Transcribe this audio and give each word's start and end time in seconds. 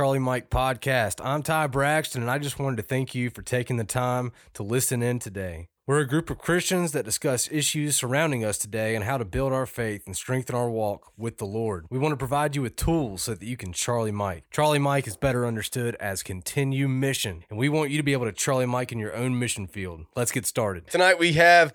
Charlie 0.00 0.18
Mike 0.18 0.48
podcast. 0.48 1.20
I'm 1.22 1.42
Ty 1.42 1.66
Braxton, 1.66 2.22
and 2.22 2.30
I 2.30 2.38
just 2.38 2.58
wanted 2.58 2.76
to 2.76 2.82
thank 2.82 3.14
you 3.14 3.28
for 3.28 3.42
taking 3.42 3.76
the 3.76 3.84
time 3.84 4.32
to 4.54 4.62
listen 4.62 5.02
in 5.02 5.18
today. 5.18 5.68
We're 5.86 5.98
a 6.00 6.08
group 6.08 6.30
of 6.30 6.38
Christians 6.38 6.92
that 6.92 7.04
discuss 7.04 7.52
issues 7.52 7.96
surrounding 7.96 8.42
us 8.42 8.56
today 8.56 8.94
and 8.94 9.04
how 9.04 9.18
to 9.18 9.26
build 9.26 9.52
our 9.52 9.66
faith 9.66 10.04
and 10.06 10.16
strengthen 10.16 10.56
our 10.56 10.70
walk 10.70 11.12
with 11.18 11.36
the 11.36 11.44
Lord. 11.44 11.84
We 11.90 11.98
want 11.98 12.12
to 12.12 12.16
provide 12.16 12.56
you 12.56 12.62
with 12.62 12.76
tools 12.76 13.24
so 13.24 13.34
that 13.34 13.44
you 13.44 13.58
can 13.58 13.74
Charlie 13.74 14.10
Mike. 14.10 14.44
Charlie 14.50 14.78
Mike 14.78 15.06
is 15.06 15.18
better 15.18 15.44
understood 15.44 15.96
as 15.96 16.22
continue 16.22 16.88
mission, 16.88 17.44
and 17.50 17.58
we 17.58 17.68
want 17.68 17.90
you 17.90 17.98
to 17.98 18.02
be 18.02 18.14
able 18.14 18.24
to 18.24 18.32
Charlie 18.32 18.64
Mike 18.64 18.92
in 18.92 18.98
your 18.98 19.14
own 19.14 19.38
mission 19.38 19.66
field. 19.66 20.06
Let's 20.16 20.32
get 20.32 20.46
started. 20.46 20.86
Tonight 20.86 21.18
we 21.18 21.34
have 21.34 21.74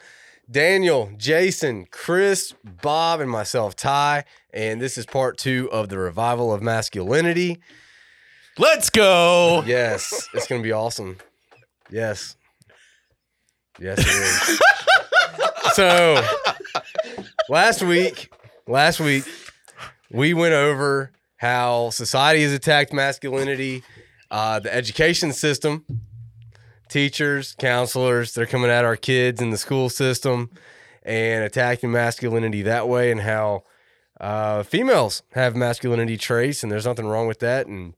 Daniel, 0.49 1.11
Jason, 1.15 1.85
Chris, 1.91 2.55
Bob, 2.81 3.19
and 3.19 3.29
myself, 3.29 3.75
Ty, 3.75 4.23
and 4.51 4.81
this 4.81 4.97
is 4.97 5.05
part 5.05 5.37
two 5.37 5.69
of 5.71 5.89
the 5.89 5.99
revival 5.99 6.51
of 6.51 6.63
masculinity. 6.63 7.61
Let's 8.57 8.89
go. 8.89 9.63
Yes, 9.65 10.29
it's 10.33 10.47
going 10.47 10.61
to 10.61 10.63
be 10.63 10.71
awesome. 10.71 11.17
Yes. 11.91 12.37
Yes, 13.79 13.99
it 13.99 14.07
is. 14.07 14.61
so 15.73 16.25
last 17.49 17.81
week, 17.81 18.33
last 18.65 19.01
week, 19.01 19.25
we 20.09 20.33
went 20.33 20.53
over 20.53 21.11
how 21.35 21.89
society 21.89 22.43
has 22.43 22.53
attacked 22.53 22.93
masculinity, 22.93 23.83
uh, 24.31 24.59
the 24.59 24.73
education 24.73 25.33
system, 25.33 25.85
teachers, 26.87 27.55
counselors, 27.59 28.33
they're 28.33 28.45
coming 28.45 28.71
at 28.71 28.85
our 28.85 28.95
kids 28.95 29.41
in 29.41 29.49
the 29.49 29.57
school 29.57 29.89
system 29.89 30.49
and 31.03 31.43
attacking 31.43 31.91
masculinity 31.91 32.61
that 32.61 32.87
way, 32.87 33.11
and 33.11 33.21
how 33.21 33.63
uh, 34.21 34.63
females 34.63 35.23
have 35.33 35.57
masculinity 35.57 36.17
traits, 36.17 36.63
and 36.63 36.71
there's 36.71 36.85
nothing 36.85 37.05
wrong 37.05 37.27
with 37.27 37.39
that, 37.39 37.67
and 37.67 37.93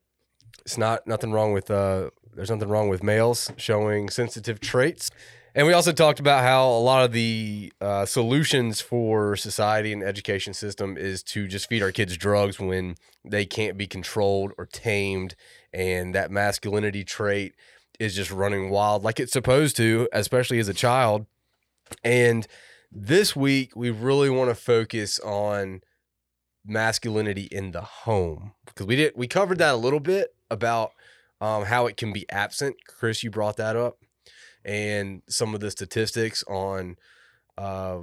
it's 0.68 0.78
not 0.78 1.08
nothing 1.08 1.32
wrong 1.32 1.54
with 1.54 1.72
uh, 1.72 2.10
there's 2.36 2.50
nothing 2.50 2.68
wrong 2.68 2.90
with 2.90 3.02
males 3.02 3.54
showing 3.56 4.10
sensitive 4.10 4.60
traits. 4.60 5.10
And 5.56 5.66
we 5.66 5.72
also 5.72 5.94
talked 5.94 6.20
about 6.20 6.44
how 6.44 6.68
a 6.68 6.84
lot 6.84 7.06
of 7.06 7.14
the 7.14 7.72
uh, 7.80 8.06
solutions 8.06 8.82
for 8.82 9.38
society 9.38 9.94
and 9.94 10.04
education 10.04 10.54
system 10.54 10.98
is 10.98 11.24
to 11.24 11.48
just 11.48 11.70
feed 11.70 11.82
our 11.82 11.94
kids 11.94 12.18
drugs 12.18 12.60
when 12.60 12.96
they 13.24 13.46
can't 13.46 13.78
be 13.78 13.88
controlled 13.88 14.52
or 14.58 14.66
tamed, 14.66 15.36
and 15.72 16.14
that 16.14 16.32
masculinity 16.32 17.06
trait 17.06 17.56
is 17.98 18.14
just 18.14 18.30
running 18.30 18.70
wild 18.70 19.06
like 19.06 19.22
it's 19.22 19.32
supposed 19.32 19.78
to, 19.78 20.10
especially 20.12 20.60
as 20.60 20.68
a 20.68 20.74
child. 20.74 21.28
And 22.04 22.46
this 22.92 23.38
week, 23.38 23.74
we 23.74 23.90
really 23.90 24.30
want 24.30 24.50
to 24.50 24.56
focus 24.56 25.18
on 25.22 25.80
masculinity 26.66 27.48
in 27.54 27.72
the 27.72 27.82
home 27.82 28.52
because 28.66 28.86
we 28.86 28.98
did 28.98 29.14
we 29.16 29.26
covered 29.26 29.58
that 29.60 29.74
a 29.74 29.78
little 29.78 30.02
bit 30.02 30.34
about 30.50 30.92
um, 31.42 31.66
how 31.66 31.88
it 31.88 31.98
can 31.98 32.14
be 32.14 32.30
absent. 32.30 32.78
Chris, 32.88 33.24
you 33.24 33.30
brought 33.30 33.58
that 33.58 33.76
up, 33.76 33.98
and 34.66 35.22
some 35.28 35.54
of 35.54 35.60
the 35.60 35.72
statistics 35.72 36.44
on 36.48 36.98
uh, 37.58 38.00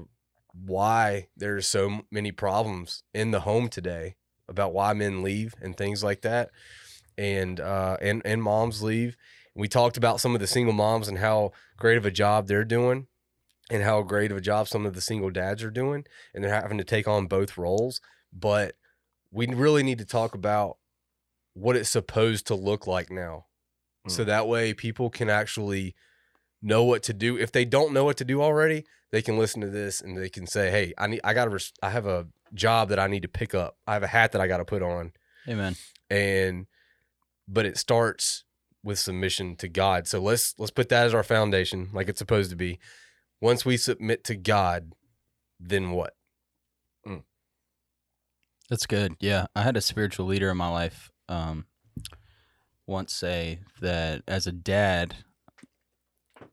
why 0.52 1.28
there's 1.36 1.66
so 1.66 2.02
many 2.10 2.32
problems 2.32 3.02
in 3.12 3.30
the 3.30 3.40
home 3.40 3.68
today 3.68 4.16
about 4.48 4.72
why 4.72 4.92
men 4.92 5.22
leave 5.22 5.54
and 5.60 5.76
things 5.76 6.04
like 6.04 6.22
that, 6.22 6.50
and 7.18 7.60
uh, 7.60 7.96
and 8.00 8.22
and 8.24 8.42
moms 8.42 8.82
leave. 8.82 9.16
We 9.54 9.68
talked 9.68 9.96
about 9.96 10.20
some 10.20 10.34
of 10.34 10.40
the 10.40 10.46
single 10.46 10.74
moms 10.74 11.08
and 11.08 11.18
how 11.18 11.52
great 11.76 11.96
of 11.96 12.04
a 12.06 12.10
job 12.10 12.46
they're 12.46 12.64
doing, 12.64 13.06
and 13.70 13.82
how 13.82 14.02
great 14.02 14.30
of 14.30 14.36
a 14.36 14.42
job 14.42 14.68
some 14.68 14.86
of 14.86 14.94
the 14.94 15.00
single 15.00 15.30
dads 15.30 15.62
are 15.62 15.70
doing, 15.70 16.04
and 16.34 16.42
they're 16.42 16.52
having 16.52 16.78
to 16.78 16.84
take 16.84 17.08
on 17.08 17.26
both 17.26 17.56
roles. 17.56 18.00
But 18.32 18.74
we 19.30 19.46
really 19.46 19.82
need 19.82 19.98
to 19.98 20.04
talk 20.04 20.34
about 20.34 20.78
what 21.54 21.76
it's 21.76 21.88
supposed 21.90 22.46
to 22.48 22.54
look 22.54 22.86
like 22.86 23.10
now, 23.10 23.46
so 24.08 24.22
Mm. 24.22 24.26
that 24.26 24.48
way 24.48 24.74
people 24.74 25.08
can 25.10 25.30
actually 25.30 25.94
know 26.60 26.84
what 26.84 27.02
to 27.04 27.12
do. 27.12 27.36
If 27.38 27.52
they 27.52 27.64
don't 27.64 27.92
know 27.92 28.04
what 28.04 28.16
to 28.18 28.24
do 28.24 28.42
already, 28.42 28.84
they 29.12 29.22
can 29.22 29.38
listen 29.38 29.60
to 29.60 29.68
this 29.70 30.00
and 30.00 30.16
they 30.16 30.28
can 30.28 30.46
say, 30.46 30.70
"Hey, 30.70 30.92
I 30.98 31.06
need, 31.06 31.20
I 31.24 31.32
got 31.34 31.44
to, 31.44 31.50
res- 31.52 31.72
I 31.82 31.90
have 31.90 32.06
a 32.06 32.26
job 32.52 32.88
that 32.88 32.98
I 32.98 33.06
need 33.06 33.22
to 33.22 33.28
pick 33.28 33.54
up. 33.54 33.76
I 33.86 33.92
have 33.94 34.02
a 34.02 34.08
hat 34.08 34.32
that 34.32 34.40
I 34.40 34.46
got 34.48 34.58
to 34.58 34.64
put 34.64 34.82
on." 34.82 35.12
Amen. 35.48 35.76
and 36.10 36.66
but 37.46 37.66
it 37.66 37.76
starts 37.76 38.44
with 38.82 38.98
submission 38.98 39.56
to 39.56 39.68
God. 39.68 40.06
So 40.08 40.18
let's 40.20 40.54
let's 40.58 40.70
put 40.70 40.88
that 40.88 41.06
as 41.06 41.14
our 41.14 41.22
foundation, 41.22 41.90
like 41.92 42.08
it's 42.08 42.18
supposed 42.18 42.50
to 42.50 42.56
be. 42.56 42.78
Once 43.40 43.64
we 43.66 43.76
submit 43.76 44.24
to 44.24 44.34
God, 44.34 44.92
then 45.60 45.90
what? 45.90 46.14
That's 48.70 48.86
good. 48.86 49.16
Yeah. 49.20 49.46
I 49.54 49.62
had 49.62 49.76
a 49.76 49.80
spiritual 49.82 50.24
leader 50.26 50.50
in 50.50 50.56
my 50.56 50.68
life 50.70 51.10
um, 51.28 51.66
once 52.86 53.12
say 53.14 53.60
that 53.80 54.22
as 54.28 54.46
a 54.46 54.52
dad, 54.52 55.16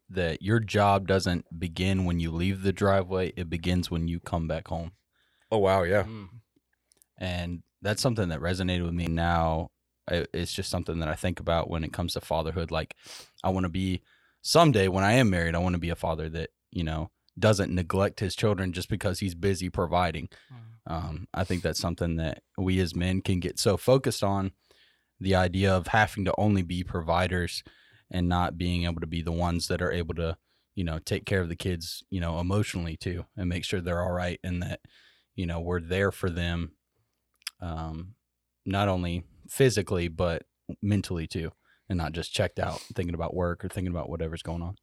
that 0.10 0.42
your 0.42 0.60
job 0.60 1.08
doesn't 1.08 1.46
begin 1.60 2.06
when 2.06 2.20
you 2.20 2.32
leave 2.32 2.64
the 2.64 2.74
driveway, 2.74 3.32
it 3.36 3.50
begins 3.50 3.90
when 3.90 4.08
you 4.08 4.20
come 4.20 4.48
back 4.48 4.68
home. 4.68 4.92
Oh 5.52 5.58
wow, 5.58 5.84
yeah, 5.84 6.04
And 7.18 7.64
that's 7.82 8.02
something 8.02 8.30
that 8.30 8.40
resonated 8.40 8.84
with 8.84 8.94
me 8.94 9.08
now. 9.08 9.70
I- 10.10 10.28
It's 10.34 10.54
just 10.54 10.70
something 10.70 11.00
that 11.00 11.08
I 11.10 11.16
think 11.16 11.40
about 11.40 11.70
when 11.70 11.84
it 11.84 11.94
comes 11.94 12.14
to 12.14 12.22
fatherhood. 12.22 12.72
Like, 12.72 12.96
I 13.44 13.50
want 13.50 13.66
to 13.66 13.70
be 13.70 14.02
someday 14.42 14.88
when 14.88 15.04
I 15.04 15.14
am 15.14 15.30
married, 15.30 15.56
I 15.56 15.60
want 15.60 15.74
to 15.74 15.80
be 15.80 15.90
a 15.90 15.96
father 15.96 16.30
that, 16.30 16.50
you 16.72 16.84
know, 16.84 17.12
doesn't 17.40 17.74
neglect 17.74 18.20
his 18.20 18.36
children 18.36 18.74
just 18.74 18.90
because 18.90 19.20
he's 19.20 19.36
busy 19.36 19.70
providing. 19.70 20.30
Um, 20.88 21.28
I 21.34 21.44
think 21.44 21.62
that's 21.62 21.80
something 21.80 22.16
that 22.18 22.42
we 22.58 22.80
as 22.80 22.96
men 22.96 23.22
can 23.22 23.40
get 23.40 23.60
so 23.60 23.78
focused 23.78 24.24
on 24.24 24.52
the 25.20 25.36
idea 25.36 25.74
of 25.74 25.88
having 25.88 26.26
to 26.26 26.34
only 26.38 26.64
be 26.64 26.84
providers 26.84 27.64
and 28.10 28.28
not 28.28 28.58
being 28.58 28.86
able 28.86 29.00
to 29.02 29.08
be 29.08 29.22
the 29.22 29.32
ones 29.32 29.68
that 29.68 29.82
are 29.82 29.92
able 29.92 30.16
to, 30.16 30.38
you 30.76 30.84
know, 30.84 31.00
take 31.00 31.26
care 31.26 31.42
of 31.42 31.50
the 31.50 31.56
kids, 31.56 32.04
you 32.10 32.20
know, 32.20 32.40
emotionally 32.40 32.98
too 32.98 33.26
and 33.38 33.48
make 33.48 33.64
sure 33.64 33.80
they're 33.80 34.04
all 34.04 34.12
right 34.12 34.40
and 34.44 34.64
that, 34.64 34.80
you 35.36 35.46
know, 35.46 35.60
we're 35.62 35.80
there 35.80 36.12
for 36.12 36.30
them, 36.30 36.72
um, 37.62 38.16
not 38.66 38.88
only 38.88 39.24
physically, 39.48 40.08
but 40.08 40.44
mentally 40.82 41.28
too, 41.28 41.52
and 41.88 41.98
not 41.98 42.14
just 42.14 42.34
checked 42.34 42.60
out 42.60 42.80
thinking 42.96 43.16
about 43.16 43.36
work 43.36 43.64
or 43.64 43.70
thinking 43.70 43.92
about 43.92 44.10
whatever's 44.10 44.42
going 44.42 44.62
on. 44.62 44.76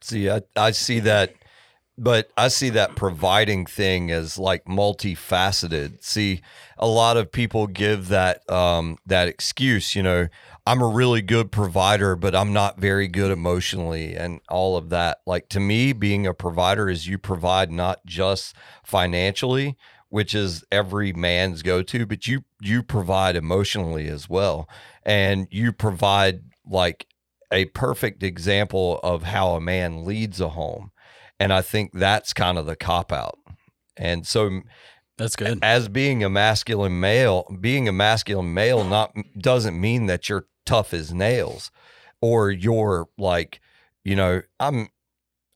See, 0.00 0.30
I, 0.30 0.42
I 0.56 0.70
see 0.70 1.00
that, 1.00 1.34
but 1.96 2.30
I 2.36 2.48
see 2.48 2.70
that 2.70 2.96
providing 2.96 3.66
thing 3.66 4.10
as 4.10 4.38
like 4.38 4.64
multifaceted. 4.64 6.02
See, 6.02 6.40
a 6.76 6.88
lot 6.88 7.16
of 7.16 7.30
people 7.30 7.66
give 7.66 8.08
that 8.08 8.48
um, 8.50 8.98
that 9.06 9.28
excuse. 9.28 9.94
You 9.94 10.02
know, 10.02 10.28
I'm 10.66 10.82
a 10.82 10.88
really 10.88 11.22
good 11.22 11.52
provider, 11.52 12.16
but 12.16 12.34
I'm 12.34 12.52
not 12.52 12.80
very 12.80 13.06
good 13.06 13.30
emotionally, 13.30 14.14
and 14.14 14.40
all 14.48 14.76
of 14.76 14.90
that. 14.90 15.18
Like 15.26 15.48
to 15.50 15.60
me, 15.60 15.92
being 15.92 16.26
a 16.26 16.34
provider 16.34 16.90
is 16.90 17.06
you 17.06 17.18
provide 17.18 17.70
not 17.70 18.04
just 18.04 18.56
financially, 18.84 19.76
which 20.08 20.34
is 20.34 20.64
every 20.72 21.12
man's 21.12 21.62
go 21.62 21.82
to, 21.82 22.06
but 22.06 22.26
you 22.26 22.44
you 22.60 22.82
provide 22.82 23.36
emotionally 23.36 24.08
as 24.08 24.28
well, 24.28 24.68
and 25.04 25.46
you 25.50 25.72
provide 25.72 26.42
like 26.66 27.06
a 27.52 27.66
perfect 27.66 28.24
example 28.24 28.98
of 29.04 29.22
how 29.22 29.50
a 29.50 29.60
man 29.60 30.04
leads 30.04 30.40
a 30.40 30.48
home. 30.50 30.90
And 31.40 31.52
I 31.52 31.62
think 31.62 31.92
that's 31.92 32.32
kind 32.32 32.58
of 32.58 32.66
the 32.66 32.76
cop 32.76 33.12
out. 33.12 33.38
And 33.96 34.26
so 34.26 34.60
That's 35.18 35.36
good. 35.36 35.58
as 35.62 35.88
being 35.88 36.22
a 36.24 36.30
masculine 36.30 37.00
male, 37.00 37.44
being 37.60 37.88
a 37.88 37.92
masculine 37.92 38.54
male 38.54 38.84
not 38.84 39.14
doesn't 39.38 39.80
mean 39.80 40.06
that 40.06 40.28
you're 40.28 40.46
tough 40.66 40.94
as 40.94 41.12
nails 41.12 41.70
or 42.20 42.50
you're 42.50 43.06
like, 43.18 43.60
you 44.04 44.16
know, 44.16 44.42
I'm 44.60 44.88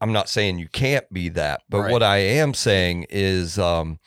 I'm 0.01 0.13
not 0.13 0.29
saying 0.29 0.59
you 0.59 0.69
can't 0.69 1.13
be 1.13 1.29
that, 1.31 1.63
but 1.69 1.81
Right. 1.81 1.93
what 1.93 2.03
I 2.05 2.19
am 2.19 2.55
saying 2.55 3.07
is 3.11 3.59
um 3.59 3.99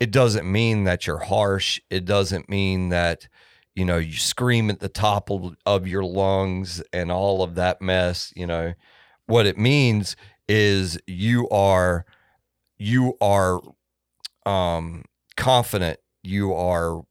it 0.00 0.10
doesn't 0.10 0.50
mean 0.50 0.84
that 0.84 1.06
you're 1.06 1.18
harsh. 1.24 1.80
It 1.90 2.04
doesn't 2.04 2.48
mean 2.48 2.88
that 2.90 3.28
you 3.74 3.84
know 3.84 3.96
you 3.98 4.12
scream 4.14 4.70
at 4.70 4.80
the 4.80 4.88
top 4.88 5.30
of, 5.30 5.56
of 5.64 5.86
your 5.88 6.04
lungs 6.04 6.82
and 6.92 7.10
all 7.12 7.42
of 7.42 7.54
that 7.54 7.80
mess, 7.80 8.32
you 8.36 8.46
know. 8.46 8.74
What 9.26 9.44
it 9.46 9.58
means 9.58 10.16
is 10.48 10.98
you 11.06 11.48
are 11.50 12.04
you 12.78 13.16
are 13.20 13.60
um 14.46 15.04
confident 15.36 15.98
you 16.22 16.52
are 16.54 17.02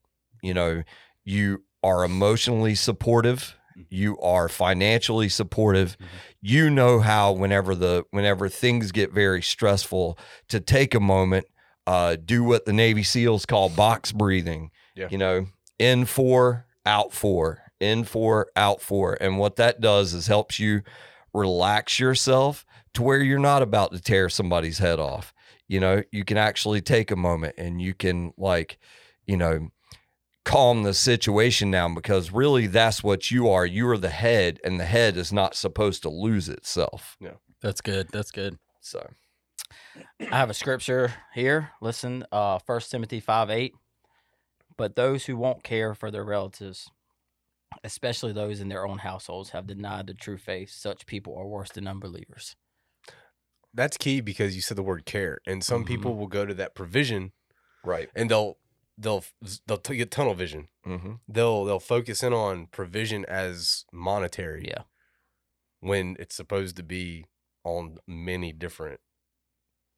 you 0.42 0.54
know 0.54 0.84
you 1.24 1.64
are 1.84 2.04
emotionally 2.04 2.76
supportive 2.76 3.56
you 3.90 4.18
are 4.20 4.50
financially 4.50 5.30
supportive 5.30 5.98
Mhm. 6.00 6.06
you 6.42 6.70
know 6.70 7.00
how 7.00 7.32
whenever 7.32 7.76
the 7.76 8.04
whenever 8.12 8.50
things 8.50 8.92
get 8.92 9.12
very 9.14 9.42
stressful 9.42 10.18
to 10.50 10.60
take 10.60 10.96
a 10.96 11.00
moment 11.00 11.46
uh 11.86 12.16
do 12.24 12.44
what 12.44 12.66
the 12.66 12.74
navy 12.74 13.04
seals 13.04 13.46
call 13.46 13.70
box 13.70 14.12
breathing 14.12 14.72
Yeah. 14.96 15.08
you 15.12 15.18
know 15.18 15.46
in 15.78 16.06
four 16.06 16.66
out 16.86 17.14
four 17.14 17.60
in 17.80 18.04
four 18.04 18.48
out 18.56 18.82
four 18.82 19.16
and 19.22 19.38
what 19.38 19.58
that 19.58 19.80
does 19.80 20.14
is 20.14 20.26
helps 20.28 20.58
you 20.60 20.82
relax 21.34 22.00
yourself 22.00 22.66
to 22.94 23.02
where 23.02 23.22
you're 23.22 23.40
not 23.40 23.62
about 23.62 23.92
to 23.92 24.00
tear 24.00 24.30
somebody's 24.30 24.80
head 24.80 25.00
off 25.00 25.34
you 25.68 25.80
know 25.80 26.02
you 26.12 26.24
can 26.24 26.38
actually 26.38 26.82
take 26.82 27.12
a 27.12 27.16
moment 27.16 27.56
and 27.58 27.82
you 27.82 27.94
can 27.94 28.34
like 28.38 28.78
you 29.26 29.38
know 29.38 29.70
calm 30.48 30.84
the 30.84 30.94
situation 30.94 31.70
down 31.70 31.94
because 31.94 32.32
really 32.32 32.68
that's 32.68 33.04
what 33.04 33.30
you 33.30 33.50
are. 33.50 33.66
You 33.66 33.90
are 33.90 33.98
the 33.98 34.10
head, 34.10 34.62
and 34.64 34.80
the 34.80 34.86
head 34.86 35.18
is 35.18 35.34
not 35.34 35.56
supposed 35.56 36.04
to 36.04 36.10
lose 36.10 36.48
itself. 36.48 37.18
Yeah. 37.20 37.34
That's 37.62 37.82
good. 37.82 38.08
That's 38.14 38.32
good. 38.32 38.58
So 38.80 39.06
I 40.32 40.38
have 40.38 40.50
a 40.50 40.54
scripture 40.54 41.14
here. 41.34 41.72
Listen, 41.82 42.26
uh, 42.32 42.60
1 42.66 42.82
Timothy 42.90 43.20
5 43.20 43.50
8. 43.50 43.74
But 44.78 44.96
those 44.96 45.26
who 45.26 45.36
won't 45.36 45.64
care 45.64 45.94
for 45.94 46.12
their 46.12 46.24
relatives, 46.24 46.92
especially 47.84 48.32
those 48.34 48.60
in 48.60 48.70
their 48.70 48.86
own 48.88 49.00
households, 49.00 49.50
have 49.52 49.68
denied 49.68 50.08
the 50.08 50.14
true 50.14 50.38
faith. 50.38 50.72
Such 50.72 51.06
people 51.06 51.36
are 51.38 51.46
worse 51.48 51.72
than 51.72 51.88
unbelievers. 51.88 52.56
That's 53.74 53.98
key 53.98 54.22
because 54.22 54.56
you 54.56 54.62
said 54.62 54.78
the 54.78 54.84
word 54.84 55.06
care, 55.06 55.40
and 55.46 55.64
some 55.64 55.84
Mhm. 55.84 55.88
people 55.88 56.16
will 56.16 56.28
go 56.28 56.46
to 56.46 56.54
that 56.56 56.74
provision 56.76 57.32
right. 57.84 58.10
and 58.16 58.30
they'll 58.32 58.58
they'll 58.98 59.24
they'll 59.68 59.78
t- 59.78 59.98
get 59.98 60.10
tunnel 60.10 60.34
vision. 60.34 60.68
Mm-hmm. 60.86 61.14
They'll 61.28 61.66
they'll 61.66 61.80
focus 61.80 62.24
in 62.24 62.34
on 62.34 62.68
provision 62.68 63.26
as 63.26 63.86
monetary. 63.92 64.66
Yeah. 64.68 64.84
When 65.80 66.16
it's 66.20 66.36
supposed 66.36 66.76
to 66.78 66.84
be 66.84 67.26
on 67.64 68.00
many 68.08 68.52
different 68.52 69.00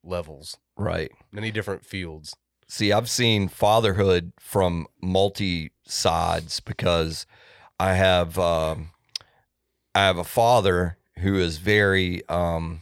levels, 0.04 0.58
Right. 0.76 1.10
many 1.32 1.50
different 1.50 1.84
fields. 1.86 2.34
See, 2.68 2.92
I've 2.92 3.08
seen 3.10 3.48
fatherhood 3.48 4.32
from 4.38 4.86
multi 5.00 5.70
sides 5.86 6.60
because 6.60 7.26
I 7.80 7.94
have 7.94 8.38
um, 8.38 8.90
I 9.94 10.00
have 10.00 10.18
a 10.18 10.24
father 10.24 10.98
who 11.20 11.36
is 11.38 11.58
very 11.58 12.26
um, 12.28 12.80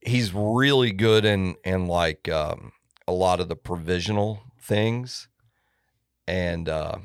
he's 0.00 0.32
really 0.32 0.92
good 0.92 1.24
in 1.24 1.56
in 1.64 1.86
like 1.86 2.28
um, 2.28 2.72
a 3.08 3.12
lot 3.12 3.40
of 3.40 3.48
the 3.48 3.56
provisional 3.56 4.42
things, 4.60 5.28
and 6.26 6.68
uh, 6.68 6.98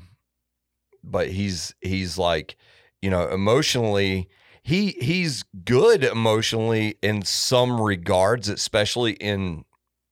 but 1.03 1.29
he's 1.29 1.73
he's 1.81 2.17
like 2.17 2.55
you 3.01 3.09
know 3.09 3.27
emotionally 3.29 4.29
he 4.63 4.91
he's 4.99 5.43
good 5.65 6.03
emotionally 6.03 6.95
in 7.01 7.23
some 7.23 7.79
regards, 7.81 8.49
especially 8.49 9.13
in 9.13 9.65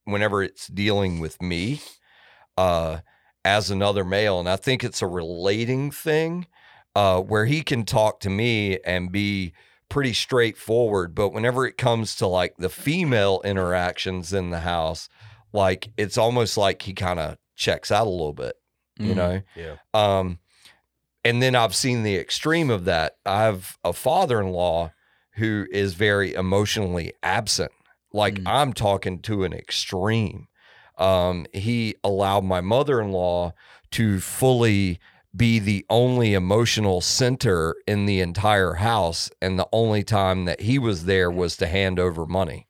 whenever 0.05 0.41
it's 0.41 0.67
dealing 0.67 1.19
with 1.19 1.41
me. 1.41 1.81
Uh, 2.57 2.99
as 3.47 3.71
another 3.71 4.03
male. 4.03 4.39
And 4.41 4.49
I 4.49 4.57
think 4.57 4.83
it's 4.83 5.01
a 5.01 5.07
relating 5.07 5.89
thing 5.89 6.47
uh, 6.95 7.21
where 7.21 7.45
he 7.45 7.63
can 7.63 7.85
talk 7.85 8.19
to 8.19 8.29
me 8.29 8.77
and 8.85 9.09
be 9.09 9.53
pretty 9.89 10.11
straightforward. 10.11 11.15
But 11.15 11.29
whenever 11.29 11.65
it 11.65 11.77
comes 11.77 12.15
to 12.17 12.27
like 12.27 12.57
the 12.57 12.67
female 12.69 13.39
interactions 13.45 14.33
in 14.33 14.49
the 14.49 14.59
house, 14.59 15.07
like 15.53 15.89
it's 15.95 16.17
almost 16.17 16.57
like 16.57 16.81
he 16.81 16.93
kind 16.93 17.19
of 17.21 17.37
checks 17.55 17.89
out 17.89 18.05
a 18.05 18.09
little 18.09 18.33
bit, 18.33 18.55
you 18.99 19.13
Mhm. 19.13 19.15
know? 19.15 19.41
Yeah. 19.55 19.75
Um, 19.93 20.39
and 21.23 21.41
then 21.41 21.55
I've 21.55 21.75
seen 21.75 22.03
the 22.03 22.17
extreme 22.17 22.69
of 22.69 22.83
that. 22.83 23.13
I 23.25 23.43
have 23.43 23.77
a 23.85 23.93
father 23.93 24.41
in 24.41 24.51
law 24.51 24.91
who 25.35 25.67
is 25.71 25.93
very 25.93 26.33
emotionally 26.33 27.13
absent. 27.23 27.71
Like 28.11 28.35
Mm. 28.35 28.43
I'm 28.47 28.73
talking 28.73 29.19
to 29.21 29.45
an 29.45 29.53
extreme. 29.53 30.47
Um, 30.97 31.45
he 31.53 31.95
allowed 32.03 32.43
my 32.43 32.61
mother 32.61 33.01
in 33.01 33.11
law 33.11 33.53
to 33.91 34.19
fully 34.19 34.99
be 35.35 35.59
the 35.59 35.85
only 35.89 36.33
emotional 36.33 36.99
center 37.01 37.75
in 37.85 38.05
the 38.05 38.21
entire 38.21 38.73
house. 38.73 39.29
And 39.41 39.59
the 39.59 39.67
only 39.71 40.03
time 40.03 40.45
that 40.45 40.61
he 40.61 40.79
was 40.79 41.05
there 41.05 41.29
was 41.29 41.55
to 41.57 41.67
hand 41.67 41.99
over 41.99 42.25
money 42.25 42.67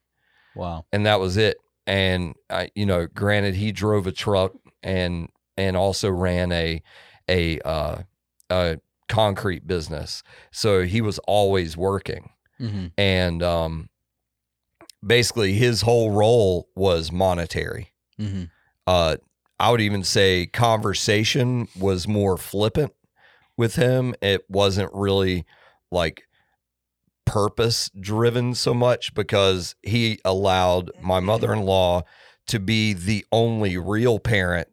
Wow. 0.55 0.85
and 0.91 1.05
that 1.05 1.19
was 1.19 1.37
it. 1.37 1.57
And 1.85 2.35
I, 2.49 2.69
you 2.75 2.85
know, 2.85 3.07
granted, 3.07 3.55
he 3.55 3.71
drove 3.71 4.07
a 4.07 4.11
truck 4.11 4.53
and 4.83 5.29
and 5.55 5.77
also 5.77 6.09
ran 6.09 6.51
a 6.51 6.81
a 7.29 7.59
uh, 7.61 8.01
a 8.49 8.79
concrete 9.07 9.65
business, 9.65 10.21
so 10.51 10.83
he 10.83 10.99
was 10.99 11.17
always 11.19 11.77
working. 11.77 12.31
Mm-hmm. 12.59 12.87
And 12.97 13.41
um, 13.41 13.89
basically, 15.05 15.53
his 15.53 15.81
whole 15.81 16.11
role 16.11 16.67
was 16.75 17.11
monetary. 17.11 17.93
Mm-hmm. 18.19 18.43
Uh, 18.85 19.17
I 19.59 19.71
would 19.71 19.81
even 19.81 20.03
say 20.03 20.45
conversation 20.45 21.67
was 21.77 22.07
more 22.07 22.37
flippant 22.37 22.93
with 23.57 23.75
him. 23.75 24.15
It 24.21 24.45
wasn't 24.49 24.91
really 24.93 25.45
like 25.91 26.23
purpose 27.25 27.89
driven 27.99 28.53
so 28.55 28.73
much 28.73 29.13
because 29.13 29.75
he 29.83 30.19
allowed 30.23 30.91
my 31.01 31.19
mother 31.19 31.51
in 31.51 31.61
law 31.63 32.03
to 32.47 32.59
be 32.59 32.93
the 32.93 33.25
only 33.31 33.77
real 33.77 34.19
parent 34.19 34.69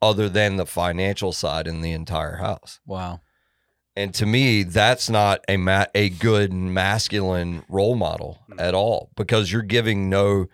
other 0.00 0.28
than 0.28 0.56
the 0.56 0.66
financial 0.66 1.32
side 1.32 1.68
in 1.68 1.80
the 1.80 1.92
entire 1.92 2.36
house. 2.36 2.80
Wow. 2.84 3.20
And 3.94 4.12
to 4.14 4.26
me, 4.26 4.62
that's 4.62 5.08
not 5.08 5.44
a 5.48 5.56
ma- 5.56 5.86
a 5.94 6.08
good 6.08 6.52
masculine 6.52 7.62
role 7.68 7.94
model 7.94 8.40
at 8.58 8.74
all 8.74 9.10
because 9.16 9.52
you're 9.52 9.62
giving 9.62 10.08
no 10.08 10.46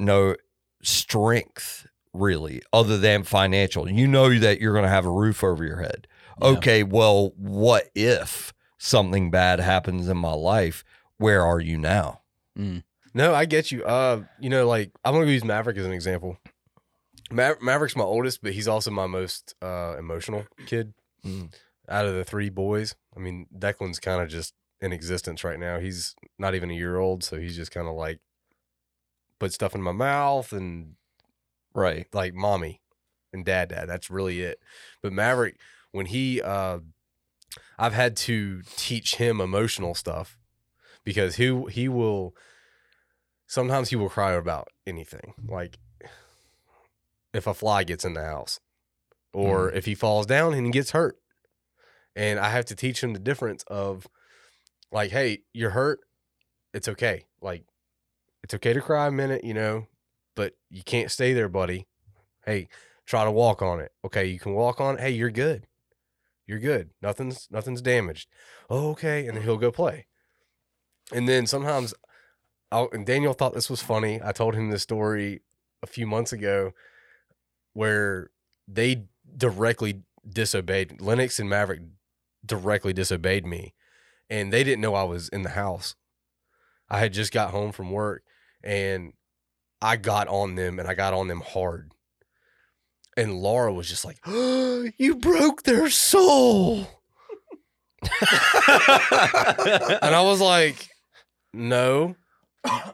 no 0.00 0.34
strength 0.82 1.86
really 2.12 2.62
other 2.72 2.98
than 2.98 3.22
financial. 3.22 3.88
You 3.90 4.06
know 4.06 4.38
that 4.38 4.60
you're 4.60 4.72
going 4.72 4.84
to 4.84 4.88
have 4.90 5.06
a 5.06 5.10
roof 5.10 5.42
over 5.44 5.64
your 5.64 5.80
head. 5.80 6.06
Yeah. 6.40 6.48
Okay, 6.48 6.82
well, 6.82 7.32
what 7.36 7.88
if 7.94 8.52
something 8.78 9.30
bad 9.30 9.60
happens 9.60 10.08
in 10.08 10.16
my 10.16 10.32
life? 10.32 10.84
Where 11.18 11.44
are 11.44 11.60
you 11.60 11.78
now? 11.78 12.20
Mm. 12.56 12.84
No, 13.14 13.34
I 13.34 13.44
get 13.44 13.72
you. 13.72 13.82
Uh, 13.84 14.22
you 14.38 14.48
know, 14.50 14.66
like 14.68 14.92
I'm 15.04 15.14
gonna 15.14 15.26
use 15.26 15.42
Maverick 15.42 15.76
as 15.78 15.84
an 15.86 15.92
example. 15.92 16.38
Ma- 17.30 17.54
Maverick's 17.60 17.96
my 17.96 18.04
oldest, 18.04 18.42
but 18.42 18.52
he's 18.52 18.68
also 18.68 18.90
my 18.92 19.06
most 19.06 19.54
uh, 19.62 19.96
emotional 19.98 20.46
kid 20.66 20.94
Mm. 21.26 21.52
out 21.88 22.06
of 22.06 22.14
the 22.14 22.22
three 22.22 22.48
boys. 22.50 22.94
I 23.16 23.18
mean, 23.18 23.46
Declan's 23.58 23.98
kind 23.98 24.22
of 24.22 24.28
just 24.28 24.54
in 24.80 24.92
existence 24.92 25.42
right 25.42 25.58
now. 25.58 25.80
He's 25.80 26.14
not 26.38 26.54
even 26.54 26.70
a 26.70 26.74
year 26.74 26.98
old, 26.98 27.24
so 27.24 27.36
he's 27.40 27.56
just 27.56 27.72
kind 27.72 27.88
of 27.88 27.94
like 27.96 28.20
put 29.38 29.52
stuff 29.52 29.74
in 29.74 29.82
my 29.82 29.92
mouth 29.92 30.52
and 30.52 30.94
Right. 31.74 32.06
like 32.12 32.34
mommy 32.34 32.80
and 33.32 33.44
dad 33.44 33.68
dad 33.68 33.88
that's 33.88 34.10
really 34.10 34.40
it. 34.40 34.58
But 35.02 35.12
maverick 35.12 35.56
when 35.92 36.06
he 36.06 36.40
uh 36.42 36.80
i've 37.78 37.94
had 37.94 38.16
to 38.16 38.62
teach 38.76 39.14
him 39.16 39.40
emotional 39.40 39.94
stuff 39.94 40.36
because 41.04 41.36
he 41.36 41.64
he 41.70 41.88
will 41.88 42.34
sometimes 43.46 43.88
he 43.90 43.96
will 43.96 44.08
cry 44.10 44.32
about 44.32 44.68
anything 44.86 45.32
like 45.46 45.78
if 47.32 47.46
a 47.46 47.54
fly 47.54 47.84
gets 47.84 48.04
in 48.04 48.14
the 48.14 48.24
house 48.24 48.60
or 49.32 49.70
if 49.70 49.84
he 49.84 49.94
falls 49.94 50.26
down 50.26 50.54
and 50.54 50.66
he 50.66 50.72
gets 50.72 50.90
hurt. 50.92 51.16
And 52.16 52.38
i 52.40 52.50
have 52.50 52.64
to 52.66 52.74
teach 52.74 53.02
him 53.02 53.12
the 53.12 53.18
difference 53.18 53.62
of 53.68 54.06
like 54.90 55.10
hey 55.10 55.42
you're 55.52 55.70
hurt 55.70 56.00
it's 56.74 56.88
okay 56.88 57.24
like 57.40 57.64
it's 58.42 58.54
okay 58.54 58.72
to 58.72 58.80
cry 58.80 59.06
a 59.06 59.10
minute 59.10 59.44
you 59.44 59.54
know 59.54 59.86
but 60.38 60.54
you 60.70 60.84
can't 60.84 61.10
stay 61.10 61.32
there, 61.32 61.48
buddy. 61.48 61.88
Hey, 62.46 62.68
try 63.06 63.24
to 63.24 63.30
walk 63.32 63.60
on 63.60 63.80
it. 63.80 63.90
Okay, 64.04 64.26
you 64.26 64.38
can 64.38 64.54
walk 64.54 64.80
on 64.80 64.94
it. 64.94 65.00
Hey, 65.00 65.10
you're 65.10 65.32
good. 65.32 65.66
You're 66.46 66.60
good. 66.60 66.90
Nothing's 67.02 67.48
nothing's 67.50 67.82
damaged. 67.82 68.28
Oh, 68.70 68.90
okay, 68.90 69.26
and 69.26 69.36
then 69.36 69.42
he'll 69.42 69.56
go 69.56 69.72
play. 69.72 70.06
And 71.12 71.28
then 71.28 71.48
sometimes, 71.48 71.92
I'll, 72.70 72.88
and 72.92 73.04
Daniel 73.04 73.32
thought 73.32 73.52
this 73.52 73.68
was 73.68 73.82
funny. 73.82 74.20
I 74.24 74.30
told 74.30 74.54
him 74.54 74.70
this 74.70 74.84
story 74.84 75.42
a 75.82 75.88
few 75.88 76.06
months 76.06 76.32
ago, 76.32 76.70
where 77.72 78.30
they 78.68 79.06
directly 79.36 80.02
disobeyed 80.24 81.00
Lennox 81.00 81.40
and 81.40 81.50
Maverick 81.50 81.80
directly 82.46 82.92
disobeyed 82.92 83.44
me, 83.44 83.74
and 84.30 84.52
they 84.52 84.62
didn't 84.62 84.82
know 84.82 84.94
I 84.94 85.02
was 85.02 85.28
in 85.30 85.42
the 85.42 85.50
house. 85.50 85.96
I 86.90 86.98
had 86.98 87.12
just 87.12 87.32
got 87.32 87.50
home 87.50 87.72
from 87.72 87.90
work, 87.90 88.22
and 88.62 89.12
I 89.80 89.96
got 89.96 90.28
on 90.28 90.54
them 90.54 90.78
and 90.78 90.88
I 90.88 90.94
got 90.94 91.14
on 91.14 91.28
them 91.28 91.40
hard. 91.40 91.92
And 93.16 93.34
Laura 93.34 93.72
was 93.72 93.88
just 93.88 94.04
like, 94.04 94.18
oh, 94.26 94.88
You 94.98 95.16
broke 95.16 95.62
their 95.64 95.90
soul. 95.90 96.86
and 98.02 98.10
I 100.14 100.22
was 100.22 100.40
like, 100.40 100.88
No, 101.52 102.16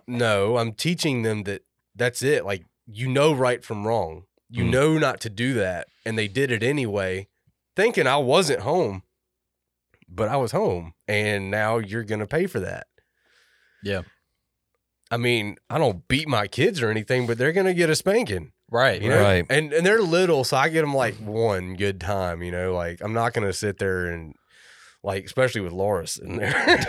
no, 0.07 0.57
I'm 0.57 0.73
teaching 0.73 1.23
them 1.23 1.45
that 1.45 1.63
that's 1.95 2.23
it. 2.23 2.45
Like, 2.45 2.65
you 2.87 3.09
know 3.09 3.33
right 3.35 3.65
from 3.65 3.87
wrong. 3.87 4.25
You 4.51 4.65
Mm. 4.65 4.71
know 4.71 4.99
not 4.99 5.21
to 5.23 5.31
do 5.31 5.55
that. 5.55 5.89
And 6.05 6.19
they 6.19 6.29
did 6.29 6.51
it 6.51 6.63
anyway, 6.63 7.29
thinking 7.77 8.07
I 8.07 8.19
wasn't 8.19 8.61
home, 8.61 9.03
but 10.09 10.29
I 10.29 10.37
was 10.37 10.53
home. 10.53 10.95
And 11.09 11.51
now 11.51 11.79
you're 11.79 12.05
going 12.05 12.21
to 12.21 12.27
pay 12.27 12.47
for 12.47 12.61
that. 12.61 12.87
Yeah. 13.85 14.03
I 15.11 15.17
mean, 15.17 15.57
I 15.71 15.79
don't 15.79 16.07
beat 16.09 16.27
my 16.27 16.47
kids 16.49 16.83
or 16.83 16.91
anything, 16.91 17.27
but 17.27 17.39
they're 17.39 17.53
gonna 17.53 17.75
get 17.75 17.91
a 17.91 17.95
spanking, 17.95 18.53
Right. 18.71 19.01
you 19.01 19.11
know. 19.11 19.21
Right. 19.23 19.45
And 19.49 19.73
and 19.73 19.87
they're 19.87 20.01
little, 20.03 20.43
so 20.45 20.57
I 20.57 20.69
get 20.71 20.81
them 20.81 20.95
like 20.95 21.15
one 21.17 21.75
good 21.75 22.01
time, 22.01 22.43
you 22.43 22.51
know. 22.51 22.75
Like 22.75 23.01
I'm 23.03 23.13
not 23.13 23.33
gonna 23.35 23.53
sit 23.53 23.79
there 23.79 24.07
and 24.07 24.35
like 25.05 25.27
especially 25.27 25.61
with 25.61 25.75
Laura's 25.75 26.17
in 26.17 26.37
there. 26.37 26.79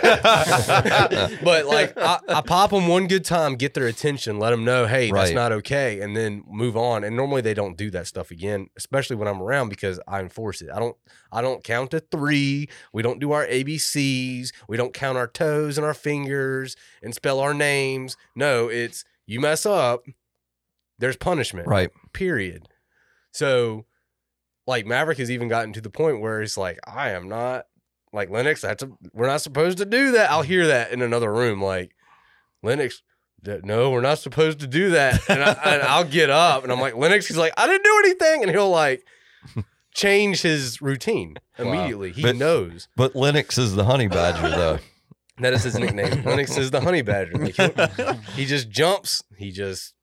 but 1.44 1.66
like 1.66 1.92
I, 1.98 2.18
I 2.28 2.40
pop 2.40 2.70
them 2.70 2.88
one 2.88 3.06
good 3.08 3.26
time, 3.26 3.56
get 3.56 3.74
their 3.74 3.86
attention, 3.86 4.38
let 4.38 4.50
them 4.50 4.64
know, 4.64 4.86
hey, 4.86 5.10
that's 5.12 5.32
not 5.34 5.52
okay, 5.52 6.00
and 6.00 6.16
then 6.16 6.42
move 6.48 6.78
on. 6.78 7.04
And 7.04 7.14
normally 7.14 7.42
they 7.42 7.52
don't 7.52 7.76
do 7.76 7.90
that 7.90 8.06
stuff 8.06 8.30
again, 8.30 8.68
especially 8.74 9.16
when 9.16 9.28
I'm 9.28 9.42
around 9.42 9.68
because 9.68 10.00
I 10.08 10.20
enforce 10.20 10.62
it. 10.62 10.70
I 10.74 10.78
don't 10.78 10.96
I 11.30 11.42
don't 11.42 11.62
count 11.62 11.90
to 11.90 12.00
three. 12.00 12.70
We 12.90 13.02
don't 13.02 13.20
do 13.20 13.32
our 13.32 13.46
ABCs. 13.46 14.48
We 14.66 14.78
don't 14.78 14.94
count 14.94 15.18
our 15.18 15.28
toes 15.28 15.76
and 15.76 15.86
our 15.86 15.94
fingers 15.94 16.74
and 17.02 17.14
spell 17.14 17.38
our 17.38 17.52
names. 17.52 18.16
No, 18.34 18.68
it's 18.68 19.04
you 19.26 19.40
mess 19.40 19.66
up, 19.66 20.06
there's 20.98 21.16
punishment 21.16 21.68
Right. 21.68 21.90
period. 22.14 22.66
So, 23.32 23.84
like 24.66 24.86
Maverick 24.86 25.18
has 25.18 25.30
even 25.30 25.48
gotten 25.48 25.74
to 25.74 25.82
the 25.82 25.90
point 25.90 26.22
where 26.22 26.40
he's 26.40 26.56
like, 26.56 26.78
I 26.86 27.10
am 27.10 27.28
not 27.28 27.66
like 28.16 28.30
Lennox, 28.30 28.62
That's 28.62 28.82
a, 28.82 28.90
we're 29.12 29.26
not 29.28 29.40
supposed 29.42 29.78
to 29.78 29.84
do 29.84 30.12
that. 30.12 30.30
I'll 30.30 30.42
hear 30.42 30.66
that 30.66 30.90
in 30.90 31.02
another 31.02 31.32
room, 31.32 31.62
like 31.62 31.94
Lennox. 32.62 33.02
No, 33.62 33.90
we're 33.90 34.00
not 34.00 34.18
supposed 34.18 34.58
to 34.60 34.66
do 34.66 34.90
that. 34.90 35.20
And, 35.30 35.40
I, 35.44 35.52
and 35.52 35.82
I'll 35.84 36.04
get 36.04 36.30
up 36.30 36.64
and 36.64 36.72
I'm 36.72 36.80
like 36.80 36.96
Lennox. 36.96 37.28
He's 37.28 37.36
like, 37.36 37.52
I 37.56 37.66
didn't 37.68 37.84
do 37.84 38.02
anything, 38.04 38.42
and 38.42 38.50
he'll 38.50 38.70
like 38.70 39.04
change 39.94 40.42
his 40.42 40.80
routine 40.82 41.36
Wow. 41.58 41.66
immediately. 41.72 42.12
He 42.12 42.22
But- 42.22 42.36
knows 42.36 42.88
But 42.96 43.14
Lennox 43.14 43.56
is 43.58 43.74
the 43.76 43.84
honey 43.84 44.08
badger, 44.08 44.50
though. 44.50 44.78
that 45.38 45.52
is 45.52 45.62
his 45.62 45.78
nickname. 45.78 46.24
Lennox 46.24 46.56
is 46.56 46.70
the 46.70 46.80
honey 46.80 47.02
badger. 47.02 47.34
Like, 47.34 47.54
he'll- 47.56 48.18
just 48.46 48.68
jumps. 48.70 49.22
He 49.36 49.52
just 49.52 49.94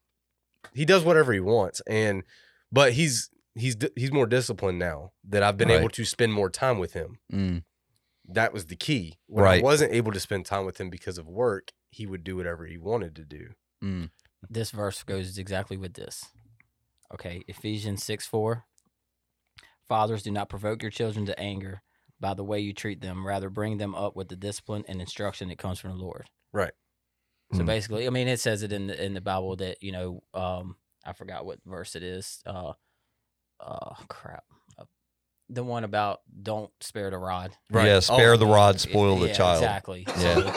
he 0.74 0.86
does 0.86 1.04
whatever 1.04 1.34
he 1.34 1.40
wants, 1.40 1.82
and 1.88 2.24
but 2.72 2.94
he's 2.94 3.30
he's 3.56 3.76
he's 3.96 4.12
more 4.12 4.26
disciplined 4.26 4.80
now 4.80 5.12
that 5.28 5.44
I've 5.44 5.58
been 5.58 5.68
Right. 5.70 5.80
able 5.80 5.90
to 5.90 6.06
spend 6.06 6.34
more 6.34 6.50
time 6.50 6.80
with 6.80 6.94
him. 6.94 7.20
Mm. 7.32 7.64
That 8.28 8.54
was 8.54 8.68
the 8.68 8.76
key. 8.76 9.18
When 9.28 9.46
I 9.46 9.62
wasn't 9.62 9.94
able 9.94 10.12
to 10.14 10.20
spend 10.20 10.46
time 10.46 10.66
with 10.66 10.80
him 10.80 10.90
because 10.90 11.18
of 11.18 11.28
work, 11.28 11.72
he 11.90 12.06
would 12.06 12.24
do 12.24 12.36
whatever 12.38 12.66
he 12.66 12.78
wanted 12.78 13.16
to 13.18 13.26
do. 13.26 13.50
Mm. 13.84 14.12
this 14.50 14.72
verse 14.72 15.04
goes 15.04 15.38
exactly 15.38 15.76
with 15.78 15.94
this. 15.94 16.26
Okay, 17.14 17.44
Ephesians 17.48 18.04
6 18.04 18.26
4. 18.26 18.64
Fathers, 19.88 20.24
do 20.24 20.32
not 20.32 20.50
provoke 20.50 20.82
your 20.82 20.92
children 20.92 21.26
to 21.26 21.38
anger 21.40 21.84
by 22.20 22.34
the 22.34 22.44
way 22.44 22.60
you 22.60 22.74
treat 22.74 23.02
them. 23.02 23.28
Rather, 23.28 23.50
bring 23.50 23.78
them 23.78 23.94
up 23.94 24.16
with 24.16 24.30
the 24.30 24.36
discipline 24.38 24.86
and 24.88 25.02
instruction 25.02 25.50
that 25.50 25.58
comes 25.58 25.80
from 25.80 25.92
the 25.92 26.04
Lord. 26.04 26.30
Right. 26.54 26.72
So 27.54 27.60
Mm. 27.60 27.66
basically, 27.66 28.08
I 28.08 28.10
mean, 28.10 28.28
it 28.30 28.40
says 28.40 28.64
it 28.64 28.72
in 28.72 28.88
the 28.88 29.04
in 29.04 29.14
the 29.14 29.22
Bible 29.22 29.58
that 29.58 29.84
you 29.84 29.92
know, 29.92 30.24
um, 30.34 30.78
I 31.06 31.12
forgot 31.14 31.46
what 31.46 31.60
verse 31.66 31.96
it 31.96 32.02
is. 32.04 32.42
Uh, 32.46 32.74
uh, 33.60 33.96
crap, 34.08 34.46
the 35.54 35.64
one 35.64 35.84
about 35.84 36.22
don't 36.42 36.72
spare 36.82 37.10
the 37.10 37.18
rod. 37.18 37.52
Yeah, 37.72 38.00
spare 38.00 38.34
Oh, 38.34 38.38
the 38.38 38.46
rod, 38.48 38.80
spoil 38.80 39.20
the 39.20 39.28
Yeah, 39.28 39.34
child. 39.34 39.64
Exactly. 39.64 40.06
Yeah. 40.18 40.52
So, 40.52 40.54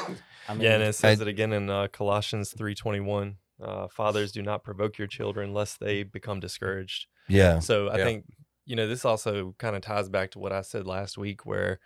I 0.49 0.55
mean, 0.55 0.63
yeah, 0.63 0.75
and 0.75 0.83
it 0.83 0.95
says 0.95 1.21
I- 1.21 1.23
it 1.25 1.29
again 1.29 1.53
in 1.53 1.69
uh, 1.71 1.89
Colossians 1.89 2.53
three 2.57 2.75
twenty 2.75 3.01
one. 3.01 3.37
Uh, 3.61 3.89
Fathers, 3.89 4.33
do 4.33 4.43
not 4.43 4.65
provoke 4.65 4.99
your 4.99 5.09
children 5.09 5.55
lest 5.55 5.81
they 5.81 6.03
become 6.03 6.41
discouraged. 6.41 7.07
Yeah. 7.29 7.59
So 7.61 7.89
I 7.89 7.99
Yeah. 7.99 8.05
think 8.05 8.25
you 8.65 8.77
know 8.77 8.87
this 8.89 9.05
also 9.05 9.55
kind 9.59 9.77
of 9.77 9.83
ties 9.83 10.09
back 10.09 10.31
to 10.33 10.39
what 10.39 10.53
I 10.53 10.61
said 10.63 10.87
last 10.87 11.17
week, 11.17 11.47
where 11.47 11.79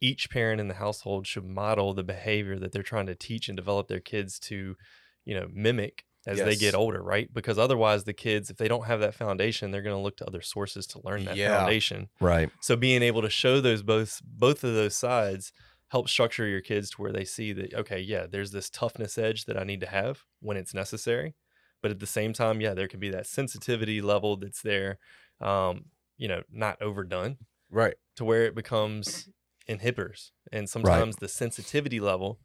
each 0.00 0.28
parent 0.30 0.60
in 0.60 0.68
the 0.68 0.74
household 0.74 1.26
should 1.26 1.44
model 1.44 1.94
the 1.94 2.02
behavior 2.04 2.58
that 2.58 2.72
they're 2.72 2.82
trying 2.82 3.06
to 3.06 3.14
teach 3.14 3.48
and 3.48 3.56
develop 3.56 3.88
their 3.88 4.00
kids 4.00 4.38
to, 4.40 4.76
you 5.24 5.34
know, 5.34 5.48
mimic 5.52 6.04
as 6.26 6.42
they 6.42 6.56
get 6.56 6.74
older, 6.74 7.02
right? 7.02 7.32
Because 7.32 7.58
otherwise, 7.58 8.04
the 8.04 8.14
kids, 8.14 8.50
if 8.50 8.56
they 8.56 8.68
don't 8.68 8.86
have 8.86 9.00
that 9.00 9.14
foundation, 9.14 9.70
they're 9.70 9.82
going 9.82 9.96
to 9.96 10.02
look 10.02 10.16
to 10.18 10.26
other 10.26 10.40
sources 10.40 10.86
to 10.88 11.00
learn 11.04 11.24
that 11.24 11.36
Yeah. 11.36 11.48
foundation. 11.56 12.08
Right. 12.20 12.50
So 12.60 12.76
being 12.76 13.02
able 13.02 13.22
to 13.22 13.30
show 13.30 13.60
those 13.60 13.82
both 13.82 14.20
both 14.24 14.64
of 14.64 14.74
those 14.74 14.96
sides 14.96 15.52
helps 15.88 16.10
structure 16.12 16.46
your 16.46 16.60
kids 16.62 16.90
to 16.90 17.02
where 17.02 17.12
they 17.12 17.24
see 17.24 17.52
that 17.52 17.74
okay, 17.74 18.00
yeah, 18.00 18.26
there's 18.26 18.50
this 18.52 18.70
toughness 18.70 19.18
edge 19.18 19.44
that 19.46 19.58
I 19.58 19.64
need 19.64 19.80
to 19.80 19.86
have 19.86 20.24
when 20.40 20.56
it's 20.56 20.74
necessary, 20.74 21.34
but 21.82 21.90
at 21.90 22.00
the 22.00 22.06
same 22.06 22.32
time, 22.32 22.60
yeah, 22.60 22.74
there 22.74 22.88
can 22.88 23.00
be 23.00 23.10
that 23.10 23.26
sensitivity 23.26 24.00
level 24.00 24.36
that's 24.36 24.62
there, 24.62 24.98
um, 25.40 25.86
you 26.16 26.28
know, 26.28 26.42
not 26.50 26.80
overdone 26.82 27.38
Right. 27.70 27.96
to 28.16 28.24
where 28.24 28.44
it 28.46 28.54
becomes 28.54 29.28
inhibitors, 29.68 30.30
and 30.52 30.68
sometimes 30.68 31.18
the 31.18 31.28
sensitivity 31.28 32.00
level 32.00 32.40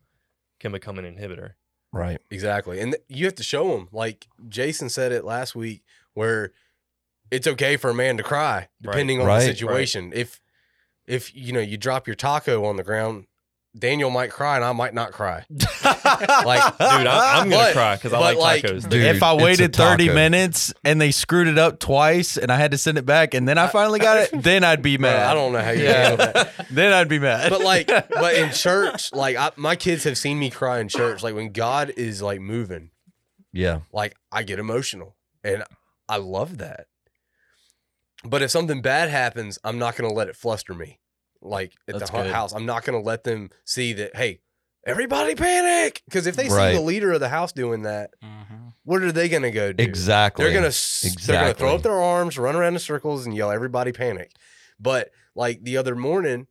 can 0.59 0.71
become 0.71 0.99
an 0.99 1.05
inhibitor. 1.05 1.53
Right. 1.91 2.19
Exactly. 2.29 2.79
And 2.79 2.93
th- 2.93 3.03
you 3.07 3.25
have 3.25 3.35
to 3.35 3.43
show 3.43 3.71
them. 3.71 3.87
Like 3.91 4.27
Jason 4.47 4.89
said 4.89 5.11
it 5.11 5.25
last 5.25 5.55
week, 5.55 5.83
where 6.13 6.51
it's 7.31 7.47
okay 7.47 7.77
for 7.77 7.89
a 7.89 7.93
man 7.93 8.17
to 8.17 8.23
cry, 8.23 8.69
depending 8.81 9.19
on 9.19 9.25
Right. 9.27 9.39
the 9.41 9.47
Right. 9.47 9.57
situation. 9.57 10.11
If 10.13 10.41
if 11.07 11.35
you 11.35 11.51
know 11.51 11.59
you 11.59 11.75
drop 11.77 12.05
your 12.05 12.15
taco 12.15 12.63
on 12.65 12.75
the 12.75 12.83
ground, 12.83 13.25
Daniel 13.77 14.09
might 14.09 14.31
cry 14.31 14.55
and 14.55 14.65
I 14.65 14.71
might 14.73 14.93
not 14.93 15.11
cry. 15.11 15.45
Like, 16.45 16.77
Dude, 16.77 17.07
I, 17.07 17.39
I'm 17.39 17.49
gonna 17.49 17.63
But- 17.63 17.73
cry 17.73 17.95
because 17.95 18.13
I 18.13 18.19
like 18.19 18.37
like, 18.37 18.63
tacos. 18.63 18.89
Dude, 18.89 19.03
if 19.03 19.21
I 19.23 19.33
waited 19.35 19.75
30 19.75 20.07
minutes 20.09 20.73
and 20.83 20.99
they 20.99 21.11
screwed 21.11 21.47
it 21.47 21.57
up 21.57 21.79
twice 21.79 22.35
and 22.37 22.51
I 22.51 22.57
had 22.57 22.71
to 22.71 22.77
send 22.77 22.97
it 22.97 23.05
back 23.05 23.33
and 23.33 23.47
then 23.47 23.57
I 23.57 23.67
finally 23.67 23.99
got 23.99 24.17
it, 24.17 24.29
then 24.43 24.63
I'd 24.63 24.81
be 24.81 24.97
Bro, 24.97 25.09
mad. 25.09 25.27
I 25.29 25.33
don't 25.33 25.53
know 25.53 25.61
how 25.61 25.71
you 25.71 25.83
Yeah. 25.83 26.07
handle 26.09 26.17
that. 26.33 26.65
Then 26.71 26.93
I'd 26.93 27.07
be 27.09 27.19
mad. 27.19 27.49
But 27.49 27.61
like, 27.61 27.87
but 27.87 28.35
in 28.35 28.51
church, 28.51 29.11
like 29.13 29.35
I, 29.37 29.51
my 29.55 29.75
kids 29.75 30.03
have 30.05 30.17
seen 30.17 30.39
me 30.39 30.49
cry 30.49 30.79
in 30.79 30.87
church. 30.89 31.21
Like 31.23 31.35
when 31.35 31.51
God 31.51 31.91
is 31.95 32.21
like 32.21 32.41
moving, 32.41 32.91
Yeah. 33.53 33.81
like 33.93 34.15
I 34.31 34.43
get 34.43 34.59
emotional, 34.59 35.15
and 35.43 35.63
I 36.07 36.17
love 36.17 36.57
that. 36.59 36.87
But 38.23 38.41
if 38.41 38.51
something 38.51 38.81
bad 38.81 39.09
happens, 39.09 39.57
I'm 39.63 39.77
not 39.79 39.95
gonna 39.95 40.13
let 40.13 40.27
it 40.27 40.35
fluster 40.35 40.73
me. 40.73 40.99
Like 41.41 41.73
at 41.87 41.99
That's 41.99 42.11
the 42.11 42.17
good. 42.23 42.31
house, 42.31 42.53
I'm 42.53 42.65
not 42.65 42.83
gonna 42.83 43.01
let 43.01 43.23
them 43.23 43.49
see 43.63 43.93
that. 43.93 44.15
Hey, 44.15 44.41
everybody 44.85 45.35
panic! 45.35 46.01
Because 46.05 46.27
if 46.27 46.35
they 46.35 46.49
Right. 46.49 46.71
see 46.71 46.77
the 46.77 46.81
leader 46.83 47.11
of 47.13 47.19
the 47.21 47.29
house 47.29 47.51
doing 47.53 47.83
that, 47.83 48.11
mhm. 48.23 48.73
what 48.83 49.01
are 49.03 49.11
they 49.11 49.29
gonna 49.29 49.51
go 49.51 49.71
do? 49.71 49.83
Exactly. 49.83 50.43
They're 50.43 50.53
gonna 50.53 50.67
s 50.67 51.01
they're 51.25 51.39
gonna 51.39 51.53
throw 51.53 51.75
up 51.75 51.83
their 51.83 52.01
arms, 52.01 52.37
run 52.37 52.55
around 52.55 52.73
in 52.73 52.79
circles, 52.79 53.25
and 53.25 53.33
yell, 53.35 53.51
"Everybody 53.51 53.91
panic!" 53.93 54.31
But 54.79 55.11
like 55.35 55.63
the 55.63 55.77
other 55.77 55.95
morning, 55.95 56.47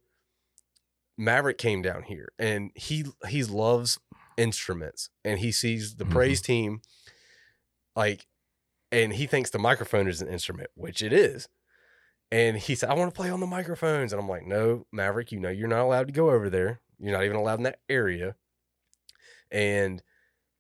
Maverick 1.17 1.59
came 1.59 1.83
down 1.83 2.05
here, 2.05 2.33
and 2.39 2.71
he 2.75 3.05
he 3.29 3.45
loves 3.45 3.99
instruments, 4.37 5.11
and 5.25 5.41
he 5.41 5.51
sees 5.53 5.97
the 5.97 6.05
Mhm. 6.05 6.11
praise 6.11 6.41
team, 6.41 6.81
like, 7.97 8.27
and 8.93 9.13
he 9.15 9.27
thinks 9.27 9.51
the 9.51 9.59
microphone 9.59 10.09
is 10.09 10.23
an 10.23 10.29
instrument, 10.29 10.71
which 10.75 11.03
it 11.03 11.13
is. 11.13 11.49
And 12.31 12.57
he 12.59 12.75
said, 12.75 12.91
"I 12.91 12.95
want 12.95 13.13
to 13.13 13.17
play 13.17 13.31
on 13.31 13.41
the 13.41 13.47
microphones," 13.47 14.13
and 14.13 14.21
I'm 14.21 14.29
like, 14.29 14.47
"No, 14.47 14.87
Maverick, 14.93 15.33
you 15.33 15.41
know 15.41 15.49
you're 15.49 15.69
not 15.69 15.85
allowed 15.85 16.09
to 16.09 16.13
go 16.13 16.31
over 16.31 16.51
there. 16.51 16.81
You're 16.99 17.13
not 17.13 17.25
even 17.25 17.37
allowed 17.37 17.59
in 17.59 17.65
that 17.65 17.81
area." 17.89 18.37
And 19.51 20.03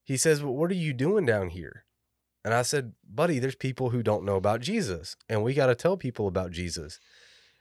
he 0.04 0.16
says, 0.16 0.42
"Well, 0.42 0.54
what 0.54 0.70
are 0.70 0.74
you 0.74 0.92
doing 0.92 1.26
down 1.26 1.50
here?" 1.50 1.84
And 2.44 2.54
I 2.54 2.62
said, 2.62 2.94
buddy, 3.06 3.38
there's 3.38 3.56
people 3.56 3.90
who 3.90 4.02
don't 4.02 4.24
know 4.24 4.36
about 4.36 4.60
Jesus, 4.60 5.16
and 5.28 5.42
we 5.42 5.52
got 5.52 5.66
to 5.66 5.74
tell 5.74 5.96
people 5.98 6.26
about 6.26 6.50
Jesus. 6.50 6.98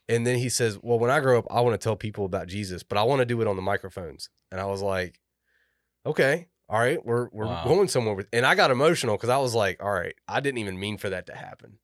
And 0.07 0.25
then 0.25 0.37
he 0.37 0.47
says, 0.47 0.79
well, 0.81 0.99
when 0.99 1.11
I 1.11 1.19
grow 1.19 1.37
up, 1.39 1.45
I 1.51 1.59
want 1.59 1.73
to 1.73 1.83
tell 1.83 1.97
people 1.97 2.23
about 2.23 2.47
Jesus, 2.47 2.83
but 2.83 2.97
I 2.97 3.03
want 3.03 3.19
to 3.19 3.25
do 3.25 3.41
it 3.41 3.47
on 3.47 3.57
the 3.57 3.61
microphones. 3.61 4.29
And 4.49 4.61
I 4.61 4.65
was 4.65 4.81
like, 4.81 5.19
okay, 6.05 6.47
all 6.69 6.79
right, 6.79 7.03
we're 7.05 7.27
we're 7.33 7.47
Wow. 7.47 7.63
going 7.65 7.87
somewhere 7.89 8.13
with. 8.15 8.27
And 8.31 8.45
I 8.45 8.55
got 8.55 8.71
emotional 8.71 9.17
because 9.17 9.29
I 9.29 9.39
was 9.39 9.53
like, 9.53 9.83
all 9.83 9.91
right, 9.91 10.15
I 10.27 10.39
didn't 10.39 10.59
even 10.59 10.79
mean 10.79 10.97
for 10.97 11.09
that 11.09 11.25
to 11.27 11.35
happen. 11.35 11.79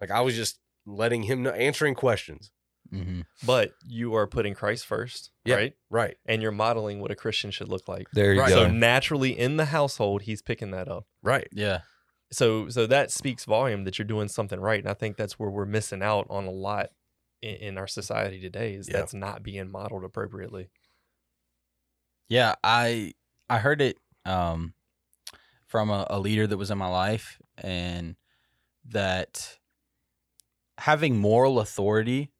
Like 0.00 0.10
I 0.10 0.22
was 0.22 0.34
just 0.34 0.58
letting 0.86 1.24
him 1.24 1.42
know, 1.42 1.50
answering 1.50 1.94
questions. 1.94 2.50
Mhm. 2.92 3.24
But 3.46 3.72
you 3.86 4.14
are 4.14 4.26
putting 4.26 4.54
Christ 4.54 4.84
first, 4.86 5.30
Yeah. 5.44 5.54
right? 5.56 5.74
Right. 5.88 6.16
And 6.26 6.42
you're 6.42 6.52
modeling 6.52 7.00
what 7.00 7.10
a 7.10 7.14
Christian 7.14 7.50
should 7.50 7.68
look 7.68 7.88
like. 7.88 8.06
There 8.12 8.34
you 8.34 8.40
Right. 8.40 8.50
go. 8.50 8.64
So 8.64 8.70
naturally 8.70 9.38
in 9.38 9.56
the 9.56 9.66
household, 9.66 10.22
he's 10.22 10.42
picking 10.42 10.72
that 10.72 10.88
up. 10.88 11.06
Right. 11.22 11.48
Yeah. 11.52 11.82
So 12.32 12.68
so 12.68 12.86
that 12.86 13.10
speaks 13.10 13.44
volume 13.44 13.84
that 13.84 13.98
you're 13.98 14.06
doing 14.06 14.28
something 14.28 14.60
right. 14.60 14.80
And 14.80 14.88
I 14.88 14.94
think 14.94 15.16
that's 15.16 15.38
where 15.38 15.50
we're 15.50 15.64
missing 15.66 16.02
out 16.02 16.26
on 16.28 16.44
a 16.44 16.50
lot 16.50 16.90
in, 17.40 17.54
in 17.56 17.78
our 17.78 17.86
society 17.86 18.40
today 18.40 18.74
is 18.74 18.88
Yeah. 18.88 18.98
that's 18.98 19.14
not 19.14 19.42
being 19.42 19.70
modeled 19.70 20.04
appropriately. 20.04 20.70
Yeah, 22.28 22.54
I 22.64 23.12
I 23.48 23.58
heard 23.58 23.80
it 23.80 23.96
um 24.24 24.74
from 25.66 25.90
a, 25.90 26.06
a 26.10 26.18
leader 26.20 26.46
that 26.46 26.56
was 26.58 26.70
in 26.70 26.78
my 26.78 26.88
life 26.88 27.40
and 27.56 28.16
that 28.84 29.58
having 30.78 31.16
moral 31.18 31.60
authority 31.60 32.30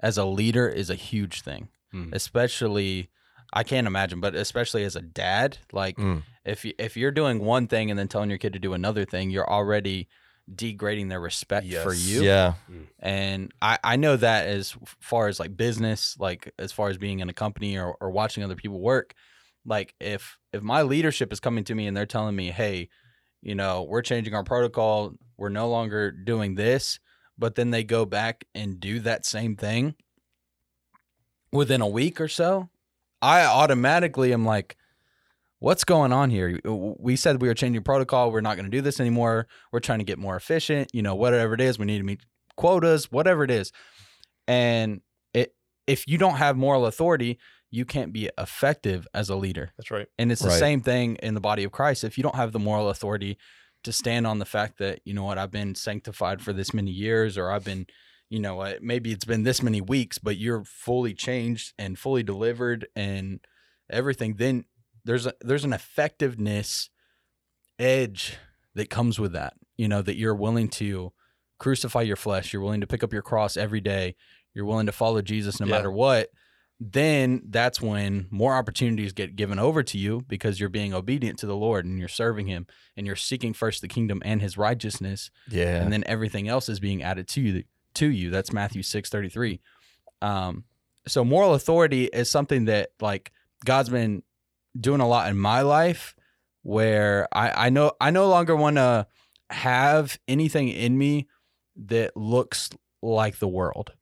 as 0.00 0.16
a 0.18 0.24
leader 0.24 0.68
is 0.68 0.90
a 0.90 0.94
huge 0.94 1.42
thing. 1.42 1.68
Mhm. 1.94 2.14
Especially 2.14 3.10
I 3.52 3.64
can't 3.64 3.88
imagine, 3.88 4.20
but 4.20 4.36
especially 4.36 4.84
as 4.84 4.94
a 4.94 5.02
dad, 5.02 5.58
like 5.72 5.96
Mm. 5.96 6.22
if 6.44 6.64
you, 6.64 6.72
if 6.78 6.96
you're 6.96 7.10
doing 7.10 7.40
one 7.40 7.66
thing 7.66 7.90
and 7.90 7.98
then 7.98 8.06
telling 8.06 8.30
your 8.30 8.38
kid 8.38 8.52
to 8.52 8.60
do 8.60 8.74
another 8.74 9.04
thing, 9.04 9.28
you're 9.30 9.48
already 9.50 10.08
degrading 10.54 11.08
their 11.08 11.20
respect 11.20 11.66
for 11.82 11.92
you. 11.92 12.22
Yeah. 12.22 12.54
And 13.00 13.52
I, 13.60 13.78
I 13.82 13.96
know 13.96 14.16
that 14.16 14.46
as 14.46 14.76
far 15.00 15.26
as 15.26 15.40
like 15.40 15.56
business, 15.56 16.16
like 16.18 16.52
as 16.60 16.70
far 16.70 16.90
as 16.90 16.96
being 16.98 17.18
in 17.20 17.28
a 17.28 17.32
company 17.32 17.76
or, 17.76 17.96
or 18.00 18.10
watching 18.10 18.44
other 18.44 18.54
people 18.56 18.80
work, 18.80 19.14
like 19.64 19.94
if 20.00 20.38
if 20.52 20.62
my 20.62 20.82
leadership 20.82 21.32
is 21.32 21.40
coming 21.40 21.64
to 21.64 21.74
me 21.74 21.86
and 21.88 21.96
they're 21.96 22.06
telling 22.06 22.36
me, 22.36 22.50
hey, 22.52 22.88
you 23.42 23.54
know, 23.56 23.82
we're 23.82 24.02
changing 24.02 24.32
our 24.34 24.44
protocol, 24.44 25.12
we're 25.36 25.48
no 25.48 25.68
longer 25.68 26.12
doing 26.12 26.54
this, 26.54 27.00
but 27.40 27.56
then 27.56 27.70
they 27.70 27.82
go 27.82 28.04
back 28.04 28.44
and 28.54 28.78
do 28.78 29.00
that 29.00 29.26
same 29.26 29.56
thing, 29.56 29.96
within 31.52 31.80
a 31.80 31.88
week 31.88 32.20
or 32.20 32.28
so, 32.28 32.68
I 33.20 33.44
automatically 33.44 34.32
am 34.32 34.44
like, 34.44 34.76
what's 35.58 35.84
going 35.84 36.12
on 36.12 36.30
here? 36.30 36.60
We 36.64 37.16
said 37.16 37.42
we 37.42 37.48
were 37.48 37.54
changing 37.54 37.82
protocol. 37.82 38.30
We're 38.30 38.40
not 38.40 38.56
going 38.56 38.70
to 38.70 38.70
do 38.70 38.80
this 38.80 39.00
anymore. 39.00 39.48
We're 39.72 39.80
trying 39.80 39.98
to 39.98 40.04
get 40.04 40.18
more 40.18 40.36
efficient. 40.36 40.90
You 40.92 41.02
know, 41.02 41.14
whatever 41.14 41.54
it 41.54 41.60
is, 41.60 41.78
we 41.78 41.86
need 41.86 41.98
to 41.98 42.04
meet 42.04 42.20
quotas, 42.56 43.10
whatever 43.10 43.42
it 43.42 43.50
is. 43.50 43.72
And 44.46 45.00
it, 45.34 45.54
if 45.86 46.06
you 46.06 46.18
don't 46.18 46.36
have 46.36 46.56
moral 46.56 46.86
authority, 46.86 47.38
you 47.70 47.84
can't 47.84 48.12
be 48.12 48.30
effective 48.38 49.06
as 49.14 49.28
a 49.28 49.36
leader. 49.36 49.72
That's 49.76 49.90
right. 49.90 50.06
And 50.18 50.32
it's 50.32 50.42
the 50.42 50.50
same 50.50 50.80
thing 50.80 51.16
in 51.16 51.34
the 51.34 51.40
body 51.40 51.64
of 51.64 51.72
Christ. 51.72 52.04
If 52.04 52.18
you 52.18 52.22
don't 52.22 52.34
have 52.36 52.52
the 52.52 52.58
moral 52.58 52.88
authority 52.88 53.38
to 53.84 53.92
stand 53.92 54.26
on 54.26 54.38
the 54.38 54.44
fact 54.44 54.78
that, 54.78 55.00
you 55.04 55.14
know 55.14 55.24
what, 55.24 55.38
I've 55.38 55.50
been 55.50 55.74
sanctified 55.74 56.42
for 56.42 56.52
this 56.52 56.74
many 56.74 56.90
years, 56.90 57.38
or 57.38 57.50
I've 57.50 57.64
been, 57.64 57.86
you 58.28 58.38
know, 58.38 58.74
maybe 58.80 59.12
it's 59.12 59.24
been 59.24 59.42
this 59.42 59.62
many 59.62 59.80
weeks, 59.80 60.18
but 60.18 60.36
you're 60.36 60.64
fully 60.64 61.14
changed 61.14 61.72
and 61.78 61.98
fully 61.98 62.22
delivered 62.22 62.86
and 62.94 63.40
everything, 63.90 64.34
then 64.36 64.64
there's 65.04 65.26
a, 65.26 65.34
there's 65.40 65.64
an 65.64 65.72
effectiveness 65.72 66.90
edge 67.78 68.36
that 68.74 68.90
comes 68.90 69.18
with 69.18 69.32
that. 69.32 69.54
You 69.76 69.88
know, 69.88 70.02
that 70.02 70.16
you're 70.16 70.34
willing 70.34 70.68
to 70.70 71.12
crucify 71.58 72.02
your 72.02 72.16
flesh, 72.16 72.52
you're 72.52 72.62
willing 72.62 72.82
to 72.82 72.86
pick 72.86 73.02
up 73.02 73.12
your 73.12 73.22
cross 73.22 73.56
every 73.56 73.80
day, 73.80 74.14
you're 74.54 74.66
willing 74.66 74.86
to 74.86 74.92
follow 74.92 75.22
Jesus 75.22 75.58
no 75.58 75.66
Yeah. 75.66 75.76
matter 75.76 75.90
what 75.90 76.28
then 76.82 77.42
that's 77.50 77.80
when 77.80 78.26
more 78.30 78.54
opportunities 78.54 79.12
get 79.12 79.36
given 79.36 79.58
over 79.58 79.82
to 79.82 79.98
you 79.98 80.22
because 80.26 80.58
you're 80.58 80.70
being 80.70 80.94
obedient 80.94 81.38
to 81.40 81.46
the 81.46 81.54
Lord 81.56 81.84
and 81.84 81.98
you're 81.98 82.08
serving 82.08 82.46
Him 82.46 82.66
and 82.96 83.06
you're 83.06 83.16
seeking 83.16 83.52
first 83.52 83.82
the 83.82 83.88
kingdom 83.88 84.22
and 84.24 84.40
His 84.40 84.56
righteousness, 84.56 85.30
Yeah. 85.50 85.82
and 85.82 85.92
then 85.92 86.02
everything 86.06 86.48
else 86.48 86.68
is 86.70 86.80
being 86.80 87.02
added 87.02 87.28
to 87.28 87.40
you. 87.40 87.64
To 87.94 88.06
you, 88.06 88.30
that's 88.30 88.52
Matthew 88.52 88.82
six 88.82 89.10
thirty 89.10 89.28
three. 89.28 89.60
Um, 90.22 90.64
so 91.08 91.24
moral 91.24 91.54
authority 91.54 92.04
is 92.04 92.30
something 92.30 92.66
that 92.66 92.90
like 93.00 93.32
God's 93.64 93.88
been 93.88 94.22
doing 94.78 95.00
a 95.00 95.08
lot 95.08 95.28
in 95.28 95.36
my 95.36 95.62
life, 95.62 96.14
where 96.62 97.26
I 97.32 97.66
I 97.66 97.70
know 97.70 97.90
I 98.00 98.10
no 98.12 98.28
longer 98.28 98.54
want 98.54 98.76
to 98.76 99.08
have 99.50 100.20
anything 100.28 100.68
in 100.68 100.96
me 100.96 101.26
that 101.76 102.16
looks 102.16 102.70
like 103.02 103.38
the 103.40 103.48
world 103.48 103.92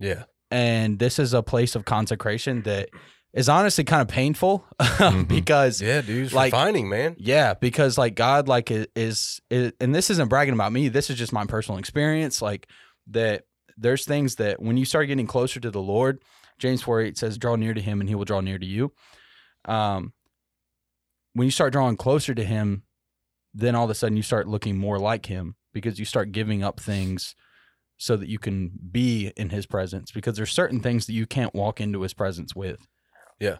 Yeah. 0.00 0.24
And 0.50 0.98
this 0.98 1.18
is 1.18 1.34
a 1.34 1.42
place 1.42 1.74
of 1.74 1.84
consecration 1.84 2.62
that 2.62 2.88
is 3.34 3.48
honestly 3.48 3.84
kind 3.84 4.00
of 4.02 4.08
painful 4.08 4.64
Mhm. 4.80 5.28
because 5.28 5.80
Yeah, 5.82 6.00
dude. 6.00 6.32
Like- 6.32 6.52
refining, 6.52 6.88
man. 6.88 7.14
yeah 7.18 7.54
because 7.54 7.98
like 7.98 8.14
god 8.14 8.48
like 8.48 8.70
is, 8.70 9.40
is 9.50 9.72
and 9.80 9.94
this 9.94 10.08
isn't 10.10 10.28
bragging 10.28 10.54
about 10.54 10.72
me 10.72 10.88
this 10.88 11.10
is 11.10 11.16
just 11.18 11.32
my 11.32 11.44
personal 11.44 11.78
experience 11.78 12.40
like 12.40 12.66
that 13.08 13.44
there's 13.76 14.04
things 14.06 14.36
that 14.36 14.60
when 14.62 14.76
you 14.76 14.84
start 14.84 15.06
getting 15.08 15.26
closer 15.26 15.60
to 15.60 15.70
the 15.70 15.80
lord 15.82 16.22
james 16.58 16.82
4 16.82 17.00
8 17.02 17.18
says 17.18 17.38
draw 17.38 17.54
near 17.56 17.74
to 17.74 17.80
him 17.80 18.00
and 18.00 18.08
he 18.08 18.14
will 18.14 18.24
draw 18.24 18.40
near 18.40 18.58
to 18.58 18.66
you 18.66 18.92
um 19.66 20.12
when 21.34 21.44
you 21.46 21.50
start 21.50 21.72
drawing 21.72 21.96
closer 21.96 22.34
to 22.34 22.44
him 22.44 22.82
then 23.54 23.74
all 23.74 23.84
of 23.84 23.90
a 23.90 23.94
sudden 23.94 24.16
you 24.16 24.22
start 24.22 24.48
looking 24.48 24.76
more 24.78 24.98
like 24.98 25.26
him 25.26 25.54
because 25.72 25.98
you 25.98 26.04
start 26.04 26.32
giving 26.32 26.62
up 26.62 26.80
things 26.80 27.34
so 27.98 28.16
that 28.16 28.28
you 28.28 28.38
can 28.38 28.70
be 28.90 29.32
in 29.36 29.50
his 29.50 29.66
presence 29.66 30.10
because 30.12 30.36
there's 30.36 30.52
certain 30.52 30.80
things 30.80 31.06
that 31.06 31.12
you 31.12 31.26
can't 31.26 31.52
walk 31.54 31.80
into 31.80 32.00
his 32.02 32.14
presence 32.14 32.54
with. 32.54 32.86
Yeah. 33.40 33.58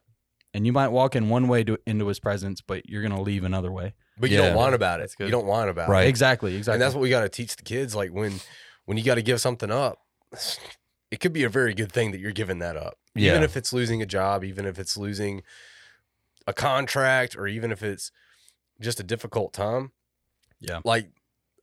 And 0.55 0.65
you 0.65 0.73
might 0.73 0.89
walk 0.89 1.15
in 1.15 1.29
one 1.29 1.47
way 1.49 1.63
to, 1.65 1.77
into 1.87 2.07
his 2.07 2.21
presence, 2.21 2.61
but 2.61 2.89
you're 2.89 3.03
going 3.03 3.15
to 3.15 3.21
leave 3.21 3.45
another 3.45 3.71
way. 3.71 3.95
But 4.19 4.31
you 4.31 4.39
Yeah. 4.39 4.47
don't 4.49 4.57
want 4.57 4.75
about 4.75 5.01
it. 5.01 5.13
Good. 5.19 5.25
You 5.25 5.31
don't 5.31 5.47
want 5.47 5.69
about 5.71 5.89
Right. 5.89 5.99
it. 5.99 6.03
Right. 6.05 6.09
Exactly. 6.09 6.57
Exactly. 6.57 6.75
And 6.77 6.83
that's 6.83 6.95
what 6.95 7.03
we 7.03 7.11
got 7.11 7.21
to 7.23 7.29
teach 7.29 7.57
the 7.57 7.63
kids. 7.63 7.95
Like 7.95 8.11
when 8.13 8.41
when 8.87 8.97
you 8.97 9.05
got 9.05 9.17
to 9.17 9.23
give 9.23 9.41
something 9.41 9.71
up, 9.71 9.99
it 11.11 11.21
could 11.21 11.33
be 11.33 11.45
a 11.45 11.49
very 11.49 11.75
good 11.75 11.93
thing 11.93 12.13
that 12.13 12.21
you're 12.21 12.33
giving 12.33 12.59
that 12.61 12.77
up. 12.77 12.95
Yeah. 13.15 13.33
Even 13.33 13.43
if 13.43 13.57
it's 13.57 13.73
losing 13.73 14.01
a 14.03 14.07
job, 14.07 14.45
even 14.45 14.65
if 14.65 14.79
it's 14.79 14.97
losing 14.97 15.43
a 16.47 16.53
contract, 16.55 17.37
or 17.37 17.47
even 17.47 17.71
if 17.71 17.83
it's 17.83 18.11
just 18.81 18.99
a 19.01 19.03
difficult 19.03 19.53
time. 19.53 19.93
Yeah. 20.61 20.81
Like 20.85 21.11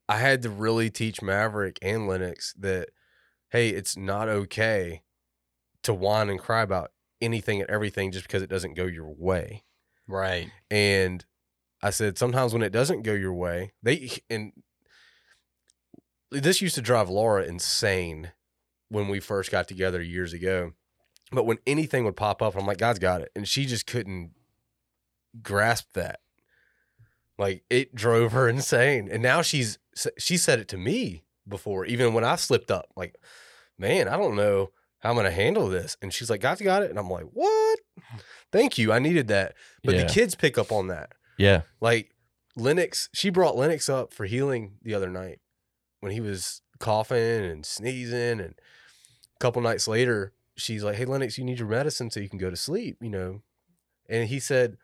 I 0.08 0.18
had 0.18 0.42
to 0.44 0.50
really 0.50 0.90
teach 0.90 1.22
Maverick 1.22 1.80
and 1.82 2.08
Lennox 2.08 2.54
that, 2.54 2.90
hey, 3.50 3.70
it's 3.70 3.98
not 3.98 4.28
okay 4.28 5.02
to 5.84 5.94
whine 5.94 6.30
and 6.30 6.40
cry 6.40 6.62
about 6.62 6.92
anything 7.22 7.62
and 7.62 7.70
everything 7.70 8.12
just 8.12 8.26
because 8.26 8.42
it 8.42 8.50
doesn't 8.50 8.76
go 8.76 8.86
your 8.86 9.10
way. 9.10 9.64
right. 10.08 10.50
And 10.70 11.26
I 11.82 11.90
said, 11.90 12.18
sometimes 12.18 12.54
when 12.54 12.64
it 12.64 12.72
doesn't 12.72 13.04
go 13.04 13.14
your 13.14 13.34
way, 13.34 13.74
they 13.84 14.10
and 14.30 14.54
this 16.32 16.62
used 16.62 16.76
to 16.76 16.82
drive 16.82 17.10
Laura 17.10 17.44
insane 17.44 18.32
when 18.90 19.08
we 19.08 19.20
first 19.20 19.52
got 19.52 19.68
together 19.68 20.02
years 20.02 20.34
ago. 20.34 20.74
But 21.32 21.46
when 21.46 21.58
anything 21.66 22.06
would 22.06 22.18
pop 22.18 22.42
up, 22.42 22.56
I'm 22.56 22.66
like, 22.66 22.78
God's 22.78 23.00
got 23.00 23.22
it. 23.22 23.32
And 23.36 23.48
she 23.48 23.66
just 23.66 23.88
couldn't 23.88 24.32
grasp 25.42 25.94
that. 25.94 26.20
Like 27.38 27.64
it 27.70 27.96
drove 27.96 28.32
her 28.32 28.48
insane. 28.50 29.10
And 29.12 29.22
now 29.22 29.42
she's 29.42 29.78
she 30.18 30.38
said 30.38 30.60
it 30.60 30.68
to 30.70 30.78
me 30.78 31.24
before, 31.48 31.86
even 31.86 32.14
when 32.14 32.24
I 32.24 32.36
slipped 32.36 32.72
up, 32.72 32.88
like, 32.96 33.16
man, 33.78 34.08
I 34.08 34.18
don't 34.18 34.36
know 34.36 34.72
how 35.00 35.10
I'm 35.12 35.16
gonna 35.16 35.32
handle 35.32 35.68
this. 35.70 35.96
And 36.02 36.14
she's 36.14 36.30
like, 36.30 36.42
God's 36.42 36.62
got 36.62 36.82
it. 36.84 36.90
And 36.90 36.98
I'm 37.00 37.10
like, 37.10 37.26
what? 37.34 37.80
Thank 38.52 38.78
you. 38.78 38.92
I 38.92 39.00
needed 39.00 39.28
that. 39.28 39.54
But 39.84 39.96
Yeah. 39.96 40.04
the 40.04 40.10
kids 40.14 40.36
pick 40.36 40.58
up 40.58 40.72
on 40.72 40.88
that. 40.88 41.12
Yeah. 41.38 41.62
Like 41.82 42.16
Lennox, 42.56 43.10
she 43.14 43.30
brought 43.30 43.56
Lennox 43.58 43.90
up 43.90 44.14
for 44.14 44.26
healing 44.26 44.78
the 44.82 44.94
other 44.96 45.10
night 45.10 45.40
when 46.00 46.12
he 46.12 46.20
was 46.22 46.62
coughing 46.80 47.44
and 47.46 47.66
sneezing. 47.66 48.40
And 48.40 48.56
a 48.56 49.40
couple 49.40 49.62
nights 49.62 49.88
later, 49.88 50.34
she's 50.58 50.84
like, 50.84 50.96
Hey, 50.96 51.06
Lennox, 51.06 51.38
you 51.38 51.44
need 51.44 51.60
your 51.60 51.68
medicine 51.68 52.10
so 52.10 52.20
you 52.20 52.30
can 52.30 52.40
go 52.40 52.50
to 52.50 52.56
sleep, 52.56 52.98
you 53.02 53.10
know? 53.10 53.42
And 54.10 54.28
he 54.30 54.40
said, 54.40 54.78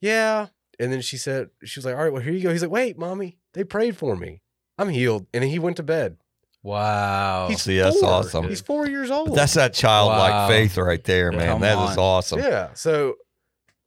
Yeah. 0.00 0.48
And 0.80 0.92
then 0.92 1.00
she 1.00 1.16
said, 1.16 1.50
She 1.64 1.78
was 1.78 1.84
like, 1.84 1.94
All 1.96 2.02
right, 2.02 2.12
well, 2.12 2.22
here 2.22 2.32
you 2.32 2.40
go. 2.42 2.50
He's 2.52 2.62
like, 2.62 2.70
Wait, 2.70 2.98
mommy, 2.98 3.38
they 3.54 3.64
prayed 3.64 3.96
for 3.96 4.16
me. 4.16 4.42
I'm 4.78 4.88
healed. 4.88 5.26
And 5.34 5.42
then 5.42 5.50
he 5.50 5.58
went 5.58 5.76
to 5.76 5.82
bed. 5.82 6.16
Wow. 6.62 7.48
He's 7.50 7.62
See, 7.62 7.78
that's 7.78 7.98
four. 8.00 8.08
awesome. 8.08 8.48
He's 8.48 8.60
four 8.60 8.86
years 8.86 9.10
old. 9.10 9.28
But 9.30 9.34
that's 9.34 9.54
that 9.54 9.74
childlike 9.74 10.30
Wow. 10.32 10.48
faith 10.48 10.76
right 10.78 11.02
there, 11.02 11.32
man. 11.32 11.46
Come 11.48 11.60
That 11.60 11.74
is 11.90 11.96
on. 11.96 11.98
awesome. 11.98 12.38
yeah. 12.38 12.70
So 12.74 13.16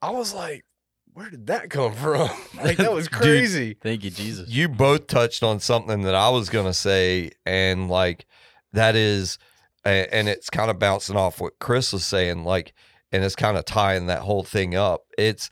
I 0.02 0.12
was 0.12 0.34
like, 0.34 0.66
Where 1.14 1.30
did 1.30 1.48
that 1.48 1.70
come 1.70 1.94
from? 2.04 2.30
like, 2.62 2.78
that 2.78 2.92
was 2.92 3.08
crazy. 3.10 3.76
Thank 3.82 4.04
you, 4.04 4.10
Jesus. 4.12 4.50
You 4.50 4.68
both 4.68 5.08
touched 5.08 5.42
on 5.44 5.60
something 5.60 6.02
that 6.04 6.16
I 6.16 6.30
was 6.30 6.50
going 6.50 6.66
to 6.66 6.74
say, 6.74 7.32
and 7.46 7.90
like 7.90 8.26
that 8.74 8.96
is, 8.96 9.38
and 9.86 10.28
it's 10.28 10.50
kind 10.50 10.70
of 10.70 10.78
bouncing 10.80 11.16
off 11.16 11.40
what 11.40 11.60
Chris 11.60 11.94
was 11.94 12.06
saying, 12.06 12.44
like, 12.44 12.74
and 13.12 13.24
it's 13.24 13.36
kind 13.36 13.56
of 13.58 13.64
tying 13.64 14.08
that 14.08 14.22
whole 14.22 14.44
thing 14.44 14.76
up. 14.76 15.04
It's 15.18 15.50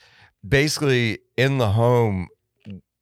basically 0.48 1.20
in 1.38 1.58
the 1.58 1.72
home, 1.72 2.28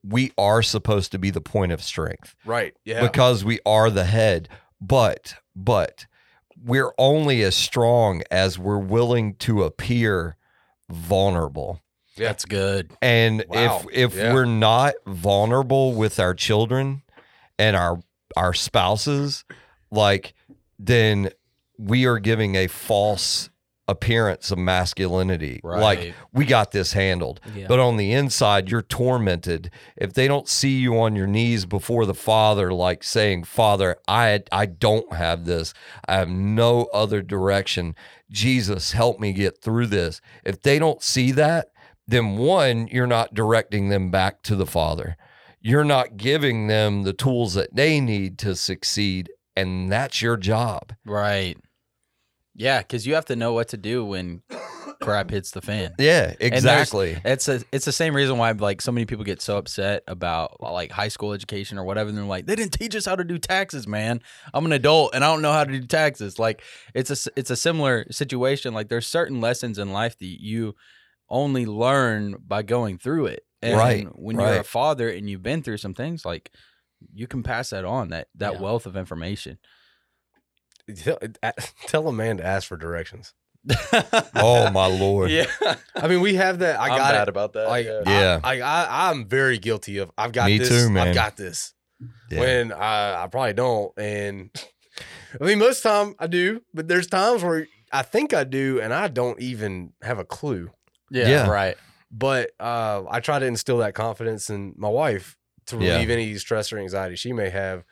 we 0.04 0.32
are 0.38 0.62
supposed 0.64 1.12
to 1.12 1.20
be 1.20 1.30
the 1.30 1.42
point 1.42 1.72
of 1.72 1.82
strength. 1.82 2.36
Right. 2.46 2.74
Yeah. 2.86 3.02
because 3.02 3.44
we 3.44 3.60
are 3.66 3.90
the 3.90 4.06
head. 4.06 4.50
But 4.80 5.36
but 5.56 6.06
we're 6.64 6.92
only 6.98 7.44
as 7.44 7.56
strong 7.56 8.22
as 8.32 8.58
we're 8.58 8.78
willing 8.80 9.36
to 9.36 9.64
appear 9.64 10.38
vulnerable. 10.90 11.82
Yeah. 12.16 12.28
That's 12.28 12.46
good. 12.46 12.92
And 13.02 13.44
Wow. 13.48 13.84
if 13.92 14.12
if 14.14 14.16
Yeah. 14.16 14.34
we're 14.34 14.46
not 14.46 14.94
vulnerable 15.06 15.94
with 15.94 16.20
our 16.20 16.34
children 16.34 17.04
and 17.60 17.76
our 17.76 18.00
our 18.36 18.54
spouses, 18.54 19.44
like 19.92 20.34
then 20.80 21.30
we 21.78 22.06
are 22.08 22.18
giving 22.20 22.56
a 22.56 22.66
false 22.68 23.50
appearance 23.92 24.50
of 24.50 24.58
masculinity. 24.58 25.60
Like 25.64 26.16
we 26.34 26.46
got 26.46 26.72
this 26.72 26.94
handled. 26.94 27.40
Yeah. 27.54 27.68
But 27.68 27.80
on 27.80 27.98
the 27.98 28.14
inside, 28.14 28.72
you're 28.72 28.82
tormented. 28.82 29.70
If 29.96 30.14
they 30.14 30.28
don't 30.28 30.48
see 30.48 30.80
you 30.80 31.00
on 31.00 31.16
your 31.16 31.28
knees 31.28 31.66
before 31.66 32.06
the 32.06 32.16
Father, 32.16 32.74
like 32.74 33.04
saying, 33.04 33.44
Father, 33.44 33.98
I 34.08 34.42
I 34.52 34.66
don't 34.66 35.14
have 35.14 35.46
this. 35.46 35.74
I 36.08 36.16
have 36.16 36.30
no 36.30 36.86
other 36.94 37.22
direction. 37.22 37.96
Jesus, 38.32 38.94
help 38.94 39.20
me 39.20 39.34
get 39.34 39.62
through 39.62 39.88
this. 39.88 40.22
If 40.44 40.62
they 40.62 40.80
don't 40.80 41.04
see 41.04 41.32
that, 41.34 41.68
then 42.08 42.38
one, 42.38 42.88
you're 42.88 43.08
not 43.08 43.34
directing 43.34 43.90
them 43.90 44.10
back 44.10 44.42
to 44.44 44.56
the 44.56 44.66
Father. 44.66 45.18
You're 45.60 45.84
not 45.84 46.18
giving 46.18 46.68
them 46.68 47.04
the 47.04 47.14
tools 47.14 47.54
that 47.54 47.76
they 47.76 48.00
need 48.00 48.40
to 48.40 48.56
succeed. 48.56 49.30
And 49.56 49.92
that's 49.92 50.22
your 50.22 50.38
job. 50.38 50.94
Right. 51.06 51.58
Yeah, 52.56 52.80
because 52.80 53.08
you 53.08 53.16
have 53.16 53.26
to 53.26 53.36
know 53.36 53.54
what 53.54 53.70
to 53.70 53.78
do 53.78 54.04
when 54.06 54.42
crap 55.02 55.30
hits 55.32 55.52
the 55.52 55.62
fan. 55.62 55.94
Yeah, 56.00 56.34
exactly. 56.40 57.18
It's 57.24 57.48
a, 57.48 57.62
it's 57.72 57.86
the 57.86 57.92
same 57.92 58.16
reason 58.16 58.38
why 58.38 58.52
like 58.52 58.82
so 58.82 58.92
many 58.92 59.06
people 59.06 59.24
get 59.24 59.42
so 59.42 59.58
upset 59.58 60.04
about 60.08 60.62
like 60.62 60.92
high 60.92 61.08
school 61.08 61.34
education 61.34 61.78
or 61.78 61.84
whatever. 61.86 62.10
And 62.10 62.18
they're 62.18 62.26
like, 62.26 62.46
they 62.46 62.56
didn't 62.56 62.74
teach 62.74 62.96
us 62.96 63.06
how 63.06 63.16
to 63.16 63.24
do 63.24 63.38
taxes, 63.38 63.88
man. 63.88 64.22
I'm 64.54 64.66
an 64.66 64.74
adult 64.74 65.16
and 65.16 65.24
I 65.24 65.28
don't 65.32 65.42
know 65.42 65.54
how 65.54 65.64
to 65.64 65.72
do 65.72 65.86
taxes. 65.88 66.38
Like 66.38 66.62
it's 66.94 67.10
a 67.10 67.14
s- 67.14 67.30
it's 67.36 67.50
a 67.50 67.56
similar 67.56 68.06
situation. 68.12 68.74
Like 68.74 68.90
there's 68.90 69.08
certain 69.08 69.40
lessons 69.42 69.78
in 69.80 69.92
life 69.92 70.18
that 70.20 70.26
you 70.42 70.76
only 71.30 71.66
learn 71.66 72.36
by 72.46 72.62
going 72.62 72.98
through 72.98 73.28
it. 73.28 73.46
And 73.62 73.78
Right, 73.78 74.08
when 74.14 74.40
you're 74.40 74.60
a 74.60 74.64
father 74.64 75.08
and 75.10 75.30
you've 75.30 75.44
been 75.44 75.62
through 75.64 75.78
some 75.78 75.94
things, 75.94 76.26
like 76.26 76.52
you 77.14 77.28
can 77.28 77.44
pass 77.44 77.70
that 77.70 77.86
on 77.86 78.10
that 78.10 78.28
that 78.36 78.54
Yeah. 78.56 78.62
wealth 78.62 78.86
of 78.86 78.98
information. 78.98 79.58
Tell, 80.96 81.20
tell 81.88 82.08
a 82.08 82.14
man 82.14 82.38
to 82.38 82.46
ask 82.46 82.68
for 82.68 82.78
directions. 82.78 83.34
Oh 84.36 84.72
my 84.72 84.88
lord. 84.88 85.30
yeah. 85.30 85.46
I 85.96 86.08
mean, 86.08 86.22
we 86.22 86.36
have 86.36 86.60
that. 86.60 86.80
I 86.80 86.86
I'm 86.90 86.98
got 86.98 87.12
bad 87.12 87.22
it. 87.24 87.30
about 87.30 87.54
that. 87.54 87.68
Like, 87.68 87.86
yeah. 87.86 88.02
Yeah. 88.06 88.40
I, 88.44 88.62
I, 88.62 89.10
I'm 89.12 89.26
very 89.28 89.58
guilty 89.60 89.98
of. 90.00 90.12
I've 90.18 90.32
got 90.32 90.48
Me 90.48 90.58
this. 90.58 90.70
too, 90.70 90.90
man. 90.90 91.10
I've 91.10 91.16
got 91.16 91.38
this. 91.38 91.74
Yeah. 92.32 92.40
When 92.40 92.72
I, 92.72 93.24
I 93.24 93.28
probably 93.28 93.54
don't, 93.54 93.92
and 93.98 94.50
I 95.42 95.44
mean, 95.44 95.60
most 95.60 95.84
time 95.84 96.16
I 96.18 96.26
do, 96.28 96.62
but 96.74 96.88
there's 96.88 97.08
times 97.08 97.44
where 97.44 97.68
I 97.92 98.02
think 98.02 98.34
I 98.34 98.44
do, 98.46 98.80
and 98.82 98.94
I 98.94 99.08
don't 99.10 99.40
even 99.40 99.94
have 100.02 100.18
a 100.18 100.26
clue. 100.26 100.72
yeah, 101.12 101.28
Yeah. 101.30 101.48
right. 101.48 101.76
But 102.10 102.52
uh, 102.60 103.04
I 103.10 103.20
try 103.20 103.38
to 103.40 103.46
instill 103.46 103.78
that 103.80 103.94
confidence 103.94 104.50
in 104.50 104.74
my 104.78 104.90
wife 104.90 105.38
to 105.68 105.78
Yeah. 105.78 105.94
relieve 105.94 106.10
any 106.10 106.36
stress 106.38 106.74
or 106.74 106.80
anxiety 106.80 107.16
she 107.16 107.32
may 107.32 107.50
have. 107.50 107.84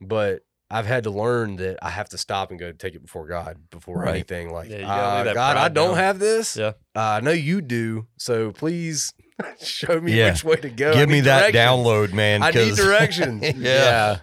But 0.00 0.42
I've 0.70 0.86
had 0.86 1.04
to 1.04 1.10
learn 1.10 1.56
that 1.56 1.78
I 1.80 1.90
have 1.90 2.08
to 2.08 2.18
stop 2.18 2.50
and 2.50 2.58
go 2.58 2.72
take 2.72 2.94
it 2.94 3.02
before 3.02 3.26
God 3.28 3.56
before 3.70 3.98
Right. 4.00 4.14
anything. 4.14 4.52
Like, 4.52 4.68
Yeah, 4.68 4.76
you 4.78 4.82
gotta 4.82 5.14
lay 5.14 5.20
uh, 5.20 5.24
that 5.24 5.34
God, 5.34 5.56
I 5.56 5.68
don't 5.68 5.90
down. 5.90 5.96
have 5.98 6.18
this. 6.18 6.56
Yeah. 6.56 6.72
Uh, 6.94 7.00
I 7.00 7.20
know 7.20 7.30
you 7.30 7.60
do. 7.60 8.08
So 8.18 8.50
please 8.52 9.12
show 9.62 10.00
me 10.00 10.12
Yeah. 10.18 10.32
which 10.32 10.42
way 10.44 10.56
to 10.56 10.68
go. 10.70 10.92
Give 10.94 11.08
me 11.08 11.20
that 11.20 11.52
directions. 11.52 11.86
download, 11.86 12.12
man. 12.12 12.42
I 12.42 12.50
need 12.50 12.70
'cause- 12.70 12.76
directions. 12.84 13.44
yeah. 13.58 14.18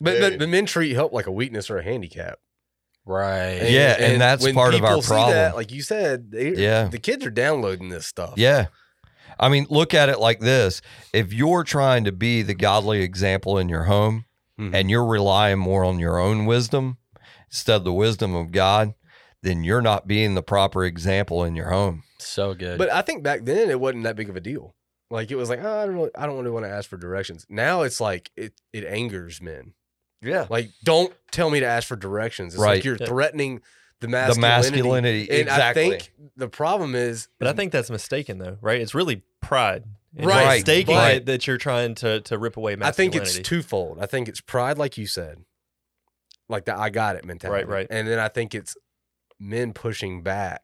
But, 0.00 0.20
but 0.20 0.38
but 0.38 0.48
men 0.48 0.66
treat 0.66 0.92
help 0.94 1.12
like 1.12 1.26
a 1.26 1.32
weakness 1.32 1.68
or 1.68 1.78
a 1.78 1.84
handicap. 1.84 2.38
Right. 3.04 3.68
Yeah, 3.70 3.96
and 3.98 4.20
that's 4.20 4.44
when 4.44 4.54
part 4.54 4.74
of 4.74 4.82
our 4.84 4.90
people 4.90 5.02
see 5.02 5.08
problem. 5.08 5.34
That, 5.34 5.56
like 5.56 5.72
you 5.72 5.82
said, 5.82 6.30
they, 6.30 6.54
Yeah. 6.54 6.84
the 6.84 6.98
kids 6.98 7.26
are 7.26 7.30
downloading 7.30 7.88
this 7.88 8.06
stuff. 8.06 8.34
Yeah. 8.36 8.66
I 9.38 9.48
mean, 9.48 9.66
look 9.68 9.94
at 9.94 10.08
it 10.10 10.20
like 10.20 10.40
this. 10.40 10.80
If 11.12 11.32
you're 11.32 11.64
trying 11.64 12.04
to 12.04 12.12
be 12.12 12.42
the 12.42 12.54
godly 12.54 13.02
example 13.02 13.58
in 13.58 13.68
your 13.68 13.84
home 13.84 14.26
Mhm. 14.60 14.74
and 14.74 14.90
you're 14.90 15.06
relying 15.06 15.58
more 15.58 15.84
on 15.84 15.98
your 15.98 16.18
own 16.18 16.44
wisdom 16.46 16.98
instead 17.50 17.76
of 17.76 17.84
the 17.84 17.92
wisdom 17.92 18.34
of 18.34 18.52
God, 18.52 18.94
then 19.42 19.64
you're 19.64 19.80
not 19.82 20.06
being 20.06 20.34
the 20.34 20.42
proper 20.42 20.84
example 20.84 21.42
in 21.44 21.56
your 21.56 21.70
home. 21.70 22.02
So 22.18 22.54
good. 22.54 22.78
But 22.78 22.92
I 22.92 23.02
think 23.02 23.22
back 23.22 23.44
then 23.44 23.70
it 23.70 23.80
wasn't 23.80 24.04
that 24.04 24.16
big 24.16 24.28
of 24.28 24.36
a 24.36 24.40
deal. 24.40 24.74
Like 25.10 25.30
it 25.30 25.36
was 25.36 25.48
like, 25.48 25.60
oh, 25.62 25.78
I 25.78 25.86
don't 25.86 25.94
really, 25.96 26.10
I 26.14 26.26
don't 26.26 26.36
really 26.38 26.50
want 26.50 26.66
to 26.66 26.70
ask 26.70 26.88
for 26.88 26.96
directions. 26.96 27.44
Now 27.48 27.82
it's 27.82 28.00
like 28.00 28.30
it 28.36 28.52
it 28.72 28.84
angers 28.84 29.40
men. 29.40 29.72
Yeah. 30.22 30.46
Like, 30.50 30.68
don't 30.84 31.12
tell 31.32 31.48
me 31.50 31.60
to 31.60 31.66
ask 31.66 31.88
for 31.88 31.96
directions. 31.96 32.52
It's 32.54 32.62
Right. 32.62 32.74
like 32.76 32.84
you're 32.84 32.98
Yeah. 33.00 33.06
threatening 33.06 33.62
the 34.00 34.08
masculinity. 34.08 34.36
The 34.36 34.40
masculinity. 34.40 34.82
masculinity. 34.82 35.30
And 35.30 35.40
exactly. 35.40 35.82
I 35.86 35.88
think 35.90 36.12
the 36.36 36.48
problem 36.48 36.94
is, 36.94 37.28
But 37.38 37.48
I 37.48 37.52
think 37.54 37.72
that's 37.72 37.90
mistaken 37.90 38.38
though, 38.38 38.58
right? 38.60 38.80
It's 38.80 38.94
really 38.94 39.22
pride. 39.40 39.84
And 40.16 40.26
Right, 40.26 40.66
you're 40.66 40.84
but- 40.86 41.14
it 41.14 41.26
that 41.26 41.46
you're 41.46 41.56
trying 41.58 41.94
to 41.96 42.20
to 42.22 42.38
rip 42.38 42.56
away 42.56 42.76
I 42.80 42.90
think 42.90 43.14
it's 43.14 43.38
twofold. 43.38 43.98
I 44.00 44.06
think 44.06 44.28
it's 44.28 44.40
pride, 44.40 44.76
like 44.78 44.98
you 44.98 45.06
said, 45.06 45.44
like 46.48 46.64
the 46.64 46.76
I 46.76 46.90
got 46.90 47.16
it 47.16 47.24
mentality. 47.24 47.64
right. 47.64 47.72
Right, 47.72 47.86
and 47.90 48.08
then 48.08 48.18
I 48.18 48.28
think 48.28 48.54
it's 48.54 48.76
men 49.38 49.72
pushing 49.72 50.22
back 50.22 50.62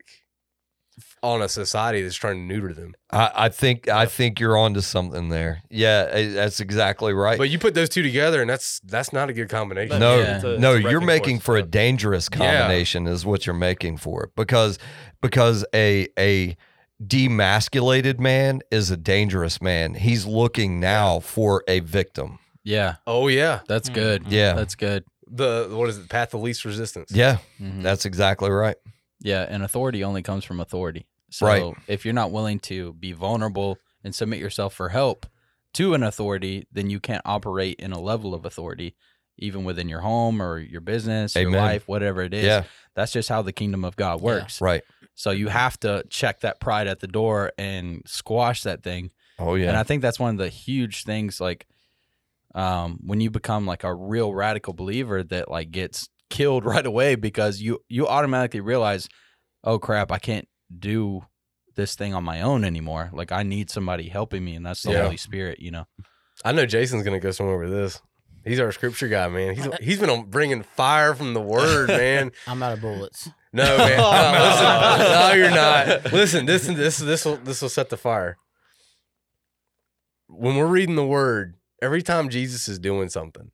on 1.23 1.43
a 1.43 1.49
society 1.49 2.03
that's 2.03 2.17
trying 2.17 2.37
to 2.37 2.41
neuter 2.55 2.73
them. 2.73 2.95
I, 3.11 3.31
I 3.35 3.49
think 3.51 3.87
I 3.89 4.07
think 4.07 4.41
you're 4.41 4.57
onto 4.57 4.81
something 4.81 5.29
there. 5.29 5.63
Yeah, 5.71 6.07
that's 6.31 6.59
exactly 6.59 7.13
right. 7.13 7.37
But 7.39 7.51
you 7.51 7.59
put 7.59 7.75
those 7.75 7.89
two 7.91 8.03
together, 8.03 8.41
and 8.41 8.49
that's 8.51 8.81
that's 8.81 9.13
not 9.13 9.29
a 9.31 9.33
good 9.33 9.49
combination. 9.51 10.01
no, 10.01 10.19
Yeah. 10.19 10.41
A- 10.45 10.59
no, 10.59 10.75
you're 10.75 11.01
making 11.01 11.37
force, 11.39 11.45
for 11.45 11.57
a 11.57 11.61
yeah. 11.61 11.67
dangerous 11.71 12.29
Yeah. 12.33 12.39
combination 12.39 13.07
is 13.07 13.25
what 13.27 13.47
you're 13.47 13.55
making 13.55 13.99
for 13.99 14.25
it 14.25 14.31
because 14.37 14.79
because 15.21 15.65
a 15.75 16.09
a 16.19 16.57
demasculated 17.05 18.19
man 18.19 18.61
is 18.71 18.91
a 18.91 18.97
dangerous 18.97 19.61
man. 19.61 19.95
He's 19.95 20.27
looking 20.27 20.81
now 20.81 21.21
for 21.21 21.63
a 21.69 21.81
victim. 21.81 22.39
yeah, 22.65 22.97
Oh 23.07 23.29
yeah, 23.29 23.61
that's 23.69 23.89
good. 23.89 24.27
Yeah. 24.29 24.55
That's 24.55 24.75
good. 24.75 25.05
the 25.29 25.69
what 25.73 25.89
is 25.89 25.99
it? 25.99 26.09
Path 26.09 26.35
of 26.35 26.41
least 26.43 26.65
resistance. 26.65 27.11
Yeah, 27.13 27.39
Mhm. 27.61 27.83
that's 27.83 28.05
exactly 28.07 28.49
right. 28.51 28.77
Yeah, 29.21 29.43
and 29.49 29.63
authority 29.65 30.05
only 30.05 30.23
comes 30.23 30.45
from 30.45 30.61
authority. 30.61 31.07
So 31.31 31.47
Right. 31.47 31.75
if 31.89 32.05
you're 32.05 32.15
not 32.15 32.31
willing 32.31 32.61
to 32.61 32.93
be 32.95 33.13
vulnerable 33.13 33.79
and 34.05 34.15
submit 34.15 34.39
yourself 34.39 34.73
for 34.75 34.91
help 34.91 35.27
to 35.75 35.95
an 35.95 36.03
authority, 36.05 36.67
then 36.73 36.91
you 36.91 37.01
can't 37.01 37.23
operate 37.25 37.81
in 37.81 37.91
a 37.93 37.99
level 38.01 38.35
of 38.35 38.45
authority, 38.45 38.95
even 39.37 39.65
within 39.65 39.89
your 39.89 40.01
home 40.01 40.41
or 40.41 40.59
your 40.61 40.81
business, 40.81 41.35
your 41.35 41.49
Amen. 41.49 41.61
life, 41.61 41.89
whatever 41.89 42.23
it 42.23 42.33
is. 42.33 42.45
Yeah, 42.45 42.63
That's 42.95 43.13
just 43.13 43.29
how 43.29 43.43
the 43.43 43.53
kingdom 43.53 43.85
of 43.85 43.97
God 43.97 44.21
works. 44.21 44.61
right. 44.61 44.83
So 45.17 45.31
you 45.33 45.49
have 45.49 45.81
to 45.81 46.05
check 46.11 46.41
that 46.41 46.61
pride 46.61 46.87
at 46.87 47.01
the 47.01 47.09
door 47.09 47.51
and 47.59 48.03
squash 48.07 48.63
that 48.63 48.83
thing. 48.85 49.11
Oh 49.39 49.55
yeah. 49.57 49.69
And. 49.71 49.77
I 49.77 49.83
think 49.83 50.03
that's 50.03 50.21
one 50.21 50.31
of 50.31 50.39
the 50.39 50.49
huge 50.49 51.03
things 51.05 51.41
like 51.41 51.67
um 52.55 52.99
when 53.05 53.21
you 53.21 53.31
become 53.31 53.67
like 53.67 53.83
a 53.85 53.93
real 53.95 54.33
radical 54.33 54.73
believer 54.73 55.23
that 55.25 55.51
like 55.51 55.71
gets 55.71 56.09
killed 56.31 56.65
right 56.73 56.87
away 56.87 57.15
because 57.17 57.61
you 57.61 57.81
you 57.89 58.07
automatically 58.07 58.61
realize, 58.61 59.09
"Oh 59.65 59.79
crap, 59.79 60.13
I 60.13 60.19
can't 60.19 60.47
do 60.79 61.23
this 61.75 61.95
thing 61.95 62.15
on 62.15 62.25
my 62.25 62.41
own 62.41 62.65
anymore. 62.65 63.11
Like 63.13 63.33
I 63.33 63.43
need 63.43 63.71
somebody 63.71 64.09
helping 64.09 64.45
me 64.45 64.55
and 64.55 64.65
that's 64.65 64.83
the 64.83 64.93
Yeah. 64.93 65.03
Holy 65.05 65.17
Spirit, 65.17 65.61
you 65.61 65.71
know." 65.71 65.87
I 66.45 66.53
know 66.53 66.67
Jason's 66.67 67.03
gonna 67.03 67.21
go 67.21 67.31
somewhere 67.31 67.59
with 67.59 67.71
this. 67.71 68.01
He's 68.45 68.61
our 68.61 68.71
scripture 68.71 69.09
guy, 69.09 69.27
man. 69.29 69.57
He's 69.57 69.67
he's 69.81 69.99
been 69.99 70.11
on 70.11 70.25
bringing 70.31 70.63
fire 70.63 71.15
from 71.15 71.35
the 71.35 71.41
word, 71.41 71.89
man. 72.05 72.33
I'm 72.47 72.63
out 72.63 72.75
of 72.75 72.81
bullets. 72.81 73.29
No, 73.57 73.79
man. 73.79 73.99
No, 73.99 74.33
no. 74.33 74.45
listen. 74.45 75.13
no, 75.13 75.33
you're 75.33 75.51
not. 75.51 76.13
Listen, 76.13 76.47
this 76.47 76.67
this 76.67 76.99
this 76.99 77.25
will 77.25 77.37
this 77.37 77.63
will 77.63 77.69
set 77.69 77.89
the 77.91 77.97
fire. 77.97 78.37
When 80.29 80.57
we're 80.57 80.67
reading 80.67 80.97
the 80.97 81.07
word, 81.07 81.55
every 81.81 82.03
time 82.03 82.29
Jesus 82.29 82.69
is 82.69 82.79
doing 82.79 83.09
something, 83.09 83.51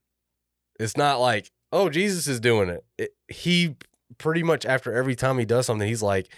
it's 0.80 0.96
not 0.96 1.20
like, 1.20 1.50
oh, 1.70 1.88
Jesus 1.88 2.26
is 2.26 2.40
doing 2.40 2.68
it. 2.68 2.84
it 2.98 3.10
he 3.28 3.76
pretty 4.18 4.42
much 4.42 4.64
after 4.64 4.92
every 4.92 5.14
time 5.14 5.38
he 5.38 5.44
does 5.44 5.66
something, 5.66 5.86
he's 5.86 6.02
like, 6.02 6.28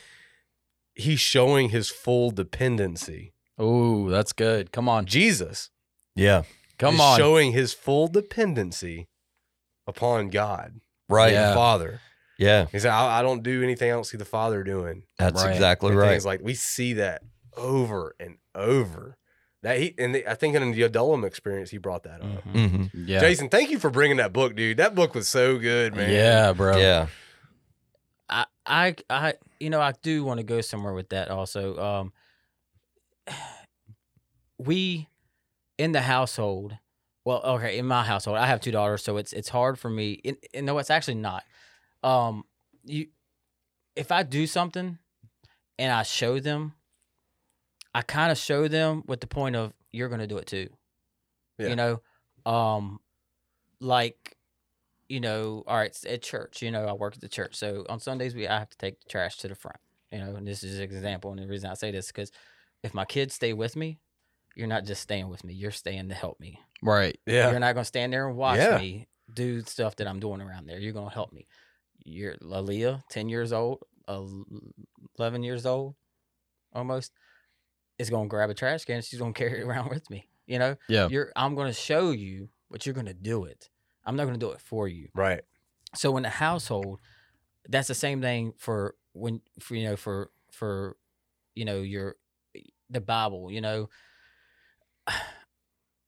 he's 0.94 1.20
showing 1.20 1.70
his 1.70 1.88
full 1.88 2.30
dependency. 2.30 3.32
Oh, 3.58 4.10
that's 4.10 4.32
good. 4.32 4.72
Come 4.72 4.88
on. 4.88 5.06
Jesus 5.06 5.70
yeah. 6.14 6.42
Come 6.78 7.00
on. 7.00 7.18
showing 7.18 7.52
his 7.52 7.72
full 7.72 8.08
dependency 8.08 9.08
upon 9.86 10.30
God, 10.30 10.80
Right. 11.08 11.32
Yeah. 11.32 11.54
Father. 11.54 12.00
Yeah. 12.38 12.66
He 12.72 12.78
said, 12.78 12.90
I, 12.90 13.20
I 13.20 13.22
don't 13.22 13.42
do 13.42 13.62
anything 13.62 13.90
I 13.90 13.94
don't 13.94 14.04
see 14.06 14.16
the 14.16 14.24
Father 14.24 14.62
doing. 14.64 15.04
That's 15.18 15.42
Right. 15.42 15.52
exactly 15.52 15.90
and 15.90 15.98
right. 15.98 16.10
Things 16.10 16.26
like 16.26 16.40
we 16.42 16.54
see 16.54 16.94
that 16.94 17.22
over 17.56 18.14
and 18.18 18.38
over. 18.54 19.16
That 19.62 19.78
he 19.78 19.94
and 19.98 20.14
the, 20.14 20.30
I 20.30 20.34
think 20.34 20.54
in 20.56 20.72
the 20.72 20.82
Adullam 20.82 21.24
experience 21.24 21.70
he 21.70 21.78
brought 21.78 22.02
that 22.02 22.20
up. 22.20 22.44
Mhm. 22.44 22.68
hmm 22.70 22.84
Yeah. 22.92 23.20
Jason, 23.20 23.48
thank 23.48 23.70
you 23.70 23.78
for 23.78 23.88
bringing 23.88 24.18
that 24.18 24.32
book, 24.32 24.54
dude. 24.56 24.76
That 24.76 24.94
book 24.94 25.14
was 25.14 25.26
so 25.28 25.58
good, 25.58 25.94
man. 25.94 26.12
Yeah, 26.12 26.52
bro. 26.52 26.76
Yeah. 26.78 27.06
I, 28.28 28.46
I, 28.66 28.96
I, 29.08 29.34
you 29.60 29.70
know, 29.70 29.80
I 29.80 29.92
do 30.02 30.24
want 30.24 30.38
to 30.38 30.44
go 30.44 30.60
somewhere 30.60 30.92
with 30.92 31.10
that 31.10 31.30
also. 31.30 31.78
Um, 31.78 32.12
we 34.58 35.08
in 35.78 35.92
the 35.92 36.02
household, 36.02 36.76
well, 37.24 37.42
okay, 37.44 37.78
in 37.78 37.86
my 37.86 38.04
household, 38.04 38.36
I 38.38 38.46
have 38.46 38.60
two 38.60 38.70
daughters, 38.70 39.02
so 39.02 39.16
it's 39.16 39.32
it's 39.32 39.48
hard 39.48 39.78
for 39.78 39.90
me. 39.90 40.20
And, 40.24 40.36
and 40.52 40.66
no, 40.66 40.78
it's 40.78 40.90
actually 40.90 41.14
not. 41.16 41.44
Um, 42.04 42.44
you, 42.84 43.06
if 43.96 44.12
I 44.12 44.22
do 44.22 44.46
something 44.46 44.98
and 45.78 45.92
I 45.92 46.02
show 46.02 46.38
them, 46.38 46.74
I 47.94 48.02
kind 48.02 48.30
of 48.30 48.38
show 48.38 48.68
them 48.68 49.02
with 49.06 49.20
the 49.20 49.26
point 49.26 49.56
of 49.56 49.72
you're 49.90 50.08
gonna 50.08 50.26
do 50.26 50.36
it 50.38 50.46
too. 50.46 50.68
Yeah. 51.58 51.68
You 51.68 51.76
know, 51.76 52.02
um, 52.46 53.00
like 53.80 54.36
you 55.08 55.20
know, 55.20 55.62
all 55.66 55.76
right, 55.76 55.86
it's 55.90 56.04
at 56.06 56.22
church, 56.22 56.62
you 56.62 56.70
know, 56.70 56.86
I 56.86 56.92
work 56.94 57.14
at 57.14 57.20
the 57.20 57.28
church. 57.28 57.54
So 57.56 57.84
on 57.88 58.00
Sundays, 58.00 58.34
we 58.34 58.48
I 58.48 58.58
have 58.58 58.70
to 58.70 58.78
take 58.78 59.00
the 59.00 59.08
trash 59.08 59.36
to 59.38 59.48
the 59.48 59.54
front, 59.54 59.76
you 60.10 60.18
know, 60.18 60.34
and 60.36 60.46
this 60.46 60.62
is 60.64 60.78
an 60.78 60.84
example. 60.84 61.30
And 61.30 61.40
the 61.40 61.46
reason 61.46 61.70
I 61.70 61.74
say 61.74 61.90
this 61.90 62.08
because 62.08 62.32
if 62.82 62.94
my 62.94 63.04
kids 63.04 63.34
stay 63.34 63.52
with 63.52 63.76
me, 63.76 63.98
you're 64.56 64.66
not 64.66 64.84
just 64.84 65.02
staying 65.02 65.28
with 65.28 65.44
me, 65.44 65.52
you're 65.54 65.70
staying 65.70 66.08
to 66.08 66.14
help 66.14 66.40
me. 66.40 66.58
Right. 66.82 67.18
Yeah. 67.26 67.50
You're 67.50 67.60
not 67.60 67.74
going 67.74 67.82
to 67.84 67.88
stand 67.88 68.12
there 68.12 68.28
and 68.28 68.36
watch 68.36 68.58
Yeah. 68.58 68.78
me 68.78 69.08
do 69.32 69.62
stuff 69.62 69.96
that 69.96 70.06
I'm 70.06 70.20
doing 70.20 70.40
around 70.42 70.66
there. 70.66 70.78
You're 70.78 70.92
going 70.92 71.08
to 71.08 71.14
help 71.14 71.32
me. 71.32 71.46
You're 72.04 72.34
Aaliyah, 72.36 73.02
10 73.10 73.28
years 73.28 73.52
old, 73.52 73.82
11 75.18 75.42
years 75.42 75.66
old 75.66 75.94
almost, 76.72 77.12
is 77.98 78.10
going 78.10 78.26
to 78.26 78.28
grab 78.28 78.50
a 78.50 78.54
trash 78.54 78.84
can 78.84 78.96
and 78.96 79.04
she's 79.04 79.18
going 79.18 79.32
to 79.34 79.38
carry 79.38 79.60
it 79.60 79.64
around 79.64 79.88
with 79.90 80.08
me. 80.10 80.28
You 80.46 80.58
know, 80.58 80.76
Yeah. 80.88 81.08
you're, 81.08 81.32
I'm 81.34 81.54
going 81.54 81.68
to 81.68 81.72
show 81.72 82.10
you, 82.10 82.48
but 82.70 82.84
you're 82.84 82.94
going 82.94 83.06
to 83.06 83.14
do 83.14 83.44
it. 83.44 83.70
I'm 84.04 84.16
not 84.16 84.24
going 84.24 84.38
to 84.38 84.46
do 84.46 84.52
it 84.52 84.60
for 84.60 84.86
you. 84.86 85.08
Right. 85.14 85.40
So 85.94 86.16
in 86.16 86.22
the 86.24 86.28
household, 86.28 87.00
that's 87.68 87.88
the 87.88 87.94
same 87.94 88.20
thing 88.20 88.52
for 88.58 88.94
when 89.14 89.40
for 89.60 89.74
you 89.76 89.84
know 89.88 89.96
for 89.96 90.30
for 90.50 90.96
you 91.54 91.64
know 91.64 91.80
your 91.80 92.16
the 92.90 93.00
Bible. 93.00 93.50
You 93.50 93.62
know, 93.62 93.88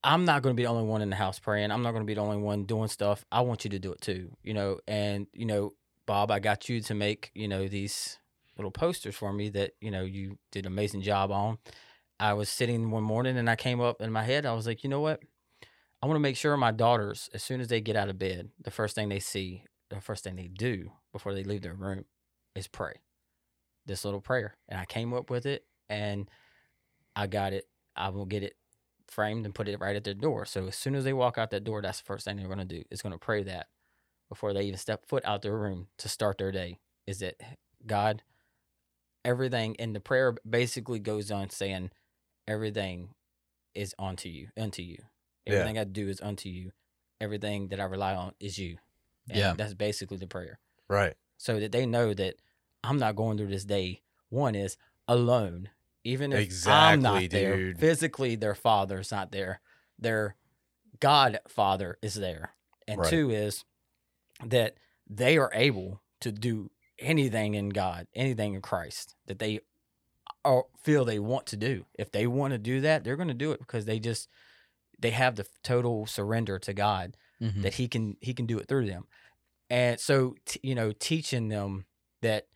I'm 0.05 0.25
not 0.25 0.43
going 0.43 0.55
to 0.55 0.57
be 0.57 0.65
the 0.65 0.69
only 0.69 0.85
one 0.85 1.03
in 1.03 1.11
the 1.11 1.17
house 1.17 1.39
praying. 1.39 1.71
I'm 1.71 1.83
not 1.83 1.93
going 1.93 2.03
to 2.03 2.07
be 2.07 2.15
the 2.15 2.21
only 2.21 2.37
one 2.37 2.65
doing 2.65 2.89
stuff. 2.89 3.25
I 3.33 3.41
want 3.41 3.65
you 3.65 3.71
to 3.71 3.79
do 3.79 3.93
it 3.93 4.01
too. 4.01 4.37
You 4.43 4.55
know, 4.55 4.79
and 4.87 5.27
you 5.33 5.47
know, 5.47 5.73
Bob, 6.07 6.31
I 6.31 6.39
got 6.39 6.69
you 6.69 6.81
to 6.83 6.95
make 6.95 7.31
you 7.35 7.49
know 7.49 7.69
these 7.69 8.19
little 8.57 8.71
posters 8.71 9.15
for 9.15 9.33
me 9.33 9.49
that 9.51 9.73
you 9.81 9.91
know 9.91 10.03
you 10.03 10.39
did 10.53 10.67
an 10.67 10.73
amazing 10.73 11.03
job 11.03 11.31
on. 11.31 11.59
I 12.19 12.33
was 12.33 12.49
sitting 12.49 12.91
one 12.91 13.03
morning 13.03 13.37
and 13.37 13.51
I 13.51 13.57
came 13.57 13.81
up 13.81 14.01
in 14.01 14.11
my 14.11 14.23
head. 14.23 14.47
I 14.47 14.55
was 14.55 14.67
like, 14.67 14.83
you 14.83 14.89
know 14.89 15.01
what? 15.01 15.21
I 16.03 16.07
want 16.07 16.17
to 16.17 16.21
make 16.23 16.37
sure 16.37 16.57
my 16.57 16.73
daughters, 16.73 17.29
as 17.35 17.43
soon 17.43 17.61
as 17.61 17.69
they 17.69 17.81
get 17.81 17.97
out 17.97 18.09
of 18.09 18.19
bed, 18.19 18.51
the 18.63 18.71
first 18.71 18.95
thing 18.95 19.09
they 19.09 19.21
see 19.21 19.65
the 19.91 20.01
first 20.01 20.25
thing 20.25 20.37
they 20.37 20.49
do 20.49 20.91
before 21.13 21.35
they 21.35 21.45
leave 21.45 21.63
their 21.63 21.75
room 21.75 22.05
is 22.55 22.69
pray. 22.69 22.95
This 23.87 24.05
little 24.05 24.21
prayer, 24.21 24.57
and 24.69 24.81
I 24.81 24.85
came 24.85 25.15
up 25.15 25.31
with 25.31 25.47
it, 25.47 25.65
and 25.89 26.29
I 27.15 27.29
got 27.29 27.53
it. 27.53 27.69
I 27.95 28.09
will 28.09 28.27
get 28.27 28.43
it 28.43 28.55
framed 29.07 29.45
and 29.45 29.55
put 29.55 29.69
it 29.69 29.79
right 29.81 29.95
at 29.95 30.03
their 30.03 30.15
door. 30.15 30.45
So 30.45 30.67
as 30.67 30.77
soon 30.77 30.97
as 30.97 31.05
they 31.05 31.13
walk 31.13 31.39
out 31.39 31.51
that 31.51 31.65
door, 31.65 31.81
that's 31.81 32.01
the 32.01 32.05
first 32.05 32.25
thing 32.25 32.37
they're 32.37 32.47
going 32.47 32.59
to 32.59 32.65
do. 32.65 32.83
Is 32.91 33.03
going 33.03 33.13
to 33.13 33.19
pray 33.19 33.45
that 33.45 33.69
before 34.29 34.53
they 34.53 34.63
even 34.63 34.79
step 34.79 35.07
foot 35.07 35.25
out 35.25 35.43
their 35.43 35.57
room 35.57 35.89
to 35.99 36.09
start 36.09 36.39
their 36.39 36.53
day. 36.53 36.79
Is 37.07 37.21
that 37.21 37.41
God? 37.87 38.23
Everything 39.25 39.75
in 39.75 39.93
the 39.93 40.01
prayer 40.01 40.37
basically 40.49 40.99
goes 40.99 41.31
on 41.31 41.51
saying, 41.51 41.91
everything 42.47 43.11
is 43.75 43.95
unto 43.99 44.29
you, 44.29 44.49
unto 44.57 44.83
you. 44.83 44.99
Yeah. 45.45 45.55
Everything 45.55 45.79
I 45.79 45.85
do 45.85 46.09
is 46.09 46.21
unto 46.21 46.49
you. 46.49 46.73
Everything 47.21 47.69
that 47.69 47.81
I 47.81 47.85
rely 47.85 48.15
on 48.15 48.35
is 48.39 48.59
you. 48.59 48.79
And 49.29 49.39
Yeah. 49.39 49.55
that's 49.55 49.75
basically 49.75 50.17
the 50.19 50.27
prayer. 50.27 50.59
Right. 50.89 51.15
So 51.39 51.59
that 51.61 51.73
they 51.73 51.87
know 51.87 52.15
that 52.15 52.37
I'm 52.85 52.99
not 52.99 53.17
going 53.17 53.37
through 53.37 53.49
this 53.49 53.65
day. 53.65 54.03
One 54.29 54.55
is 54.55 54.77
alone, 55.09 55.71
even 56.05 56.33
if 56.33 56.67
I'm 56.67 57.01
not 57.03 57.23
Exactly, 57.23 57.27
there 57.29 57.75
physically. 57.75 58.37
Their 58.37 58.55
father's 58.55 59.11
not 59.11 59.33
there. 59.33 59.61
Their 59.99 60.37
God 61.01 61.41
Father 61.49 61.99
is 62.01 62.15
there. 62.15 62.55
And 62.87 63.01
Right. 63.01 63.11
two 63.11 63.31
is 63.31 63.65
that 64.45 64.77
they 65.09 65.39
are 65.39 65.51
able 65.55 66.03
to 66.21 66.33
do 66.33 66.71
anything 66.99 67.55
in 67.55 67.69
God, 67.71 68.07
anything 68.15 68.55
in 68.55 68.63
Christ 68.63 69.15
that 69.27 69.39
they 69.39 69.61
or 70.45 70.67
feel 70.83 71.05
they 71.05 71.19
want 71.19 71.47
to 71.47 71.57
do. 71.57 71.87
If 71.99 72.13
they 72.13 72.27
want 72.27 72.53
to 72.53 72.59
do 72.59 72.81
that, 72.83 73.05
they're 73.05 73.17
going 73.17 73.29
to 73.29 73.35
do 73.35 73.53
it 73.53 73.61
because 73.61 73.85
they 73.85 73.99
just 73.99 74.29
they 74.99 75.11
have 75.11 75.37
the 75.37 75.47
total 75.63 76.07
surrender 76.07 76.59
to 76.61 76.73
God 76.75 77.17
Mhm. 77.43 77.63
that 77.63 77.75
he 77.75 77.89
can 77.89 78.17
he 78.21 78.35
can 78.35 78.47
do 78.47 78.59
it 78.59 78.69
through 78.69 78.87
them 78.87 79.07
and 79.71 80.01
so 80.01 80.37
t- 80.47 80.61
you 80.63 80.75
know 80.75 80.93
teaching 80.93 81.49
them 81.49 81.87
that 82.23 82.47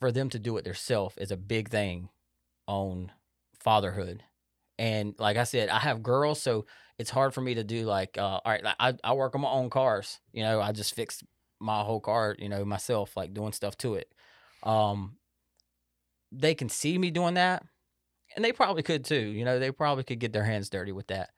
for 0.00 0.10
them 0.10 0.28
to 0.30 0.38
do 0.38 0.56
it 0.56 0.64
themselves 0.64 1.16
is 1.18 1.30
a 1.30 1.36
big 1.36 1.68
thing 1.68 2.08
on 2.66 3.12
fatherhood 3.58 4.24
and 4.78 5.14
like 5.18 5.36
i 5.36 5.44
said 5.44 5.68
i 5.68 5.78
have 5.78 6.02
girls 6.02 6.42
so 6.42 6.66
it's 7.00 7.10
hard 7.10 7.34
for 7.34 7.40
me 7.40 7.54
to 7.54 7.64
do 7.64 7.84
like 7.84 8.18
uh, 8.18 8.22
all 8.22 8.42
right 8.46 8.62
like 8.62 8.76
I, 8.78 8.94
I 9.02 9.12
work 9.14 9.34
on 9.34 9.40
my 9.40 9.50
own 9.50 9.70
cars 9.70 10.20
you 10.32 10.42
know 10.42 10.60
i 10.60 10.72
just 10.72 10.94
fix 10.94 11.22
my 11.58 11.82
whole 11.82 12.00
car 12.00 12.36
you 12.38 12.48
know 12.48 12.64
myself 12.64 13.16
like 13.16 13.34
doing 13.34 13.52
stuff 13.52 13.76
to 13.78 13.94
it 13.94 14.12
um 14.62 15.16
they 16.32 16.54
can 16.54 16.68
see 16.68 16.96
me 16.96 17.10
doing 17.10 17.34
that 17.34 17.64
and 18.36 18.44
they 18.44 18.52
probably 18.52 18.82
could 18.82 19.04
too 19.04 19.20
you 19.20 19.44
know 19.44 19.58
they 19.58 19.70
probably 19.70 20.04
could 20.04 20.18
get 20.20 20.32
their 20.32 20.44
hands 20.44 20.70
dirty 20.70 20.92
with 20.92 21.08
that 21.08 21.30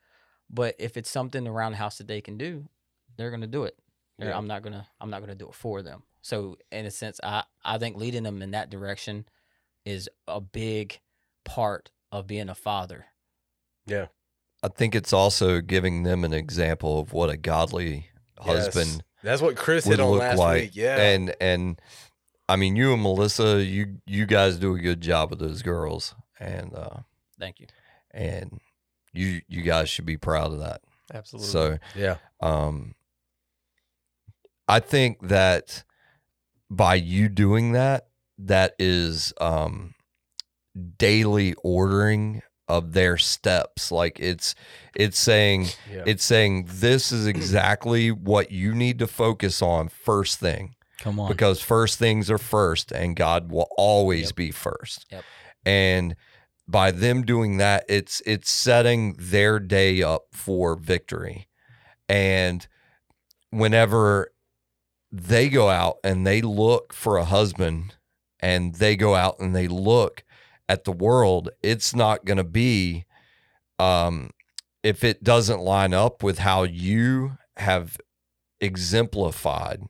but 0.53 0.77
if 0.79 0.96
it's 0.96 1.11
something 1.11 1.48
around 1.48 1.72
the 1.72 1.79
house 1.79 1.98
that 1.98 2.07
they 2.07 2.20
can 2.20 2.37
do, 2.37 2.68
they're 3.16 3.31
gonna 3.31 3.46
do 3.46 3.64
it. 3.64 3.77
Yeah. 4.18 4.37
I'm 4.37 4.46
not 4.46 4.62
gonna 4.62 4.87
I'm 5.01 5.11
not 5.11 5.20
gonna 5.20 5.35
do 5.35 5.48
it 5.48 5.55
for 5.55 5.83
them. 5.83 6.03
So 6.20 6.59
in 6.70 6.85
a 6.85 6.90
sense, 6.90 7.18
I 7.22 7.44
I 7.64 7.79
think 7.79 7.96
leading 7.96 8.22
them 8.22 8.42
in 8.42 8.51
that 8.53 8.70
direction 8.70 9.27
is 9.85 10.09
a 10.29 10.40
big 10.40 11.01
part 11.44 11.90
of 12.12 12.27
being 12.27 12.51
a 12.51 12.55
father. 12.55 13.07
Yeah. 13.87 14.07
I 14.62 14.68
think 14.68 14.94
it's 14.94 15.12
also 15.12 15.61
giving 15.61 16.05
them 16.05 16.25
an 16.25 16.33
example 16.33 17.01
of 17.01 17.12
what 17.12 17.31
a 17.31 17.37
godly 17.37 18.07
husband 18.38 18.90
Yes. 18.90 19.01
That's 19.22 19.42
what 19.42 19.57
Chris 19.57 19.87
would 19.87 19.98
hit 19.98 20.05
on 20.05 20.11
look 20.11 20.20
last 20.20 20.38
like. 20.38 20.62
week. 20.62 20.70
Yeah. 20.77 20.96
And 20.96 21.35
and 21.40 21.81
I 22.48 22.57
mean 22.57 22.77
you 22.77 22.92
and 22.92 23.03
Melissa, 23.03 23.62
you 23.62 23.98
you 24.07 24.27
guys 24.27 24.57
do 24.57 24.75
a 24.75 24.81
good 24.81 25.01
job 25.01 25.31
with 25.31 25.38
those 25.38 25.62
girls. 25.62 26.14
And 26.40 26.75
uh 26.75 27.01
Thank 27.38 27.61
you. 27.61 27.66
and 28.11 28.61
you 29.12 29.42
you 29.48 29.62
guys 29.62 29.88
should 29.88 30.07
be 30.07 30.16
proud 30.16 30.53
of 30.53 30.59
that. 30.59 30.81
Absolutely. 31.12 31.48
So 31.48 31.79
yeah. 31.94 32.16
um 32.40 32.94
I 34.66 34.81
think 34.81 35.29
that 35.29 35.85
by 36.70 36.94
you 36.94 37.29
doing 37.29 37.72
that, 37.72 38.09
that 38.38 38.75
is 38.79 39.33
um 39.40 39.94
daily 40.96 41.55
ordering 41.62 42.42
of 42.76 42.92
their 42.92 43.16
steps. 43.18 43.92
Like 43.92 44.18
it's 44.20 44.54
it's 44.94 45.18
saying 45.18 45.68
Yeah. 45.90 46.04
it's 46.06 46.24
saying 46.24 46.68
this 46.68 47.12
is 47.12 47.26
exactly 47.26 48.11
what 48.11 48.50
you 48.50 48.74
need 48.74 48.98
to 49.00 49.06
focus 49.06 49.62
on 49.62 49.88
first 49.88 50.38
thing 50.40 50.74
Come 51.00 51.18
on. 51.20 51.28
because 51.28 51.61
first 51.61 51.98
things 51.98 52.30
are 52.30 52.38
first 52.38 52.92
and 52.92 53.16
God 53.16 53.50
will 53.50 53.68
always 53.76 54.26
Yep. 54.28 54.37
be 54.37 54.50
first. 54.50 55.06
Yep. 55.11 55.24
And 55.64 56.16
by 56.68 56.90
them 56.90 57.22
doing 57.24 57.58
that, 57.58 57.85
it's 57.88 58.22
it's 58.26 58.50
setting 58.50 59.16
their 59.18 59.58
day 59.58 60.02
up 60.02 60.26
for 60.32 60.76
victory. 60.76 61.48
And 62.08 62.66
whenever 63.50 64.32
they 65.11 65.48
go 65.48 65.68
out 65.68 65.96
and 66.02 66.26
they 66.26 66.40
look 66.40 66.92
for 66.92 67.16
a 67.18 67.24
husband 67.24 67.94
and 68.40 68.74
they 68.76 68.96
go 68.96 69.14
out 69.14 69.38
and 69.40 69.54
they 69.54 69.68
look 69.68 70.24
at 70.72 70.85
the 70.85 70.92
world, 70.92 71.50
it's 71.62 71.94
not 71.94 72.24
going 72.24 72.38
to 72.38 72.44
be 72.44 73.04
um 73.78 74.30
if 74.82 75.04
it 75.04 75.22
doesn't 75.22 75.61
line 75.61 75.92
up 75.92 76.22
with 76.22 76.38
how 76.38 76.62
you 76.62 77.37
have 77.58 77.98
exemplified 78.61 79.82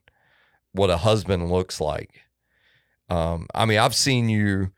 what 0.73 0.91
a 0.91 0.99
husband 0.99 1.51
looks 1.51 1.81
like. 1.81 2.23
Um, 3.09 3.47
I 3.55 3.65
mean, 3.65 3.79
I've 3.79 3.95
seen 3.95 4.29
you 4.29 4.73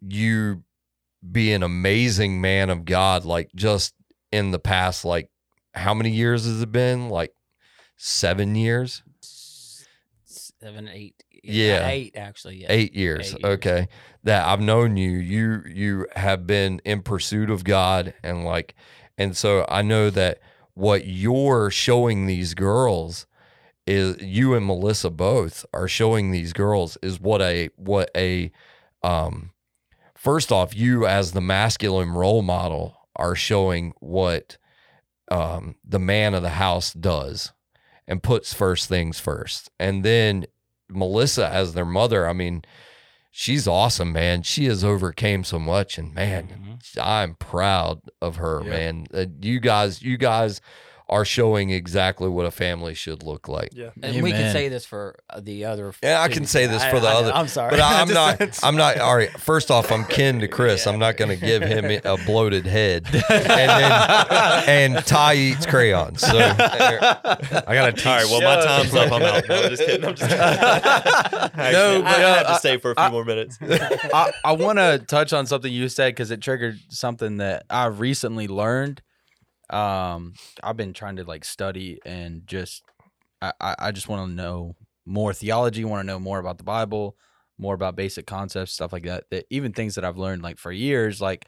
you 0.00 0.62
be 1.30 1.52
an 1.52 1.64
amazing 1.64 2.40
man 2.40 2.70
of 2.70 2.84
God, 2.84 3.24
like 3.24 3.50
just 3.54 3.94
in 4.30 4.52
the 4.52 4.60
past, 4.60 5.04
like 5.04 5.28
how 5.74 5.92
many 5.92 6.10
years 6.10 6.44
has 6.44 6.62
it 6.62 6.70
been? 6.70 7.08
Like 7.08 7.32
seven 7.96 8.54
years, 8.54 9.02
Seven, 10.24 10.88
eight. 10.88 11.24
Yeah. 11.42 11.88
Eight 11.88 12.16
actually. 12.16 12.62
Yeah. 12.62 12.68
eight 12.70 12.94
years. 12.94 13.34
Eight 13.34 13.40
years. 13.40 13.54
Okay, 13.54 13.88
that 14.24 14.46
I've 14.46 14.60
known 14.60 14.96
you. 14.96 15.10
You 15.10 15.62
you 15.66 16.06
have 16.14 16.46
been 16.46 16.80
in 16.84 17.02
pursuit 17.02 17.50
of 17.50 17.64
God, 17.64 18.14
and 18.22 18.44
like, 18.44 18.74
and 19.18 19.36
so 19.36 19.66
I 19.68 19.82
know 19.82 20.10
that 20.10 20.40
what 20.74 21.06
you're 21.06 21.70
showing 21.70 22.26
these 22.26 22.54
girls 22.54 23.26
is 23.86 24.20
you 24.22 24.54
and 24.54 24.66
Melissa 24.66 25.10
both 25.10 25.66
are 25.74 25.88
showing 25.88 26.30
these 26.30 26.52
girls 26.52 26.96
is 27.02 27.20
what 27.20 27.42
a 27.42 27.68
what 27.76 28.10
a 28.16 28.52
um 29.02 29.50
first 30.14 30.52
off 30.52 30.74
you 30.74 31.06
as 31.06 31.32
the 31.32 31.40
masculine 31.40 32.10
role 32.10 32.42
model 32.42 32.96
are 33.16 33.34
showing 33.34 33.92
what 33.98 34.56
um 35.30 35.74
the 35.84 35.98
man 35.98 36.34
of 36.34 36.42
the 36.42 36.50
house 36.50 36.92
does 36.92 37.52
and 38.06 38.22
puts 38.22 38.54
first 38.54 38.88
things 38.88 39.18
first 39.18 39.68
and 39.80 40.04
then 40.04 40.46
Melissa 40.94 41.48
as 41.48 41.74
their 41.74 41.84
mother 41.86 42.26
I 42.28 42.32
mean 42.32 42.64
she's 43.30 43.66
awesome 43.66 44.12
man 44.12 44.42
she 44.42 44.66
has 44.66 44.84
overcame 44.84 45.42
so 45.44 45.58
much 45.58 45.98
and 45.98 46.14
man 46.14 46.48
Mhm. 46.48 47.02
I'm 47.02 47.34
proud 47.36 48.00
of 48.20 48.36
her, 48.36 48.60
man. 48.62 49.06
Uh, 49.14 49.24
you 49.40 49.60
guys, 49.60 50.02
you 50.02 50.16
guys 50.18 50.60
are 51.12 51.24
showing 51.24 51.70
exactly 51.70 52.28
what 52.28 52.46
a 52.46 52.50
family 52.50 52.94
should 52.94 53.22
look 53.22 53.46
like. 53.48 53.70
yeah. 53.74 53.90
And 54.02 54.22
we 54.22 54.32
can 54.32 54.52
say 54.52 54.68
this 54.68 54.84
for 54.84 55.18
the 55.38 55.66
other. 55.66 55.92
Yeah, 56.02 56.20
I 56.22 56.28
can 56.28 56.44
say 56.46 56.66
this 56.66 56.84
for 56.86 56.98
the 57.00 57.06
I- 57.08 57.12
I- 57.12 57.14
other- 57.16 57.32
I'm 57.32 57.48
sorry. 57.48 57.70
But 57.70 57.80
I, 57.80 58.00
I'm 58.02 58.08
not. 58.12 58.64
I'm 58.64 58.76
not. 58.76 58.98
All 58.98 59.14
right. 59.16 59.30
First 59.40 59.70
off, 59.70 59.92
I'm 59.92 60.04
kin 60.06 60.40
to 60.40 60.48
Chris. 60.48 60.86
I'm 60.86 60.98
not 60.98 61.16
going 61.16 61.28
to 61.28 61.36
give 61.36 61.62
him 61.62 61.84
a 62.04 62.16
bloated 62.24 62.66
head, 62.66 63.04
and 63.06 63.22
then 63.46 63.92
and 64.96 65.06
Ty 65.06 65.34
eats 65.34 65.66
crayons. 65.66 66.20
So 66.22 66.28
I 66.38 67.62
gotta 67.74 67.92
teach. 67.92 68.06
All 68.06 68.16
right. 68.16 68.26
Well, 68.26 68.40
my 68.42 68.64
time's 68.64 68.94
up. 68.94 69.12
I'm 69.12 69.22
out. 69.22 69.48
No, 69.48 69.62
I'm 69.62 69.70
just 69.70 69.82
kidding. 69.84 70.04
I'm 70.04 70.14
just 70.14 70.30
kidding. 70.30 70.44
Actually, 70.44 71.72
No, 71.72 72.02
but, 72.02 72.06
I 72.06 72.20
have 72.20 72.46
uh, 72.46 72.52
to 72.54 72.58
stay 72.58 72.76
for 72.78 72.92
a 72.92 72.94
few 72.94 73.04
I- 73.04 73.10
more 73.10 73.24
minutes. 73.24 73.58
I, 73.60 74.32
I 74.44 74.52
want 74.52 74.78
to 74.78 74.98
touch 75.06 75.32
on 75.32 75.46
something 75.46 75.72
you 75.72 75.88
said 75.88 76.08
because 76.14 76.30
it 76.30 76.40
triggered 76.40 76.78
something 76.88 77.36
that 77.38 77.64
I 77.70 77.86
recently 77.86 78.48
learned. 78.48 79.02
Um, 79.72 80.34
I've 80.62 80.76
been 80.76 80.92
trying 80.92 81.16
to 81.16 81.24
like 81.24 81.44
study 81.44 81.98
and 82.04 82.46
just, 82.46 82.82
I, 83.40 83.52
I 83.78 83.92
just 83.92 84.08
want 84.08 84.28
to 84.28 84.34
know 84.34 84.76
more 85.04 85.32
theology, 85.32 85.84
want 85.84 86.02
to 86.02 86.06
know 86.06 86.20
more 86.20 86.38
about 86.38 86.58
the 86.58 86.64
Bible, 86.64 87.16
more 87.58 87.74
about 87.74 87.96
basic 87.96 88.26
concepts, 88.26 88.72
stuff 88.72 88.92
like 88.92 89.04
that. 89.04 89.24
That 89.30 89.46
even 89.50 89.72
things 89.72 89.94
that 89.96 90.04
I've 90.04 90.18
learned 90.18 90.42
like 90.42 90.58
for 90.58 90.70
years, 90.70 91.20
like 91.20 91.46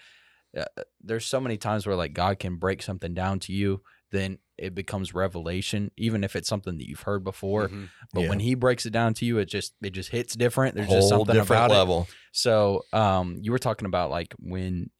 uh, 0.56 0.64
there's 1.02 1.26
so 1.26 1.40
many 1.40 1.56
times 1.56 1.86
where 1.86 1.96
like 1.96 2.14
God 2.14 2.38
can 2.38 2.56
break 2.56 2.82
something 2.82 3.14
down 3.14 3.38
to 3.40 3.52
you, 3.52 3.82
then 4.10 4.38
it 4.56 4.74
becomes 4.74 5.14
revelation, 5.14 5.90
even 5.96 6.22
if 6.24 6.36
it's 6.36 6.48
something 6.48 6.78
that 6.78 6.88
you've 6.88 7.02
heard 7.02 7.24
before. 7.24 7.68
Mhm. 7.68 7.88
But 8.12 8.22
Yeah. 8.22 8.28
when 8.28 8.40
He 8.40 8.54
breaks 8.54 8.86
it 8.86 8.90
down 8.92 9.14
to 9.14 9.24
you, 9.24 9.38
it 9.38 9.46
just 9.46 9.74
it 9.82 9.90
just 9.90 10.10
hits 10.10 10.34
different. 10.36 10.74
There's 10.76 10.88
whole 10.88 11.00
just 11.00 11.10
something 11.10 11.34
different 11.34 11.66
about 11.66 11.70
it. 11.72 11.74
level. 11.74 12.08
So, 12.32 12.86
um, 12.92 13.38
you 13.40 13.50
were 13.52 13.58
talking 13.58 13.86
about 13.86 14.10
like 14.10 14.34
when 14.38 14.90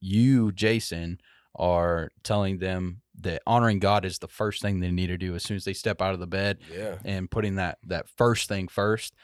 you, 0.00 0.52
Jason, 0.52 1.18
are 1.54 2.10
telling 2.22 2.58
them 2.58 3.00
that 3.20 3.42
honoring 3.46 3.78
God 3.78 4.04
is 4.04 4.18
the 4.18 4.28
first 4.28 4.60
thing 4.60 4.80
they 4.80 4.90
need 4.90 5.06
to 5.06 5.16
do 5.16 5.34
as 5.34 5.42
soon 5.44 5.56
as 5.56 5.64
they 5.64 5.72
step 5.72 6.02
out 6.02 6.14
of 6.14 6.20
the 6.20 6.26
bed 6.26 6.58
Yeah. 6.74 6.98
and 7.04 7.30
putting 7.30 7.56
that 7.56 7.78
that 7.86 8.08
first 8.08 8.48
thing 8.48 8.68
first. 8.68 9.14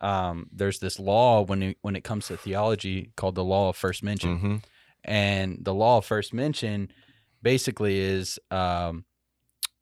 Um, 0.00 0.48
there's 0.52 0.78
this 0.80 0.98
law 0.98 1.42
when 1.42 1.62
it, 1.62 1.78
when 1.82 1.94
it 1.96 2.04
comes 2.04 2.26
to 2.28 2.36
theology 2.36 3.12
called 3.16 3.34
the 3.36 3.44
law 3.44 3.68
of 3.70 3.76
first 3.76 4.02
mention, 4.02 4.38
hmm 4.38 4.56
and 5.06 5.58
the 5.60 5.74
law 5.74 5.98
of 5.98 6.06
first 6.06 6.32
mention 6.32 6.90
basically 7.42 8.00
is 8.00 8.38
um, 8.50 9.04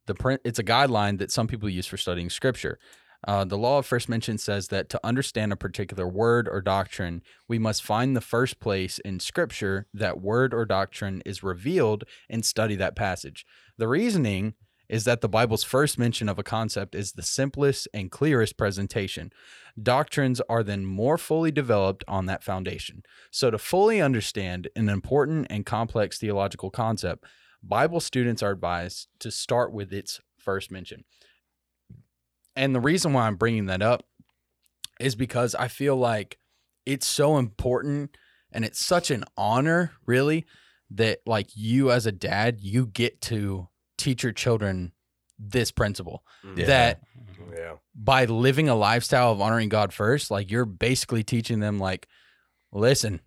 the 0.07 0.15
print 0.15 0.41
it's 0.45 0.59
a 0.59 0.65
guideline 0.65 1.19
that 1.19 1.31
some 1.31 1.47
people 1.47 1.69
use 1.69 1.87
for 1.87 1.97
studying 1.97 2.29
scripture. 2.29 2.79
Uh, 3.27 3.45
the 3.45 3.59
law 3.59 3.79
of 3.79 3.87
first 3.87 4.09
mention 4.09 4.37
says 4.37 4.69
that 4.69 4.89
to 4.89 5.01
understand 5.05 5.53
a 5.53 5.57
particular 5.57 6.09
word 6.09 6.49
or 6.49 6.61
doctrine, 6.61 7.23
we 7.49 7.59
must 7.59 7.83
find 7.83 8.17
the 8.17 8.21
first 8.21 8.59
place 8.59 8.99
in 9.01 9.21
scripture 9.21 9.87
that 9.95 10.21
word 10.21 10.53
or 10.53 10.65
doctrine 10.65 11.23
is 11.25 11.43
revealed 11.43 12.05
and 12.29 12.45
study 12.45 12.75
that 12.75 12.97
passage. 12.97 13.47
The 13.79 13.89
reasoning 13.89 14.55
is 14.89 15.05
that 15.05 15.23
the 15.23 15.29
Bible's 15.29 15.65
first 15.65 15.99
mention 15.99 16.29
of 16.29 16.39
a 16.39 16.43
concept 16.43 16.95
is 16.95 17.13
the 17.13 17.23
simplest 17.23 17.89
and 17.95 18.11
clearest 18.11 18.59
presentation. 18.59 19.33
Doctrines 19.81 20.41
are 20.51 20.63
then 20.63 20.85
more 20.85 21.17
fully 21.17 21.51
developed 21.51 22.05
on 22.07 22.27
that 22.27 22.45
foundation. 22.45 23.03
So, 23.31 23.51
to 23.51 23.57
fully 23.57 24.03
understand 24.03 24.69
an 24.77 24.91
important 24.91 25.47
and 25.49 25.65
complex 25.65 26.19
theological 26.19 26.71
concept, 26.71 27.25
Bible 27.63 28.01
students 28.01 28.43
are 28.43 28.51
advised 28.51 29.09
to 29.21 29.31
start 29.31 29.73
with 29.73 29.93
its 29.93 30.21
first 30.37 30.71
mention. 30.71 31.05
And 32.57 32.75
the 32.75 32.81
reason 32.81 33.13
why 33.13 33.27
I'm 33.27 33.37
bringing 33.37 33.67
that 33.67 33.83
up 33.83 34.05
is 35.01 35.15
because 35.15 35.55
I 35.55 35.69
feel 35.69 35.97
like 35.97 36.39
it's 36.87 37.07
so 37.07 37.39
important 37.39 38.17
and 38.53 38.65
it's 38.65 38.85
such 38.85 39.11
an 39.11 39.25
honor, 39.37 39.93
really, 40.07 40.45
that 40.91 41.21
like 41.27 41.49
you 41.55 41.91
as 41.91 42.07
a 42.07 42.13
dad, 42.13 42.61
you 42.61 42.87
get 42.87 43.21
to 43.23 43.69
teach 43.97 44.23
your 44.23 44.33
children 44.33 44.93
this 45.39 45.73
principle 45.73 46.23
mm. 46.45 46.59
Yeah. 46.59 46.67
that 46.67 47.01
mm-hmm. 47.17 47.53
Yeah. 47.55 47.75
by 47.95 48.27
living 48.27 48.69
a 48.69 48.75
lifestyle 48.75 49.33
of 49.33 49.41
honoring 49.41 49.69
God 49.69 49.93
first, 49.93 50.31
like 50.31 50.51
you're 50.51 50.65
basically 50.65 51.25
teaching 51.25 51.61
them 51.61 51.79
like, 51.79 52.07
listen, 52.73 53.21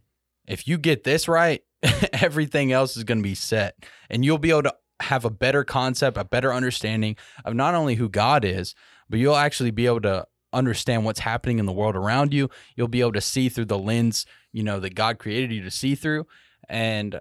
if 0.47 0.67
you 0.67 0.77
get 0.77 1.03
this 1.03 1.27
right, 1.27 1.61
everything 2.13 2.71
else 2.71 2.95
is 2.95 3.03
going 3.03 3.19
to 3.19 3.23
be 3.23 3.35
set 3.35 3.75
and 4.09 4.23
you'll 4.23 4.37
be 4.37 4.51
able 4.51 4.63
to 4.63 4.75
have 5.01 5.25
a 5.25 5.29
better 5.29 5.63
concept, 5.63 6.17
a 6.17 6.23
better 6.23 6.53
understanding 6.53 7.15
of 7.43 7.53
not 7.53 7.75
only 7.75 7.95
who 7.95 8.09
God 8.09 8.45
is, 8.45 8.75
but 9.09 9.19
you'll 9.19 9.35
actually 9.35 9.71
be 9.71 9.85
able 9.85 10.01
to 10.01 10.25
understand 10.53 11.03
what's 11.03 11.19
happening 11.19 11.59
in 11.59 11.65
the 11.65 11.73
world 11.73 11.95
around 11.95 12.33
you. 12.33 12.49
You'll 12.75 12.87
be 12.87 13.01
able 13.01 13.11
to 13.13 13.21
see 13.21 13.49
through 13.49 13.65
the 13.65 13.77
lens, 13.77 14.25
you 14.53 14.63
know, 14.63 14.79
that 14.79 14.95
God 14.95 15.19
created 15.19 15.51
you 15.51 15.61
to 15.63 15.71
see 15.71 15.95
through. 15.95 16.25
And 16.67 17.15
uh, 17.15 17.19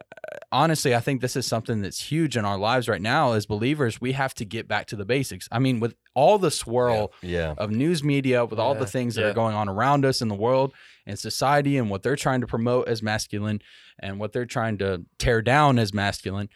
honestly, 0.52 0.94
I 0.94 1.00
think 1.00 1.20
this 1.20 1.36
is 1.36 1.46
something 1.46 1.82
that's 1.82 2.00
huge 2.10 2.36
in 2.36 2.46
our 2.46 2.56
lives 2.56 2.88
right 2.88 3.02
now 3.02 3.32
as 3.32 3.44
believers. 3.44 4.00
We 4.00 4.12
have 4.12 4.32
to 4.34 4.44
get 4.46 4.66
back 4.66 4.86
to 4.86 4.96
the 4.96 5.04
basics. 5.04 5.48
I 5.52 5.58
mean, 5.58 5.80
with 5.80 5.96
all 6.14 6.38
the 6.38 6.50
swirl 6.50 7.12
Yeah. 7.20 7.54
of 7.58 7.70
news 7.70 8.02
media, 8.02 8.44
with 8.46 8.58
all 8.58 8.74
the 8.74 8.86
things 8.86 9.16
that 9.16 9.22
yeah. 9.22 9.26
are 9.28 9.34
going 9.34 9.54
on 9.54 9.68
around 9.68 10.06
us 10.06 10.22
in 10.22 10.28
the 10.28 10.34
world 10.34 10.72
and 11.06 11.18
society 11.18 11.76
and 11.76 11.90
what 11.90 12.02
they're 12.02 12.16
trying 12.16 12.40
to 12.40 12.46
promote 12.46 12.88
as 12.88 13.02
masculine 13.02 13.60
and 13.98 14.18
what 14.18 14.32
they're 14.32 14.46
trying 14.46 14.78
to 14.78 15.04
tear 15.18 15.42
down 15.42 15.78
as 15.78 15.92
masculine, 15.92 16.48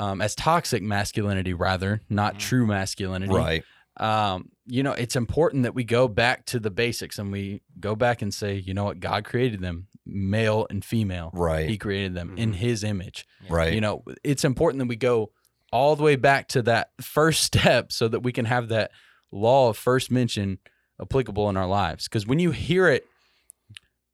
um, 0.00 0.20
as 0.20 0.34
toxic 0.34 0.82
masculinity, 0.82 1.52
rather, 1.52 2.00
not 2.08 2.34
Mhm. 2.34 2.38
true 2.38 2.66
masculinity 2.66 3.32
Right. 3.32 3.64
um, 3.96 4.50
you 4.66 4.82
know, 4.82 4.92
it's 4.92 5.14
important 5.16 5.64
that 5.64 5.74
we 5.74 5.84
go 5.84 6.08
back 6.08 6.46
to 6.46 6.58
the 6.58 6.70
basics 6.70 7.18
and 7.18 7.30
we 7.30 7.60
go 7.78 7.94
back 7.94 8.22
and 8.22 8.32
say, 8.32 8.54
you 8.54 8.72
know 8.72 8.84
what, 8.84 8.98
God 9.00 9.24
created 9.24 9.60
them 9.60 9.88
male 10.06 10.66
and 10.70 10.82
female. 10.84 11.30
Right. 11.34 11.68
He 11.68 11.76
created 11.76 12.14
them 12.14 12.34
in 12.38 12.52
Mhm. 12.52 12.56
his 12.56 12.82
image. 12.84 13.26
right. 13.48 13.74
You 13.74 13.80
know, 13.82 14.02
it's 14.24 14.44
important 14.44 14.78
that 14.78 14.86
we 14.88 14.96
go 14.96 15.32
all 15.72 15.96
the 15.96 16.02
way 16.02 16.16
back 16.16 16.48
to 16.48 16.62
that 16.62 16.92
first 17.00 17.42
step 17.50 17.92
so 17.92 18.08
that 18.08 18.20
we 18.20 18.32
can 18.32 18.46
have 18.46 18.68
that 18.68 18.90
law 19.32 19.68
of 19.70 19.76
first 19.76 20.10
mention 20.10 20.58
applicable 21.00 21.50
in 21.50 21.56
our 21.58 21.66
lives. 21.66 22.04
Because 22.08 22.26
when 22.26 22.38
you 22.38 22.52
hear 22.52 22.88
it, 22.88 23.04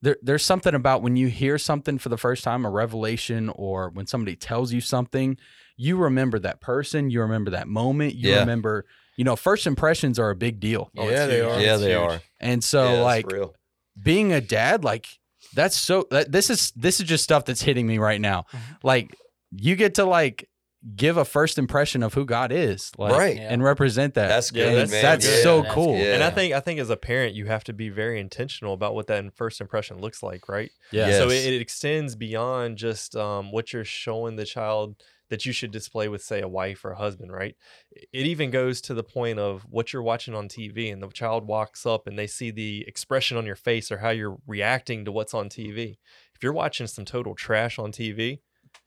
there, 0.02 0.16
there's 0.22 0.44
something 0.44 0.74
about 0.74 1.02
when 1.02 1.16
you 1.16 1.28
hear 1.28 1.58
something 1.58 1.98
for 1.98 2.08
the 2.08 2.18
first 2.18 2.44
time, 2.44 2.64
a 2.64 2.70
revelation, 2.70 3.50
or 3.54 3.88
when 3.90 4.06
somebody 4.06 4.36
tells 4.36 4.72
you 4.72 4.80
something, 4.80 5.36
you 5.76 5.96
remember 5.96 6.38
that 6.40 6.60
person, 6.60 7.10
you 7.10 7.20
remember 7.20 7.50
that 7.52 7.68
moment, 7.68 8.14
you 8.14 8.30
Yeah. 8.30 8.40
remember, 8.40 8.84
you 9.16 9.24
know, 9.24 9.36
first 9.36 9.66
impressions 9.66 10.18
are 10.18 10.30
a 10.30 10.36
big 10.36 10.60
deal. 10.60 10.90
Oh, 10.96 11.08
yeah, 11.08 11.26
they 11.26 11.36
huge. 11.36 11.44
are. 11.46 11.60
yeah, 11.60 11.72
It's 11.74 11.82
they 11.82 11.90
huge. 11.92 12.00
are. 12.00 12.20
And 12.40 12.64
so, 12.64 12.94
Yeah, 12.94 13.00
like, 13.02 13.30
real. 13.30 13.54
being 14.00 14.32
a 14.32 14.40
dad 14.40 14.84
like 14.84 15.06
that's 15.54 15.76
so 15.76 16.06
that, 16.10 16.30
this 16.32 16.50
is 16.50 16.72
this 16.76 17.00
is 17.00 17.06
just 17.06 17.24
stuff 17.24 17.44
that's 17.46 17.62
hitting 17.62 17.86
me 17.86 17.96
right 17.98 18.20
now 18.20 18.44
like 18.82 19.14
you 19.52 19.74
get 19.76 19.94
to 19.94 20.04
like 20.04 20.48
give 20.94 21.16
a 21.16 21.24
first 21.24 21.56
impression 21.56 22.02
of 22.02 22.12
who 22.14 22.26
god 22.26 22.52
is 22.52 22.92
like 22.98 23.12
Right. 23.12 23.38
and 23.38 23.62
represent 23.64 24.14
that 24.14 24.28
That's 24.28 24.50
good, 24.50 24.66
And 24.66 24.76
that's- 24.76 24.90
man. 24.90 25.02
that's 25.02 25.26
Yeah. 25.26 25.42
so 25.42 25.62
That's 25.62 25.74
cool. 25.74 25.96
Yeah. 25.96 26.14
And 26.14 26.22
I 26.22 26.30
think 26.30 26.52
I 26.52 26.60
think 26.60 26.78
as 26.78 26.90
a 26.90 26.96
parent, 26.96 27.34
you 27.34 27.46
have 27.46 27.64
to 27.64 27.72
be 27.72 27.88
very 27.88 28.20
intentional 28.20 28.74
about 28.74 28.94
what 28.94 29.06
that 29.06 29.24
first 29.34 29.60
impression 29.60 29.98
looks 30.00 30.22
like, 30.22 30.48
right? 30.48 30.70
yeah 30.92 31.06
Yes. 31.08 31.18
So 31.18 31.30
it, 31.30 31.54
it 31.54 31.60
extends 31.60 32.14
beyond 32.16 32.76
just 32.76 33.16
um, 33.16 33.50
what 33.50 33.72
you're 33.72 33.84
showing 33.84 34.36
the 34.36 34.44
child 34.44 34.96
that 35.28 35.44
you 35.44 35.52
should 35.52 35.70
display 35.72 36.08
with, 36.08 36.22
say, 36.22 36.40
a 36.40 36.48
wife 36.48 36.84
or 36.84 36.92
a 36.92 36.96
husband, 36.98 37.32
right? 37.32 37.56
It 37.90 38.26
even 38.26 38.50
goes 38.50 38.80
to 38.82 38.94
the 38.94 39.02
point 39.02 39.38
of 39.38 39.62
what 39.68 39.92
you're 39.92 40.02
watching 40.02 40.34
on 40.34 40.48
TV, 40.48 40.92
and 40.92 41.02
the 41.02 41.08
child 41.08 41.46
walks 41.46 41.84
up 41.84 42.06
and 42.06 42.18
they 42.18 42.26
see 42.28 42.50
the 42.50 42.84
expression 42.86 43.36
on 43.36 43.44
your 43.46 43.56
face 43.56 43.90
or 43.90 43.98
how 43.98 44.10
you're 44.10 44.36
reacting 44.46 45.04
to 45.04 45.12
what's 45.12 45.34
on 45.34 45.48
TV. 45.48 45.96
If 46.34 46.42
you're 46.42 46.52
watching 46.52 46.86
some 46.86 47.04
total 47.04 47.34
trash 47.34 47.78
on 47.78 47.90
TV 47.92 48.40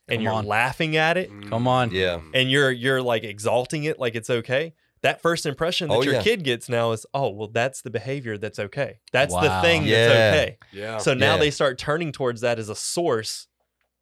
and 0.08 0.18
Come 0.18 0.24
you're 0.24 0.34
on. 0.34 0.46
laughing 0.46 0.96
at 0.96 1.18
it 1.18 1.30
mm. 1.32 1.50
come 1.50 1.68
on 1.68 1.92
Yeah. 1.92 2.22
and 2.34 2.50
you're 2.50 2.72
you're 2.72 3.02
like 3.02 3.24
exalting 3.24 3.84
it 3.86 4.00
like 4.00 4.16
it's 4.16 4.30
okay, 4.30 4.74
that 5.02 5.22
first 5.22 5.46
impression 5.46 5.90
that 5.90 5.96
Oh, 5.96 6.02
your 6.04 6.14
yeah. 6.16 6.22
kid 6.22 6.44
gets 6.44 6.70
now 6.70 6.92
is, 6.92 7.06
oh, 7.14 7.30
well, 7.30 7.48
that's 7.48 7.82
the 7.82 7.90
behavior 7.90 8.38
that's 8.38 8.60
okay. 8.60 9.00
That's 9.12 9.34
the 9.34 9.60
thing 9.62 9.84
Yeah. 9.86 10.08
that's 10.08 10.38
okay. 10.38 10.58
Yeah. 10.72 10.98
So 11.00 11.14
now 11.14 11.34
Yeah. 11.36 11.40
they 11.40 11.52
start 11.52 11.78
turning 11.80 12.12
towards 12.12 12.42
that 12.42 12.60
as 12.60 12.70
a 12.70 12.76
source 12.76 13.48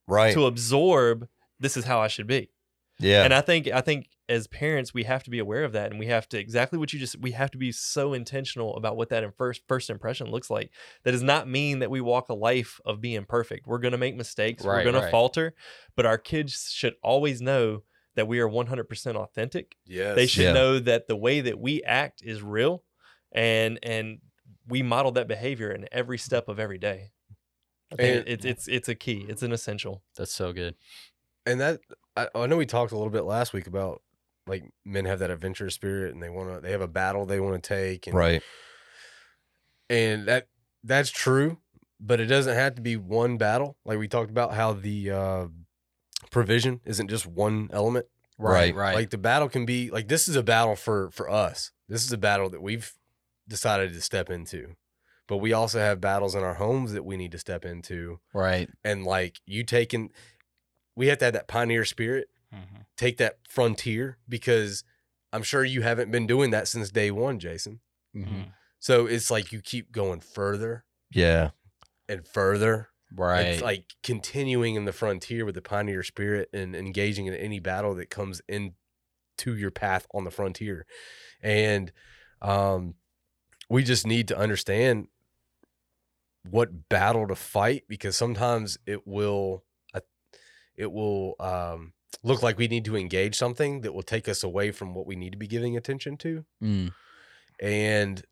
Right. 0.07 0.33
to 0.33 0.45
absorb 0.45 1.27
this 1.59 1.77
is 1.77 1.85
how 1.85 1.99
I 1.99 2.07
should 2.07 2.27
be. 2.27 2.49
yeah. 2.99 3.23
And 3.23 3.33
I 3.33 3.41
think 3.41 3.67
I 3.67 3.81
think 3.81 4.09
as 4.29 4.47
parents 4.47 4.93
we 4.93 5.03
have 5.03 5.23
to 5.23 5.29
be 5.29 5.39
aware 5.39 5.63
of 5.63 5.71
that 5.71 5.89
and 5.91 5.99
we 5.99 6.07
have 6.07 6.27
to 6.29 6.37
exactly 6.37 6.77
what 6.77 6.91
you 6.91 6.99
just 6.99 7.17
we 7.19 7.31
have 7.31 7.49
to 7.51 7.57
be 7.57 7.71
so 7.71 8.13
intentional 8.13 8.75
about 8.75 8.97
what 8.97 9.07
that 9.09 9.23
in 9.23 9.31
first 9.31 9.61
first 9.67 9.89
impression 9.89 10.27
looks 10.29 10.49
like. 10.49 10.71
That 11.03 11.11
does 11.11 11.23
not 11.23 11.47
mean 11.47 11.79
that 11.79 11.89
we 11.91 12.01
walk 12.01 12.29
a 12.29 12.33
life 12.33 12.79
of 12.85 12.99
being 13.01 13.23
perfect. 13.25 13.67
We're 13.67 13.77
going 13.79 13.93
to 13.93 13.97
make 13.97 14.15
mistakes, 14.15 14.65
Right, 14.65 14.77
we're 14.77 14.91
going 14.91 14.95
right. 14.95 15.05
to 15.05 15.11
falter, 15.11 15.53
but 15.95 16.05
our 16.05 16.17
kids 16.17 16.71
should 16.73 16.95
always 17.01 17.41
know 17.41 17.83
that 18.15 18.27
we 18.27 18.39
are 18.39 18.49
100% 18.49 19.15
authentic. 19.15 19.75
yes. 19.85 20.15
They 20.15 20.25
should 20.25 20.45
Yeah. 20.45 20.53
know 20.53 20.79
that 20.79 21.07
the 21.07 21.15
way 21.15 21.39
that 21.41 21.59
we 21.59 21.83
act 21.83 22.21
is 22.23 22.41
real 22.41 22.83
and 23.31 23.77
and 23.83 24.19
we 24.67 24.81
model 24.81 25.11
that 25.13 25.27
behavior 25.27 25.71
in 25.71 25.87
every 25.91 26.17
step 26.17 26.49
of 26.49 26.59
every 26.59 26.77
day. 26.79 27.11
I 27.91 27.95
think 27.95 28.17
And- 28.21 28.27
it's 28.27 28.43
it's 28.45 28.67
it's 28.67 28.89
a 28.89 28.95
key. 28.95 29.25
It's 29.29 29.43
an 29.43 29.51
essential. 29.53 30.03
that's 30.17 30.33
so 30.33 30.51
good 30.51 30.75
and 31.47 31.59
that 31.61 31.79
I, 32.15 32.27
I 32.35 32.45
know 32.45 32.57
we 32.57 32.65
talked 32.65 32.91
a 32.91 32.97
little 32.97 33.11
bit 33.11 33.23
last 33.23 33.53
week 33.53 33.65
about 33.65 34.01
like 34.45 34.63
men 34.85 35.05
have 35.05 35.19
that 35.19 35.31
adventurous 35.31 35.73
spirit 35.73 36.13
and 36.13 36.21
they 36.21 36.29
want 36.29 36.53
to 36.53 36.59
they 36.61 36.71
have 36.71 36.81
a 36.81 36.87
battle 36.87 37.25
they 37.25 37.39
want 37.39 37.61
to 37.61 37.67
take 37.67 38.07
and 38.07 38.15
right. 38.15 38.43
and 39.89 40.27
that 40.27 40.47
that's 40.83 41.09
true 41.09 41.57
but 41.99 42.19
it 42.19 42.25
doesn't 42.25 42.53
have 42.53 42.75
to 42.75 42.81
be 42.81 42.95
one 42.95 43.37
battle. 43.37 43.75
Like 43.85 43.97
we 43.97 44.07
talked 44.07 44.29
about 44.29 44.53
how 44.53 44.73
the 44.73 45.11
uh 45.11 45.47
provision 46.29 46.81
isn't 46.85 47.09
just 47.09 47.25
one 47.25 47.69
element. 47.71 48.05
Right. 48.37 48.75
right. 48.75 48.93
Like 48.93 49.09
the 49.09 49.17
battle 49.17 49.49
can 49.49 49.65
be 49.65 49.89
like 49.89 50.07
this 50.07 50.27
is 50.27 50.35
a 50.35 50.43
battle 50.43 50.75
for 50.75 51.09
for 51.11 51.29
us. 51.29 51.71
This 51.89 52.05
is 52.05 52.11
a 52.11 52.17
battle 52.17 52.49
that 52.51 52.61
we've 52.61 52.93
decided 53.47 53.93
to 53.93 54.01
step 54.01 54.29
into 54.29 54.75
but 55.27 55.37
we 55.37 55.53
also 55.53 55.79
have 55.79 55.99
battles 55.99 56.35
in 56.35 56.43
our 56.43 56.53
homes 56.53 56.93
that 56.93 57.03
we 57.03 57.17
need 57.17 57.33
to 57.33 57.37
step 57.37 57.65
into. 57.65 58.19
Right. 58.33 58.69
And 58.83 59.05
like 59.05 59.41
you 59.45 59.63
taking 59.63 60.11
we 60.97 61.07
have 61.07 61.19
to 61.19 61.25
have 61.25 61.33
that 61.33 61.47
pioneer 61.47 61.85
spirit 61.85 62.27
Mhm. 62.53 62.85
take 62.97 63.17
that 63.17 63.37
frontier 63.47 64.17
because 64.27 64.83
i'm 65.31 65.43
sure 65.43 65.63
you 65.63 65.81
haven't 65.83 66.11
been 66.11 66.25
doing 66.27 66.51
that 66.51 66.67
since 66.67 66.89
day 66.91 67.11
one 67.11 67.39
jason 67.39 67.79
Mhm. 68.15 68.51
so 68.79 69.05
it's 69.05 69.29
like 69.31 69.51
you 69.51 69.61
keep 69.61 69.91
going 69.91 70.19
further 70.19 70.83
Yeah. 71.11 71.51
and 72.09 72.27
further 72.27 72.89
right 73.13 73.47
it's 73.47 73.61
like 73.61 73.93
continuing 74.03 74.75
in 74.75 74.85
the 74.85 74.91
frontier 74.91 75.45
with 75.45 75.55
the 75.55 75.61
pioneer 75.61 76.03
spirit 76.03 76.49
and 76.53 76.75
engaging 76.75 77.25
in 77.27 77.33
any 77.33 77.59
battle 77.59 77.93
that 77.95 78.09
comes 78.09 78.41
into 78.49 79.55
your 79.55 79.71
path 79.71 80.07
on 80.13 80.23
the 80.23 80.31
frontier 80.31 80.85
and 81.41 81.91
um 82.41 82.95
we 83.69 83.83
just 83.83 84.05
need 84.07 84.27
to 84.29 84.37
understand 84.37 85.07
what 86.49 86.87
battle 86.89 87.27
to 87.27 87.35
fight 87.35 87.83
because 87.89 88.15
sometimes 88.15 88.77
it 88.85 89.05
will 89.05 89.63
it 90.77 90.91
will 90.91 91.35
um 91.39 91.93
look 92.23 92.41
like 92.41 92.57
we 92.57 92.67
need 92.67 92.85
to 92.85 92.95
engage 92.95 93.35
something 93.35 93.81
that 93.81 93.93
will 93.93 94.03
take 94.03 94.27
us 94.29 94.43
away 94.43 94.71
from 94.71 94.93
what 94.93 95.05
we 95.05 95.15
need 95.15 95.31
to 95.31 95.37
be 95.37 95.47
giving 95.47 95.75
attention 95.75 96.15
to 96.17 96.45
Mm. 96.63 96.93
and 97.59 98.23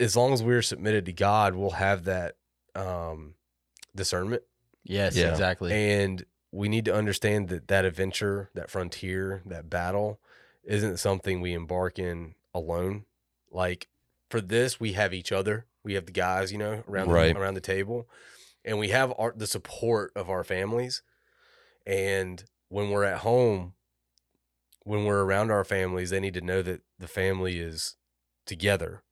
as 0.00 0.16
long 0.16 0.32
as 0.32 0.42
we're 0.42 0.62
submitted 0.62 1.04
to 1.06 1.12
God, 1.12 1.54
we'll 1.54 1.70
have 1.70 2.04
that 2.04 2.36
um, 2.74 3.34
discernment. 3.94 4.42
yes 4.84 5.14
Yeah. 5.16 5.30
exactly 5.30 5.72
And 5.72 6.24
we 6.52 6.68
need 6.68 6.84
to 6.86 6.94
understand 6.94 7.48
that 7.48 7.68
that 7.68 7.84
adventure, 7.84 8.50
that 8.54 8.70
frontier, 8.70 9.42
that 9.46 9.68
battle 9.68 10.20
isn't 10.64 10.98
something 10.98 11.40
we 11.40 11.52
embark 11.52 11.98
in 11.98 12.34
alone. 12.54 13.04
Like 13.50 13.88
for 14.30 14.40
this, 14.40 14.80
we 14.80 14.92
have 14.94 15.12
each 15.12 15.32
other. 15.32 15.66
We 15.84 15.94
have 15.94 16.06
the 16.06 16.12
guys, 16.12 16.52
you 16.52 16.58
know, 16.58 16.82
around 16.88 17.10
Right. 17.10 17.34
the, 17.34 17.40
around 17.40 17.54
the 17.54 17.60
table, 17.60 18.08
and 18.66 18.78
we 18.78 18.88
have 18.88 19.12
our, 19.18 19.32
the 19.36 19.46
support 19.46 20.12
of 20.16 20.28
our 20.28 20.44
families. 20.44 21.02
And 21.86 22.44
when 22.68 22.90
we're 22.90 23.04
at 23.04 23.18
home, 23.18 23.74
when 24.82 25.04
we're 25.04 25.22
around 25.24 25.50
our 25.50 25.64
families, 25.64 26.10
they 26.10 26.20
need 26.20 26.34
to 26.34 26.40
know 26.40 26.62
that 26.62 26.80
the 26.98 27.08
family 27.08 27.58
is 27.58 27.96
together. 28.44 29.02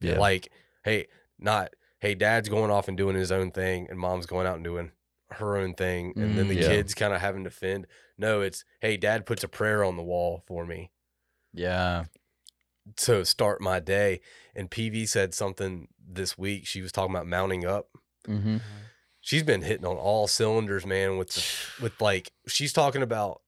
Yeah. 0.00 0.18
Like, 0.18 0.50
hey, 0.84 1.08
not 1.38 1.70
hey, 2.00 2.14
dad's 2.14 2.48
going 2.48 2.70
off 2.70 2.88
and 2.88 2.96
doing 2.96 3.14
his 3.16 3.30
own 3.30 3.50
thing, 3.50 3.86
and 3.90 3.98
mom's 3.98 4.24
going 4.26 4.46
out 4.46 4.54
and 4.54 4.64
doing 4.64 4.92
her 5.32 5.56
own 5.58 5.74
thing, 5.74 6.14
and 6.16 6.36
then 6.38 6.46
Mm, 6.46 6.48
the 6.48 6.54
yeah. 6.56 6.68
kids 6.68 6.94
kind 6.94 7.12
of 7.12 7.20
having 7.20 7.44
to 7.44 7.50
fend. 7.50 7.86
No, 8.16 8.40
it's 8.40 8.64
hey, 8.80 8.96
dad 8.96 9.26
puts 9.26 9.44
a 9.44 9.48
prayer 9.48 9.84
on 9.84 9.96
the 9.96 10.02
wall 10.02 10.42
for 10.46 10.64
me 10.66 10.90
Yeah. 11.52 12.04
to 12.96 13.24
start 13.24 13.60
my 13.60 13.78
day. 13.80 14.20
And 14.54 14.70
PV 14.70 15.08
said 15.08 15.34
something 15.34 15.88
this 16.04 16.36
week. 16.38 16.66
She 16.66 16.80
was 16.82 16.90
talking 16.90 17.14
about 17.14 17.26
mounting 17.26 17.64
up. 17.64 17.88
Mm-hmm. 18.26 18.56
She's 19.20 19.42
been 19.42 19.62
hitting 19.62 19.84
on 19.86 19.96
all 19.96 20.26
cylinders, 20.26 20.86
man. 20.86 21.16
With 21.18 21.28
the, 21.30 21.82
with 21.82 22.00
like 22.00 22.32
she's 22.48 22.72
talking 22.72 23.02
about 23.02 23.42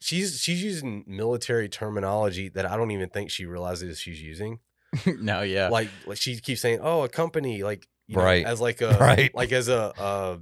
she's 0.00 0.40
she's 0.40 0.62
using 0.62 1.04
military 1.06 1.68
terminology 1.68 2.48
that 2.50 2.66
I 2.66 2.76
don't 2.76 2.90
even 2.90 3.08
think 3.08 3.30
she 3.30 3.46
realizes 3.46 4.00
she's 4.00 4.20
using. 4.20 4.58
no, 5.06 5.42
yeah. 5.42 5.68
Like 5.68 5.88
like 6.06 6.18
she 6.18 6.36
keeps 6.40 6.60
saying, 6.60 6.80
"Oh, 6.82 7.02
a 7.02 7.08
company," 7.08 7.62
like 7.62 7.86
you 8.08 8.16
know, 8.16 8.22
Right. 8.24 8.44
as 8.44 8.60
like 8.60 8.80
a 8.80 8.90
Right. 9.00 9.32
like 9.34 9.52
as 9.52 9.68
a 9.68 9.92
a, 9.98 10.38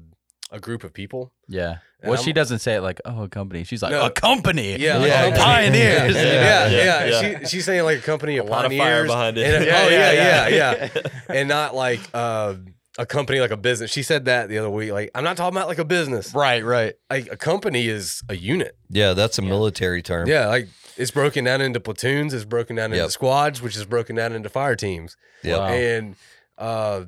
a 0.57 0.61
group 0.61 0.83
of 0.85 0.93
people. 0.95 1.33
yeah. 1.47 1.79
And 2.03 2.09
Well, 2.09 2.19
I'm- 2.19 2.25
she 2.25 2.33
doesn't 2.33 2.61
say 2.61 2.77
it 2.77 2.81
like, 2.81 2.99
oh, 3.05 3.25
a 3.25 3.29
company. 3.29 3.63
She's 3.65 3.83
like, 3.83 3.93
No. 3.93 4.07
a 4.07 4.11
company. 4.11 4.79
Yeah, 4.79 4.97
like 4.97 5.09
Yeah, 5.09 5.23
company. 5.25 5.45
pioneers. 5.45 6.15
Yeah, 6.15 6.23
Yeah, 6.23 6.69
yeah. 6.71 7.05
yeah, 7.05 7.39
She, 7.41 7.45
she's 7.47 7.65
saying 7.67 7.85
like 7.85 7.99
a 7.99 8.01
company 8.03 8.39
A 8.39 8.43
of 8.43 8.49
lot 8.49 8.65
of 8.65 8.73
fire 8.73 9.05
behind 9.05 9.37
it. 9.37 9.45
and- 9.55 9.65
oh 9.69 9.89
yeah, 9.91 10.49
yeah, 10.49 10.49
yeah, 10.49 10.89
and 11.29 11.47
not 11.47 11.75
like 11.75 12.01
uh, 12.15 12.55
a 12.99 13.07
company 13.07 13.41
like 13.41 13.51
a 13.53 13.57
business. 13.57 13.91
She 13.91 14.03
said 14.03 14.25
that 14.25 14.49
the 14.49 14.59
other 14.59 14.71
week. 14.71 14.91
Like, 14.93 15.11
I'm 15.15 15.25
not 15.25 15.37
talking 15.37 15.57
about 15.57 15.69
like 15.69 15.79
a 15.79 15.85
business. 15.85 16.35
Right, 16.35 16.65
right. 16.65 16.95
Like 17.09 17.29
a 17.31 17.37
company 17.37 17.87
is 17.89 18.23
a 18.29 18.37
unit. 18.37 18.77
Yeah, 18.89 19.13
that's 19.15 19.39
a 19.39 19.43
military 19.43 20.03
term. 20.03 20.29
Yeah, 20.29 20.47
like 20.49 20.69
it's 20.97 21.11
broken 21.11 21.45
down 21.45 21.61
into 21.61 21.81
platoons. 21.81 22.35
It's 22.35 22.45
broken 22.45 22.77
down 22.77 22.87
into 22.87 22.97
Yep. 23.05 23.11
squads, 23.11 23.63
which 23.63 23.77
is 23.77 23.85
broken 23.85 24.17
down 24.17 24.33
into 24.33 24.49
fire 24.49 24.77
teams. 24.77 25.17
Yep. 25.45 25.59
Wow. 25.59 25.67
And 25.69 26.17
uh, 26.59 27.05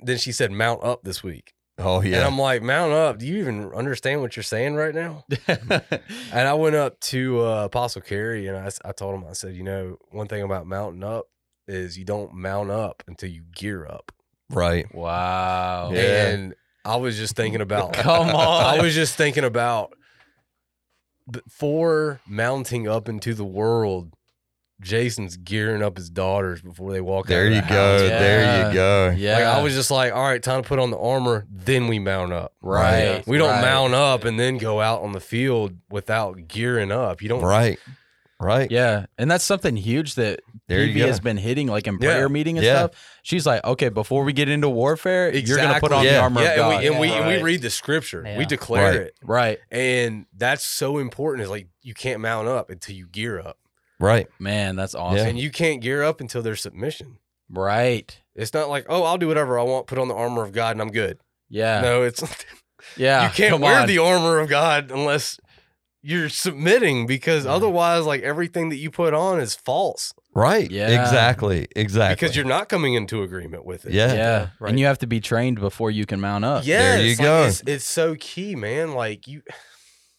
then 0.00 0.18
she 0.18 0.32
said 0.32 0.50
mount 0.52 0.82
up 0.84 1.02
this 1.02 1.22
week. 1.22 1.52
Oh 1.78 1.96
yeah. 2.00 2.04
And 2.04 2.14
yeah. 2.14 2.26
I'm 2.26 2.38
like, 2.38 2.62
mount 2.62 2.92
up. 2.92 3.18
Do 3.18 3.26
you 3.26 3.38
even 3.38 3.72
understand 3.74 4.20
what 4.20 4.36
you're 4.36 4.42
saying 4.44 4.74
right 4.76 4.94
now? 4.94 5.24
And 6.32 6.48
I 6.48 6.54
went 6.54 6.76
up 6.76 6.98
to 7.00 7.40
uh, 7.44 7.64
Apostle 7.64 8.02
Carey 8.02 8.46
and 8.46 8.56
I, 8.56 8.66
s- 8.66 8.78
I 8.84 8.92
told 8.92 9.14
him, 9.14 9.24
I 9.28 9.32
said, 9.32 9.54
you 9.54 9.62
know, 9.62 9.96
one 10.10 10.28
thing 10.28 10.42
about 10.42 10.66
mounting 10.66 11.02
up 11.04 11.26
is 11.68 11.98
you 11.98 12.04
don't 12.04 12.34
mount 12.34 12.70
up 12.70 13.02
until 13.06 13.28
you 13.30 13.42
gear 13.54 13.86
up. 13.86 14.12
Right. 14.50 14.92
wow. 14.94 15.90
Yeah. 15.92 16.28
And 16.28 16.54
I 16.84 16.96
was 16.96 17.16
just 17.16 17.36
thinking 17.36 17.60
about, 17.60 17.92
Come 17.94 18.28
on. 18.30 18.64
I 18.64 18.82
was 18.82 18.94
just 18.94 19.16
thinking 19.16 19.44
about 19.44 19.94
before 21.30 22.20
mounting 22.26 22.88
up 22.88 23.08
into 23.08 23.34
the 23.34 23.44
world, 23.44 24.12
Jason's 24.80 25.36
gearing 25.36 25.82
up 25.82 25.96
his 25.96 26.10
daughters 26.10 26.60
before 26.60 26.92
they 26.92 27.00
walk 27.00 27.26
out. 27.26 27.28
There 27.28 27.44
of 27.46 27.50
the 27.50 27.56
you 27.56 27.60
house. 27.62 27.70
go. 27.70 28.06
Yeah. 28.06 28.18
There 28.18 28.68
you 28.68 28.74
go. 28.74 29.14
Yeah. 29.16 29.34
Like 29.36 29.44
I 29.44 29.62
was 29.62 29.74
just 29.74 29.90
like, 29.90 30.12
all 30.12 30.22
right, 30.24 30.42
time 30.42 30.62
to 30.62 30.68
put 30.68 30.80
on 30.80 30.90
the 30.90 30.98
armor, 30.98 31.46
then 31.48 31.86
we 31.86 31.98
mount 32.00 32.32
up. 32.32 32.52
right. 32.60 33.24
We 33.26 33.38
don't 33.38 33.50
right. 33.50 33.60
mount 33.62 33.94
up 33.94 34.24
and 34.24 34.38
then 34.40 34.58
go 34.58 34.80
out 34.80 35.02
on 35.02 35.12
the 35.12 35.20
field 35.20 35.76
without 35.88 36.48
gearing 36.48 36.90
up. 36.90 37.22
You 37.22 37.28
don't 37.28 37.42
Right. 37.42 37.78
Right. 38.42 38.70
Yeah, 38.70 39.06
and 39.18 39.30
that's 39.30 39.44
something 39.44 39.76
huge 39.76 40.16
that 40.16 40.40
There 40.68 40.84
you 40.84 40.94
PV 41.02 41.06
has 41.06 41.20
been 41.20 41.36
hitting, 41.36 41.68
like 41.68 41.86
in 41.86 41.94
Yeah. 42.00 42.10
prayer 42.10 42.28
meeting 42.28 42.58
and 42.58 42.66
Yeah. 42.66 42.78
stuff. 42.88 42.90
She's 43.22 43.46
like, 43.46 43.64
okay, 43.64 43.88
before 43.88 44.24
we 44.24 44.32
get 44.32 44.48
into 44.48 44.68
warfare, 44.68 45.32
you're 45.32 45.56
gonna 45.58 45.78
put 45.80 45.92
Exactly. 45.92 45.96
on 45.96 46.04
the 46.04 46.16
armor 46.18 46.42
yeah, 46.42 46.50
of 46.50 46.56
God. 46.56 46.70
and 46.72 46.80
we 46.80 46.86
and 46.88 47.00
we 47.00 47.08
and 47.12 47.26
we 47.28 47.42
read 47.42 47.62
the 47.62 47.70
scripture. 47.70 48.24
We 48.36 48.44
declare 48.44 48.84
Right. 48.92 48.96
it. 49.00 49.14
right, 49.22 49.58
And 49.70 50.26
that's 50.36 50.64
so 50.64 50.98
important. 50.98 51.44
Is 51.44 51.50
like 51.50 51.68
you 51.82 51.94
can't 51.94 52.20
mount 52.20 52.48
up 52.48 52.68
until 52.70 52.94
you 52.96 53.06
gear 53.06 53.38
up. 53.40 53.58
Right. 54.00 54.26
man, 54.40 54.74
that's 54.76 54.94
awesome. 54.96 55.24
And 55.26 55.38
you 55.38 55.50
can't 55.50 55.80
gear 55.80 56.02
up 56.02 56.20
until 56.20 56.42
there's 56.42 56.60
submission. 56.62 57.18
Right? 57.48 58.18
It's 58.34 58.52
not 58.54 58.68
like, 58.68 58.86
oh, 58.88 59.04
I'll 59.04 59.18
do 59.18 59.28
whatever 59.28 59.58
I 59.58 59.62
want, 59.62 59.86
put 59.86 59.98
on 59.98 60.08
the 60.08 60.14
armor 60.14 60.42
of 60.42 60.52
God 60.52 60.72
and 60.72 60.80
I'm 60.82 60.90
good. 60.90 61.18
Yeah, 61.48 61.80
No, 61.82 62.02
it's 62.02 62.22
yeah. 62.96 63.26
you 63.26 63.30
can't 63.32 63.60
wear 63.60 63.80
on. 63.82 63.86
the 63.86 63.98
armor 63.98 64.38
of 64.38 64.48
God 64.48 64.90
unless 64.90 65.38
you're 66.02 66.28
submitting 66.28 67.06
because 67.06 67.44
Yeah. 67.44 67.52
otherwise 67.52 68.04
like 68.04 68.22
everything 68.22 68.68
that 68.70 68.76
you 68.76 68.90
put 68.90 69.14
on 69.14 69.40
is 69.40 69.54
false 69.54 70.12
Right. 70.34 70.70
Yeah. 70.70 70.88
Exactly. 71.02 71.68
Exactly. 71.76 72.14
because 72.14 72.34
you're 72.34 72.46
not 72.46 72.68
coming 72.70 72.94
into 72.94 73.22
agreement 73.22 73.66
with 73.66 73.84
it. 73.84 73.92
Yeah. 73.92 74.14
yeah, 74.14 74.48
right. 74.60 74.70
and 74.70 74.80
you 74.80 74.86
have 74.86 74.98
to 75.00 75.06
be 75.06 75.20
trained 75.20 75.60
before 75.60 75.90
you 75.90 76.06
can 76.06 76.20
mount 76.20 76.44
up. 76.44 76.64
Yes, 76.66 76.96
There 76.96 77.02
you 77.04 77.10
like, 77.10 77.18
go. 77.18 77.42
It's, 77.44 77.62
it's 77.66 77.84
so 77.84 78.14
key, 78.18 78.56
man. 78.56 78.94
Like 78.94 79.28
you, 79.28 79.42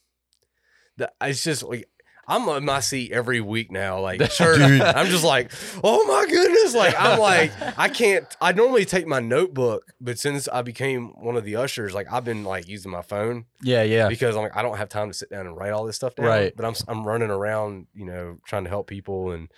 the, 0.98 1.12
it's 1.22 1.44
just 1.44 1.64
like 1.64 1.90
I'm 2.28 2.48
on 2.48 2.64
my 2.64 2.80
seat 2.80 3.12
every 3.12 3.42
week 3.42 3.72
now. 3.72 4.00
Like 4.00 4.20
Dude. 4.38 4.82
I'm 4.82 5.08
just 5.08 5.24
like, 5.24 5.52
oh 5.84 6.06
my 6.06 6.26
goodness. 6.30 6.74
Like 6.74 6.96
I'm 6.98 7.20
like, 7.20 7.52
I 7.78 7.90
can't. 7.90 8.26
I 8.42 8.54
normally 8.54 8.86
take 8.86 9.08
my 9.08 9.20
notebook, 9.20 9.94
but 10.00 10.18
since 10.18 10.48
I 10.48 10.62
became 10.62 11.10
one 11.22 11.36
of 11.36 11.44
the 11.44 11.56
ushers, 11.58 11.94
like 11.94 12.12
I've 12.12 12.24
been 12.24 12.44
like 12.44 12.68
using 12.68 12.92
my 12.92 13.02
phone 13.02 13.46
yeah, 13.62 13.84
yeah. 13.84 14.08
because 14.08 14.36
I'm 14.36 14.44
like 14.44 14.56
I 14.56 14.62
don't 14.62 14.78
have 14.78 14.90
time 14.90 15.10
to 15.10 15.14
sit 15.14 15.30
down 15.30 15.48
and 15.48 15.58
write 15.58 15.72
all 15.72 15.86
this 15.86 15.96
stuff 15.96 16.16
down. 16.16 16.28
Right. 16.28 16.56
But 16.56 16.66
I'm 16.66 16.76
I'm 16.88 17.06
running 17.06 17.30
around, 17.30 17.88
you 17.94 18.06
know, 18.06 18.38
trying 18.46 18.64
to 18.64 18.70
help 18.70 18.88
people 18.88 19.32
and 19.32 19.50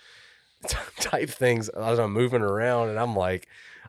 type 1.00 1.30
things 1.30 1.68
as 1.68 1.98
I'm 1.98 2.12
moving 2.12 2.42
around, 2.42 2.88
and 2.90 2.98
I'm 2.98 3.14
like. 3.14 3.48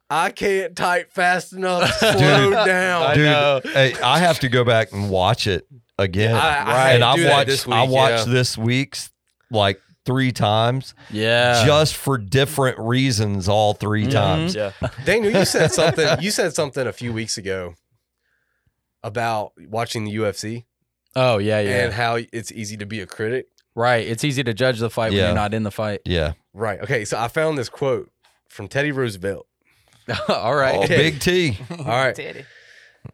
I 0.10 0.30
can't 0.30 0.76
type 0.76 1.12
fast 1.12 1.54
enough. 1.54 1.92
Slow 1.98 2.52
down. 2.66 3.04
I 3.04 3.14
Dude, 3.14 3.26
know. 3.26 3.62
hey, 3.64 3.94
I 4.02 4.20
have 4.20 4.40
to 4.42 4.50
go 4.50 4.64
back 4.64 4.92
and 4.94 5.10
watch 5.10 5.48
it 5.48 5.68
again. 6.00 6.34
I- 6.36 6.40
I 6.40 6.92
and 6.94 7.04
had 7.04 7.04
I've 7.04 7.16
do 7.18 7.24
that 7.24 7.32
watched 7.32 7.48
this 7.48 7.68
I 7.68 7.84
watched 7.84 8.28
yeah. 8.28 8.34
this 8.34 8.58
week's 8.58 9.10
like 9.52 9.80
three 10.06 10.32
times 10.32 10.94
Yeah, 11.10 11.66
just 11.66 11.96
for 11.98 12.18
different 12.18 12.80
reasons 12.80 13.50
all 13.50 13.74
3 13.74 14.06
Mhm. 14.06 14.12
times. 14.12 14.56
Yeah. 14.56 14.72
Daniel, 15.04 15.34
you 15.34 15.44
said 15.44 15.72
something. 15.74 16.22
You 16.22 16.32
said 16.32 16.54
something 16.56 16.88
a 16.88 16.94
few 16.94 17.12
weeks 17.12 17.38
ago 17.38 17.74
about 19.04 19.52
watching 19.68 20.06
the 20.06 20.16
UFC 20.16 20.66
oh 21.16 21.38
yeah, 21.38 21.60
yeah. 21.60 21.86
and 21.86 21.94
how 21.94 22.18
it's 22.34 22.52
easy 22.52 22.78
to 22.78 22.86
be 22.86 23.02
a 23.02 23.06
critic. 23.06 23.48
right. 23.76 24.06
It's 24.08 24.24
easy 24.24 24.44
to 24.44 24.54
judge 24.54 24.80
the 24.80 24.90
fight 24.90 25.12
when 25.12 25.20
you're 25.20 25.34
not 25.34 25.54
in 25.54 25.64
the 25.64 25.72
fight. 25.72 26.02
Yeah. 26.06 26.34
Right. 26.54 26.80
Okay. 26.82 27.06
So 27.06 27.18
I 27.20 27.28
found 27.28 27.58
this 27.58 27.70
quote 27.70 28.10
from 28.50 28.68
Teddy 28.68 28.92
Roosevelt. 28.92 29.47
All 30.30 30.56
right. 30.56 30.76
Oh, 30.76 30.88
Big 30.88 31.20
T. 31.20 31.58
All 31.72 31.78
right. 31.86 32.16
Teddy. 32.16 32.46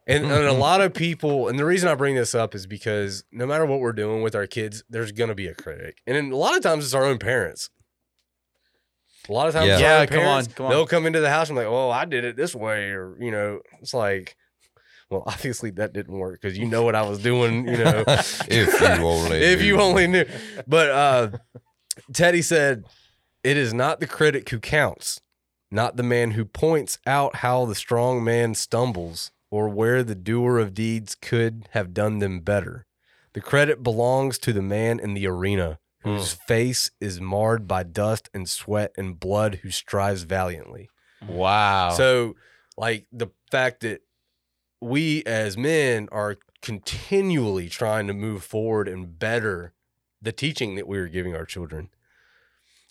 And, 0.08 0.26
and 0.26 0.46
a 0.46 0.54
lot 0.54 0.82
of 0.82 0.94
people, 0.94 1.48
and 1.48 1.58
the 1.60 1.66
reason 1.66 1.88
I 1.88 1.96
bring 1.96 2.16
this 2.16 2.34
up 2.34 2.56
is 2.56 2.66
because 2.66 3.24
no 3.32 3.46
matter 3.46 3.66
what 3.66 3.80
we're 3.80 3.94
doing 3.94 4.22
with 4.24 4.36
our 4.36 4.48
kids, 4.48 4.84
there's 4.90 5.12
going 5.12 5.30
to 5.30 5.36
be 5.36 5.48
a 5.48 5.54
critic. 5.54 6.02
And 6.08 6.32
a 6.34 6.36
lot 6.36 6.56
of 6.58 6.64
times 6.64 6.84
it's 6.86 6.94
our 6.96 7.06
own 7.06 7.20
parents. 7.20 7.70
A 9.30 9.32
lot 9.32 9.48
of 9.48 9.54
times, 9.54 9.68
Yeah. 9.68 9.80
Yeah, 9.80 10.00
own 10.02 10.08
come 10.08 10.26
on, 10.26 10.46
come 10.48 10.66
on. 10.66 10.72
they'll 10.72 10.88
come 10.88 11.06
into 11.06 11.20
the 11.22 11.30
house 11.30 11.50
and 11.50 11.56
be 11.56 11.64
like, 11.64 11.72
"Oh, 11.72 11.90
I 11.90 12.04
did 12.06 12.26
it 12.26 12.36
this 12.36 12.54
way," 12.54 12.90
or 12.90 13.16
you 13.22 13.32
know, 13.32 13.62
it's 13.82 13.94
like, 13.94 14.36
well, 15.10 15.24
obviously 15.28 15.70
that 15.72 15.94
didn't 15.94 16.18
work 16.18 16.42
because 16.42 16.58
you 16.58 16.66
know 16.68 16.84
what 16.84 16.96
I 16.96 17.04
was 17.04 17.20
doing, 17.20 17.68
you 17.68 17.78
know. 17.78 18.04
If 18.08 18.50
you 18.82 19.06
only 19.06 19.38
if 19.42 19.62
you 19.62 19.78
knew. 19.78 19.82
only 19.82 20.08
knew. 20.08 20.26
But 20.68 20.90
uh, 20.90 21.30
Teddy 22.12 22.42
said, 22.42 22.84
"It 23.46 23.56
is 23.56 23.74
not 23.74 24.02
the 24.02 24.08
critic 24.08 24.50
who 24.50 24.60
counts, 24.60 25.22
not 25.74 25.98
the 25.98 26.04
man 26.04 26.32
who 26.32 26.46
points 26.46 27.00
out 27.06 27.38
how 27.38 27.66
the 27.66 27.76
strong 27.76 28.24
man 28.24 28.56
stumbles 28.56 29.32
or 29.52 29.70
where 29.70 30.04
the 30.04 30.16
doer 30.16 30.58
of 30.60 30.74
deeds 30.74 31.16
could 31.16 31.68
have 31.72 31.94
done 31.94 32.20
them 32.20 32.40
better. 32.40 32.86
The 33.34 33.42
credit 33.42 33.84
belongs 33.84 34.38
to 34.40 34.54
the 34.54 34.62
man 34.62 35.00
in 35.00 35.14
the 35.14 35.28
arena." 35.28 35.80
Whose 36.04 36.34
hmm. 36.34 36.40
face 36.48 36.92
is 37.00 37.22
marred 37.22 37.66
by 37.66 37.84
dust 37.84 38.30
and 38.34 38.50
sweat 38.50 38.92
and 38.98 39.18
blood, 39.18 39.60
who 39.64 39.72
strives 39.72 40.24
valiantly. 40.24 40.90
Wow. 41.26 41.92
So, 41.92 42.36
like 42.76 43.06
the 43.10 43.28
fact 43.50 43.80
that 43.82 44.02
we 44.82 45.24
as 45.24 45.56
men 45.56 46.10
are 46.12 46.38
continually 46.62 47.70
trying 47.70 48.08
to 48.08 48.14
move 48.14 48.44
forward 48.44 48.88
and 48.88 49.18
better 49.18 49.74
the 50.22 50.32
teaching 50.32 50.76
that 50.76 50.88
we 50.88 50.98
are 50.98 51.08
giving 51.08 51.36
our 51.36 51.46
children. 51.46 51.90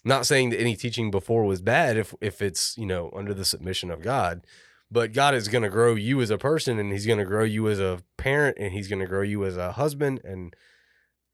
Not 0.04 0.26
saying 0.26 0.50
that 0.50 0.60
any 0.60 0.74
teaching 0.76 1.10
before 1.10 1.44
was 1.44 1.62
bad 1.62 1.96
if 1.96 2.14
if 2.20 2.42
it's, 2.42 2.76
you 2.76 2.86
know, 2.86 3.10
under 3.14 3.32
the 3.34 3.44
submission 3.44 3.90
of 3.90 4.02
God, 4.02 4.44
but 4.90 5.12
God 5.12 5.34
is 5.34 5.48
going 5.48 5.62
to 5.62 5.68
grow 5.70 5.94
you 5.94 6.20
as 6.20 6.30
a 6.30 6.38
person 6.38 6.78
and 6.78 6.90
he's 6.92 7.06
going 7.06 7.18
to 7.20 7.24
grow 7.24 7.44
you 7.44 7.68
as 7.68 7.78
a 7.80 8.00
parent 8.16 8.56
and 8.58 8.72
he's 8.72 8.88
going 8.88 9.00
to 9.00 9.06
grow 9.06 9.22
you 9.22 9.44
as 9.44 9.56
a 9.56 9.72
husband 9.72 10.20
and 10.24 10.54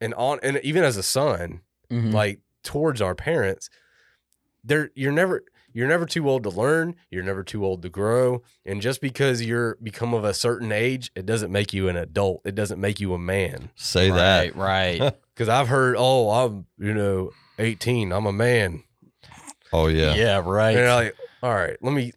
and 0.01 0.15
on 0.15 0.39
and 0.43 0.61
even 0.63 0.85
as 0.85 0.97
a 0.97 1.03
son 1.03 1.61
Mhm. 1.91 2.13
like 2.13 2.41
towards 2.63 3.01
our 3.01 3.15
parents 3.15 3.71
there 4.63 4.91
you're 4.95 5.13
never 5.13 5.43
you're 5.73 5.89
never 5.89 6.05
too 6.07 6.29
old 6.29 6.43
to 6.43 6.51
learn 6.51 6.95
you're 7.11 7.23
never 7.23 7.43
too 7.43 7.65
old 7.65 7.81
to 7.83 7.89
grow 7.89 8.43
and 8.67 8.83
just 8.83 9.01
because 9.01 9.43
you're 9.45 9.77
become 9.83 10.13
of 10.13 10.25
a 10.25 10.35
certain 10.35 10.71
age 10.73 11.11
it 11.15 11.25
doesn't 11.25 11.51
make 11.51 11.73
you 11.73 11.89
an 11.89 11.97
adult 11.97 12.43
it 12.45 12.55
doesn't 12.55 12.81
make 12.81 13.01
you 13.01 13.15
a 13.15 13.19
man 13.19 13.71
Say 13.75 14.11
that. 14.11 14.55
right, 14.55 15.01
right. 15.01 15.15
because 15.35 15.49
i've 15.49 15.69
heard 15.69 15.95
oh 15.99 16.29
i'm 16.31 16.67
you 16.79 16.93
know 16.93 17.31
18 17.59 18.13
i'm 18.13 18.27
a 18.27 18.33
man 18.33 18.83
Oh 19.73 19.89
yeah. 19.89 20.15
yeah, 20.15 20.43
right. 20.45 20.71
and 20.71 20.79
you're 20.79 20.95
like 20.95 21.15
all 21.43 21.55
right 21.55 21.77
let 21.83 21.93
me 21.93 22.13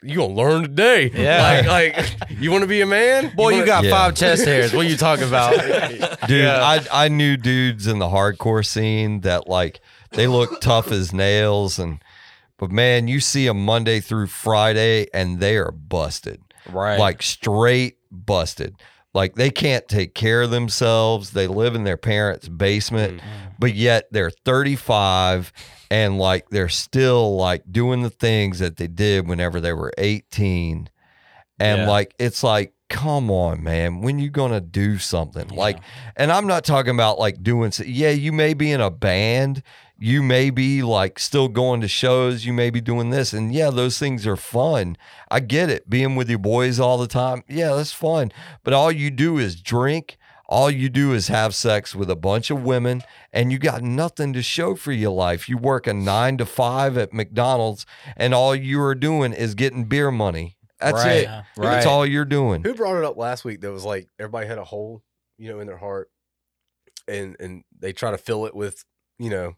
you 0.00 0.14
gonna 0.16 0.32
learn 0.32 0.62
today. 0.62 1.10
Yeah. 1.12 1.66
like, 1.66 1.96
like 1.96 2.30
you 2.40 2.52
want 2.52 2.62
to 2.62 2.68
be 2.68 2.80
a 2.82 2.86
man, 2.86 3.34
Boy, 3.34 3.48
you 3.50 3.54
wanna- 3.56 3.66
got 3.66 3.82
Yeah. 3.84 3.90
five 3.90 4.14
chest 4.14 4.44
hairs. 4.44 4.72
What 4.72 4.86
are 4.86 4.88
you 4.88 4.96
talking 4.96 5.26
about? 5.26 5.54
Dude, 6.28 6.44
Yeah. 6.44 6.62
I 6.62 6.86
I 7.06 7.08
knew 7.08 7.36
dudes 7.36 7.88
in 7.88 7.98
the 7.98 8.06
hardcore 8.06 8.64
scene 8.64 9.22
that 9.22 9.48
like 9.48 9.80
they 10.12 10.28
look 10.28 10.60
tough 10.60 10.92
as 10.92 11.12
nails 11.12 11.80
and 11.80 11.98
but 12.58 12.70
man, 12.70 13.08
you 13.08 13.18
see 13.18 13.46
them 13.48 13.64
Monday 13.64 13.98
through 13.98 14.28
Friday 14.28 15.08
and 15.12 15.40
they 15.40 15.56
are 15.56 15.72
busted. 15.72 16.40
right. 16.70 16.96
Like 16.96 17.20
straight 17.20 17.96
busted. 18.12 18.76
Like 19.18 19.34
they 19.34 19.50
can't 19.50 19.88
take 19.88 20.14
care 20.14 20.42
of 20.42 20.52
themselves. 20.52 21.32
They 21.32 21.48
live 21.48 21.74
in 21.74 21.82
their 21.82 21.96
parents' 21.96 22.48
basement, 22.48 23.18
mm-hmm. 23.18 23.48
but 23.58 23.74
yet 23.74 24.06
they're 24.12 24.30
35 24.30 25.52
and 25.90 26.18
like 26.18 26.50
they're 26.50 26.68
still 26.68 27.34
like 27.34 27.64
doing 27.68 28.02
the 28.02 28.10
things 28.10 28.60
that 28.60 28.76
they 28.76 28.86
did 28.86 29.26
whenever 29.26 29.60
they 29.60 29.72
were 29.72 29.92
18. 29.98 30.88
And 31.58 31.80
Yeah. 31.80 31.88
like 31.88 32.14
it's 32.20 32.44
like 32.44 32.74
come 32.88 33.28
on 33.28 33.64
man, 33.64 34.02
when 34.02 34.20
you 34.20 34.30
to 34.30 34.60
do 34.60 34.98
something? 34.98 35.48
Like 35.48 35.80
and 36.14 36.30
I'm 36.30 36.46
not 36.46 36.62
talking 36.64 36.94
about 36.94 37.18
like 37.18 37.42
doing 37.42 37.72
yeah, 37.84 38.10
you 38.10 38.30
may 38.30 38.54
be 38.54 38.70
in 38.70 38.80
a 38.80 38.88
band, 38.88 39.64
you 39.98 40.22
may 40.22 40.50
be 40.50 40.82
like 40.82 41.18
still 41.18 41.48
going 41.48 41.80
to 41.80 41.88
shows, 41.88 42.44
you 42.44 42.52
may 42.52 42.70
be 42.70 42.80
doing 42.80 43.10
this 43.10 43.32
and 43.32 43.52
yeah, 43.52 43.70
those 43.70 43.98
things 43.98 44.26
are 44.26 44.36
fun. 44.36 44.96
I 45.30 45.40
get 45.40 45.70
it. 45.70 45.90
Being 45.90 46.14
with 46.16 46.30
your 46.30 46.38
boys 46.38 46.78
all 46.78 46.98
the 46.98 47.06
time. 47.08 47.42
Yeah, 47.48 47.74
that's 47.74 47.92
fun. 47.92 48.30
But 48.62 48.74
all 48.74 48.92
you 48.92 49.10
do 49.10 49.38
is 49.38 49.60
drink. 49.60 50.16
All 50.50 50.70
you 50.70 50.88
do 50.88 51.12
is 51.12 51.28
have 51.28 51.54
sex 51.54 51.94
with 51.94 52.08
a 52.10 52.16
bunch 52.16 52.50
of 52.50 52.62
women 52.62 53.02
and 53.32 53.52
you 53.52 53.58
got 53.58 53.82
nothing 53.82 54.32
to 54.32 54.42
show 54.42 54.74
for 54.76 54.92
your 54.92 55.10
life. 55.10 55.48
You 55.48 55.58
work 55.58 55.86
a 55.86 55.92
9 55.92 56.38
to 56.38 56.46
5 56.46 56.96
at 56.96 57.12
McDonald's 57.12 57.84
and 58.16 58.32
all 58.32 58.54
you 58.54 58.80
are 58.80 58.94
doing 58.94 59.32
is 59.34 59.54
getting 59.54 59.84
beer 59.84 60.10
money. 60.10 60.56
That's 60.80 60.94
Right. 61.04 61.16
it. 61.16 61.22
Yeah. 61.24 61.42
That's 61.56 61.86
all 61.86 62.06
you're 62.06 62.24
doing. 62.24 62.62
Who 62.62 62.72
brought 62.72 62.96
it 62.96 63.04
up 63.04 63.16
last 63.16 63.44
week? 63.44 63.60
That 63.62 63.72
was 63.72 63.84
like 63.84 64.08
everybody 64.18 64.46
had 64.46 64.58
a 64.58 64.64
hole, 64.64 65.02
you 65.36 65.50
know, 65.50 65.58
in 65.60 65.66
their 65.66 65.76
heart, 65.76 66.08
and 67.08 67.36
and 67.40 67.64
they 67.76 67.92
try 67.92 68.12
to 68.12 68.18
fill 68.18 68.46
it 68.46 68.54
with, 68.54 68.84
you 69.18 69.28
know, 69.28 69.56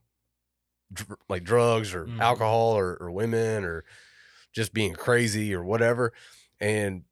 dr- 0.93 1.19
like 1.29 1.45
drugs 1.45 1.95
or 1.95 2.07
Mhm. 2.07 2.21
alcohol 2.21 2.77
or, 2.77 2.97
or 3.01 3.11
women 3.11 3.65
or 3.65 3.85
just 4.53 4.73
being 4.75 4.95
crazy 4.95 5.55
or 5.55 5.63
whatever, 5.65 6.13
and 6.61 7.05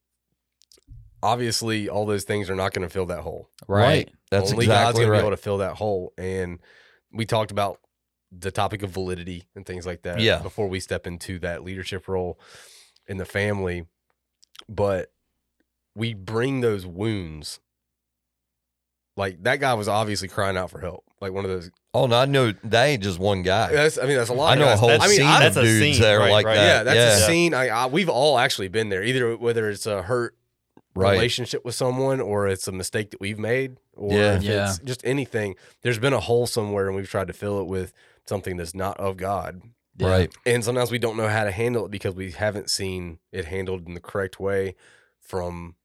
obviously 1.23 1.89
all 1.89 2.07
those 2.07 2.25
things 2.25 2.49
are 2.51 2.55
not 2.57 2.73
going 2.73 2.87
to 2.87 2.93
fill 2.93 3.07
that 3.07 3.21
hole. 3.21 3.51
right. 3.67 4.11
That's 4.31 4.53
Only 4.53 4.67
God's 4.67 4.91
exactly 4.91 5.05
going 5.07 5.13
to 5.13 5.23
be 5.23 5.27
able 5.27 5.37
to 5.37 5.43
fill 5.43 5.59
that 5.59 5.77
hole, 5.77 6.13
and 6.19 6.59
we 7.11 7.25
talked 7.25 7.51
about 7.51 7.81
the 8.31 8.51
topic 8.51 8.83
of 8.83 8.91
validity 8.91 9.45
and 9.57 9.65
things 9.65 9.87
like 9.87 10.03
that. 10.03 10.21
Yeah. 10.21 10.43
Before 10.43 10.69
we 10.69 10.81
step 10.81 11.07
into 11.07 11.39
that 11.39 11.65
leadership 11.65 12.09
role 12.09 12.39
in 13.07 13.17
the 13.17 13.25
family, 13.25 13.87
but 14.69 15.11
we 15.95 16.13
bring 16.13 16.61
those 16.61 16.85
wounds. 16.85 17.59
Like 19.17 19.43
that 19.45 19.61
guy 19.61 19.73
was 19.73 19.89
obviously 19.89 20.29
crying 20.29 20.59
out 20.59 20.71
for 20.71 20.81
help. 20.81 21.05
Like 21.21 21.33
one 21.33 21.45
of 21.45 21.51
those. 21.51 21.71
Oh 21.95 22.07
no, 22.07 22.17
I 22.19 22.27
know 22.27 22.53
that 22.65 22.85
ain't 22.85 23.03
just 23.03 23.19
one 23.19 23.43
guy. 23.43 23.73
That's, 23.73 23.99
I 23.99 24.07
mean, 24.07 24.17
that's 24.17 24.31
a 24.31 24.35
lot. 24.35 24.51
I 24.51 24.53
of 24.55 24.59
know 24.61 24.73
a 24.73 24.77
whole 24.77 24.91
I 24.91 24.99
mean, 25.09 25.17
scene 25.17 25.27
I- 25.27 25.37
of 25.47 25.55
That's 25.55 25.57
a 25.57 25.63
dudes 25.63 25.97
scene, 25.97 26.03
that 26.03 26.13
are 26.15 26.19
right, 26.21 26.31
like 26.31 26.47
right. 26.47 26.55
that. 26.55 26.65
yeah, 26.65 26.83
that's 26.85 26.97
yeah. 27.21 27.25
a 27.25 27.29
scene. 27.29 27.55
I, 27.55 27.69
I 27.69 27.87
we've 27.87 28.09
all 28.09 28.39
actually 28.39 28.69
been 28.69 28.89
there. 28.89 29.03
Either 29.03 29.37
whether 29.37 29.69
it's 29.69 29.87
a 29.87 30.03
hurt 30.03 30.35
Right. 30.95 31.13
relationship 31.13 31.65
with 31.65 31.77
someone 31.77 32.21
or 32.21 32.49
it's 32.49 32.67
a 32.67 32.73
mistake 32.73 33.11
that 33.13 33.21
we've 33.21 33.39
made 33.39 33.77
or 33.95 34.13
Yeah. 34.13 34.37
if 34.37 34.43
Yeah. 34.43 34.69
it's 34.71 34.79
just 34.81 35.01
anything. 35.05 35.55
There's 35.83 35.99
been 36.01 36.13
a 36.13 36.19
hole 36.19 36.49
somewhere 36.49 36.89
and 36.89 36.97
we've 36.97 37.09
tried 37.09 37.29
to 37.29 37.33
fill 37.33 37.61
it 37.61 37.67
with 37.69 37.93
something 38.27 38.57
that's 38.57 38.75
not 38.75 38.99
of 38.99 39.17
God. 39.17 39.63
Yeah. 39.97 40.09
Right. 40.09 40.33
And 40.45 40.65
sometimes 40.65 40.91
we 40.91 40.99
don't 40.99 41.17
know 41.17 41.29
how 41.29 41.45
to 41.45 41.53
handle 41.53 41.85
it 41.85 41.93
because 41.93 42.15
we 42.17 42.33
haven't 42.33 42.69
seen 42.69 43.19
it 43.31 43.45
handled 43.45 43.87
in 43.87 43.95
the 43.95 44.01
correct 44.01 44.41
way 44.41 44.75
from 45.21 45.77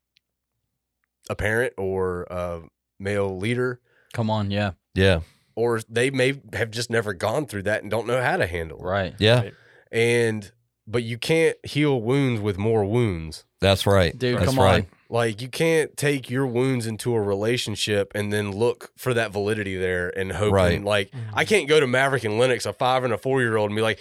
a 1.30 1.36
parent 1.36 1.74
or 1.78 2.24
a 2.32 2.62
male 3.00 3.38
leader 3.38 3.82
Come 4.14 4.30
on. 4.32 4.50
Yeah. 4.52 4.72
Yeah. 4.96 5.22
or 5.56 5.82
they 5.90 6.10
may 6.10 6.40
have 6.54 6.72
just 6.72 6.90
never 6.90 7.14
gone 7.14 7.46
through 7.46 7.64
that 7.64 7.82
and 7.82 7.92
don't 7.92 8.08
know 8.08 8.22
how 8.22 8.38
to 8.38 8.48
handle 8.48 8.80
it. 8.80 8.84
Right. 8.84 9.16
Yeah. 9.20 9.42
Right. 9.42 9.54
And 9.92 10.52
but 10.86 11.04
you 11.04 11.18
can't 11.18 11.58
heal 11.66 12.02
wounds 12.02 12.42
with 12.42 12.58
more 12.58 12.84
wounds. 12.86 13.46
That's 13.62 13.88
right. 13.88 14.18
Dude, 14.18 14.40
That's 14.40 14.46
come 14.46 14.60
right. 14.60 14.84
on. 14.84 14.88
Like 15.10 15.42
you 15.42 15.48
can't 15.48 15.96
take 15.96 16.30
your 16.30 16.46
wounds 16.48 16.88
into 16.88 17.14
a 17.14 17.22
relationship 17.22 18.12
and 18.16 18.34
then 18.34 18.52
look 18.52 18.92
for 18.98 19.14
that 19.14 19.32
validity 19.32 19.78
there 19.78 20.10
and 20.18 20.32
hoping 20.32 20.54
Right. 20.54 20.84
like 20.84 21.12
mm-hmm. 21.12 21.38
I 21.38 21.46
can't 21.46 21.70
go 21.70 21.80
to 21.80 21.88
Maverick 21.88 22.24
and 22.24 22.38
Lennox, 22.40 22.66
a 22.66 22.74
five 22.74 23.04
and 23.04 23.14
a 23.14 23.18
four 23.18 23.42
year 23.42 23.56
old, 23.56 23.70
and 23.70 23.76
be 23.76 23.82
like, 23.82 24.00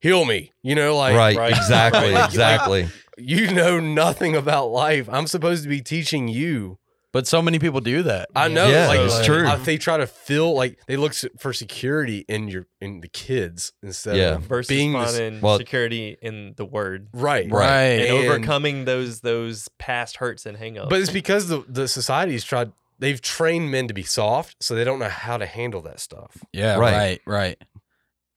heal 0.00 0.24
me. 0.24 0.52
You 0.62 0.74
know, 0.74 0.96
like 0.96 1.16
right. 1.16 1.36
Right. 1.36 1.56
Exactly. 1.56 2.12
Right. 2.14 2.24
Exactly. 2.26 2.88
you 3.18 3.52
know 3.52 3.80
nothing 3.80 4.34
about 4.36 4.66
life. 4.66 5.08
I'm 5.10 5.26
supposed 5.26 5.64
to 5.64 5.68
be 5.68 5.80
teaching 5.82 6.28
you. 6.28 6.78
But 7.12 7.26
so 7.26 7.42
many 7.42 7.58
people 7.58 7.80
do 7.82 8.02
that. 8.04 8.30
I 8.34 8.48
know, 8.48 8.68
Yeah, 8.70 8.88
like 8.88 9.00
it's 9.00 9.14
like, 9.16 9.26
true. 9.26 9.46
uh, 9.46 9.56
they 9.56 9.76
try 9.76 9.98
to 9.98 10.06
feel 10.06 10.54
like 10.54 10.78
they 10.86 10.96
look 10.96 11.12
for 11.38 11.52
security 11.52 12.24
in 12.26 12.48
your 12.48 12.66
in 12.80 13.02
the 13.02 13.08
kids 13.08 13.72
instead 13.82 14.16
Yeah. 14.16 14.36
of 14.36 14.44
versus 14.44 14.68
being 14.68 14.92
the 14.92 14.98
s- 15.00 15.18
finding 15.18 15.40
well- 15.42 15.58
security 15.58 16.16
in 16.22 16.54
the 16.56 16.64
word 16.64 17.08
right, 17.12 17.50
Right. 17.50 18.00
and, 18.00 18.16
And- 18.16 18.26
overcoming 18.28 18.86
those 18.86 19.20
those 19.20 19.68
past 19.78 20.16
hurts 20.16 20.46
and 20.46 20.56
hangups. 20.56 20.88
But 20.88 21.00
it's 21.02 21.10
because 21.10 21.48
the 21.48 21.62
the 21.68 21.86
society's 21.86 22.44
tried. 22.44 22.72
They've 22.98 23.20
trained 23.20 23.70
men 23.70 23.88
to 23.88 23.94
be 23.94 24.04
soft, 24.04 24.62
so 24.62 24.74
they 24.74 24.84
don't 24.84 24.98
know 24.98 25.08
how 25.08 25.36
to 25.36 25.44
handle 25.44 25.82
that 25.82 26.00
stuff. 26.00 26.38
Yeah, 26.52 26.76
Right. 26.76 26.94
right, 26.96 27.20
right, 27.26 27.58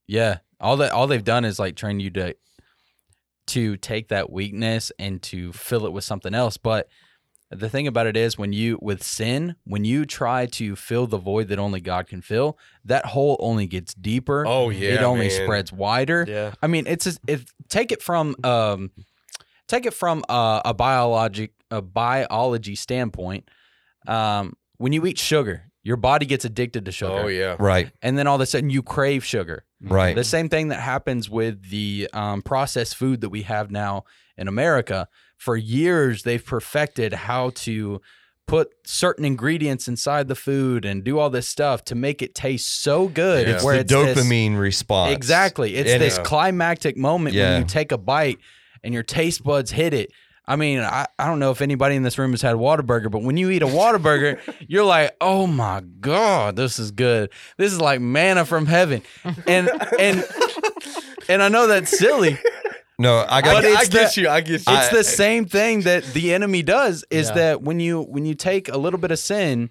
Yeah, 0.07 0.39
all 0.59 0.76
that 0.78 0.91
all 0.91 1.07
they've 1.07 1.23
done 1.23 1.45
is 1.45 1.59
like 1.59 1.76
train 1.78 1.99
you 2.01 2.09
to 2.11 2.36
to 3.47 3.78
take 3.78 4.07
that 4.09 4.32
weakness 4.32 4.91
and 4.99 5.21
to 5.21 5.53
fill 5.53 5.86
it 5.86 5.93
with 5.93 6.03
something 6.03 6.34
else. 6.34 6.57
But 6.57 6.88
the 7.51 7.69
thing 7.69 7.87
about 7.87 8.07
it 8.07 8.17
is 8.17 8.37
when 8.37 8.53
you 8.53 8.77
with 8.81 9.03
sin, 9.03 9.55
when 9.65 9.85
you 9.85 10.05
try 10.05 10.45
to 10.47 10.75
fill 10.75 11.07
the 11.07 11.17
void 11.17 11.47
that 11.49 11.59
only 11.59 11.79
God 11.81 12.07
can 12.07 12.21
fill, 12.21 12.57
that 12.85 13.05
hole 13.05 13.37
only 13.39 13.67
gets 13.67 13.93
deeper. 13.93 14.45
Oh 14.47 14.69
yeah, 14.69 14.89
it 14.95 15.01
only 15.03 15.27
man. 15.27 15.43
spreads 15.43 15.71
wider. 15.71 16.25
yeah, 16.27 16.53
I 16.61 16.67
mean, 16.67 16.85
it's 16.87 17.05
a, 17.07 17.13
if 17.27 17.45
take 17.69 17.91
it 17.91 18.01
from 18.01 18.35
um, 18.43 18.91
take 19.67 19.85
it 19.85 19.93
from 19.93 20.23
a, 20.29 20.61
a 20.65 20.73
biologic 20.73 21.51
a 21.71 21.81
biology 21.81 22.75
standpoint. 22.75 23.49
Um, 24.07 24.55
when 24.77 24.93
you 24.93 25.05
eat 25.05 25.17
sugar, 25.17 25.71
your 25.83 25.97
body 25.97 26.25
gets 26.25 26.45
addicted 26.45 26.85
to 26.85 26.91
sugar, 26.91 27.21
Oh 27.23 27.27
yeah, 27.27 27.55
Right. 27.59 27.91
and 28.01 28.17
then 28.17 28.27
all 28.27 28.35
of 28.35 28.41
a 28.41 28.45
sudden 28.45 28.69
you 28.69 28.83
crave 28.83 29.23
sugar. 29.25 29.65
Right. 29.81 30.15
The 30.15 30.23
same 30.23 30.49
thing 30.49 30.69
that 30.69 30.79
happens 30.79 31.29
with 31.29 31.69
the 31.69 32.09
um, 32.13 32.41
processed 32.41 32.95
food 32.95 33.21
that 33.21 33.29
we 33.29 33.43
have 33.43 33.69
now 33.71 34.03
in 34.37 34.47
America. 34.47 35.07
For 35.38 35.55
years, 35.57 36.23
they've 36.23 36.43
perfected 36.45 37.13
how 37.13 37.51
to 37.55 38.01
put 38.47 38.69
certain 38.86 39.25
ingredients 39.25 39.88
inside 39.88 40.27
the 40.27 40.36
food 40.36 40.86
and 40.86 41.03
do 41.03 41.17
all 41.17 41.29
this 41.31 41.47
stuff 41.47 41.83
to 41.86 41.95
make 41.95 42.21
it 42.21 42.36
taste 42.36 42.81
so 42.83 43.07
good. 43.07 43.47
Yeah. 43.47 43.55
It's 43.55 43.63
Where 43.63 43.75
the 43.75 43.81
it's 43.81 43.91
this- 44.15 44.25
dopamine 44.27 44.59
response. 44.59 45.13
Exactly. 45.15 45.75
It's 45.75 45.89
And 45.91 46.01
this 46.01 46.17
climactic 46.19 46.95
moment 46.95 47.36
Yeah. 47.36 47.53
when 47.53 47.61
you 47.61 47.67
take 47.67 47.91
a 47.91 47.97
bite 47.97 48.38
and 48.83 48.93
your 48.93 49.03
taste 49.03 49.43
buds 49.43 49.71
hit 49.71 49.93
it. 49.93 50.11
I 50.47 50.57
mean, 50.57 50.79
I, 50.79 51.07
I 51.17 51.25
don't 51.25 51.39
know 51.39 51.49
if 51.49 51.59
anybody 51.63 51.95
in 51.95 52.03
this 52.03 52.19
room 52.19 52.29
has 52.29 52.43
had 52.43 52.55
Whataburger, 52.55 53.09
but 53.09 53.23
when 53.23 53.36
you 53.36 53.49
eat 53.49 53.63
a 53.63 53.67
Whataburger, 53.67 54.38
you're 54.67 54.86
like, 54.86 55.15
oh 55.19 55.47
my 55.47 55.81
God, 55.99 56.55
this 56.55 56.77
is 56.77 56.91
good. 56.91 57.31
This 57.57 57.73
is 57.73 57.81
like 57.81 57.99
manna 57.99 58.45
from 58.45 58.67
heaven. 58.67 59.01
And 59.47 59.71
and 59.99 60.23
and 61.27 61.41
I 61.41 61.49
know 61.49 61.65
that's 61.65 61.97
silly. 61.97 62.38
No, 62.97 63.25
I 63.27 63.41
got 63.41 63.55
But 63.55 63.65
I, 63.65 63.67
it's 63.69 63.77
I 63.77 63.85
get 63.85 64.15
the- 64.15 64.21
you. 64.21 64.29
I 64.29 64.41
get 64.41 64.65
you. 64.67 64.73
It's 64.73 64.89
the 64.89 65.03
same 65.03 65.45
thing 65.45 65.81
that 65.81 66.03
the 66.13 66.33
enemy 66.33 66.63
does 66.63 67.03
is 67.09 67.27
Yeah. 67.29 67.35
that 67.35 67.61
when 67.61 67.79
you 67.79 68.01
when 68.03 68.25
you 68.25 68.35
take 68.35 68.69
a 68.69 68.77
little 68.77 68.99
bit 68.99 69.11
of 69.11 69.19
sin 69.19 69.69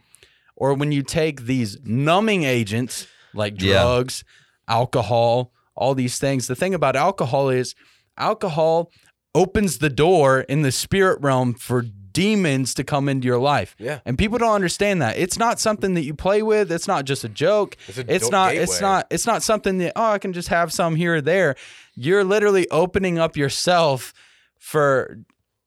or 0.56 0.74
when 0.74 0.92
you 0.92 1.02
take 1.02 1.42
these 1.46 1.78
numbing 1.84 2.44
agents 2.44 3.06
like 3.32 3.60
Yeah. 3.60 3.82
drugs, 3.82 4.24
alcohol, 4.68 5.52
all 5.74 5.94
these 5.94 6.18
things, 6.18 6.46
the 6.46 6.54
thing 6.54 6.74
about 6.74 6.96
alcohol 6.96 7.48
is 7.50 7.74
alcohol 8.18 8.90
opens 9.34 9.78
the 9.78 9.90
door 9.90 10.40
in 10.42 10.62
the 10.62 10.70
spirit 10.72 11.18
realm 11.20 11.54
for 11.54 11.82
demons 12.12 12.74
to 12.74 12.84
come 12.84 13.08
into 13.08 13.26
your 13.26 13.40
life. 13.40 13.74
Yeah. 13.76 13.98
And 14.06 14.16
people 14.16 14.38
don't 14.38 14.54
understand 14.54 15.02
that. 15.02 15.18
It's 15.18 15.36
not 15.36 15.58
something 15.58 15.94
that 15.94 16.04
you 16.04 16.14
play 16.14 16.42
with. 16.42 16.70
It's 16.70 16.86
not 16.86 17.04
just 17.06 17.24
a 17.24 17.28
joke. 17.28 17.76
It's 17.88 17.98
a 17.98 18.04
It's 18.14 18.24
do- 18.26 18.30
not 18.30 18.54
it's 18.54 18.80
not 18.80 19.06
it's 19.10 19.26
not 19.26 19.42
something 19.42 19.78
that 19.78 19.92
oh 19.96 20.12
I 20.12 20.18
can 20.18 20.32
just 20.32 20.48
have 20.48 20.72
some 20.72 20.94
here 20.94 21.16
or 21.16 21.20
there. 21.20 21.56
You're 21.96 22.24
literally 22.24 22.68
opening 22.70 23.18
up 23.18 23.36
yourself 23.36 24.12
for 24.58 25.18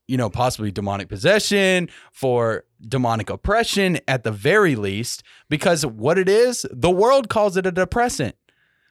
you 0.08 0.18
know 0.18 0.30
possibly 0.30 0.72
demonic 0.72 1.10
possession, 1.10 1.90
for 2.12 2.64
demonic 2.82 3.30
oppression 3.30 4.00
at 4.08 4.24
the 4.24 4.32
very 4.32 4.76
least 4.76 5.24
because 5.50 5.86
what 5.86 6.18
it 6.18 6.30
is, 6.30 6.66
the 6.72 6.92
world 6.92 7.30
calls 7.30 7.58
it 7.58 7.66
a 7.66 7.72
depressant. 7.72 8.36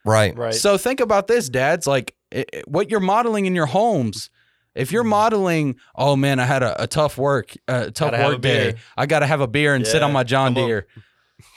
right. 0.05 0.37
right. 0.37 0.55
So 0.55 0.76
think 0.78 1.01
about 1.01 1.26
this, 1.26 1.49
dads. 1.49 1.87
Like 1.87 2.14
it, 2.30 2.51
it- 2.53 2.68
what 2.68 2.91
you're 2.91 3.01
modeling 3.01 3.47
in 3.47 3.55
your 3.55 3.66
homes. 3.66 4.30
If 4.74 4.93
you're 4.93 5.05
mm-hmm. 5.05 5.11
modeling, 5.11 5.76
oh 5.95 6.16
man, 6.16 6.39
I 6.39 6.45
had 6.45 6.62
a, 6.62 6.82
a 6.82 6.87
tough 6.87 7.16
work, 7.16 7.57
uh, 7.66 7.84
a 7.87 7.91
tough 7.91 8.11
Gotta 8.11 8.16
have 8.18 8.26
a 8.26 8.34
work 8.34 8.43
day. 8.43 8.74
I 8.95 9.07
got 9.07 9.20
to 9.20 9.26
have 9.26 9.41
a 9.41 9.47
beer 9.47 9.74
and 9.74 9.87
sit 9.87 10.03
on 10.03 10.12
my 10.12 10.22
John 10.22 10.53
come 10.53 10.64
on. 10.64 10.68
Deere. 10.68 10.87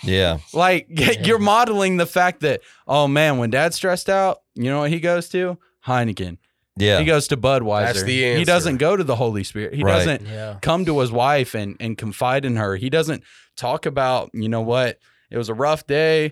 Yeah. 0.04 0.38
Like 0.54 0.88
you're 1.26 1.38
modeling 1.38 1.98
the 1.98 2.06
fact 2.06 2.42
that, 2.42 2.62
oh 2.88 3.10
man, 3.10 3.38
when 3.38 3.50
dad's 3.50 3.76
stressed 3.76 4.10
out, 4.10 4.42
you 4.56 4.66
know 4.66 4.80
what 4.80 4.90
he 4.90 5.02
goes 5.02 5.28
to? 5.30 5.58
Heineken. 5.88 6.38
Yeah. 6.78 7.00
He 7.00 7.06
goes 7.06 7.28
to 7.30 7.38
Budweiser. 7.38 7.86
That's 7.86 8.04
the 8.04 8.36
He 8.38 8.44
doesn't 8.46 8.78
go 8.78 8.96
to 8.96 9.04
the 9.04 9.16
Holy 9.18 9.44
Spirit. 9.44 9.74
He 9.74 9.84
Right. 9.84 9.94
doesn't 9.98 10.26
Yeah. 10.28 10.58
come 10.62 10.86
to 10.86 11.00
his 11.00 11.12
wife 11.12 11.54
and 11.54 11.76
and 11.80 11.98
confide 11.98 12.46
in 12.46 12.56
her. 12.56 12.76
He 12.78 12.90
doesn't 12.90 13.24
talk 13.58 13.86
about, 13.86 14.30
you 14.34 14.48
know 14.48 14.62
what, 14.62 14.98
it 15.30 15.38
was 15.38 15.50
a 15.50 15.54
rough 15.54 15.86
day. 15.88 16.32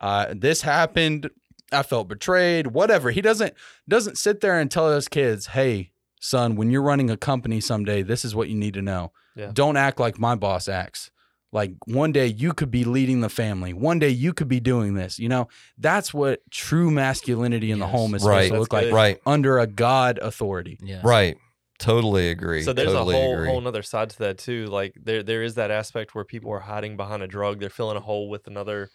Uh, 0.00 0.34
this 0.34 0.62
happened. 0.62 1.28
I 1.70 1.82
felt 1.82 2.08
betrayed. 2.08 2.68
Whatever. 2.68 3.10
He 3.10 3.20
doesn't 3.20 3.54
doesn't 3.88 4.18
sit 4.18 4.40
there 4.40 4.58
and 4.58 4.70
tell 4.70 4.90
his 4.94 5.08
kids, 5.08 5.48
"Hey, 5.48 5.90
son, 6.20 6.56
when 6.56 6.70
you're 6.70 6.82
running 6.82 7.08
a 7.10 7.16
company 7.16 7.60
someday, 7.60 8.02
this 8.02 8.24
is 8.24 8.34
what 8.34 8.48
you 8.48 8.54
need 8.56 8.74
to 8.74 8.82
know. 8.82 9.12
Yeah. 9.36 9.50
Don't 9.52 9.76
act 9.76 9.98
like 10.00 10.18
my 10.18 10.34
boss 10.34 10.68
acts. 10.68 11.10
Like 11.52 11.72
one 11.86 12.12
day 12.12 12.26
you 12.28 12.54
could 12.54 12.70
be 12.70 12.84
leading 12.84 13.20
the 13.20 13.28
family. 13.28 13.72
One 13.74 13.98
day 13.98 14.08
you 14.08 14.32
could 14.32 14.48
be 14.48 14.58
doing 14.60 14.94
this. 14.94 15.18
You 15.18 15.28
know, 15.28 15.48
that's 15.76 16.14
what 16.14 16.40
true 16.50 16.90
masculinity 16.90 17.70
in 17.70 17.78
the 17.78 17.86
home 17.86 18.14
is 18.14 18.24
Right. 18.24 18.46
supposed 18.46 18.48
to 18.48 18.52
That's 18.54 18.60
look 18.60 18.72
like 18.72 18.84
good. 18.86 18.92
right. 18.94 19.20
under 19.26 19.58
a 19.58 19.66
God 19.66 20.18
authority. 20.18 20.78
Yeah. 20.82 21.02
Right. 21.04 21.36
Totally 21.78 22.30
agree. 22.30 22.62
So 22.62 22.72
there's 22.72 22.92
totally 22.92 23.16
a 23.16 23.20
whole 23.20 23.34
agree. 23.34 23.48
whole 23.48 23.60
nother 23.60 23.82
side 23.82 24.10
to 24.10 24.18
that 24.20 24.38
too. 24.38 24.66
Like 24.66 24.94
there 25.02 25.22
there 25.22 25.42
is 25.42 25.56
that 25.56 25.70
aspect 25.70 26.14
where 26.14 26.24
people 26.24 26.50
are 26.52 26.60
hiding 26.60 26.96
behind 26.96 27.22
a 27.22 27.26
drug. 27.26 27.60
They're 27.60 27.70
filling 27.70 27.96
a 27.96 28.00
hole 28.00 28.30
with 28.30 28.46
another 28.46 28.88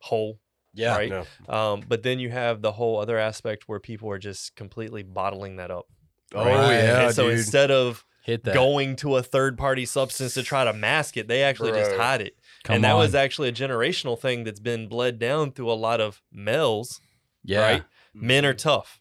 hole. 0.00 0.38
Yeah. 0.74 0.96
Right. 0.96 1.08
No. 1.10 1.24
Um, 1.48 1.82
but 1.88 2.02
then 2.02 2.18
you 2.18 2.28
have 2.30 2.60
the 2.60 2.72
whole 2.72 3.00
other 3.00 3.16
aspect 3.16 3.64
where 3.68 3.80
people 3.80 4.10
are 4.10 4.18
just 4.18 4.54
completely 4.56 5.02
bottling 5.02 5.56
that 5.56 5.70
up. 5.70 5.86
Oh 6.34 6.44
Right. 6.44 6.72
yeah, 6.72 7.06
and 7.06 7.14
so 7.14 7.28
dude. 7.28 7.38
instead 7.38 7.70
of 7.70 8.04
Hit 8.26 8.42
that. 8.42 8.54
going 8.54 8.96
to 8.96 9.14
a 9.14 9.22
third 9.22 9.56
party 9.56 9.86
substance 9.86 10.34
to 10.34 10.42
try 10.42 10.64
to 10.64 10.72
mask 10.72 11.16
it, 11.16 11.28
they 11.28 11.44
actually 11.44 11.70
just 11.70 11.92
hide 11.92 12.20
it. 12.20 12.36
Come 12.64 12.74
and 12.74 12.84
that 12.84 12.94
was 12.94 13.14
actually 13.14 13.50
a 13.50 13.52
generational 13.52 14.18
thing 14.18 14.42
that's 14.42 14.58
been 14.58 14.88
bled 14.88 15.20
down 15.20 15.52
through 15.52 15.70
a 15.70 15.74
lot 15.74 16.00
of 16.00 16.20
males. 16.32 17.00
yeah. 17.44 17.60
right? 17.60 17.82
Mm-hmm. 18.16 18.26
Men 18.26 18.44
are 18.44 18.52
tough. 18.52 19.00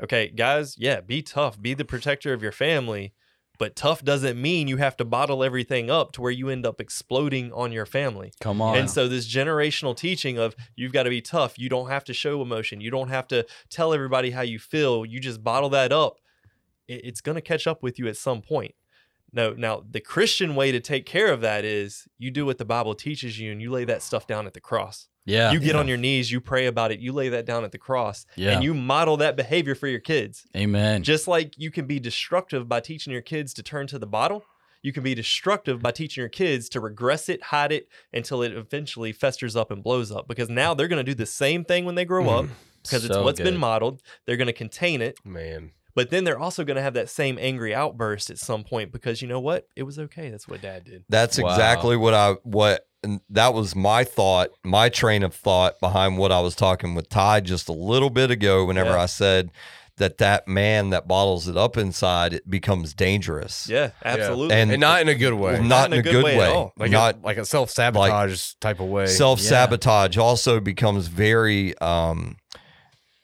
Okay, 0.00 0.28
guys, 0.28 0.76
yeah, 0.78 1.00
be 1.00 1.22
tough. 1.22 1.60
Be 1.60 1.74
the 1.74 1.84
protector 1.84 2.32
of 2.32 2.40
your 2.40 2.52
family. 2.52 3.14
But 3.58 3.74
tough 3.74 4.04
doesn't 4.04 4.40
mean 4.40 4.68
you 4.68 4.76
have 4.76 4.96
to 4.98 5.04
bottle 5.04 5.42
everything 5.42 5.90
up 5.90 6.12
to 6.12 6.22
where 6.22 6.30
you 6.30 6.48
end 6.48 6.64
up 6.64 6.80
exploding 6.80 7.52
on 7.52 7.72
your 7.72 7.86
family. 7.86 8.32
Come 8.40 8.62
on. 8.62 8.76
And 8.76 8.88
so 8.88 9.08
this 9.08 9.26
generational 9.28 9.96
teaching 9.96 10.38
of 10.38 10.54
you've 10.76 10.92
got 10.92 11.02
to 11.02 11.10
be 11.10 11.20
tough, 11.20 11.58
you 11.58 11.68
don't 11.68 11.88
have 11.88 12.04
to 12.04 12.14
show 12.14 12.42
emotion, 12.42 12.80
you 12.80 12.92
don't 12.92 13.08
have 13.08 13.26
to 13.28 13.44
tell 13.70 13.92
everybody 13.92 14.30
how 14.30 14.42
you 14.42 14.60
feel, 14.60 15.04
you 15.04 15.18
just 15.18 15.42
bottle 15.42 15.70
that 15.70 15.92
up. 15.92 16.18
It- 16.92 17.04
It's 17.04 17.20
going 17.20 17.36
to 17.36 17.40
catch 17.42 17.66
up 17.66 17.82
with 17.82 17.98
you 17.98 18.06
at 18.08 18.16
some 18.16 18.42
point. 18.42 18.74
No, 19.32 19.54
now 19.54 19.82
the 19.90 20.00
Christian 20.00 20.54
way 20.54 20.72
to 20.72 20.80
take 20.80 21.06
care 21.06 21.32
of 21.32 21.40
that 21.40 21.64
is 21.64 22.06
you 22.18 22.30
do 22.30 22.44
what 22.44 22.58
the 22.58 22.66
Bible 22.66 22.94
teaches 22.94 23.38
you 23.40 23.50
and 23.50 23.62
you 23.62 23.70
lay 23.70 23.84
that 23.84 24.02
stuff 24.02 24.26
down 24.26 24.46
at 24.46 24.52
the 24.52 24.60
cross. 24.60 25.08
yeah. 25.24 25.52
you 25.52 25.60
get 25.60 25.74
on 25.76 25.86
your 25.88 25.96
knees, 25.96 26.30
you 26.32 26.40
pray 26.40 26.66
about 26.66 26.90
it, 26.92 26.98
you 27.00 27.12
lay 27.12 27.28
that 27.30 27.46
down 27.46 27.62
at 27.64 27.70
the 27.72 27.78
cross, 27.78 28.26
Yeah. 28.36 28.50
and 28.50 28.64
you 28.64 28.74
model 28.74 29.16
that 29.18 29.36
behavior 29.36 29.74
for 29.76 29.86
your 29.86 30.00
kids. 30.00 30.44
Amen. 30.56 31.02
Just 31.04 31.26
like 31.28 31.54
you 31.56 31.70
can 31.70 31.86
be 31.86 31.98
destructive 32.00 32.68
by 32.68 32.80
teaching 32.80 33.12
your 33.12 33.22
kids 33.22 33.54
to 33.54 33.62
turn 33.62 33.86
to 33.86 33.98
the 34.00 34.06
bottle, 34.06 34.44
you 34.82 34.92
can 34.92 35.04
be 35.04 35.14
destructive 35.14 35.80
by 35.80 35.92
teaching 35.92 36.20
your 36.20 36.28
kids 36.28 36.68
to 36.70 36.80
regress 36.80 37.28
it, 37.28 37.40
hide 37.44 37.70
it 37.72 37.88
until 38.12 38.42
it 38.42 38.52
eventually 38.52 39.12
festers 39.12 39.54
up 39.54 39.70
and 39.70 39.82
blows 39.82 40.10
up. 40.10 40.26
Because 40.26 40.50
now 40.50 40.74
they're 40.74 40.88
going 40.88 41.04
to 41.04 41.08
do 41.10 41.14
the 41.14 41.24
same 41.24 41.64
thing 41.64 41.84
when 41.84 41.94
they 41.94 42.04
grow 42.04 42.28
up 42.28 42.46
mm-hmm. 42.46 42.54
because 42.82 43.04
it's 43.04 43.14
So 43.14 43.22
what's 43.22 43.40
been 43.40 43.56
modeled. 43.56 44.02
They're 44.26 44.36
going 44.36 44.46
to 44.48 44.52
contain 44.52 45.00
it, 45.00 45.16
man. 45.24 45.70
But 45.94 46.10
then 46.10 46.24
they're 46.24 46.38
also 46.38 46.64
going 46.64 46.76
to 46.76 46.82
have 46.82 46.94
that 46.94 47.08
same 47.10 47.38
angry 47.40 47.74
outburst 47.74 48.30
at 48.30 48.38
some 48.38 48.64
point 48.64 48.92
because 48.92 49.20
you 49.22 49.28
know 49.28 49.40
what? 49.40 49.66
It 49.76 49.82
was 49.84 49.98
okay. 49.98 50.30
That's 50.30 50.48
what 50.48 50.62
dad 50.62 50.84
did. 50.84 51.04
That's 51.08 51.38
Wow. 51.38 51.50
exactly 51.50 51.96
what 51.96 52.14
I 52.14 52.32
what 52.42 52.86
and 53.04 53.20
that 53.30 53.52
was 53.52 53.74
my 53.74 54.04
thought, 54.04 54.50
my 54.64 54.88
train 54.88 55.22
of 55.24 55.34
thought 55.34 55.80
behind 55.80 56.18
what 56.18 56.30
I 56.30 56.40
was 56.40 56.54
talking 56.54 56.94
with 56.94 57.08
Ty 57.08 57.40
just 57.40 57.68
a 57.68 57.72
little 57.72 58.10
bit 58.10 58.30
ago. 58.30 58.64
Whenever 58.64 58.90
Yeah. 58.90 59.02
I 59.02 59.06
said 59.06 59.50
that 59.98 60.18
that 60.18 60.48
man 60.48 60.90
that 60.90 61.06
bottles 61.06 61.48
it 61.48 61.56
up 61.56 61.76
inside, 61.76 62.32
it 62.32 62.48
becomes 62.48 62.94
dangerous. 62.94 63.68
Yeah, 63.68 63.90
absolutely. 64.04 64.56
And- 64.56 64.70
And 64.70 64.80
not 64.80 65.00
in 65.02 65.08
a 65.08 65.14
good 65.14 65.34
way. 65.34 65.60
Not, 65.60 65.92
in 65.92 65.98
a 65.98 66.02
good, 66.02 66.24
way. 66.24 66.40
at 66.40 66.48
all. 66.50 66.72
like 66.78 66.90
not 66.90 67.16
a, 67.16 67.18
like 67.26 67.36
a 67.36 67.44
self 67.44 67.70
sabotage 67.70 68.54
type 68.60 68.80
of 68.80 68.86
way. 68.86 69.06
self 69.06 69.38
sabotage 69.40 70.16
also 70.16 70.60
becomes 70.60 71.08
very 71.08 71.76
um 71.78 72.36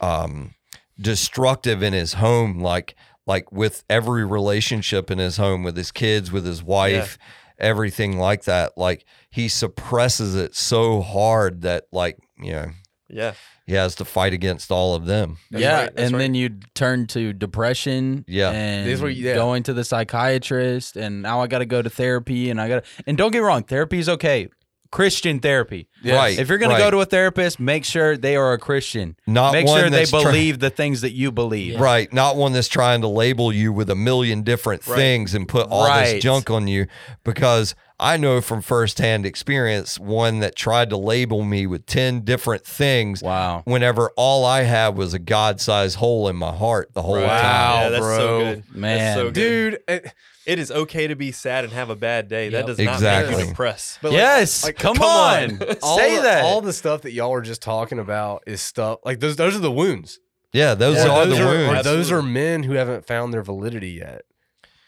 um 0.00 0.54
destructive 1.01 1.82
in 1.82 1.92
his 1.92 2.14
home 2.14 2.59
like 2.61 2.94
like 3.26 3.51
with 3.53 3.84
every 3.88 4.24
relationship 4.24 5.11
in 5.11 5.18
his 5.18 5.36
home 5.36 5.62
with 5.62 5.76
his 5.76 5.92
kids 5.92 6.32
with 6.32 6.44
his 6.44 6.62
wife 6.62 7.18
everything 7.59 8.18
like 8.18 8.44
that 8.44 8.76
like 8.76 9.05
he 9.30 9.49
suppresses 9.49 10.34
it 10.34 10.55
so 10.55 11.01
hard 11.01 11.62
that 11.62 11.84
like 11.92 12.18
you 12.38 12.53
know 12.53 12.70
yeah. 13.09 13.34
he 13.66 13.74
has 13.74 13.94
to 13.96 14.05
fight 14.05 14.32
against 14.32 14.70
all 14.70 14.94
of 14.94 15.07
them 15.07 15.38
That's 15.51 15.62
yeah, 15.62 15.80
right, 15.82 15.92
and 15.96 16.12
right. 16.12 16.18
then 16.18 16.34
you 16.34 16.51
turn 16.74 17.07
to 17.09 17.32
depression. 17.32 18.24
Yeah. 18.28 18.51
and 18.51 18.86
This 18.86 19.01
is 19.01 19.18
yeah. 19.18 19.34
going 19.34 19.62
to 19.64 19.72
the 19.72 19.84
psychiatrist, 19.84 20.96
and 20.96 21.22
now 21.22 21.40
I 21.40 21.46
got 21.46 21.59
to 21.59 21.66
go 21.66 21.80
to 21.80 21.88
therapy, 21.88 22.51
and 22.51 22.61
I 22.61 22.68
got 22.68 22.84
to. 22.84 22.90
And 23.07 23.16
don't 23.16 23.30
get 23.30 23.40
wrong, 23.40 23.62
therapy 23.62 23.99
is 23.99 24.09
okay. 24.09 24.49
Christian 24.91 25.41
therapy. 25.41 25.89
Yes. 26.03 26.16
Right. 26.16 26.39
If 26.39 26.49
you're 26.49 26.59
going 26.59 26.70
to 26.70 26.78
go 26.78 26.91
to 26.91 27.01
a 27.01 27.05
therapist, 27.05 27.61
make 27.61 27.84
sure 27.84 28.16
they 28.16 28.36
are 28.36 28.53
a 28.53 28.59
Christian. 28.59 29.16
not 29.26 29.53
make 29.53 29.66
one 29.66 29.80
sure 29.80 29.91
they 29.91 29.99
that's 29.99 30.11
try- 30.11 30.22
believe 30.22 30.59
the 30.61 30.70
things 30.70 31.01
that 31.03 31.12
you 31.12 31.30
believe. 31.30 31.78
Right, 31.78 32.11
not 32.12 32.36
one 32.36 32.53
that's 32.53 32.68
trying 32.68 33.01
to 33.03 33.09
label 33.09 33.53
you 33.53 33.72
with 33.72 33.91
a 33.91 33.95
million 33.95 34.43
different 34.43 34.86
Right. 34.86 34.97
things 34.97 35.34
and 35.34 35.47
put 35.49 35.68
all 35.68 35.86
Right. 35.86 36.14
this 36.14 36.22
junk 36.22 36.51
on 36.51 36.68
you 36.68 36.86
because 37.24 37.74
I 38.01 38.16
know 38.16 38.41
from 38.41 38.62
firsthand 38.62 39.26
experience 39.26 39.99
one 39.99 40.39
that 40.41 40.55
tried 40.55 40.89
to 40.91 40.97
label 40.97 41.43
me 41.43 41.66
with 41.66 41.84
10 41.86 42.20
different 42.20 42.64
things 42.64 43.22
Wow. 43.22 43.62
whenever 43.64 44.12
all 44.16 44.45
I 44.45 44.62
had 44.62 44.97
was 44.97 45.14
a 45.14 45.18
god-sized 45.18 45.97
hole 45.97 46.28
in 46.28 46.36
my 46.36 46.53
heart 46.55 46.91
the 46.95 47.03
whole 47.03 47.16
Right. 47.16 47.26
time. 47.26 47.43
Wow, 47.43 47.80
yeah, 47.82 47.89
that's 47.91 48.05
so 48.05 48.16
bro. 48.16 48.39
good. 48.55 48.62
Man. 48.74 48.99
That's 48.99 49.16
so 49.18 49.24
good. 49.24 49.34
dude. 49.34 49.78
it- 49.89 50.12
It 50.49 50.59
is 50.59 50.70
okay 50.70 51.07
to 51.07 51.14
be 51.14 51.30
sad 51.30 51.64
and 51.64 51.72
have 51.72 51.90
a 51.90 51.94
bad 51.96 52.26
day. 52.28 52.49
That 52.49 52.59
Yep. 52.59 52.66
does 52.66 52.78
not 52.78 52.94
Exactly. 52.94 53.34
make 53.36 53.44
you 53.44 53.49
depressed. 53.51 53.99
but 54.03 54.12
like, 54.12 54.18
yes, 54.18 54.64
like, 54.64 54.76
come, 54.78 54.96
come 54.96 55.05
on, 55.07 55.62
on. 55.62 55.76
all 55.82 55.99
say 55.99 56.16
the, 56.16 56.22
that. 56.22 56.44
all 56.44 56.61
the 56.61 56.72
stuff 56.72 57.03
that 57.03 57.12
y'all 57.12 57.30
were 57.30 57.42
just 57.42 57.61
talking 57.62 57.99
about 57.99 58.42
is 58.46 58.61
stuff 58.61 58.99
like 59.05 59.20
those. 59.20 59.36
Those 59.36 59.55
are 59.55 59.61
the 59.61 59.70
wounds. 59.70 60.18
Yeah, 60.53 60.74
those 60.74 60.96
Or 61.05 61.11
are 61.11 61.26
those 61.26 61.36
the 61.38 61.44
are, 61.44 61.46
wounds. 61.49 61.80
or 61.80 61.82
those 61.82 62.11
are 62.11 62.16
Absolutely. 62.16 62.30
men 62.32 62.62
who 62.62 62.72
haven't 62.72 63.07
found 63.07 63.34
their 63.34 63.42
validity 63.42 63.90
yet. 63.90 64.22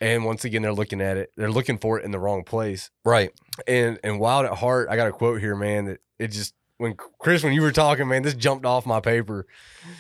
And 0.01 0.25
once 0.25 0.47
again, 0.47 0.63
they're 0.63 0.73
looking 0.73 1.03
at 1.03 1.19
it. 1.19 1.31
They're 1.37 1.51
looking 1.51 1.77
for 1.77 1.99
it 1.99 2.05
in 2.07 2.11
the 2.11 2.19
wrong 2.19 2.43
place. 2.45 2.91
right. 3.05 3.31
And 3.69 3.99
and 4.03 4.19
wild 4.19 4.47
at 4.47 4.55
heart, 4.55 4.89
I 4.91 4.97
got 4.97 5.09
a 5.09 5.13
quote 5.13 5.41
here, 5.41 5.55
man. 5.55 5.85
That 5.85 5.99
it 6.19 6.29
just 6.29 6.55
when 6.79 6.95
Chris, 7.19 7.45
when 7.45 7.53
you 7.53 7.61
were 7.61 7.73
talking, 7.73 8.09
man, 8.09 8.23
this 8.23 8.33
jumped 8.33 8.65
off 8.65 8.87
my 8.87 9.01
paper. 9.01 9.47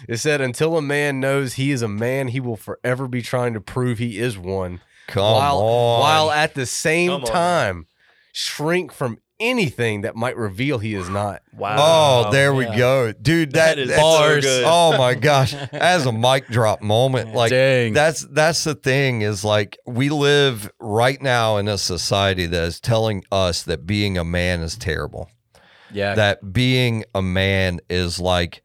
It 0.09 0.17
said, 0.17 0.41
"Until 0.41 0.79
a 0.79 0.83
man 0.83 1.21
knows 1.21 1.55
he 1.55 1.71
is 1.71 1.83
a 1.83 1.89
man, 1.89 2.29
he 2.29 2.41
will 2.41 2.57
forever 2.57 3.07
be 3.07 3.21
trying 3.21 3.53
to 3.53 3.61
prove 3.61 3.99
he 3.99 4.19
is 4.19 4.39
one, 4.39 4.81
Come 5.11 5.23
while 5.23 5.59
on. 5.59 6.01
while 6.01 6.31
at 6.31 6.55
the 6.55 6.67
same 6.67 7.11
Come 7.11 7.25
on. 7.25 7.27
time 7.31 7.87
shrink 8.33 8.93
from 8.93 9.19
anything 9.41 10.03
that 10.03 10.15
might 10.15 10.37
reveal 10.37 10.79
he 10.79 10.95
is 10.95 11.09
not." 11.09 11.43
Wow. 11.57 11.77
Oh, 12.27 12.31
there 12.33 12.53
we 12.55 12.65
Yeah. 12.67 12.77
go. 12.77 13.13
Dude, 13.13 13.53
that, 13.53 13.77
That 13.77 13.79
is 13.79 13.89
that's 13.89 14.01
so 14.01 14.41
good. 14.41 14.65
Oh 14.67 14.97
my 14.99 15.15
gosh. 15.31 15.55
As 15.73 16.07
a 16.07 16.13
mic 16.13 16.47
drop 16.49 16.81
moment. 16.83 17.35
Like 17.35 17.51
Dang. 17.51 17.93
that's 17.93 18.27
that's 18.31 18.65
the 18.65 18.75
thing 18.75 19.23
is 19.23 19.45
like 19.45 19.79
we 19.87 20.09
live 20.11 20.71
right 20.79 21.21
now 21.23 21.57
in 21.57 21.69
a 21.69 21.79
society 21.79 22.47
that 22.47 22.63
is 22.65 22.81
telling 22.81 23.25
us 23.33 23.63
that 23.65 23.87
being 23.87 24.17
a 24.19 24.25
man 24.25 24.61
is 24.61 24.77
terrible. 24.77 25.31
yeah. 25.93 26.15
That 26.15 26.53
being 26.53 27.05
a 27.15 27.23
man 27.23 27.81
is 27.89 28.21
like 28.21 28.63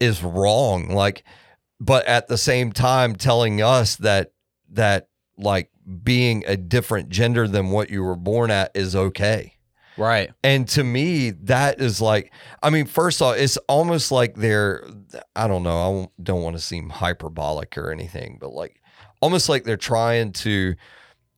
is 0.00 0.22
wrong. 0.22 0.88
Like 0.88 1.24
but 1.80 2.06
at 2.06 2.28
the 2.28 2.38
same 2.38 2.72
time 2.72 3.14
telling 3.16 3.60
us 3.62 3.96
that 3.96 4.32
that 4.74 5.08
like 5.36 5.70
being 6.02 6.44
a 6.46 6.56
different 6.56 7.08
gender 7.08 7.48
than 7.48 7.70
what 7.70 7.90
you 7.90 8.02
were 8.02 8.16
born 8.16 8.50
at 8.50 8.70
is 8.74 8.94
okay. 8.94 9.54
right. 9.96 10.30
And 10.42 10.68
to 10.68 10.84
me, 10.84 11.30
that 11.30 11.80
is 11.80 12.00
like, 12.00 12.32
I 12.62 12.70
mean, 12.70 12.86
first 12.86 13.20
off, 13.22 13.36
it's 13.36 13.56
almost 13.68 14.10
like 14.12 14.34
they're, 14.36 14.84
I 15.36 15.46
don't 15.46 15.62
know, 15.62 16.02
I 16.02 16.22
don't 16.22 16.42
want 16.42 16.56
to 16.56 16.62
seem 16.62 16.90
hyperbolic 16.90 17.76
or 17.78 17.90
anything, 17.90 18.38
but 18.40 18.52
like 18.52 18.80
almost 19.20 19.48
like 19.48 19.64
they're 19.64 19.76
trying 19.76 20.32
to 20.32 20.74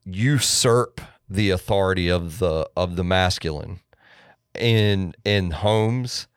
usurp 0.05 1.01
the 1.29 1.51
authority 1.51 2.09
of 2.09 2.39
the 2.39 2.69
of 2.77 2.97
the 2.97 3.05
masculine 3.05 3.81
in 4.55 5.15
in 5.25 5.51
homes 5.51 6.29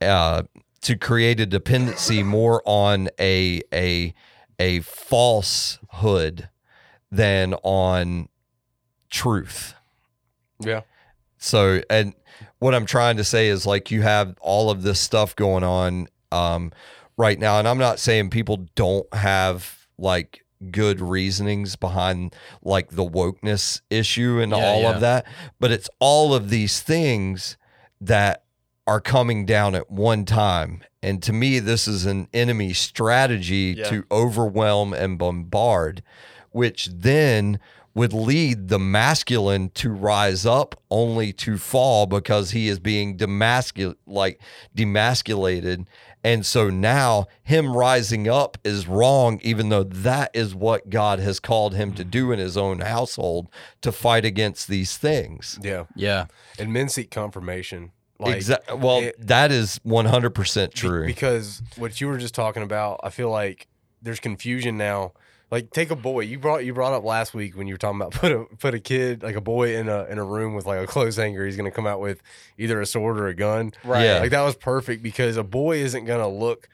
uh, 0.00 0.42
to 0.82 0.96
create 0.96 1.40
a 1.40 1.46
dependency 1.46 2.22
more 2.22 2.62
on 2.66 3.08
a 3.18 3.62
a 3.72 4.14
a 4.58 4.80
falsehood 4.80 6.48
than 7.10 7.54
on 7.62 8.28
truth. 9.10 9.74
Yeah. 10.60 10.82
So, 11.38 11.82
and 11.90 12.14
what 12.58 12.74
I'm 12.74 12.86
trying 12.86 13.16
to 13.18 13.24
say 13.24 13.48
is 13.48 13.66
like 13.66 13.90
you 13.90 14.02
have 14.02 14.36
all 14.40 14.70
of 14.70 14.82
this 14.82 15.00
stuff 15.00 15.36
going 15.36 15.64
on 15.64 16.08
um, 16.32 16.72
right 17.16 17.38
now, 17.38 17.58
and 17.58 17.68
I'm 17.68 17.78
not 17.78 17.98
saying 17.98 18.30
people 18.30 18.66
don't 18.74 19.12
have 19.14 19.86
like 19.98 20.44
good 20.70 21.00
reasonings 21.00 21.76
behind 21.76 22.34
like 22.62 22.90
the 22.90 23.04
wokeness 23.04 23.82
issue 23.90 24.40
and 24.40 24.52
Yeah, 24.52 24.64
all 24.64 24.80
yeah. 24.82 24.94
of 24.94 25.00
that, 25.02 25.26
but 25.60 25.70
it's 25.70 25.90
all 26.00 26.34
of 26.34 26.48
these 26.48 26.80
things 26.80 27.56
that 28.00 28.43
are 28.86 29.00
coming 29.00 29.46
down 29.46 29.74
at 29.74 29.90
one 29.90 30.24
time. 30.24 30.82
And 31.02 31.22
to 31.22 31.32
me, 31.32 31.58
this 31.58 31.88
is 31.88 32.04
an 32.06 32.28
enemy 32.34 32.72
strategy 32.72 33.74
Yeah. 33.78 33.88
to 33.90 34.04
overwhelm 34.10 34.92
and 34.92 35.18
bombard, 35.18 36.02
which 36.50 36.88
then 36.92 37.58
would 37.94 38.12
lead 38.12 38.68
the 38.68 38.78
masculine 38.78 39.70
to 39.70 39.88
rise 39.90 40.44
up 40.44 40.74
only 40.90 41.32
to 41.32 41.56
fall 41.56 42.06
because 42.06 42.50
he 42.50 42.68
is 42.68 42.78
being 42.80 43.16
demascul 43.16 43.94
like 44.06 44.40
demasculated. 44.76 45.86
And 46.22 46.44
so 46.46 46.70
now 46.70 47.26
him 47.42 47.76
rising 47.76 48.28
up 48.28 48.56
is 48.64 48.88
wrong, 48.88 49.38
even 49.42 49.68
though 49.68 49.82
that 49.84 50.30
is 50.34 50.54
what 50.54 50.88
God 50.90 51.18
has 51.20 51.38
called 51.38 51.74
him 51.74 51.92
to 51.94 52.04
do 52.04 52.32
in 52.32 52.38
his 52.38 52.56
own 52.56 52.80
household 52.80 53.48
to 53.82 53.92
fight 53.92 54.24
against 54.24 54.66
these 54.68 54.96
things. 54.96 55.58
Yeah. 55.62 55.84
Yeah. 55.94 56.26
And 56.58 56.72
men 56.72 56.88
seek 56.88 57.10
confirmation. 57.10 57.92
Like, 58.18 58.36
exactly. 58.36 58.78
Well, 58.78 59.00
it- 59.00 59.26
that 59.26 59.50
is 59.50 59.80
100% 59.84 60.72
true. 60.72 61.06
because 61.06 61.62
what 61.76 62.00
you 62.00 62.08
were 62.08 62.18
just 62.18 62.34
talking 62.34 62.62
about, 62.62 63.00
I 63.02 63.10
feel 63.10 63.30
like 63.30 63.66
there's 64.02 64.20
confusion 64.20 64.76
now. 64.76 65.12
Like 65.50 65.70
take 65.70 65.90
a 65.90 65.96
boy. 65.96 66.20
You 66.20 66.38
brought 66.38 66.64
you 66.64 66.74
brought 66.74 66.94
up 66.94 67.04
last 67.04 67.32
week 67.32 67.56
when 67.56 67.68
you 67.68 67.74
were 67.74 67.78
talking 67.78 68.00
about 68.00 68.12
put 68.20 68.32
a 68.32 68.44
put 68.58 68.74
a 68.74 68.80
kid 68.80 69.22
like 69.22 69.36
a 69.36 69.40
boy 69.40 69.76
in 69.76 69.88
a 69.88 70.04
in 70.06 70.18
a 70.18 70.24
room 70.24 70.54
with 70.54 70.66
like 70.66 70.82
a 70.82 70.86
clothes 70.86 71.16
hanger. 71.16 71.44
He's 71.46 71.56
gonna 71.56 71.70
come 71.70 71.86
out 71.86 72.00
with 72.00 72.22
either 72.58 72.80
a 72.80 72.86
sword 72.86 73.20
or 73.20 73.28
a 73.28 73.34
gun. 73.34 73.72
Right. 73.84 74.04
Yeah. 74.04 74.18
Like 74.18 74.30
that 74.30 74.40
was 74.40 74.56
perfect 74.56 75.02
because 75.02 75.36
a 75.36 75.44
boy 75.44 75.76
isn't 75.76 76.06
gonna 76.06 76.28
look 76.28 76.68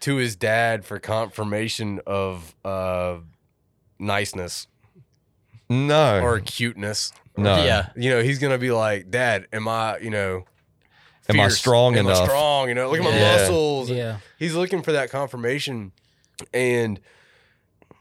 to 0.00 0.16
his 0.16 0.36
dad 0.36 0.84
for 0.84 0.98
confirmation 0.98 2.00
of 2.06 2.54
uh 2.62 3.18
niceness 3.98 4.66
no. 5.70 6.20
or 6.20 6.40
cuteness. 6.40 7.12
no. 7.36 7.62
Yeah. 7.64 7.88
You 7.96 8.10
know, 8.10 8.22
he's 8.22 8.38
gonna 8.38 8.58
be 8.58 8.72
like, 8.72 9.10
Dad, 9.10 9.46
am 9.52 9.68
I, 9.68 9.98
you 9.98 10.10
know, 10.10 10.44
Am 11.30 11.40
I 11.40 11.44
fierce? 11.44 11.58
strong 11.58 11.96
am 11.96 12.06
enough? 12.06 12.22
I 12.22 12.24
strong? 12.26 12.68
You 12.68 12.74
know, 12.74 12.90
look 12.90 12.98
at 13.00 13.04
my 13.04 13.16
Yeah. 13.16 13.36
muscles. 13.36 13.90
Yeah. 13.90 14.18
He's 14.38 14.54
looking 14.54 14.82
for 14.82 14.92
that 14.92 15.10
confirmation, 15.10 15.92
and 16.54 17.00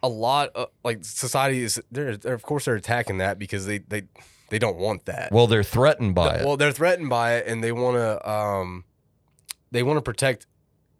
a 0.04 0.10
lot 0.10 0.50
of 0.56 0.70
like 0.84 1.04
society 1.04 1.62
is 1.64 1.82
they're, 1.92 2.16
they're 2.18 2.34
of 2.34 2.44
course 2.44 2.66
they're 2.66 2.76
attacking 2.76 3.18
that 3.20 3.38
because 3.40 3.66
they 3.66 3.80
they 3.80 4.04
they 4.50 4.60
don't 4.60 4.78
want 4.78 5.06
that. 5.06 5.32
Well, 5.32 5.48
they're 5.48 5.64
threatened 5.64 6.16
by 6.16 6.36
it. 6.38 6.46
Well, 6.46 6.58
they're 6.58 6.72
threatened 6.72 7.10
by 7.10 7.36
it, 7.36 7.48
and 7.48 7.64
they 7.64 7.72
want 7.72 7.98
to 7.98 8.30
um 8.30 8.84
they 9.72 9.84
want 9.84 9.98
to 9.98 10.02
protect 10.02 10.46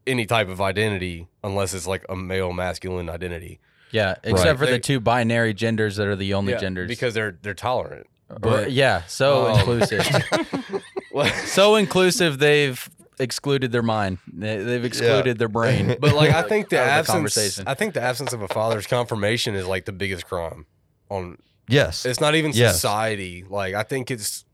any 0.06 0.26
type 0.26 0.50
of 0.50 0.60
identity 0.62 1.28
unless 1.44 1.74
it's 1.74 1.88
like 1.88 2.04
a 2.10 2.16
male 2.16 2.52
masculine 2.54 3.10
identity. 3.10 3.60
Yeah. 3.92 4.16
Except 4.24 4.46
Right. 4.50 4.58
for 4.60 4.66
They- 4.66 4.72
the 4.74 4.80
two 4.80 5.00
binary 5.00 5.54
genders 5.54 5.96
that 5.96 6.08
are 6.08 6.16
the 6.16 6.34
only 6.34 6.54
Yeah, 6.54 6.60
genders. 6.60 6.88
because 6.88 7.14
they're 7.14 7.38
they're 7.42 7.54
tolerant. 7.54 8.08
Or- 8.30 8.38
but- 8.40 8.72
yeah. 8.72 9.04
So 9.08 9.48
Um, 9.48 9.58
inclusive. 9.60 10.06
so 11.46 11.76
inclusive 11.76 12.40
they've 12.40 12.90
excluded 13.20 13.72
their 13.72 13.84
mind. 13.84 14.20
They, 14.32 14.58
they've 14.58 14.86
excluded 14.86 15.38
their 15.38 15.48
brain. 15.48 15.96
But 16.00 16.14
like 16.16 16.32
I 16.32 16.44
think 16.44 16.70
the 16.70 16.80
out 16.80 17.02
of 17.02 17.08
the 17.08 17.14
absence—I 17.14 17.74
think 17.74 17.94
the 17.94 18.02
absence 18.02 18.34
of 18.34 18.42
a 18.42 18.48
father's 18.48 18.88
confirmation 18.88 19.56
is 19.56 19.68
like 19.68 19.86
the 19.86 19.92
biggest 19.92 20.26
crime. 20.26 20.66
On 21.10 21.38
yes. 21.68 22.06
it's 22.06 22.22
not 22.22 22.36
even 22.36 22.52
Yes. 22.54 22.76
society. 22.76 23.44
Like 23.48 23.74
I 23.74 23.84
think 23.84 24.12
it's 24.12 24.46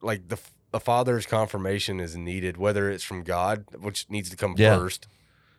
like 0.00 0.28
the 0.28 0.38
a 0.72 0.80
father's 0.80 1.26
confirmation 1.26 2.00
is 2.00 2.16
needed, 2.16 2.56
whether 2.56 2.90
it's 2.90 3.04
from 3.04 3.22
God, 3.22 3.64
which 3.80 4.06
needs 4.10 4.30
to 4.30 4.36
come 4.36 4.54
Yeah. 4.56 4.76
first 4.76 5.06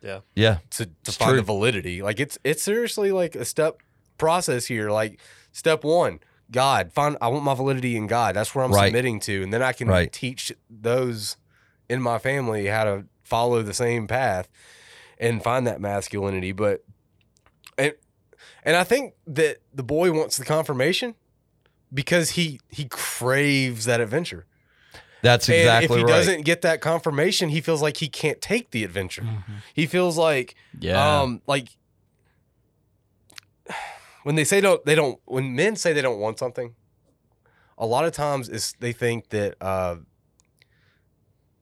yeah. 0.01 0.19
Yeah. 0.35 0.57
To, 0.71 0.89
to 1.03 1.11
find 1.11 1.29
true. 1.29 1.37
the 1.37 1.43
validity. 1.43 2.01
Like 2.01 2.19
it's 2.19 2.37
it's 2.43 2.63
seriously 2.63 3.11
like 3.11 3.35
a 3.35 3.45
step 3.45 3.81
process 4.17 4.65
here. 4.65 4.89
Like 4.89 5.19
step 5.51 5.83
one, 5.83 6.19
God, 6.51 6.91
find 6.93 7.17
I 7.21 7.27
want 7.27 7.43
my 7.43 7.53
validity 7.53 7.95
in 7.97 8.07
God. 8.07 8.35
That's 8.35 8.53
where 8.55 8.63
I'm 8.63 8.71
Right. 8.71 8.87
submitting 8.87 9.19
to, 9.21 9.43
and 9.43 9.51
then 9.53 9.61
I 9.61 9.73
can 9.73 9.87
Right. 9.87 10.11
teach 10.11 10.51
those 10.69 11.37
in 11.89 12.01
my 12.01 12.19
family 12.19 12.67
how 12.67 12.83
to 12.83 13.05
follow 13.23 13.61
the 13.61 13.73
same 13.73 14.07
path 14.07 14.47
and 15.19 15.43
find 15.43 15.65
that 15.67 15.81
masculinity. 15.81 16.51
But 16.51 16.83
and 17.77 17.93
and 18.63 18.75
I 18.75 18.83
think 18.83 19.13
that 19.25 19.57
the 19.73 19.83
boy 19.83 20.11
wants 20.11 20.37
the 20.37 20.45
confirmation 20.45 21.15
because 21.93 22.31
he 22.31 22.59
he 22.69 22.85
craves 22.85 23.85
that 23.85 23.99
adventure. 24.01 24.45
That's 25.23 25.49
and 25.49 25.57
exactly 25.57 25.85
if 25.85 25.91
he 25.99 26.03
right. 26.03 26.07
doesn't 26.07 26.41
get 26.45 26.61
that 26.61 26.79
confirmation, 26.79 27.49
he 27.49 27.59
feels 27.61 27.81
like 27.81 27.97
he 27.97 28.07
can't 28.07 28.39
take 28.39 28.71
the 28.71 28.83
adventure. 28.83 29.25
He 29.73 29.85
feels 29.85 30.17
like 30.17 30.55
Yeah. 30.79 31.21
um 31.21 31.41
like 31.47 31.69
when 34.27 34.35
they 34.35 34.43
say 34.43 34.59
don't 34.59 34.83
they 34.83 34.93
don't 34.93 35.21
when 35.23 35.55
men 35.55 35.77
say 35.77 35.93
they 35.93 36.01
don't 36.01 36.19
want 36.19 36.37
something, 36.37 36.75
a 37.77 37.85
lot 37.85 38.03
of 38.03 38.11
times 38.11 38.49
is 38.49 38.73
they 38.81 38.91
think 38.91 39.29
that 39.29 39.55
uh 39.61 39.95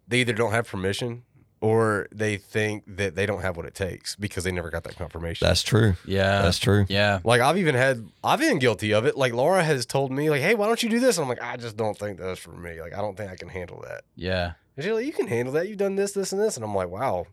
they 0.07 0.22
either 0.22 0.34
don't 0.34 0.51
have 0.51 0.68
permission 0.68 1.26
or 1.61 2.07
they 2.11 2.38
think 2.38 2.84
that 2.88 3.13
they 3.13 3.28
don't 3.28 3.43
have 3.43 3.55
what 3.55 3.68
it 3.68 3.76
takes 3.76 4.16
because 4.16 4.43
they 4.45 4.51
never 4.51 4.72
got 4.72 4.84
that 4.84 4.95
confirmation. 4.95 5.47
That's 5.47 5.61
true. 5.61 5.93
yeah. 6.07 6.41
That's 6.41 6.57
true. 6.57 6.88
yeah. 6.89 7.20
like 7.24 7.39
I've 7.39 7.59
even 7.59 7.76
had 7.76 8.03
I've 8.24 8.39
been 8.39 8.57
guilty 8.57 8.95
of 8.95 9.05
it. 9.05 9.16
Like 9.16 9.34
Laura 9.34 9.63
has 9.63 9.86
told 9.86 10.11
me, 10.11 10.32
like, 10.32 10.41
hey, 10.41 10.55
why 10.55 10.66
don't 10.66 10.82
you 10.82 10.89
do 10.89 10.99
this? 10.99 11.20
And 11.20 11.24
I'm 11.26 11.30
like, 11.30 11.43
I 11.43 11.57
just 11.57 11.78
don't 11.78 11.95
think 11.95 12.18
that's 12.18 12.39
for 12.39 12.49
me. 12.49 12.82
Like, 12.82 12.95
I 12.95 12.97
don't 13.01 13.16
think 13.16 13.30
I 13.30 13.36
can 13.36 13.49
handle 13.49 13.84
that. 13.88 14.05
Yeah. 14.16 14.53
And 14.76 14.84
she's 14.84 14.91
like, 14.91 15.05
you 15.05 15.13
can 15.13 15.28
handle 15.28 15.53
that. 15.53 15.70
You've 15.70 15.78
done 15.78 15.97
this, 15.97 16.13
this, 16.13 16.32
and 16.32 16.41
this. 16.41 16.55
And 16.55 16.66
I'm 16.66 16.74
like, 16.74 16.89
wow. 16.89 17.28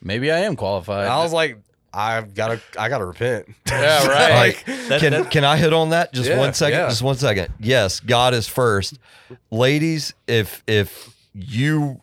Maybe 0.00 0.32
I 0.32 0.38
am 0.38 0.56
qualified. 0.56 1.08
I 1.08 1.18
was 1.22 1.34
like, 1.34 1.58
I've 1.92 2.34
gotta 2.34 2.60
I 2.78 2.88
gotta 2.88 3.04
repent. 3.04 3.48
Yeah, 3.68 4.06
right. 4.08 4.32
like 4.34 4.64
That- 4.88 5.00
Can 5.00 5.12
that- 5.12 5.30
can 5.30 5.44
I 5.44 5.56
hit 5.56 5.72
on 5.72 5.90
that 5.90 6.12
just 6.12 6.28
Yeah, 6.28 6.38
one 6.38 6.54
second? 6.54 6.78
yeah. 6.78 6.88
Just 6.88 7.02
one 7.02 7.16
second. 7.16 7.52
Yes, 7.58 8.00
God 8.00 8.34
is 8.34 8.46
first. 8.46 8.98
Ladies, 9.50 10.14
if 10.26 10.62
if 10.66 11.14
you 11.32 12.00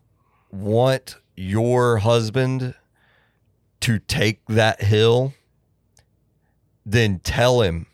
want 0.51 1.15
your 1.35 1.97
husband 1.97 2.73
to 3.81 3.99
take 3.99 4.45
that 4.47 4.81
hill, 4.81 5.33
then 6.85 7.19
tell 7.19 7.61
him 7.61 7.85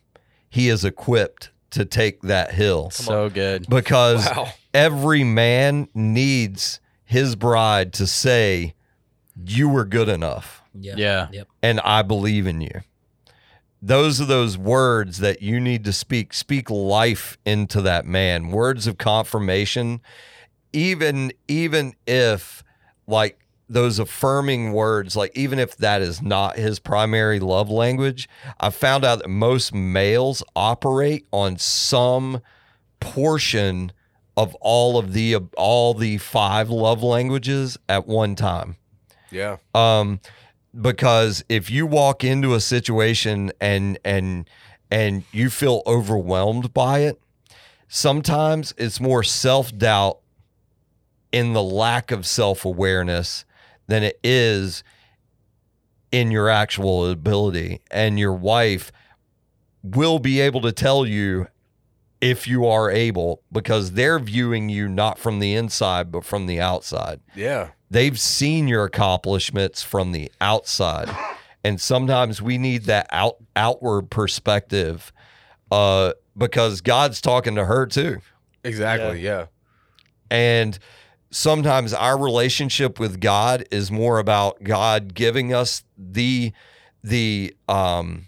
he 0.49 0.69
is 0.69 0.85
equipped 0.85 1.49
to 1.71 1.83
take 1.85 2.21
that 2.21 2.53
hill 2.53 2.89
so 2.91 3.29
good. 3.29 3.67
because 3.67 4.25
wow. 4.29 4.49
every 4.73 5.23
man 5.23 5.87
needs 5.95 6.79
his 7.03 7.35
bride 7.35 7.91
to 7.93 8.05
say 8.07 8.75
you 9.45 9.67
were 9.67 9.83
good 9.85 10.07
enough 10.07 10.62
Yeah. 10.73 10.95
Yeah. 10.97 11.27
Yep. 11.31 11.47
and 11.61 11.79
I 11.81 12.01
believe 12.01 12.47
in 12.47 12.61
you. 12.61 12.81
Those 13.81 14.21
are 14.21 14.25
those 14.25 14.57
words 14.57 15.17
that 15.19 15.41
you 15.41 15.59
need 15.59 15.83
to 15.85 15.93
speak. 15.93 16.33
Speak 16.33 16.69
life 16.69 17.37
into 17.45 17.81
that 17.81 18.05
man. 18.05 18.49
Words 18.49 18.87
of 18.87 18.97
confirmation. 18.97 19.99
Even 20.71 21.31
even 21.47 21.93
if 22.07 22.63
like 23.07 23.39
those 23.69 23.99
affirming 23.99 24.71
words, 24.73 25.15
like 25.15 25.31
even 25.37 25.59
if 25.59 25.75
that 25.77 26.01
is 26.01 26.21
not 26.21 26.55
his 26.57 26.79
primary 26.79 27.39
love 27.39 27.69
language, 27.69 28.29
I 28.59 28.69
found 28.69 29.03
out 29.03 29.19
that 29.19 29.29
most 29.29 29.73
males 29.73 30.43
operate 30.55 31.27
on 31.31 31.57
some 31.57 32.41
portion 32.99 33.91
of 34.37 34.55
all 34.61 34.97
of 34.97 35.13
the 35.13 35.35
all 35.57 35.93
the 35.93 36.17
five 36.17 36.69
love 36.69 37.03
languages 37.03 37.77
at 37.89 38.07
one 38.07 38.35
time 38.35 38.77
Yeah. 39.29 39.57
um 39.75 40.19
because 40.79 41.43
if 41.49 41.69
you 41.69 41.85
walk 41.85 42.23
into 42.23 42.53
a 42.53 42.59
situation 42.59 43.51
and 43.61 43.99
and 44.03 44.49
and 44.89 45.23
you 45.31 45.49
feel 45.49 45.83
overwhelmed 45.85 46.73
by 46.73 46.99
it 46.99 47.21
sometimes 47.87 48.73
it's 48.77 48.99
more 48.99 49.23
self-doubt 49.23 50.19
in 51.31 51.53
the 51.53 51.63
lack 51.63 52.11
of 52.11 52.25
self-awareness 52.25 53.45
than 53.87 54.03
it 54.03 54.19
is 54.23 54.83
in 56.11 56.31
your 56.31 56.49
actual 56.49 57.09
ability 57.09 57.81
and 57.91 58.17
your 58.19 58.33
wife 58.33 58.91
will 59.83 60.17
be 60.19 60.39
able 60.39 60.61
to 60.61 60.71
tell 60.71 61.05
you 61.05 61.47
if 62.21 62.47
you 62.47 62.65
are 62.65 62.89
able 62.89 63.43
because 63.51 63.91
they're 63.91 64.19
viewing 64.19 64.69
you 64.69 64.87
not 64.87 65.19
from 65.19 65.39
the 65.39 65.53
inside 65.53 66.11
but 66.11 66.23
from 66.23 66.47
the 66.47 66.59
outside 66.59 67.19
Yeah. 67.35 67.69
They've 67.93 68.19
seen 68.19 68.67
your 68.67 68.83
accomplishments 68.83 69.81
from 69.83 70.11
the 70.11 70.31
outside 70.41 71.09
and 71.63 71.79
sometimes 71.79 72.41
we 72.41 72.57
need 72.57 72.83
that 72.85 73.07
out 73.11 73.37
outward 73.55 74.09
perspective 74.09 75.13
uh 75.71 76.11
because 76.37 76.81
god's 76.81 77.21
talking 77.21 77.55
to 77.55 77.65
her 77.65 77.85
too 77.85 78.19
Exactly. 78.65 79.19
Yeah. 79.19 79.47
and 80.31 80.79
sometimes 81.31 81.93
our 81.93 82.17
relationship 82.17 82.99
with 82.99 83.19
god 83.19 83.65
is 83.71 83.91
more 83.91 84.19
about 84.19 84.63
god 84.63 85.13
giving 85.13 85.53
us 85.53 85.83
the 85.97 86.51
the 87.03 87.53
um 87.67 88.27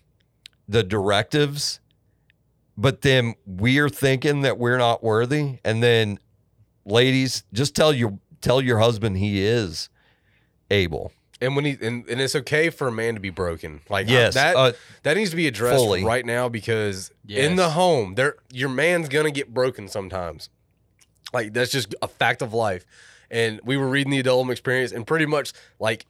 the 0.68 0.84
directives 0.84 1.80
but 2.78 3.02
then 3.02 3.36
we're 3.46 3.88
thinking 3.90 4.42
that 4.42 4.58
we're 4.58 4.78
not 4.78 5.02
worthy 5.04 5.60
and 5.64 5.82
then 5.82 6.20
ladies 6.86 7.44
just 7.54 7.76
tell 7.76 7.94
your 7.94 8.18
tell 8.46 8.62
your 8.62 8.80
husband 8.80 9.18
he 9.18 9.44
is 9.44 9.90
able 10.72 11.12
And 11.42 11.56
when 11.56 11.66
he 11.66 11.78
and, 11.82 12.08
and 12.08 12.22
it's 12.22 12.36
okay 12.36 12.70
for 12.70 12.88
a 12.88 12.92
man 12.92 13.14
to 13.16 13.20
be 13.20 13.30
broken. 13.30 13.82
Like 13.90 14.08
yes 14.10 14.34
that 14.36 14.56
uh, 14.56 14.72
that 15.04 15.18
needs 15.18 15.32
to 15.32 15.36
be 15.36 15.48
addressed 15.48 15.76
fully. 15.84 16.04
right 16.04 16.26
now 16.26 16.48
because 16.50 17.12
Yes. 17.26 17.50
in 17.50 17.56
the 17.56 17.70
home, 17.72 18.16
there 18.16 18.36
your 18.52 18.70
man's 18.70 19.10
gonna 19.10 19.32
get 19.32 19.54
broken 19.54 19.88
sometimes. 19.88 20.50
Like 21.34 21.54
that's 21.54 21.72
just 21.72 21.94
a 22.02 22.08
fact 22.08 22.42
of 22.42 22.54
life. 22.54 22.86
and 23.32 23.60
we 23.64 23.76
were 23.76 23.88
reading 23.90 24.12
the 24.12 24.20
Adullam 24.20 24.52
experience, 24.52 24.92
and 24.92 25.06
pretty 25.08 25.26
much 25.26 25.52
like 25.80 26.06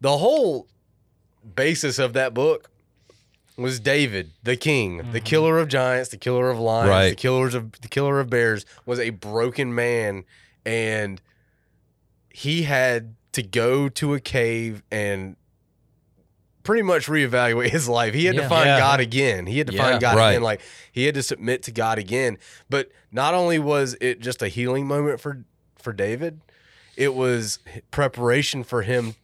the 0.00 0.16
whole 0.18 0.66
basis 1.54 1.98
of 1.98 2.12
that 2.14 2.32
book 2.34 2.70
was 3.56 3.78
David, 3.80 4.32
the 4.42 4.56
king, 4.56 5.12
the 5.12 5.20
killer 5.20 5.58
of 5.58 5.68
giants, 5.68 6.08
the 6.10 6.16
killer 6.16 6.50
of 6.50 6.58
lions, 6.58 6.88
right. 6.90 7.02
the 7.04 7.08
Right. 7.10 7.16
killers 7.18 7.54
of 7.54 7.72
the 7.80 7.88
killer 7.88 8.20
of 8.20 8.28
bears, 8.30 8.64
was 8.84 8.98
a 8.98 9.10
broken 9.10 9.74
man, 9.74 10.24
and 10.64 11.20
he 12.38 12.64
had 12.64 13.14
to 13.32 13.42
go 13.42 13.88
to 13.88 14.12
a 14.12 14.20
cave 14.20 14.82
and 14.90 15.36
pretty 16.64 16.82
much 16.82 17.06
reevaluate 17.06 17.70
his 17.78 17.88
life. 17.88 18.12
He 18.12 18.26
had 18.26 18.36
to 18.36 18.46
find 18.46 18.66
Yeah. 18.66 18.78
God 18.78 19.00
again. 19.00 19.46
He 19.46 19.56
had 19.56 19.68
to 19.68 19.72
Yeah. 19.72 19.82
find 19.82 20.00
God 20.02 20.16
Right. 20.18 20.30
again. 20.32 20.42
Like 20.42 20.60
he 20.92 21.06
had 21.06 21.14
to 21.14 21.22
submit 21.22 21.62
to 21.62 21.72
God 21.72 21.98
again. 21.98 22.36
But 22.68 22.90
not 23.10 23.32
only 23.32 23.58
was 23.58 23.96
it 24.02 24.20
just 24.20 24.42
a 24.42 24.48
healing 24.48 24.86
moment 24.86 25.18
for 25.20 25.44
for 25.78 25.94
David, 25.94 26.42
it 26.94 27.14
was 27.14 27.58
preparation 27.90 28.64
for 28.64 28.82
him 28.82 29.14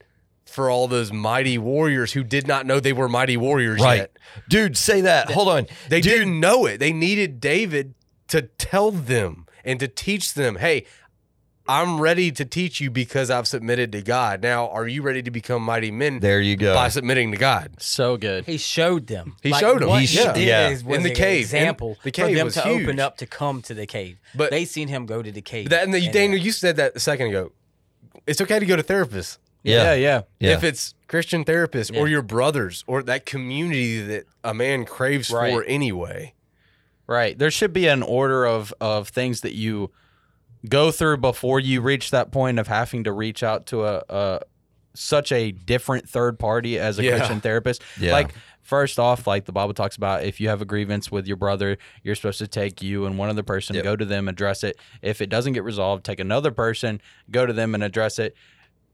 for 0.47 0.71
all 0.71 0.89
those 0.89 1.13
mighty 1.13 1.59
warriors 1.59 2.13
who 2.13 2.25
did 2.25 2.47
not 2.47 2.65
know 2.65 2.81
they 2.81 2.93
were 2.95 3.09
mighty 3.11 3.37
warriors 3.37 3.81
Right. 3.83 3.99
yet. 4.01 4.17
Dude, 4.49 4.77
say 4.79 5.03
that. 5.03 5.31
Hold 5.33 5.49
on. 5.49 5.67
They 5.91 6.01
Dude, 6.01 6.13
didn't 6.13 6.41
know 6.41 6.65
it. 6.65 6.79
They 6.79 6.93
needed 6.95 7.41
David 7.41 7.95
to 8.29 8.43
tell 8.43 8.91
them 8.91 9.45
and 9.65 9.79
to 9.81 9.87
teach 9.89 10.35
them, 10.35 10.57
hey, 10.57 10.85
I'm 11.69 12.01
ready 12.01 12.33
to 12.33 12.45
teach 12.45 12.81
you 12.81 12.91
because 12.91 13.31
I've 13.31 13.47
submitted 13.47 13.93
to 13.93 14.03
God. 14.03 14.43
Now, 14.43 14.69
are 14.69 14.87
you 14.89 15.01
ready 15.03 15.23
to 15.23 15.31
become 15.31 15.63
mighty 15.63 15.91
men 15.93 16.19
There 16.19 16.41
you 16.41 16.57
go. 16.57 16.75
by 16.75 16.89
submitting 16.89 17.31
to 17.33 17.37
God? 17.39 17.75
So 17.79 18.17
good. 18.17 18.45
He 18.47 18.59
showed 18.59 19.07
them. 19.07 19.37
He 19.43 19.53
showed 19.53 19.81
'em. 19.83 19.89
What 19.89 20.01
He 20.01 20.07
he, 20.07 20.17
sho- 20.19 20.33
did 20.35 20.49
yeah. 20.49 20.71
is 20.71 20.83
was 20.83 20.97
In 20.97 21.03
the 21.05 21.11
an 21.11 21.15
cave. 21.17 21.41
example 21.43 21.89
And 21.89 21.97
the 21.99 22.03
for 22.03 22.11
cave 22.27 22.37
them 22.37 22.45
was 22.47 22.55
to 22.55 22.63
huge. 22.63 22.83
open 22.83 22.99
up 23.01 23.17
to 23.19 23.27
come 23.27 23.63
to 23.63 23.75
the 23.75 23.87
cave. 23.87 24.19
But- 24.35 24.51
they 24.51 24.65
seen 24.65 24.89
him 24.89 25.07
go 25.07 25.23
to 25.23 25.31
the 25.31 25.41
cave. 25.43 25.69
That, 25.71 25.85
and 25.85 25.95
the, 25.95 26.05
And, 26.05 26.13
Daniel, 26.13 26.41
you 26.41 26.51
said 26.53 26.77
that 26.77 26.97
a 26.97 27.01
second 27.01 27.29
ago. 27.29 27.53
It's 28.27 28.41
okay 28.41 28.59
to 28.59 28.67
go 28.67 28.75
to 28.77 28.83
therapists. 28.83 29.39
Yeah, 29.63 29.93
yeah. 29.93 29.95
yeah. 29.95 30.23
Yeah. 30.41 30.55
If 30.55 30.65
it's 30.65 30.95
Christian 31.07 31.45
therapists 31.45 31.97
or 31.97 32.09
your 32.09 32.23
brothers 32.23 32.83
or 32.89 33.05
that 33.05 33.25
community 33.25 34.03
that 34.03 34.25
a 34.43 34.53
man 34.53 34.85
craves 34.85 35.29
for 35.29 35.63
anyway. 35.65 36.35
Right. 37.07 37.39
There 37.39 37.51
should 37.51 37.73
be 37.73 37.87
an 37.87 38.03
order 38.03 38.45
of 38.47 38.75
of 38.81 39.09
things 39.11 39.43
that 39.43 39.55
you 39.55 39.91
go 40.69 40.91
through 40.91 41.17
before 41.19 41.59
you 41.61 41.81
reach 41.81 42.11
that 42.11 42.31
point 42.33 42.59
of 42.59 42.69
having 42.69 43.05
to 43.05 43.13
reach 43.13 43.43
out 43.43 43.67
to 43.67 43.85
a, 43.85 44.03
a 44.09 44.41
such 44.95 45.33
a 45.33 45.53
different 45.53 46.09
third 46.09 46.39
party 46.39 46.79
as 46.79 46.99
a 46.99 47.05
Yeah. 47.05 47.17
Christian 47.17 47.41
therapist. 47.41 47.83
Yeah. 47.99 48.13
Like 48.13 48.35
first 48.61 48.99
off, 48.99 49.27
like 49.27 49.47
the 49.47 49.53
Bible 49.53 49.73
talks 49.75 49.97
about, 49.97 50.23
if 50.25 50.39
you 50.41 50.49
have 50.51 50.61
a 50.61 50.65
grievance 50.67 51.11
with 51.11 51.27
your 51.27 51.37
brother, 51.39 51.79
you're 52.03 52.15
supposed 52.15 52.39
to 52.41 52.47
take 52.47 52.83
you 52.83 53.07
and 53.07 53.17
one 53.19 53.29
other 53.31 53.43
person, 53.43 53.75
Yep. 53.75 53.85
go 53.85 53.97
to 53.97 54.05
them, 54.05 54.29
address 54.29 54.63
it. 54.63 54.79
If 55.01 55.21
it 55.23 55.29
doesn't 55.31 55.55
get 55.55 55.65
resolved, 55.65 56.05
take 56.05 56.21
another 56.21 56.51
person, 56.51 57.01
go 57.31 57.47
to 57.47 57.53
them 57.53 57.75
and 57.75 57.83
address 57.83 58.19
it. 58.19 58.37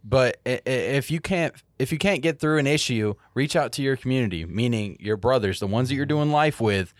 But 0.05 0.39
if 0.45 1.11
you 1.11 1.21
can't 1.21 1.53
if 1.79 1.91
you 1.93 1.99
can't 1.99 2.23
get 2.23 2.39
through 2.41 2.59
an 2.59 2.66
issue, 2.69 3.14
reach 3.35 3.57
out 3.57 3.73
to 3.73 3.83
your 3.83 3.97
community, 3.97 4.45
meaning 4.47 4.97
your 5.01 5.16
brothers, 5.16 5.59
the 5.61 5.66
ones 5.66 5.89
that 5.89 5.97
you're 5.97 6.07
doing 6.07 6.31
life 6.31 6.61
with, 6.61 6.95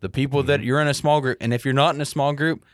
the 0.00 0.08
people 0.08 0.44
that 0.44 0.60
Mm-hmm. 0.60 0.66
you're 0.68 0.80
in 0.80 0.86
a 0.88 0.94
small 0.94 1.20
group. 1.20 1.38
And 1.40 1.52
if 1.52 1.64
you're 1.64 1.74
not 1.74 1.94
in 1.96 2.00
a 2.00 2.04
small 2.06 2.32
group, 2.32 2.64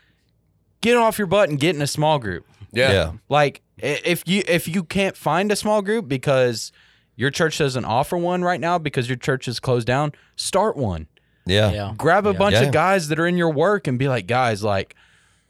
get 0.81 0.97
off 0.97 1.17
your 1.17 1.27
butt 1.27 1.49
and 1.49 1.59
get 1.59 1.75
in 1.75 1.81
a 1.81 1.87
small 1.87 2.19
group. 2.19 2.45
yeah. 2.71 3.13
Like 3.29 3.61
if 3.77 4.23
you 4.27 4.43
if 4.47 4.67
you 4.67 4.83
can't 4.83 5.15
find 5.17 5.51
a 5.51 5.55
small 5.55 5.81
group 5.81 6.07
because 6.07 6.71
your 7.15 7.29
church 7.31 7.57
doesn't 7.57 7.85
offer 7.85 8.17
one 8.17 8.43
right 8.43 8.59
now 8.59 8.77
because 8.77 9.07
your 9.09 9.17
church 9.17 9.47
is 9.47 9.59
closed 9.59 9.87
down, 9.87 10.11
start 10.35 10.75
one. 10.77 11.07
Yeah. 11.45 11.71
yeah. 11.71 11.93
Grab 11.97 12.25
a 12.27 12.31
Yeah. 12.33 12.37
bunch 12.37 12.53
Yeah. 12.55 12.63
of 12.63 12.71
guys 12.71 13.07
that 13.09 13.19
are 13.19 13.27
in 13.27 13.37
your 13.37 13.51
work 13.51 13.87
and 13.87 13.97
be 13.99 14.07
like, 14.07 14.27
guys, 14.27 14.63
like 14.63 14.95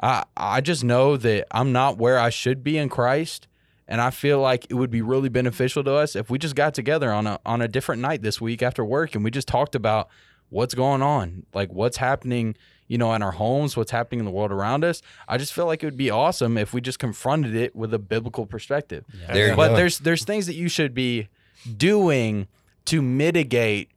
I 0.01 0.23
I 0.35 0.61
just 0.61 0.83
know 0.83 1.17
that 1.17 1.47
I'm 1.51 1.71
not 1.71 1.97
where 1.97 2.17
I 2.19 2.29
should 2.29 2.63
be 2.63 2.77
in 2.77 2.89
Christ. 2.89 3.47
And 3.87 3.99
I 3.99 4.09
feel 4.09 4.39
like 4.39 4.65
it 4.69 4.75
would 4.75 4.89
be 4.89 5.01
really 5.01 5.27
beneficial 5.27 5.83
to 5.83 5.93
us 5.93 6.15
if 6.15 6.29
we 6.29 6.37
just 6.39 6.55
got 6.55 6.73
together 6.73 7.11
on 7.11 7.27
a 7.27 7.39
on 7.45 7.61
a 7.61 7.67
different 7.67 8.01
night 8.01 8.21
this 8.21 8.39
week 8.39 8.63
after 8.63 8.85
work 8.85 9.15
and 9.15 9.23
we 9.23 9.31
just 9.31 9.49
talked 9.49 9.75
about 9.75 10.07
what's 10.49 10.73
going 10.73 11.01
on, 11.01 11.45
like 11.53 11.71
what's 11.73 11.97
happening, 11.97 12.55
you 12.91 12.97
know, 12.97 13.13
in 13.13 13.21
our 13.21 13.31
homes, 13.31 13.77
what's 13.77 13.91
happening 13.91 14.19
in 14.19 14.25
the 14.25 14.31
world 14.31 14.51
around 14.51 14.83
us. 14.83 15.01
I 15.25 15.37
just 15.37 15.53
feel 15.53 15.65
like 15.65 15.81
it 15.81 15.85
would 15.87 15.95
be 15.95 16.09
awesome 16.09 16.57
if 16.57 16.73
we 16.73 16.81
just 16.81 16.99
confronted 16.99 17.55
it 17.55 17.73
with 17.73 17.93
a 17.93 17.99
biblical 17.99 18.45
perspective. 18.45 19.05
There 19.31 19.55
But 19.55 19.69
go. 19.69 19.75
there's 19.77 19.99
there's 19.99 20.25
things 20.25 20.45
that 20.47 20.55
you 20.55 20.67
should 20.67 20.93
be 20.93 21.29
doing 21.77 22.47
to 22.85 23.01
mitigate 23.01 23.91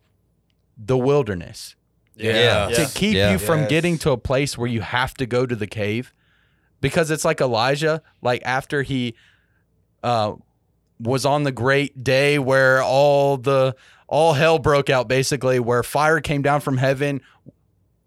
the 0.79 0.97
wilderness 0.97 1.75
Yeah. 2.15 2.69
to 2.69 2.87
keep 2.95 3.17
Yeah. 3.17 3.33
you 3.33 3.39
from 3.39 3.63
Yes. 3.63 3.71
getting 3.71 3.99
to 3.99 4.13
a 4.13 4.17
place 4.17 4.57
where 4.57 4.69
you 4.69 4.83
have 4.83 5.15
to 5.15 5.27
go 5.27 5.45
to 5.45 5.57
the 5.57 5.67
cave 5.67 6.13
because 6.81 7.11
it's 7.11 7.25
like 7.25 7.41
Elijah 7.41 8.01
like 8.23 8.43
after 8.45 8.83
he 8.83 9.15
uh 10.05 10.35
was 11.01 11.27
on 11.27 11.43
the 11.43 11.51
great 11.53 12.05
day 12.05 12.39
where 12.39 12.81
all 12.81 13.37
the 13.39 13.75
all 14.07 14.35
hell 14.35 14.59
broke 14.61 14.89
out 14.91 15.09
basically 15.09 15.59
where 15.59 15.83
fire 15.83 16.21
came 16.21 16.43
down 16.43 16.61
from 16.61 16.77
heaven 16.77 17.21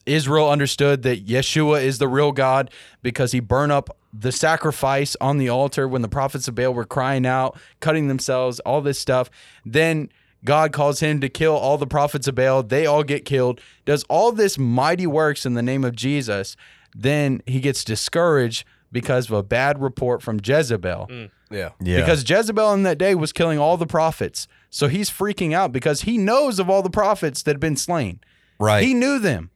Israel 0.07 0.49
understood 0.49 1.03
that 1.03 1.25
Yeshua 1.25 1.83
is 1.83 1.97
the 1.97 2.07
real 2.07 2.31
God 2.31 2.71
because 3.03 3.31
he 3.31 3.39
burned 3.39 3.71
up 3.71 3.95
the 4.13 4.31
sacrifice 4.31 5.15
on 5.21 5.37
the 5.37 5.49
altar 5.49 5.87
when 5.87 6.01
the 6.01 6.07
prophets 6.07 6.47
of 6.47 6.55
Baal 6.55 6.73
were 6.73 6.85
crying 6.85 7.25
out, 7.25 7.57
cutting 7.79 8.07
themselves, 8.07 8.59
all 8.61 8.81
this 8.81 8.97
stuff. 8.97 9.29
Then 9.65 10.09
God 10.43 10.71
calls 10.71 10.99
him 11.01 11.19
to 11.21 11.29
kill 11.29 11.55
all 11.55 11.77
the 11.77 11.85
prophets 11.87 12.27
of 12.27 12.35
Baal. 12.35 12.63
They 12.63 12.85
all 12.85 13.03
get 13.03 13.25
killed. 13.25 13.59
Does 13.85 14.03
all 14.05 14.31
this 14.31 14.57
mighty 14.57 15.05
works 15.07 15.45
in 15.45 15.53
the 15.55 15.61
name 15.61 15.83
of 15.83 15.95
Jesus. 15.95 16.55
Then 16.95 17.41
he 17.45 17.59
gets 17.59 17.83
discouraged 17.83 18.65
because 18.91 19.27
of 19.27 19.33
a 19.33 19.43
bad 19.43 19.81
report 19.81 20.21
from 20.23 20.39
Jezebel. 20.43 21.07
Mm. 21.11 21.31
Yeah. 21.51 21.69
Yeah. 21.81 21.97
Because 21.97 22.27
Jezebel 22.27 22.73
in 22.73 22.83
that 22.83 22.97
day 22.97 23.13
was 23.15 23.33
killing 23.33 23.59
all 23.59 23.77
the 23.77 23.85
prophets. 23.85 24.47
So 24.69 24.87
he's 24.87 25.09
freaking 25.09 25.53
out 25.53 25.71
because 25.71 26.01
he 26.01 26.17
knows 26.17 26.59
of 26.59 26.69
all 26.69 26.81
the 26.81 26.89
prophets 26.89 27.43
that 27.43 27.51
had 27.51 27.59
been 27.59 27.75
slain. 27.77 28.19
right. 28.59 28.83
He 28.83 28.93
knew 28.93 29.19
them, 29.19 29.49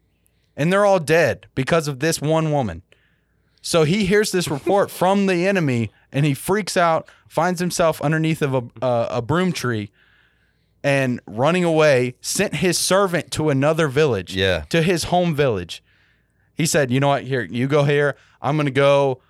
and 0.62 0.72
they're 0.72 0.86
all 0.86 0.99
dead 0.99 1.47
because 1.55 1.88
of 1.88 1.99
this 1.99 2.22
one 2.22 2.51
woman. 2.51 2.84
So 3.64 3.84
he 3.84 4.05
hears 4.05 4.32
this 4.32 4.47
report 4.47 4.91
from 5.01 5.26
the 5.26 5.47
enemy, 5.47 5.89
and 6.12 6.24
he 6.26 6.34
freaks 6.36 6.78
out, 6.78 7.07
finds 7.28 7.59
himself 7.59 7.99
underneath 8.01 8.41
of 8.41 8.53
a 8.53 8.64
uh, 8.86 9.07
a 9.09 9.22
broom 9.22 9.51
tree, 9.51 9.89
and 10.84 11.20
running 11.26 11.64
away. 11.64 12.16
Sent 12.22 12.55
his 12.55 12.78
servant 12.78 13.32
to 13.32 13.49
another 13.49 13.88
village, 13.88 14.36
Yeah. 14.36 14.66
to 14.70 14.82
his 14.82 15.05
home 15.05 15.36
village. 15.36 15.84
He 16.55 16.66
said, 16.66 16.91
"You 16.91 16.99
know 16.99 17.07
what? 17.07 17.24
Here, 17.24 17.41
you 17.41 17.68
go 17.68 17.84
here. 17.84 18.16
I'm 18.41 18.57
gonna 18.57 18.72
go." 18.72 19.22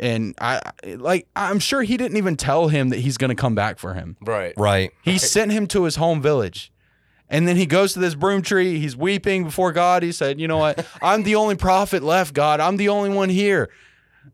And 0.00 0.36
I 0.40 0.60
like 0.84 1.26
I'm 1.34 1.58
sure 1.58 1.82
he 1.82 1.96
didn't 1.96 2.18
even 2.18 2.36
tell 2.36 2.68
him 2.68 2.90
that 2.90 3.00
he's 3.00 3.16
going 3.16 3.30
to 3.30 3.34
come 3.34 3.56
back 3.56 3.80
for 3.80 3.94
him. 3.94 4.16
Right. 4.20 4.54
right. 4.56 4.92
He 5.02 5.18
sent 5.18 5.50
him 5.50 5.66
to 5.68 5.82
his 5.84 5.96
home 5.96 6.22
village. 6.22 6.70
And 7.30 7.46
then 7.46 7.56
he 7.56 7.66
goes 7.66 7.92
to 7.92 7.98
this 7.98 8.14
broom 8.14 8.40
tree. 8.42 8.78
He's 8.78 8.96
weeping 8.96 9.44
before 9.44 9.72
God. 9.72 10.02
He 10.02 10.12
said, 10.12 10.40
You 10.40 10.48
know 10.48 10.56
what? 10.58 10.86
I'm 11.02 11.22
the 11.24 11.34
only 11.34 11.56
prophet 11.56 12.02
left, 12.02 12.32
God. 12.34 12.60
I'm 12.60 12.76
the 12.78 12.88
only 12.88 13.10
one 13.10 13.28
here. 13.28 13.68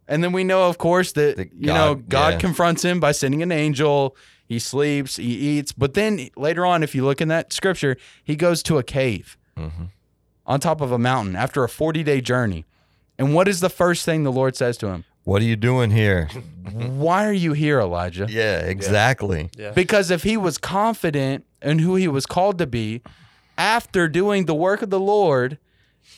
And 0.06 0.22
then 0.22 0.32
we 0.32 0.44
know, 0.44 0.68
of 0.68 0.78
course, 0.78 1.12
that, 1.12 1.36
That 1.36 1.52
you 1.52 1.68
know, 1.68 1.94
God- 1.94 2.08
God 2.08 2.32
yeah. 2.34 2.38
confronts 2.40 2.82
him 2.84 3.00
by 3.00 3.12
sending 3.12 3.42
an 3.42 3.50
angel. 3.52 4.16
He 4.46 4.58
sleeps, 4.58 5.16
he 5.16 5.24
eats. 5.58 5.72
But 5.72 5.94
then 5.94 6.28
later 6.36 6.66
on, 6.66 6.82
if 6.82 6.94
you 6.94 7.04
look 7.04 7.20
in 7.20 7.28
that 7.28 7.52
scripture, 7.52 7.96
he 8.22 8.36
goes 8.36 8.62
to 8.64 8.78
a 8.78 8.82
cave 8.82 9.36
Mm-hmm. 9.56 9.84
on 10.46 10.58
top 10.60 10.80
of 10.80 10.90
a 10.92 10.98
mountain 10.98 11.36
after 11.36 11.62
a 11.64 11.68
40 11.68 12.02
day 12.02 12.20
journey. 12.20 12.64
And 13.18 13.34
what 13.34 13.46
is 13.48 13.60
the 13.60 13.70
first 13.70 14.04
thing 14.04 14.24
the 14.24 14.32
Lord 14.32 14.56
says 14.56 14.76
to 14.78 14.88
him? 14.88 15.04
What 15.24 15.40
are 15.40 15.46
you 15.46 15.56
doing 15.56 15.90
here? 15.90 16.28
Why 16.72 17.26
are 17.26 17.32
you 17.32 17.52
here, 17.54 17.80
Elijah? 17.80 18.26
yeah, 18.28 18.60
exactly. 18.60 19.50
Yeah. 19.56 19.72
Because 19.72 20.10
if 20.10 20.22
he 20.22 20.36
was 20.36 20.58
confident 20.58 21.44
in 21.62 21.78
who 21.78 21.96
he 21.96 22.08
was 22.08 22.26
called 22.26 22.58
to 22.58 22.66
be 22.66 23.02
after 23.56 24.08
doing 24.08 24.44
the 24.44 24.54
work 24.54 24.82
of 24.82 24.90
the 24.90 25.00
Lord 25.00 25.58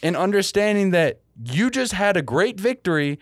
and 0.03 0.17
understanding 0.17 0.91
that 0.91 1.21
you 1.45 1.71
just 1.71 1.93
had 1.93 2.17
a 2.17 2.23
great 2.23 2.59
victory, 2.59 3.19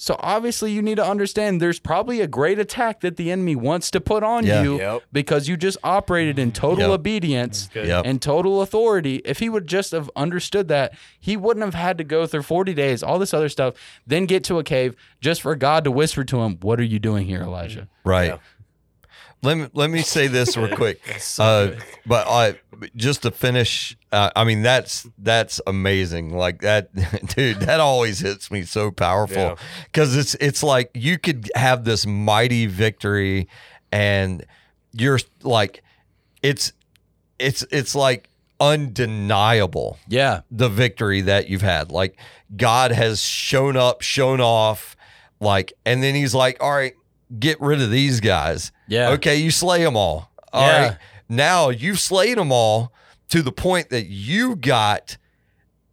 so 0.00 0.16
obviously 0.20 0.70
you 0.72 0.80
need 0.80 0.94
to 0.94 1.04
understand 1.04 1.60
there's 1.60 1.80
probably 1.80 2.20
a 2.20 2.26
great 2.26 2.58
attack 2.58 3.00
that 3.00 3.16
the 3.16 3.30
enemy 3.30 3.56
wants 3.56 3.90
to 3.90 4.00
put 4.00 4.22
on 4.22 4.46
Yeah. 4.46 4.62
you 4.62 4.78
Yep. 4.78 5.02
because 5.12 5.48
you 5.48 5.56
just 5.56 5.76
operated 5.82 6.38
in 6.38 6.52
total 6.52 6.84
Yep. 6.88 7.00
obedience 7.00 7.68
Good. 7.74 7.88
Yep. 7.88 8.04
and 8.06 8.22
total 8.22 8.62
authority. 8.62 9.16
If 9.24 9.40
he 9.40 9.48
would 9.48 9.66
just 9.66 9.90
have 9.92 10.08
understood 10.16 10.68
that, 10.68 10.94
he 11.18 11.36
wouldn't 11.36 11.64
have 11.64 11.74
had 11.74 11.98
to 11.98 12.04
go 12.04 12.26
through 12.26 12.42
40 12.44 12.72
days, 12.74 13.02
all 13.02 13.18
this 13.18 13.34
other 13.34 13.48
stuff, 13.48 13.74
then 14.06 14.24
get 14.26 14.44
to 14.44 14.58
a 14.58 14.64
cave 14.64 14.94
just 15.20 15.42
for 15.42 15.54
God 15.56 15.82
to 15.84 15.90
whisper 15.90 16.24
to 16.24 16.42
him, 16.42 16.58
What 16.62 16.78
are 16.80 16.84
you 16.84 16.98
doing 17.00 17.26
here, 17.26 17.42
Elijah? 17.42 17.88
Right. 18.04 18.28
Yeah. 18.28 18.38
Let 19.42 19.56
me 19.56 19.68
let 19.72 19.90
me 19.90 20.02
say 20.02 20.26
this 20.26 20.56
real 20.56 20.74
quick. 20.76 21.00
So 21.18 21.44
Uh, 21.44 21.80
but 22.06 22.26
I 22.28 22.58
just 22.96 23.22
to 23.22 23.30
finish. 23.30 23.96
Uh, 24.10 24.30
I 24.34 24.44
mean, 24.44 24.62
that's 24.62 25.06
that's 25.18 25.60
amazing. 25.66 26.30
Like 26.34 26.60
that, 26.62 26.92
dude. 27.36 27.60
That 27.60 27.78
always 27.80 28.18
hits 28.20 28.50
me 28.50 28.62
so 28.62 28.90
powerful 28.90 29.58
because 29.84 30.16
it's 30.16 30.34
it's 30.36 30.62
like 30.62 30.90
you 30.94 31.18
could 31.18 31.50
have 31.54 31.84
this 31.84 32.04
mighty 32.06 32.66
victory, 32.66 33.48
and 33.92 34.44
you're 34.92 35.20
like, 35.42 35.82
it's 36.42 36.72
it's 37.38 37.64
it's 37.70 37.94
like 37.94 38.28
undeniable 38.60 39.98
Yeah. 40.08 40.40
the 40.50 40.68
victory 40.68 41.20
that 41.22 41.48
you've 41.48 41.62
had. 41.62 41.90
Like 41.90 42.18
God 42.56 42.90
has 42.92 43.22
shown 43.22 43.76
up, 43.76 44.02
shown 44.02 44.40
off, 44.40 44.96
like, 45.40 45.72
and 45.84 46.02
then 46.02 46.14
he's 46.14 46.34
like, 46.34 46.56
all 46.60 46.72
right, 46.72 46.94
get 47.38 47.60
rid 47.60 47.80
of 47.80 47.90
these 47.90 48.20
guys. 48.20 48.72
Yeah. 48.86 49.10
Okay, 49.10 49.36
you 49.36 49.50
slay 49.50 49.82
them 49.84 49.96
all. 49.96 50.30
All 50.52 50.66
right. 50.68 50.84
Yeah. 50.92 50.96
Now 51.28 51.68
you've 51.70 52.00
slayed 52.00 52.38
them 52.38 52.50
all 52.52 52.92
to 53.28 53.42
the 53.42 53.52
point 53.52 53.90
that 53.90 54.06
you 54.06 54.56
got 54.56 55.16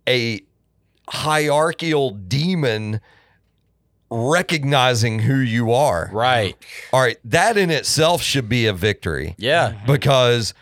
a 0.07 0.41
hierarchical 1.09 2.11
demon 2.11 3.01
recognizing 4.09 5.19
who 5.19 5.35
you 5.37 5.71
are. 5.71 6.09
Right. 6.13 6.55
All 6.93 7.01
right, 7.01 7.17
that 7.25 7.57
in 7.57 7.69
itself 7.71 8.21
should 8.21 8.47
be 8.47 8.65
a 8.67 8.73
victory 8.73 9.35
Yeah. 9.37 9.71
Mm-hmm. 9.71 9.91
because 9.91 10.53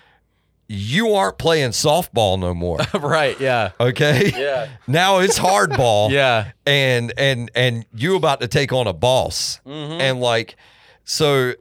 you 0.67 1.13
aren't 1.13 1.37
playing 1.37 1.71
softball 1.71 2.39
no 2.39 2.53
more. 2.53 2.79
right. 2.93 3.39
Yeah. 3.39 3.71
Okay? 3.79 4.31
Yeah. 4.35 4.69
Now 4.87 5.19
it's 5.19 5.37
hardball. 5.39 6.09
Yeah. 6.11 6.51
And 6.65 7.13
and 7.17 7.51
and 7.55 7.85
you 7.95 8.15
about 8.15 8.41
to 8.41 8.47
take 8.47 8.71
on 8.73 8.87
a 8.87 8.93
boss. 8.93 9.59
Mhm. 9.65 9.99
And 9.99 10.19
like 10.21 10.55
so 11.03 11.53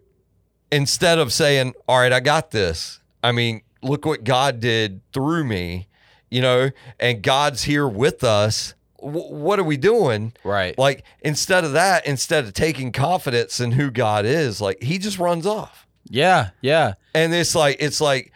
instead 0.71 1.19
of 1.19 1.33
saying, 1.33 1.75
"All 1.89 1.99
right, 1.99 2.13
I 2.13 2.21
got 2.21 2.51
this." 2.51 3.01
I 3.23 3.33
mean, 3.33 3.63
look 3.83 4.05
what 4.07 4.25
God 4.25 4.61
did 4.61 5.01
through 5.13 5.45
me, 5.45 5.89
you 6.31 6.41
know, 6.41 6.71
and 6.99 7.23
God's 7.23 7.65
here 7.65 7.87
with 7.87 8.25
us. 8.25 8.75
W- 9.01 9.35
what 9.35 9.59
are 9.59 9.65
we 9.65 9.77
doing? 9.77 10.33
Right. 10.45 10.77
Like 10.79 11.05
instead 11.21 11.65
of 11.65 11.73
that, 11.73 12.07
instead 12.07 12.45
of 12.45 12.53
taking 12.55 12.93
confidence 12.93 13.61
in 13.61 13.73
who 13.73 13.91
God 13.91 14.25
is, 14.25 14.61
like 14.61 14.83
he 14.83 14.99
just 14.99 15.19
runs 15.19 15.47
off. 15.47 15.87
Yeah. 16.09 16.51
Yeah. 16.61 16.95
And 17.15 17.33
it's 17.35 17.55
like 17.55 17.77
it's 17.81 18.01
like 18.01 18.32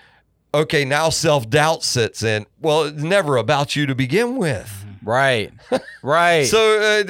okay, 0.60 0.84
now 0.84 1.08
self-doubt 1.10 1.82
sits 1.82 2.22
in. 2.22 2.46
Well, 2.60 2.84
it's 2.84 3.02
never 3.02 3.36
about 3.36 3.76
you 3.76 3.86
to 3.86 3.94
begin 3.94 4.36
with. 4.36 4.84
Right. 5.02 5.52
Right. 6.02 6.46
So 6.56 6.58
uh, 6.58 7.02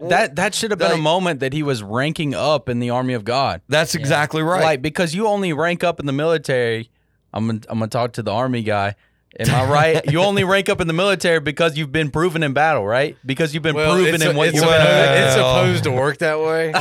that 0.08 0.36
that 0.36 0.54
should 0.54 0.70
have 0.72 0.78
been 0.78 0.92
a 0.92 0.96
moment 0.96 1.40
that 1.40 1.52
he 1.52 1.62
was 1.62 1.82
ranking 1.82 2.34
up 2.34 2.68
in 2.68 2.80
the 2.80 2.90
army 2.90 3.14
of 3.14 3.24
God. 3.24 3.60
that's 3.68 3.94
exactly 3.94 4.42
right. 4.42 4.62
Like 4.62 4.82
because 4.82 5.14
you 5.14 5.26
only 5.28 5.52
rank 5.52 5.84
up 5.84 6.00
in 6.00 6.06
the 6.06 6.12
military. 6.12 6.90
I'm 7.32 7.46
gonna, 7.46 7.60
I'm 7.68 7.78
gonna 7.78 7.88
talk 7.88 8.14
to 8.14 8.22
the 8.22 8.32
army 8.32 8.62
guy. 8.62 8.96
Am 9.38 9.54
I 9.54 9.70
right? 9.70 10.04
you 10.10 10.20
only 10.20 10.44
rank 10.44 10.68
up 10.68 10.80
in 10.80 10.86
the 10.86 10.92
military 10.94 11.40
because 11.40 11.76
you've 11.76 11.92
been 11.92 12.10
proven 12.10 12.42
in 12.42 12.54
battle, 12.54 12.86
right? 12.86 13.16
Because 13.26 13.52
you've 13.52 13.62
been 13.62 13.74
proven 13.74 14.14
it's, 14.14 14.24
in 14.24 14.36
what 14.36 14.48
it's, 14.48 14.54
you 14.54 14.60
supposed, 14.60 14.84
Well- 14.84 15.26
it's 15.26 15.34
supposed 15.34 15.84
to 15.84 15.90
work 15.90 16.18
that 16.18 16.40
way. 16.40 16.72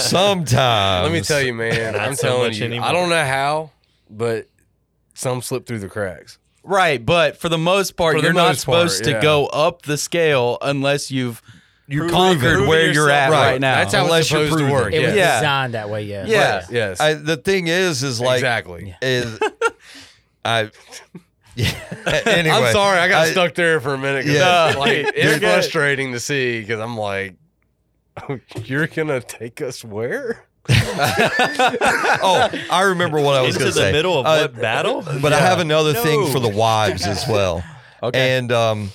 Sometimes. 0.00 1.04
Let 1.04 1.12
me 1.12 1.20
tell 1.22 1.40
you, 1.40 1.54
man. 1.54 1.94
Not 1.94 2.02
I'm 2.02 2.14
so 2.14 2.28
telling 2.28 2.48
much 2.48 2.58
you. 2.58 2.66
anymore. 2.66 2.88
I 2.88 2.92
don't 2.92 3.08
know 3.08 3.24
how, 3.24 3.70
but 4.10 4.48
some 5.14 5.42
slip 5.42 5.66
through 5.66 5.78
the 5.80 5.88
cracks. 5.88 6.38
right. 6.62 7.04
But 7.04 7.36
for 7.38 7.48
the 7.48 7.58
most 7.58 7.96
part, 7.96 8.16
For 8.16 8.20
the 8.20 8.26
you're 8.28 8.34
not 8.34 8.48
most 8.48 8.66
part, 8.66 8.90
supposed 8.90 9.04
to 9.04 9.10
yeah. 9.12 9.22
go 9.22 9.46
up 9.46 9.82
the 9.82 9.96
scale 9.96 10.58
unless 10.62 11.10
you've 11.10 11.40
You 11.88 12.04
you 12.04 12.10
conquered 12.10 12.62
it. 12.64 12.66
where 12.68 12.80
Proving 12.80 12.94
you're 12.94 13.10
at 13.10 13.30
right, 13.30 13.52
right. 13.52 13.60
now. 13.60 13.76
That's 13.76 13.94
how 13.94 14.04
Unless 14.04 14.22
it's 14.24 14.30
you're 14.32 14.44
supposed 14.46 14.58
to 14.60 14.64
proven 14.66 14.72
work. 14.84 14.92
it. 14.92 15.02
It 15.02 15.06
was 15.06 15.14
Yeah. 15.16 15.40
designed 15.40 15.74
that 15.74 15.88
way, 15.88 16.02
yeah. 16.02 16.24
yeah. 16.26 16.66
Yes. 16.70 17.00
I, 17.00 17.14
the 17.14 17.36
thing 17.36 17.68
is, 17.68 18.02
is 18.02 18.20
like 18.20 18.36
exactly. 18.38 18.94
is 19.00 19.38
I. 20.44 20.70
Yeah. 21.54 21.72
anyway, 22.26 22.54
I'm 22.54 22.72
sorry, 22.72 22.98
I 22.98 23.08
got 23.08 23.28
I- 23.28 23.30
stuck 23.30 23.54
there 23.54 23.80
for 23.80 23.94
a 23.94 23.98
minute. 23.98 24.26
'cause 24.26 24.34
Yeah. 24.34 24.68
it's, 24.68 24.76
like, 24.78 24.90
it's 25.14 25.38
good. 25.38 25.40
frustrating 25.42 26.12
to 26.12 26.20
see 26.20 26.60
because 26.60 26.80
I'm 26.80 26.96
like, 26.98 27.36
you're 28.64 28.86
gonna 28.88 29.20
take 29.20 29.60
us 29.62 29.84
where? 29.84 30.44
Oh, 30.68 32.50
I 32.70 32.82
remember 32.82 33.20
what 33.20 33.34
I 33.36 33.42
was 33.42 33.56
going 33.56 33.70
the 33.70 33.74
to 33.74 33.86
say. 33.86 33.92
middle 33.92 34.18
of 34.18 34.26
Uh, 34.26 34.38
what 34.40 34.60
battle? 34.60 35.02
But 35.20 35.32
I 35.32 35.38
have 35.40 35.58
another 35.60 35.94
thing 35.94 36.30
for 36.32 36.40
the 36.40 36.48
wives 36.48 37.06
as 37.06 37.26
well. 37.28 37.62
Okay. 38.02 38.36
And 38.36 38.52
um, 38.52 38.90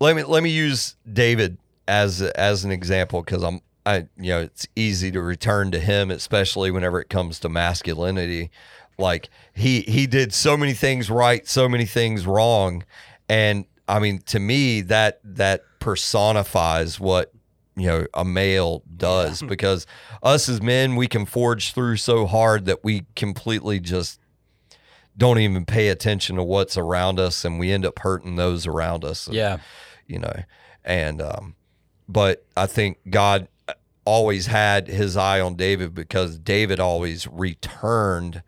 let 0.00 0.16
me 0.16 0.22
let 0.24 0.42
me 0.42 0.48
use 0.48 0.96
David 1.12 1.58
as 1.86 2.22
as 2.22 2.64
an 2.64 2.72
example 2.72 3.20
because 3.22 3.42
I'm 3.44 3.60
I 3.84 4.06
you 4.16 4.30
know 4.30 4.40
it's 4.40 4.66
easy 4.74 5.10
to 5.12 5.20
return 5.20 5.70
to 5.72 5.78
him, 5.78 6.10
especially 6.10 6.70
whenever 6.70 6.98
it 6.98 7.10
comes 7.10 7.38
to 7.40 7.50
masculinity. 7.50 8.50
Like 8.96 9.28
he 9.54 9.82
he 9.82 10.06
did 10.06 10.32
so 10.32 10.56
many 10.56 10.72
things 10.72 11.10
right, 11.10 11.46
so 11.46 11.68
many 11.68 11.84
things 11.84 12.26
wrong, 12.26 12.84
and 13.28 13.66
I 13.86 13.98
mean 13.98 14.20
to 14.22 14.40
me 14.40 14.80
that 14.80 15.20
that 15.22 15.62
personifies 15.78 16.98
what 16.98 17.30
you 17.78 17.86
know 17.86 18.06
a 18.14 18.24
male 18.24 18.82
does 18.96 19.42
because 19.48 19.86
us 20.22 20.48
as 20.48 20.60
men 20.60 20.96
we 20.96 21.06
can 21.06 21.24
forge 21.24 21.72
through 21.72 21.96
so 21.96 22.26
hard 22.26 22.64
that 22.66 22.82
we 22.82 23.06
completely 23.16 23.80
just 23.80 24.20
don't 25.16 25.38
even 25.38 25.64
pay 25.64 25.88
attention 25.88 26.36
to 26.36 26.42
what's 26.42 26.76
around 26.76 27.18
us 27.18 27.44
and 27.44 27.58
we 27.58 27.72
end 27.72 27.86
up 27.86 27.98
hurting 28.00 28.36
those 28.36 28.66
around 28.66 29.04
us 29.04 29.28
yeah. 29.28 29.58
you 30.06 30.18
know 30.18 30.42
and 30.84 31.22
um 31.22 31.54
but 32.08 32.44
i 32.56 32.66
think 32.66 32.98
god 33.08 33.48
always 34.04 34.46
had 34.46 34.88
his 34.88 35.16
eye 35.16 35.40
on 35.40 35.54
david 35.54 35.94
because 35.94 36.38
david 36.38 36.80
always 36.80 37.26
returned 37.28 38.42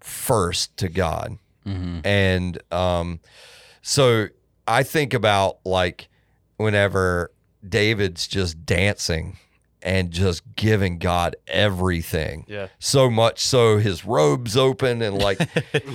first 0.00 0.76
to 0.76 0.88
god. 0.88 1.38
Hmm 1.64 1.98
and 2.04 2.62
um 2.70 3.20
so 3.82 4.28
i 4.68 4.82
think 4.84 5.14
about 5.14 5.58
like 5.64 6.08
whenever 6.58 7.30
david's 7.70 8.26
just 8.28 8.64
dancing 8.66 9.36
and 9.82 10.10
just 10.10 10.42
giving 10.56 10.98
god 10.98 11.36
everything. 11.46 12.44
Yeah. 12.48 12.68
so 12.80 13.08
much 13.08 13.38
so 13.38 13.78
his 13.78 14.04
robes 14.04 14.56
open 14.56 15.00
and 15.00 15.16
like 15.18 15.38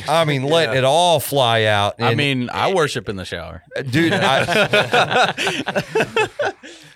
i 0.07 0.23
mean 0.25 0.43
letting 0.43 0.77
it 0.77 0.83
all 0.85 1.19
fly 1.19 1.63
out 1.63 1.95
I 1.99 2.09
and- 2.09 2.17
mean, 2.17 2.49
I 2.51 2.73
worship 2.73 3.09
in 3.09 3.17
the 3.17 3.25
shower. 3.25 3.63
dude 3.89 4.13
I, 4.13 5.33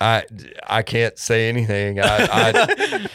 I 0.00 0.24
i 0.66 0.82
can't 0.82 1.18
say 1.18 1.48
anything. 1.48 2.00
I, 2.00 2.06
I 2.30 3.08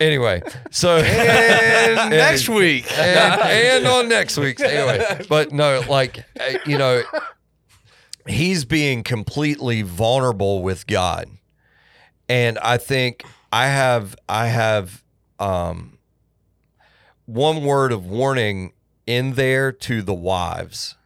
anyway 0.00 0.42
so 0.70 0.96
And 0.98 2.10
next 2.10 2.48
week, 2.48 2.90
and, 2.98 3.40
and 3.40 3.86
on 3.86 4.08
next 4.08 4.36
week's 4.36 4.60
anyway. 4.62 5.24
But 5.28 5.52
no 5.52 5.82
like 5.88 6.24
uh, 6.40 6.58
you 6.66 6.76
know 6.78 7.02
he's 8.26 8.64
being 8.64 9.02
completely 9.02 9.82
vulnerable 9.82 10.62
with 10.62 10.86
god. 10.86 11.28
And 12.28 12.58
i 12.60 12.76
think 12.78 13.24
i 13.52 13.66
have 13.66 14.16
i 14.28 14.46
have 14.46 15.04
um 15.38 15.98
one 17.26 17.64
word 17.64 17.92
of 17.92 18.06
warning 18.06 18.72
in 19.06 19.34
there 19.34 19.72
to 19.72 20.02
the 20.02 20.14
wives 20.14 20.96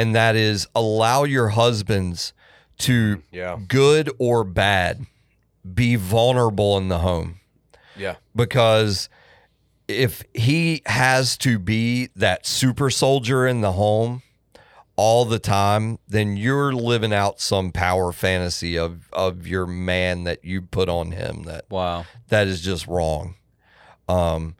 and 0.00 0.14
that 0.14 0.34
is 0.34 0.66
allow 0.74 1.24
your 1.24 1.48
husbands 1.48 2.32
to 2.78 3.22
yeah, 3.30 3.58
good 3.68 4.10
or 4.18 4.44
bad 4.44 5.06
be 5.74 5.94
vulnerable 5.96 6.78
in 6.78 6.88
the 6.88 6.98
home. 6.98 7.40
Yeah, 7.96 8.16
because 8.34 9.10
if 9.88 10.24
he 10.32 10.80
has 10.86 11.36
to 11.38 11.58
be 11.58 12.08
that 12.16 12.46
super 12.46 12.88
soldier 12.88 13.46
in 13.46 13.60
the 13.60 13.72
home 13.72 14.22
all 15.02 15.24
the 15.24 15.38
time, 15.38 15.98
then 16.06 16.36
you're 16.36 16.74
living 16.74 17.10
out 17.10 17.40
some 17.40 17.72
power 17.72 18.12
fantasy 18.12 18.76
of 18.78 19.10
of 19.14 19.46
your 19.46 19.66
man 19.66 20.24
that 20.24 20.44
you 20.44 20.60
put 20.60 20.90
on 20.90 21.12
him 21.12 21.44
that 21.44 21.64
Wow. 21.70 22.04
that 22.28 22.46
is 22.46 22.60
just 22.60 22.86
wrong. 22.86 23.36
Um 24.10 24.56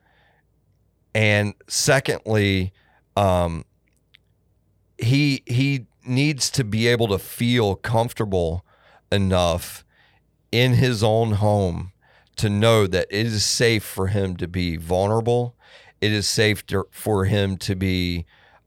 and 1.14 1.52
secondly, 1.68 2.72
um 3.18 3.66
he 4.96 5.42
he 5.46 5.84
needs 6.06 6.50
to 6.52 6.64
be 6.64 6.86
able 6.86 7.08
to 7.08 7.18
feel 7.18 7.76
comfortable 7.76 8.64
enough 9.12 9.84
in 10.50 10.72
his 10.72 11.02
own 11.02 11.32
home 11.32 11.92
to 12.36 12.48
know 12.48 12.86
that 12.86 13.06
it 13.10 13.26
is 13.26 13.44
safe 13.44 13.84
for 13.84 14.06
him 14.06 14.36
to 14.38 14.48
be 14.48 14.78
vulnerable. 14.78 15.54
It 16.00 16.12
is 16.12 16.26
safe 16.26 16.64
to, 16.68 16.86
for 16.90 17.26
him 17.26 17.58
to 17.58 17.74
be 17.76 18.24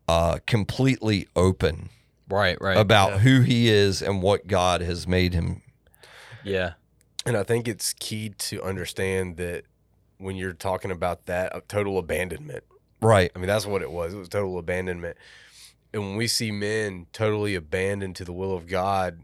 uh, 0.08 0.39
completely 0.45 1.28
open 1.36 1.89
Right. 2.30 2.60
Right. 2.62 2.78
about 2.78 3.12
Yeah. 3.12 3.18
who 3.20 3.41
he 3.41 3.70
is 3.70 4.01
and 4.01 4.22
what 4.22 4.47
God 4.47 4.82
has 4.82 5.08
made 5.08 5.34
him. 5.34 5.62
yeah. 6.43 6.74
and 7.26 7.38
I 7.38 7.43
think 7.43 7.68
it's 7.70 7.93
key 7.93 8.30
to 8.30 8.62
understand 8.64 9.38
that 9.38 9.64
when 10.18 10.36
you're 10.36 10.51
talking 10.54 10.91
about 10.91 11.26
that 11.28 11.56
uh, 11.56 11.62
total 11.68 11.97
abandonment. 11.97 12.64
Right. 13.01 13.32
I 13.36 13.39
mean, 13.39 13.47
that's 13.47 13.66
what 13.66 13.82
it 13.82 13.91
was. 13.91 14.14
It 14.14 14.18
was 14.18 14.30
total 14.30 14.58
abandonment. 14.58 15.18
And 15.93 16.01
when 16.04 16.16
we 16.18 16.28
see 16.28 16.51
men 16.51 17.08
totally 17.14 17.56
abandoned 17.56 18.16
to 18.18 18.26
the 18.26 18.34
will 18.34 18.54
of 18.56 18.68
God 18.68 19.20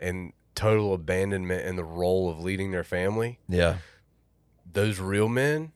and 0.00 0.32
total 0.54 0.92
abandonment 0.94 1.66
in 1.66 1.76
the 1.76 1.84
role 1.84 2.28
of 2.30 2.40
leading 2.40 2.70
their 2.72 2.84
family, 2.84 3.38
Yeah. 3.48 3.78
those 4.72 4.98
real 4.98 5.28
men 5.28 5.72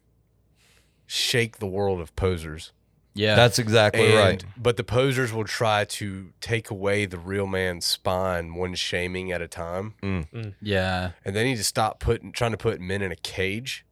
shake 1.06 1.58
the 1.58 1.66
world 1.66 2.00
of 2.00 2.14
posers. 2.16 2.72
Yeah. 3.20 3.34
That's 3.36 3.58
exactly 3.58 4.06
And- 4.06 4.14
right. 4.18 4.44
But 4.56 4.76
the 4.76 4.84
posers 4.84 5.32
will 5.32 5.44
try 5.44 5.84
to 5.84 6.32
take 6.40 6.70
away 6.70 7.04
the 7.06 7.18
real 7.18 7.46
man's 7.46 7.84
spine 7.86 8.54
one 8.54 8.74
shaming 8.74 9.30
at 9.32 9.42
a 9.42 9.48
time. 9.48 9.94
Mm. 10.02 10.28
Mm. 10.32 10.54
yeah. 10.62 11.10
And 11.24 11.36
they 11.36 11.44
need 11.44 11.56
to 11.58 11.64
stop 11.64 12.00
putting 12.00 12.32
trying 12.32 12.52
to 12.52 12.56
put 12.56 12.80
men 12.80 13.02
in 13.02 13.12
a 13.12 13.16
cage. 13.16 13.84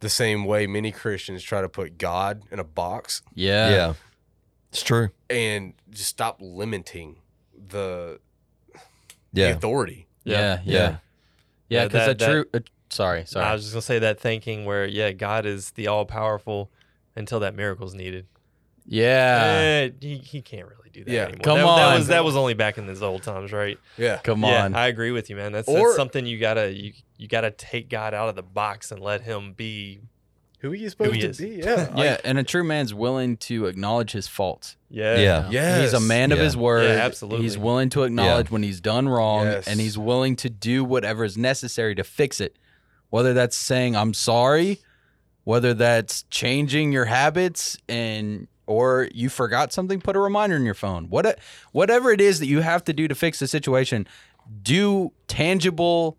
The 0.00 0.08
same 0.10 0.44
way 0.44 0.66
many 0.66 0.92
Christians 0.92 1.42
try 1.42 1.62
to 1.62 1.68
put 1.68 1.98
God 1.98 2.42
in 2.50 2.58
a 2.58 2.64
box 2.64 3.22
Yeah. 3.34 3.70
Yeah. 3.70 3.94
It's 4.70 4.82
true. 4.82 5.08
and 5.30 5.74
just 5.90 6.10
stop 6.10 6.36
limiting 6.40 7.16
the, 7.54 8.20
the 9.32 9.40
Yeah. 9.40 9.46
authority. 9.48 10.06
Yeah. 10.24 10.38
Yeah. 10.38 10.60
Yeah. 10.64 10.72
Yeah. 10.74 10.96
Yeah, 11.68 11.84
Because 11.86 12.16
that- 12.18 12.22
a 12.28 12.30
true 12.32 12.44
a, 12.54 12.62
Sorry, 12.88 13.24
sorry. 13.26 13.44
I 13.46 13.52
was 13.52 13.62
just 13.62 13.74
gonna 13.74 13.82
say 13.82 13.98
that 13.98 14.20
thinking 14.20 14.64
where 14.64 14.86
yeah, 14.86 15.10
God 15.10 15.44
is 15.44 15.72
the 15.72 15.88
all 15.88 16.04
powerful 16.06 16.70
until 17.16 17.40
that 17.40 17.54
miracle's 17.54 17.94
needed. 17.94 18.26
yeah. 18.86 19.86
Eh, 19.86 19.90
he, 20.00 20.18
he 20.18 20.42
can't 20.42 20.66
really 20.68 20.90
do 20.92 21.04
that 21.04 21.10
Yeah, 21.10 21.22
anymore. 21.24 21.40
come 21.42 21.58
that, 21.58 21.64
that 21.76 21.88
on. 21.88 21.94
was 21.98 22.06
that 22.08 22.24
was 22.24 22.36
only 22.36 22.54
back 22.54 22.78
in 22.78 22.86
those 22.86 23.02
old 23.02 23.22
times, 23.22 23.52
right? 23.52 23.78
Yeah. 23.98 24.18
Come 24.18 24.42
yeah, 24.42 24.64
on. 24.64 24.74
I 24.74 24.86
agree 24.86 25.10
with 25.10 25.28
you, 25.30 25.36
man. 25.36 25.52
That's, 25.52 25.68
Or- 25.68 25.88
that's 25.88 25.96
something 25.96 26.26
you 26.26 26.38
gotta 26.38 26.72
you 26.72 26.92
you 27.18 27.28
gotta 27.28 27.50
take 27.50 27.88
God 27.88 28.14
out 28.14 28.28
of 28.28 28.36
the 28.36 28.42
box 28.42 28.90
and 28.92 29.00
let 29.00 29.22
Him 29.22 29.52
be. 29.54 30.00
Who 30.60 30.72
are 30.72 30.74
you 30.74 30.88
supposed 30.88 31.14
he 31.14 31.20
to 31.20 31.28
is. 31.28 31.38
be? 31.38 31.48
Yeah. 31.64 31.92
yeah, 31.96 32.16
and 32.24 32.38
a 32.38 32.42
true 32.42 32.64
man's 32.64 32.94
willing 32.94 33.36
to 33.38 33.66
acknowledge 33.66 34.12
his 34.12 34.26
faults. 34.26 34.76
Yeah, 34.88 35.16
Yeah. 35.18 35.50
Yes. 35.50 35.82
He's 35.82 35.92
a 35.92 36.00
man 36.00 36.32
of 36.32 36.38
Yeah. 36.38 36.44
his 36.44 36.56
word. 36.56 36.84
Yeah, 36.84 37.04
absolutely. 37.04 37.42
He's 37.44 37.58
willing 37.58 37.90
to 37.90 38.04
acknowledge 38.04 38.50
when 38.50 38.62
he's 38.62 38.80
done 38.80 39.06
wrong 39.08 39.44
Yes. 39.44 39.68
and 39.68 39.78
he's 39.80 39.98
willing 39.98 40.34
to 40.36 40.48
do 40.48 40.82
whatever 40.82 41.24
is 41.24 41.36
necessary 41.36 41.94
to 41.96 42.04
fix 42.04 42.40
it. 42.40 42.56
Whether 43.10 43.34
that's 43.34 43.56
saying 43.56 43.94
I'm 43.96 44.14
sorry, 44.14 44.80
whether 45.46 45.72
that's 45.72 46.24
changing 46.24 46.90
your 46.90 47.04
habits 47.04 47.78
and 47.88 48.48
or 48.66 49.08
you 49.14 49.28
forgot 49.28 49.72
something, 49.72 50.00
put 50.00 50.16
a 50.16 50.18
reminder 50.18 50.56
in 50.56 50.64
your 50.64 50.74
phone. 50.74 51.04
What 51.08 51.38
whatever 51.70 52.10
it 52.10 52.20
is 52.20 52.40
that 52.40 52.46
you 52.46 52.62
have 52.62 52.82
to 52.84 52.92
do 52.92 53.06
to 53.06 53.14
fix 53.14 53.38
the 53.38 53.46
situation, 53.46 54.08
do 54.64 55.12
tangible 55.28 56.18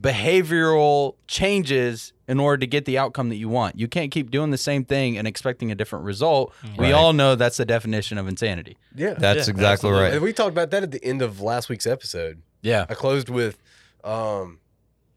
behavioral 0.00 1.16
changes 1.26 2.12
in 2.26 2.40
order 2.40 2.56
to 2.58 2.66
get 2.66 2.84
the 2.86 2.96
outcome 2.96 3.28
that 3.28 3.36
you 3.36 3.48
want. 3.50 3.78
You 3.78 3.86
can't 3.88 4.10
keep 4.10 4.30
doing 4.30 4.50
the 4.50 4.58
same 4.58 4.84
thing 4.84 5.18
and 5.18 5.26
expecting 5.28 5.70
a 5.70 5.74
different 5.74 6.04
result. 6.04 6.54
We 6.78 6.92
all 6.92 7.12
know 7.12 7.34
that's 7.34 7.56
the 7.58 7.64
definition 7.66 8.16
of 8.16 8.28
insanity. 8.28 8.76
Yeah. 8.94 9.14
That's 9.14 9.46
Yeah, 9.48 9.52
exactly 9.52 9.64
absolutely. 9.90 10.00
right. 10.02 10.12
And 10.14 10.22
we 10.22 10.32
talked 10.32 10.50
about 10.50 10.70
that 10.70 10.82
at 10.82 10.90
the 10.92 11.04
end 11.04 11.20
of 11.20 11.40
last 11.40 11.68
week's 11.68 11.86
episode. 11.86 12.42
Yeah. 12.62 12.86
I 12.88 12.94
closed 12.94 13.28
with 13.28 13.58
um 14.04 14.60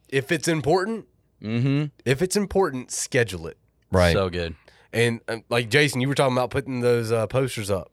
if 0.10 0.32
it's 0.32 0.48
important, 0.50 1.06
Mm-hmm. 1.42 1.86
if 2.06 2.22
it's 2.22 2.36
important, 2.36 2.92
schedule 2.92 3.48
it. 3.48 3.58
Right. 3.92 4.14
So 4.14 4.30
good. 4.30 4.56
And 4.94 5.22
um, 5.28 5.44
like 5.50 5.70
Jason, 5.70 6.02
you 6.02 6.08
were 6.08 6.16
talking 6.16 6.36
about 6.36 6.50
putting 6.50 6.82
those 6.82 7.12
uh, 7.12 7.28
posters 7.28 7.72
up. 7.72 7.92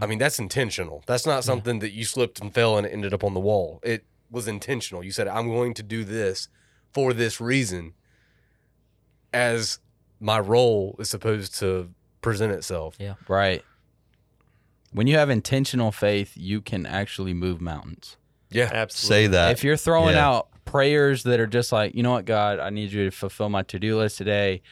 I 0.00 0.06
mean, 0.06 0.18
that's 0.18 0.38
intentional. 0.38 1.02
That's 1.06 1.26
not 1.26 1.44
something 1.44 1.80
that 1.80 1.92
you 1.92 2.04
slipped 2.04 2.40
and 2.40 2.52
fell 2.52 2.78
and 2.78 2.86
it 2.86 2.90
ended 2.90 3.12
up 3.12 3.22
on 3.22 3.34
the 3.34 3.40
wall. 3.40 3.80
It 3.82 4.04
was 4.30 4.48
intentional. 4.48 5.04
You 5.04 5.10
said, 5.10 5.28
I'm 5.28 5.48
going 5.48 5.74
to 5.74 5.82
do 5.82 6.04
this 6.04 6.48
for 6.92 7.12
this 7.12 7.40
reason 7.40 7.92
as 9.34 9.78
my 10.18 10.38
role 10.38 10.96
is 10.98 11.10
supposed 11.10 11.58
to 11.58 11.90
present 12.20 12.52
itself. 12.52 12.96
Yeah. 12.98 13.14
Right. 13.28 13.62
When 14.92 15.06
you 15.06 15.16
have 15.16 15.30
intentional 15.30 15.92
faith, 15.92 16.32
you 16.36 16.60
can 16.60 16.86
actually 16.86 17.34
move 17.34 17.60
mountains. 17.60 18.16
Yeah. 18.50 18.70
absolutely. 18.72 19.24
Say 19.24 19.26
that. 19.28 19.52
if 19.52 19.64
you're 19.64 19.76
throwing 19.76 20.14
yeah. 20.14 20.28
out 20.28 20.48
prayers 20.72 21.22
that 21.24 21.38
are 21.38 21.46
just 21.46 21.70
like, 21.70 21.94
you 21.94 22.02
know 22.02 22.12
what, 22.12 22.24
God, 22.24 22.58
I 22.58 22.70
need 22.70 22.90
you 22.92 23.04
to 23.04 23.10
fulfill 23.10 23.48
my 23.50 23.62
to-do 23.62 23.98
list 23.98 24.18
today. 24.18 24.62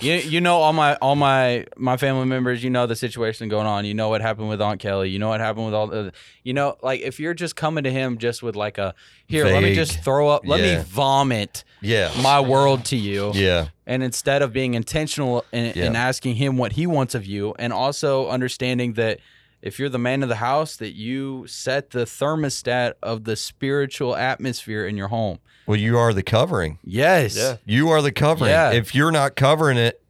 You, 0.00 0.14
you 0.14 0.40
know 0.40 0.56
all 0.56 0.72
my 0.72 0.96
all 0.96 1.14
my 1.14 1.66
my 1.76 1.96
family 1.96 2.24
members. 2.24 2.64
You 2.64 2.70
know 2.70 2.86
the 2.86 2.96
situation 2.96 3.48
going 3.48 3.66
on. 3.68 3.84
You 3.84 3.94
know 3.94 4.08
what 4.08 4.20
happened 4.20 4.48
with 4.48 4.60
Aunt 4.60 4.80
Kelly. 4.80 5.10
You 5.10 5.20
know 5.20 5.28
what 5.28 5.38
happened 5.38 5.66
with 5.66 5.74
all 5.74 5.86
the. 5.86 6.12
You 6.42 6.54
know, 6.54 6.76
like 6.82 7.02
if 7.02 7.20
you're 7.20 7.34
just 7.34 7.54
coming 7.54 7.84
to 7.84 7.90
him 7.90 8.18
just 8.18 8.42
with 8.42 8.56
like 8.56 8.78
a 8.78 8.94
here, 9.26 9.44
let 9.44 9.62
me 9.62 9.74
just 9.76 10.00
throw 10.02 10.28
up, 10.28 10.42
let 10.44 10.58
Yeah. 10.60 10.78
me 10.78 10.84
vomit 10.84 11.62
yeah. 11.82 12.10
my 12.20 12.40
world 12.40 12.84
to 12.86 12.96
you. 12.96 13.30
yeah. 13.34 13.68
And 13.86 14.02
instead 14.02 14.42
of 14.42 14.52
being 14.52 14.74
intentional 14.74 15.44
in, 15.52 15.66
in 15.66 15.92
Yeah. 15.92 16.08
asking 16.08 16.34
him 16.36 16.56
what 16.56 16.72
he 16.72 16.86
wants 16.86 17.14
of 17.14 17.24
you, 17.24 17.54
and 17.58 17.72
also 17.72 18.28
understanding 18.28 18.94
that 18.94 19.20
if 19.62 19.78
you're 19.78 19.88
the 19.88 19.98
man 19.98 20.22
of 20.22 20.28
the 20.28 20.36
house, 20.36 20.76
that 20.76 20.94
you 20.94 21.46
set 21.46 21.90
the 21.90 22.00
thermostat 22.00 22.94
of 23.02 23.24
the 23.24 23.36
spiritual 23.36 24.16
atmosphere 24.16 24.86
in 24.86 24.96
your 24.96 25.08
home. 25.08 25.38
Well, 25.66 25.78
you 25.78 25.96
are 25.96 26.12
the 26.12 26.24
covering. 26.24 26.78
Yes. 26.84 27.36
Yeah. 27.36 27.56
You 27.64 27.90
are 27.90 28.02
the 28.02 28.10
covering. 28.10 28.50
Yeah. 28.50 28.72
If 28.72 28.94
you're 28.94 29.12
not 29.12 29.36
covering 29.36 29.78
it, 29.78 30.02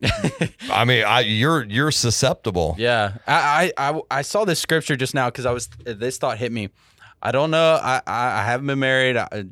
I 0.70 0.84
mean, 0.84 1.04
I 1.04 1.20
you're 1.20 1.64
you're 1.64 1.90
susceptible. 1.90 2.76
Yeah. 2.78 3.16
I 3.26 3.72
I, 3.76 3.90
I, 3.90 4.00
I 4.10 4.22
saw 4.22 4.44
this 4.44 4.60
scripture 4.60 4.94
just 4.94 5.14
now 5.14 5.28
because 5.28 5.46
I 5.46 5.52
was 5.52 5.68
this 5.84 6.18
thought 6.18 6.38
hit 6.38 6.52
me. 6.52 6.68
I 7.20 7.32
don't 7.32 7.50
know. 7.50 7.80
I 7.82 8.00
I, 8.06 8.40
I 8.40 8.44
haven't 8.44 8.66
been 8.66 8.78
married. 8.78 9.16
I, 9.16 9.46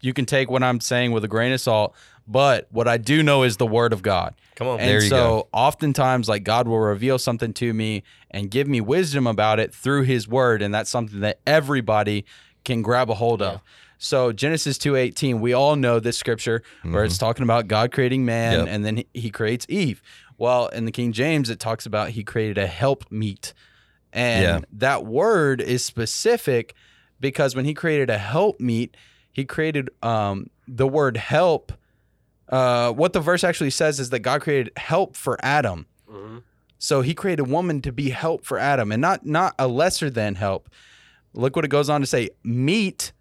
you 0.00 0.12
can 0.12 0.26
take 0.26 0.50
what 0.50 0.62
I'm 0.62 0.80
saying 0.80 1.12
with 1.12 1.24
a 1.24 1.28
grain 1.28 1.52
of 1.52 1.60
salt, 1.60 1.94
but 2.26 2.68
what 2.70 2.86
I 2.88 2.96
do 2.98 3.22
know 3.22 3.42
is 3.42 3.56
the 3.56 3.66
word 3.66 3.92
of 3.92 4.02
God. 4.02 4.34
Come 4.54 4.68
on, 4.68 4.80
And 4.80 4.88
There 4.88 5.02
you 5.02 5.08
so 5.08 5.16
go. 5.16 5.48
oftentimes 5.52 6.28
like 6.28 6.44
God 6.44 6.68
will 6.68 6.78
reveal 6.78 7.18
something 7.18 7.52
to 7.54 7.72
me 7.72 8.02
and 8.30 8.50
give 8.50 8.68
me 8.68 8.80
wisdom 8.80 9.26
about 9.26 9.58
it 9.58 9.74
through 9.74 10.02
his 10.02 10.28
word 10.28 10.62
and 10.62 10.72
that's 10.74 10.90
something 10.90 11.20
that 11.20 11.40
everybody 11.46 12.24
can 12.64 12.82
grab 12.82 13.10
a 13.10 13.14
hold 13.14 13.42
of. 13.42 13.60
So 13.98 14.32
Genesis 14.32 14.78
2:18, 14.78 15.40
we 15.40 15.52
all 15.52 15.76
know 15.76 16.00
this 16.00 16.16
scripture 16.18 16.62
where 16.82 17.04
it's 17.04 17.18
talking 17.18 17.42
about 17.44 17.68
God 17.68 17.92
creating 17.92 18.24
man 18.24 18.60
Yep. 18.60 18.68
and 18.68 18.84
then 18.84 18.96
he- 18.98 19.06
he 19.14 19.30
creates 19.30 19.64
Eve. 19.68 20.02
Well, 20.38 20.66
in 20.68 20.84
the 20.86 20.92
King 20.92 21.12
James 21.12 21.50
it 21.50 21.58
talks 21.60 21.86
about 21.86 22.10
he 22.10 22.24
created 22.24 22.58
a 22.58 22.66
help 22.66 23.04
meet. 23.10 23.52
And 24.12 24.42
Yeah. 24.42 24.58
that 24.72 25.06
word 25.06 25.60
is 25.60 25.84
specific 25.84 26.74
because 27.20 27.54
when 27.56 27.64
he 27.64 27.74
created 27.74 28.10
a 28.10 28.18
help 28.18 28.60
meet, 28.60 28.96
he 29.32 29.44
created 29.44 29.88
um, 30.02 30.50
the 30.68 30.86
word 30.86 31.16
help 31.16 31.72
uh, 32.52 32.92
what 32.92 33.12
the 33.14 33.20
verse 33.20 33.42
actually 33.42 33.70
says 33.70 33.98
is 33.98 34.10
that 34.10 34.20
God 34.20 34.42
created 34.42 34.70
help 34.76 35.16
for 35.16 35.36
Adam. 35.44 35.86
So 36.78 37.00
he 37.00 37.14
created 37.14 37.44
woman 37.46 37.80
to 37.82 37.92
be 37.92 38.10
help 38.10 38.44
for 38.44 38.58
Adam 38.58 38.90
and 38.90 39.00
not 39.00 39.24
not 39.24 39.54
a 39.58 39.68
lesser 39.68 40.10
than 40.10 40.34
help. 40.34 40.68
Look 41.32 41.54
what 41.54 41.64
it 41.64 41.68
goes 41.68 41.88
on 41.88 42.00
to 42.00 42.06
say. 42.08 42.30
Meet, 42.42 43.12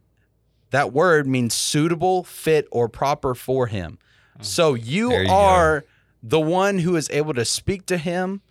that 0.72 0.92
word 0.92 1.28
means 1.28 1.54
suitable, 1.54 2.24
fit, 2.24 2.68
or 2.72 2.90
proper 2.90 3.36
for 3.36 3.68
him. 3.68 4.00
So 4.42 4.74
you, 4.74 5.10
There 5.10 5.22
you 5.22 5.28
go. 5.28 5.34
are 5.36 5.86
the 6.24 6.40
one 6.40 6.80
who 6.80 6.96
is 6.96 7.08
able 7.12 7.36
to 7.36 7.46
speak 7.46 7.86
to 7.86 7.98
him, 8.00 8.42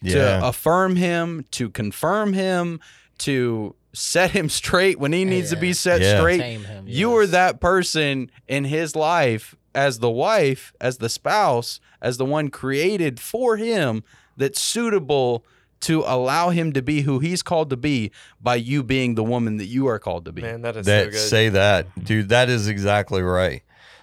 Yeah. 0.00 0.38
to 0.38 0.46
affirm 0.46 0.94
him, 0.94 1.44
to 1.50 1.68
confirm 1.68 2.32
him, 2.32 2.78
to 3.18 3.74
set 3.92 4.30
him 4.30 4.48
straight 4.60 5.00
when 5.00 5.12
he 5.12 5.24
needs 5.24 5.50
to 5.50 5.56
be 5.56 5.72
set 5.72 6.00
Yeah. 6.00 6.18
straight. 6.20 6.38
Tame 6.38 6.62
him, 6.62 6.84
You 6.86 7.16
are 7.16 7.26
that 7.26 7.60
person 7.60 8.30
in 8.46 8.64
his 8.66 8.94
life 8.94 9.56
as 9.74 9.98
the 10.00 10.10
wife, 10.10 10.72
as 10.80 10.98
the 10.98 11.08
spouse, 11.08 11.80
as 12.02 12.16
the 12.16 12.24
one 12.24 12.48
created 12.48 13.20
for 13.20 13.56
him 13.56 14.02
that's 14.36 14.60
suitable 14.60 15.44
to 15.80 16.02
allow 16.06 16.50
him 16.50 16.72
to 16.72 16.82
be 16.82 17.02
who 17.02 17.20
he's 17.20 17.42
called 17.42 17.70
to 17.70 17.76
be 17.76 18.10
by 18.40 18.54
you 18.54 18.82
being 18.82 19.14
the 19.14 19.24
woman 19.24 19.56
that 19.56 19.66
you 19.66 19.86
are 19.86 19.98
called 19.98 20.24
to 20.26 20.32
be. 20.32 20.42
man, 20.42 20.60
that 20.62 20.76
is 20.76 20.84
so 20.86 20.92
that 20.92 21.10
good. 21.10 21.18
say 21.18 21.48
that, 21.48 22.04
dude. 22.04 22.28
That 22.28 22.48
is 22.50 22.68
exactly 22.68 23.22
right. 23.22 23.62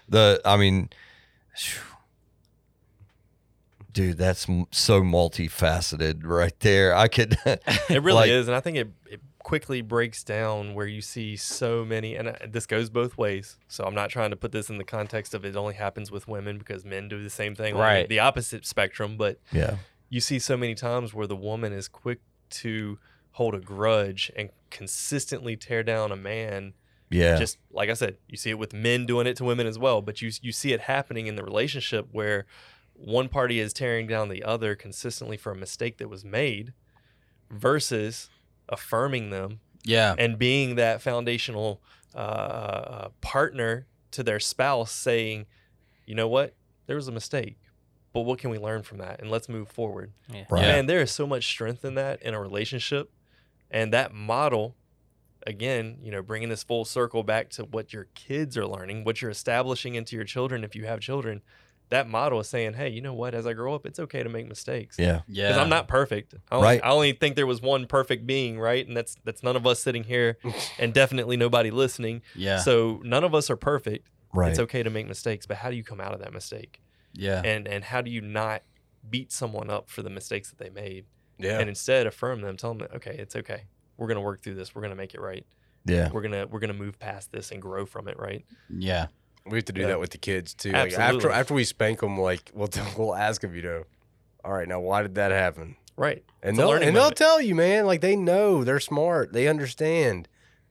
The 0.09 0.41
I 0.45 0.57
mean, 0.57 0.89
phew. 1.55 1.81
dude, 3.91 4.17
that's 4.17 4.47
so 4.71 5.01
multifaceted 5.01 6.21
right 6.23 6.57
there. 6.61 6.95
I 6.95 7.07
could. 7.07 7.37
It 7.45 8.01
really 8.03 8.13
like- 8.13 8.29
is, 8.31 8.47
and 8.47 8.55
I 8.55 8.59
think 8.59 8.77
it, 8.77 8.87
it 9.09 9.21
quickly 9.47 9.81
breaks 9.81 10.25
down 10.25 10.73
where 10.73 10.87
you 10.87 10.99
see 10.99 11.37
so 11.37 11.85
many, 11.85 12.17
and 12.17 12.27
uh, 12.27 12.33
this 12.45 12.65
goes 12.65 12.89
both 12.89 13.17
ways. 13.17 13.55
So 13.69 13.85
I'm 13.85 13.95
not 13.95 14.09
trying 14.09 14.31
to 14.31 14.35
put 14.35 14.51
this 14.51 14.69
in 14.69 14.77
the 14.77 14.83
context 14.83 15.33
of 15.33 15.45
it 15.45 15.55
only 15.55 15.75
happens 15.75 16.11
with 16.11 16.27
women 16.27 16.57
because 16.57 16.83
men 16.83 17.07
do 17.07 17.23
the 17.23 17.29
same 17.29 17.55
thing, 17.55 17.73
on 17.73 17.79
Right. 17.79 18.09
The 18.09 18.19
opposite 18.19 18.65
spectrum, 18.65 19.15
but 19.15 19.39
yeah. 19.53 19.77
you 20.09 20.19
see 20.19 20.37
so 20.37 20.57
many 20.57 20.75
times 20.75 21.13
where 21.13 21.27
the 21.27 21.35
woman 21.37 21.71
is 21.71 21.87
quick 21.87 22.19
to 22.49 22.99
hold 23.31 23.55
a 23.55 23.61
grudge 23.61 24.29
and 24.35 24.49
consistently 24.69 25.55
tear 25.55 25.81
down 25.81 26.11
a 26.11 26.17
man. 26.17 26.73
Yeah. 27.09 27.37
Just 27.37 27.57
like 27.71 27.89
I 27.89 27.93
said, 27.93 28.17
you 28.27 28.35
see 28.35 28.49
it 28.49 28.59
with 28.59 28.73
men 28.73 29.05
doing 29.05 29.27
it 29.27 29.37
to 29.37 29.45
women 29.45 29.65
as 29.65 29.79
well, 29.79 30.01
but 30.01 30.21
you 30.21 30.29
you 30.41 30.51
see 30.51 30.73
it 30.73 30.81
happening 30.81 31.27
in 31.27 31.37
the 31.37 31.43
relationship 31.45 32.09
where 32.11 32.47
one 32.91 33.29
party 33.29 33.61
is 33.61 33.71
tearing 33.71 34.07
down 34.07 34.27
the 34.27 34.43
other 34.43 34.75
consistently 34.75 35.37
for 35.37 35.53
a 35.53 35.55
mistake 35.55 35.99
that 35.99 36.09
was 36.09 36.25
made 36.25 36.73
versus 37.49 38.29
affirming 38.69 39.29
them 39.29 39.59
yeah. 39.83 40.15
and 40.17 40.37
being 40.37 40.75
that 40.75 41.01
foundational 41.01 41.81
uh, 42.15 42.17
uh, 42.17 43.09
partner 43.21 43.87
to 44.11 44.23
their 44.23 44.39
spouse 44.39 44.91
saying, 44.91 45.45
you 46.05 46.15
know 46.15 46.27
what, 46.27 46.55
there 46.87 46.95
was 46.95 47.07
a 47.07 47.11
mistake, 47.11 47.57
but 48.13 48.21
what 48.21 48.39
can 48.39 48.49
we 48.49 48.57
learn 48.57 48.83
from 48.83 48.97
that? 48.97 49.21
And 49.21 49.29
let's 49.29 49.49
move 49.49 49.69
forward. 49.69 50.11
Yeah. 50.33 50.45
Right. 50.49 50.61
Man, 50.61 50.85
there 50.87 51.01
is 51.01 51.11
so 51.11 51.27
much 51.27 51.47
strength 51.47 51.85
in 51.85 51.95
that 51.95 52.21
in 52.21 52.33
a 52.33 52.41
relationship. 52.41 53.11
And 53.69 53.91
that 53.93 54.13
model, 54.13 54.75
again, 55.45 55.97
you 56.01 56.11
know, 56.11 56.21
bringing 56.21 56.49
this 56.49 56.63
full 56.63 56.85
circle 56.85 57.23
back 57.23 57.49
to 57.51 57.63
what 57.63 57.91
your 57.91 58.07
kids 58.15 58.57
are 58.57 58.65
learning, 58.65 59.03
what 59.03 59.21
you're 59.21 59.31
establishing 59.31 59.95
into 59.95 60.15
your 60.15 60.25
children 60.25 60.63
if 60.63 60.75
you 60.75 60.85
have 60.85 60.99
children. 60.99 61.41
That 61.89 62.09
model 62.09 62.39
is 62.41 62.49
saying, 62.49 62.73
hey, 62.73 62.89
you 62.89 62.99
know 63.01 63.13
what? 63.13 63.33
As 63.33 63.47
I 63.47 63.53
grow 63.53 63.73
up, 63.73 63.85
it's 63.85 63.97
okay 63.99 64.21
to 64.21 64.27
make 64.29 64.45
mistakes 64.47 64.97
Yeah. 64.99 65.21
Yeah. 65.27 65.47
because 65.47 65.61
I'm 65.61 65.69
not 65.69 65.87
perfect. 65.87 66.33
I 66.51 66.55
only, 66.55 66.65
Right. 66.65 66.81
I 66.83 66.89
only 66.89 67.13
think 67.13 67.35
there 67.37 67.47
was 67.47 67.61
one 67.61 67.87
perfect 67.87 68.27
being, 68.27 68.59
right? 68.59 68.85
And 68.85 68.95
that's 68.97 69.15
that's 69.23 69.41
none 69.43 69.55
of 69.55 69.65
us 69.65 69.79
sitting 69.79 70.03
here, 70.03 70.37
and 70.79 70.93
definitely 70.93 71.37
nobody 71.37 71.71
listening. 71.71 72.21
Yeah. 72.35 72.59
So 72.59 72.99
none 73.03 73.23
of 73.23 73.33
us 73.33 73.49
are 73.49 73.55
perfect. 73.55 74.09
Right. 74.33 74.49
It's 74.51 74.59
okay 74.59 74.83
to 74.83 74.89
make 74.89 75.07
mistakes, 75.07 75.45
but 75.45 75.57
how 75.57 75.69
do 75.69 75.77
you 75.77 75.83
come 75.83 76.01
out 76.01 76.13
of 76.13 76.19
that 76.19 76.33
mistake? 76.33 76.81
yeah. 77.13 77.41
And 77.43 77.67
and 77.67 77.83
how 77.83 78.01
do 78.01 78.11
you 78.11 78.21
not 78.21 78.63
beat 79.09 79.31
someone 79.31 79.69
up 79.69 79.89
for 79.89 80.01
the 80.03 80.09
mistakes 80.09 80.49
that 80.49 80.57
they 80.59 80.69
made, 80.69 81.05
Yeah. 81.39 81.59
and 81.59 81.69
instead 81.69 82.05
affirm 82.05 82.41
them, 82.41 82.57
tell 82.57 82.71
them, 82.71 82.79
that, 82.79 82.93
okay, 82.97 83.15
it's 83.17 83.35
okay. 83.37 83.63
We're 83.95 84.07
gonna 84.07 84.21
work 84.21 84.43
through 84.43 84.55
this. 84.55 84.75
We're 84.75 84.81
gonna 84.81 84.95
make 84.95 85.13
it 85.13 85.21
right. 85.21 85.45
Yeah. 85.85 86.11
we're 86.11 86.21
gonna 86.21 86.45
we're 86.47 86.59
gonna 86.59 86.73
move 86.73 86.99
past 86.99 87.31
this 87.31 87.51
and 87.51 87.61
grow 87.61 87.85
from 87.85 88.09
it, 88.09 88.19
right? 88.19 88.43
Yeah. 88.69 89.07
We 89.49 89.57
have 89.57 89.65
to 89.65 89.73
do 89.73 89.81
Yeah. 89.81 89.87
that 89.87 89.99
with 89.99 90.11
the 90.11 90.17
kids 90.17 90.53
too. 90.53 90.71
Like 90.71 90.93
after 90.93 91.29
after 91.31 91.53
we 91.53 91.63
spank 91.63 91.99
them, 92.01 92.19
like 92.19 92.51
we'll 92.53 92.69
we'll 92.97 93.15
ask 93.15 93.41
them, 93.41 93.55
you 93.55 93.61
know, 93.61 93.83
all 94.43 94.53
right, 94.53 94.67
now 94.67 94.79
why 94.79 95.01
did 95.01 95.15
that 95.15 95.31
happen? 95.31 95.75
Right. 95.95 96.23
And 96.43 96.51
It's 96.51 96.57
they'll 96.59 96.69
learning 96.69 96.89
and 96.89 96.95
they'll 96.95 97.03
moment. 97.05 97.17
tell 97.17 97.41
you, 97.41 97.55
man. 97.55 97.85
Like 97.85 98.01
they 98.01 98.15
know, 98.15 98.63
they're 98.63 98.79
smart, 98.79 99.33
they 99.33 99.47
understand. 99.47 100.27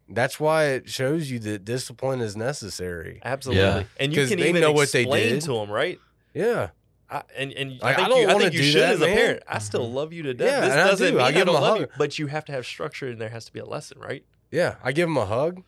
That's 0.08 0.38
why 0.38 0.66
it 0.66 0.88
shows 0.88 1.30
you 1.32 1.40
that 1.40 1.64
discipline 1.64 2.20
is 2.20 2.36
necessary. 2.36 3.20
Absolutely. 3.24 3.86
And 3.98 4.14
you 4.14 4.26
can 4.28 4.38
they 4.38 4.50
even 4.50 4.60
know 4.60 4.70
what 4.70 4.92
they 4.92 5.00
explain 5.02 5.28
did. 5.30 5.40
to 5.42 5.52
them, 5.54 5.68
right? 5.70 5.98
Yeah, 6.32 6.68
I, 7.10 7.22
and 7.36 7.52
and 7.54 7.80
Like, 7.80 7.82
I 7.82 7.90
I 7.90 7.94
think 7.96 8.08
don't 8.10 8.20
you, 8.20 8.28
I 8.28 8.32
wanna 8.34 8.44
think 8.44 8.54
you 8.54 8.60
do 8.60 8.70
should 8.70 8.82
that, 8.82 8.92
as 8.94 9.00
a 9.00 9.06
man. 9.06 9.16
parent. 9.16 9.42
I 9.48 9.58
still 9.58 9.84
mm-hmm. 9.86 9.94
love 9.96 10.12
you 10.12 10.22
to 10.24 10.34
death. 10.34 10.48
Yeah, 10.48 10.60
this 10.60 10.90
doesn't 10.90 11.12
do. 11.14 11.20
I 11.20 11.32
give 11.32 11.42
I 11.42 11.44
don't 11.46 11.56
'em 11.56 11.62
a 11.62 11.64
love 11.64 11.78
hug. 11.78 11.80
you, 11.80 11.86
but 11.98 12.18
you 12.20 12.26
have 12.28 12.44
to 12.44 12.52
have 12.52 12.64
structure, 12.66 13.08
and 13.08 13.20
there 13.20 13.30
has 13.30 13.46
to 13.46 13.52
be 13.52 13.58
a 13.58 13.64
lesson, 13.66 13.98
right? 13.98 14.24
yeah. 14.52 14.76
I 14.84 14.92
give 14.92 15.08
them 15.08 15.16
a 15.16 15.26
hug. 15.26 15.62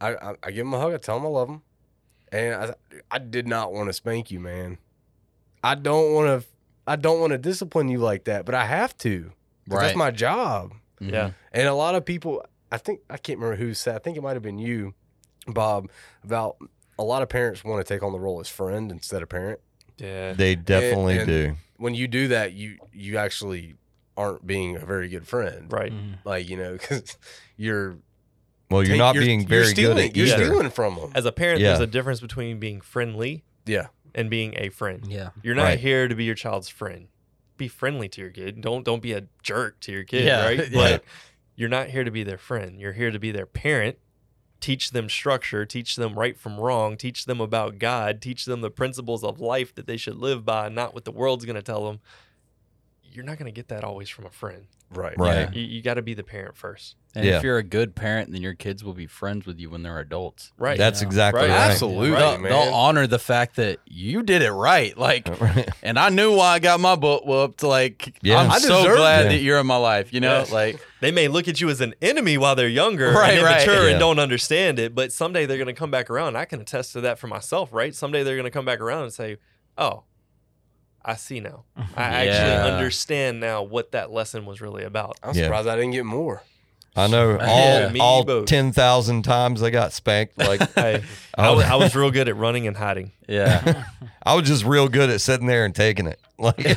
I 0.00 0.14
I, 0.14 0.34
I 0.42 0.50
give 0.50 0.64
them 0.66 0.74
a 0.74 0.80
hug. 0.80 0.92
I 0.92 0.96
tell 0.96 1.16
them 1.18 1.26
I 1.26 1.28
love 1.28 1.46
them, 1.48 1.62
and 2.32 2.54
I 2.54 2.74
I 3.10 3.18
did 3.18 3.46
not 3.46 3.72
want 3.72 3.88
to 3.88 3.92
spank 3.92 4.30
you, 4.30 4.40
man. 4.40 4.78
I 5.62 5.74
don't 5.76 6.12
want 6.12 6.42
to. 6.42 6.48
I 6.86 6.96
don't 6.96 7.20
want 7.20 7.30
to 7.32 7.38
discipline 7.38 7.88
you 7.88 7.98
like 7.98 8.24
that, 8.24 8.44
but 8.44 8.54
I 8.56 8.64
have 8.66 8.96
to. 8.98 9.30
'cause 9.70 9.80
That's 9.80 9.96
my 9.96 10.10
job. 10.10 10.72
Yeah. 10.98 11.30
And 11.52 11.68
a 11.68 11.74
lot 11.74 11.94
of 11.94 12.04
people, 12.04 12.44
I 12.72 12.78
think, 12.78 13.00
I 13.08 13.16
can't 13.16 13.38
remember 13.38 13.56
who 13.64 13.72
said, 13.74 13.94
I 13.94 13.98
think 13.98 14.16
it 14.16 14.22
might 14.22 14.32
have 14.34 14.42
been 14.42 14.58
you, 14.58 14.94
Bob, 15.46 15.88
about 16.24 16.56
a 16.98 17.04
lot 17.04 17.22
of 17.22 17.28
parents 17.28 17.62
want 17.62 17.84
to 17.86 17.94
take 17.94 18.02
on 18.02 18.10
the 18.12 18.18
role 18.18 18.40
as 18.40 18.48
friend 18.48 18.90
instead 18.90 19.22
of 19.22 19.28
parent. 19.28 19.60
Yeah. 19.98 20.32
They 20.32 20.56
definitely 20.56 21.18
and- 21.18 21.26
do. 21.28 21.54
When 21.76 21.94
you 21.94 22.08
do 22.08 22.28
that, 22.28 22.52
you 22.52 22.78
you 22.92 23.16
actually 23.18 23.74
aren't 24.16 24.46
being 24.46 24.76
a 24.76 24.84
very 24.84 25.08
good 25.08 25.26
friend. 25.28 25.70
Right. 25.72 25.92
Mhm. 25.92 26.18
Like, 26.24 26.48
you 26.48 26.56
know, 26.56 26.72
because 26.72 27.16
you're 27.56 27.96
Well, 28.72 28.82
you're 28.82 28.92
take- 28.92 28.98
not 28.98 29.14
being 29.14 29.46
very 29.46 29.66
stealing, 29.66 29.96
good 29.96 30.04
at 30.10 30.16
You're 30.16 30.26
either. 30.26 30.44
stealing 30.46 30.70
from 30.70 30.96
them. 30.96 31.12
As 31.14 31.24
a 31.24 31.32
parent, 31.32 31.60
Yeah. 31.60 31.68
there's 31.68 31.80
a 31.80 31.86
difference 31.86 32.20
between 32.20 32.58
being 32.58 32.80
friendly 32.80 33.44
Yeah. 33.66 33.88
and 34.14 34.28
being 34.30 34.54
a 34.56 34.68
friend. 34.70 35.06
Yeah. 35.08 35.30
You're 35.42 35.54
not 35.54 35.64
Right. 35.64 35.78
here 35.80 36.08
to 36.08 36.14
be 36.14 36.24
your 36.24 36.34
child's 36.34 36.68
friend. 36.68 37.08
Be 37.58 37.68
friendly 37.68 38.08
to 38.08 38.20
your 38.20 38.30
kid. 38.30 38.60
Don't 38.60 38.84
don't 38.84 39.02
be 39.02 39.12
a 39.12 39.24
jerk 39.42 39.78
to 39.80 39.92
your 39.92 40.04
kid, 40.04 40.24
Yeah, 40.24 40.44
right? 40.44 40.58
yeah. 40.70 40.70
But 40.72 41.04
you're 41.54 41.68
not 41.68 41.90
here 41.90 42.02
to 42.02 42.10
be 42.10 42.22
their 42.24 42.38
friend. 42.38 42.80
You're 42.80 42.94
here 42.94 43.10
to 43.10 43.18
be 43.18 43.30
their 43.30 43.46
parent. 43.46 43.98
Teach 44.60 44.92
them 44.92 45.08
structure, 45.08 45.66
teach 45.66 45.96
them 45.96 46.16
right 46.18 46.38
from 46.38 46.58
wrong, 46.58 46.96
teach 46.96 47.26
them 47.26 47.40
about 47.40 47.78
God, 47.78 48.22
teach 48.22 48.44
them 48.44 48.60
the 48.60 48.70
principles 48.70 49.24
of 49.24 49.40
life 49.40 49.74
that 49.74 49.86
they 49.88 49.96
should 49.96 50.16
live 50.16 50.44
by, 50.44 50.68
not 50.68 50.94
what 50.94 51.04
the 51.04 51.10
world's 51.10 51.44
going 51.44 51.56
to 51.56 51.62
tell 51.62 51.84
them. 51.86 51.98
You're 53.12 53.24
not 53.24 53.38
going 53.38 53.46
to 53.52 53.54
get 53.54 53.68
that 53.68 53.84
always 53.84 54.08
from 54.08 54.26
a 54.26 54.30
friend. 54.30 54.66
Right. 54.94 55.16
Right. 55.18 55.54
You, 55.54 55.62
you 55.62 55.82
got 55.82 55.94
to 55.94 56.02
be 56.02 56.12
the 56.14 56.22
parent 56.22 56.56
first. 56.56 56.96
And 57.14 57.24
Yeah. 57.24 57.38
if 57.38 57.42
you're 57.42 57.56
a 57.58 57.62
good 57.62 57.94
parent, 57.94 58.30
then 58.32 58.42
your 58.42 58.52
kids 58.54 58.82
will 58.84 58.92
be 58.94 59.06
friends 59.06 59.46
with 59.46 59.58
you 59.58 59.70
when 59.70 59.82
they're 59.82 59.98
adults. 59.98 60.52
Right. 60.58 60.76
That's 60.76 61.00
Yeah. 61.00 61.06
exactly 61.08 61.42
Right. 61.42 61.50
right. 61.50 61.70
Absolutely, 61.70 62.10
they'll, 62.10 62.38
man. 62.38 62.50
they'll 62.52 62.74
honor 62.74 63.06
the 63.06 63.18
fact 63.18 63.56
that 63.56 63.78
you 63.86 64.22
did 64.22 64.42
it 64.42 64.50
right. 64.52 64.96
Like, 64.96 65.28
Right. 65.40 65.68
and 65.82 65.98
I 65.98 66.08
knew 66.10 66.34
why 66.36 66.54
I 66.54 66.58
got 66.58 66.78
my 66.80 66.94
butt 66.96 67.26
whooped. 67.26 67.62
Like, 67.62 68.18
Yeah. 68.22 68.38
I'm 68.40 68.50
I 68.50 68.58
so 68.58 68.76
deserved 68.82 68.98
glad 68.98 69.26
it. 69.26 69.28
that 69.30 69.38
you're 69.38 69.58
in 69.58 69.66
my 69.66 69.76
life. 69.76 70.12
You 70.12 70.20
know, 70.20 70.44
Yeah. 70.46 70.52
like, 70.54 70.80
they 71.00 71.10
may 71.10 71.28
look 71.28 71.48
at 71.48 71.60
you 71.60 71.70
as 71.70 71.80
an 71.80 71.94
enemy 72.02 72.36
while 72.38 72.54
they're 72.54 72.68
younger 72.68 73.12
Right, 73.12 73.34
and 73.34 73.42
right. 73.44 73.62
immature 73.66 73.84
Yeah. 73.86 73.90
and 73.92 74.00
don't 74.00 74.18
understand 74.18 74.78
it, 74.78 74.94
but 74.94 75.10
someday 75.12 75.46
they're 75.46 75.58
going 75.58 75.66
to 75.68 75.72
come 75.74 75.90
back 75.90 76.10
around. 76.10 76.36
I 76.36 76.44
can 76.44 76.60
attest 76.60 76.92
to 76.94 77.00
that 77.02 77.18
for 77.18 77.28
myself, 77.28 77.70
right? 77.72 77.94
Someday 77.94 78.22
they're 78.24 78.36
going 78.36 78.44
to 78.44 78.50
come 78.50 78.64
back 78.66 78.80
around 78.80 79.04
and 79.04 79.12
say, 79.12 79.36
"Oh, 79.78 80.04
I 81.04 81.14
see 81.16 81.40
now. 81.40 81.64
Mm-hmm. 81.78 81.98
I 81.98 82.24
Yeah. 82.24 82.30
actually 82.32 82.72
understand 82.72 83.40
now 83.40 83.62
what 83.62 83.92
that 83.92 84.10
lesson 84.10 84.46
was 84.46 84.60
really 84.60 84.84
about." 84.84 85.18
I'm 85.22 85.34
Yeah. 85.34 85.44
surprised 85.44 85.68
I 85.68 85.76
didn't 85.76 85.92
get 85.92 86.04
more. 86.04 86.42
I 86.94 87.06
know 87.06 87.38
all 87.40 87.80
Yeah. 87.80 87.88
Me 87.88 88.00
all 88.00 88.24
both. 88.24 88.46
ten 88.46 88.72
thousand 88.72 89.22
times 89.22 89.62
I 89.62 89.70
got 89.70 89.92
spanked. 89.92 90.36
Like 90.38 90.60
Hey, 90.74 91.02
I, 91.36 91.50
was, 91.50 91.64
I 91.64 91.74
was 91.76 91.94
real 91.96 92.10
good 92.10 92.28
at 92.28 92.36
running 92.36 92.66
and 92.66 92.76
hiding. 92.76 93.12
yeah. 93.28 93.84
I 94.24 94.34
was 94.34 94.46
just 94.46 94.64
real 94.64 94.88
good 94.88 95.10
at 95.10 95.20
sitting 95.20 95.46
there 95.46 95.64
and 95.64 95.74
taking 95.74 96.06
it. 96.06 96.20
Like 96.38 96.56
Dude, 96.56 96.76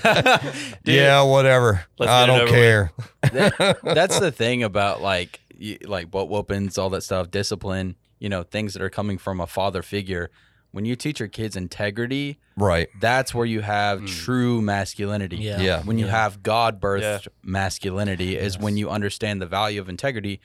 yeah, 0.85 1.21
whatever. 1.23 1.85
Let's 1.99 2.11
I 2.11 2.25
get 2.25 2.33
it 2.33 2.37
don't 2.37 2.47
over 2.47 2.51
care. 2.51 2.91
that- 3.21 3.77
that's 3.83 4.19
the 4.19 4.31
thing 4.31 4.63
about 4.63 5.01
like 5.01 5.39
y- 5.59 5.77
like 5.83 6.07
what 6.13 6.29
whoopings, 6.29 6.77
all 6.77 6.89
that 6.91 7.01
stuff, 7.01 7.29
discipline. 7.31 7.95
You 8.19 8.29
know, 8.29 8.43
things 8.43 8.73
that 8.73 8.81
are 8.81 8.89
coming 8.89 9.17
from 9.17 9.39
a 9.41 9.47
father 9.47 9.81
figure. 9.83 10.31
When 10.75 10.83
you 10.83 10.97
teach 10.97 11.21
your 11.21 11.29
kids 11.29 11.55
integrity, 11.55 12.37
Right. 12.57 12.89
that's 12.99 13.33
where 13.33 13.45
you 13.45 13.61
have 13.61 14.01
Mm. 14.01 14.07
true 14.07 14.61
masculinity. 14.61 15.37
Yeah. 15.37 15.61
Yeah. 15.61 15.81
When 15.83 15.97
you 15.97 16.07
Yeah. 16.07 16.11
have 16.23 16.43
God 16.43 16.81
birthed 16.81 17.01
Yeah. 17.01 17.19
masculinity, 17.41 18.35
is 18.35 18.55
Yes. 18.55 18.61
when 18.61 18.75
you 18.75 18.89
understand 18.89 19.41
the 19.41 19.45
value 19.45 19.79
of 19.79 19.87
integrity, 19.87 20.41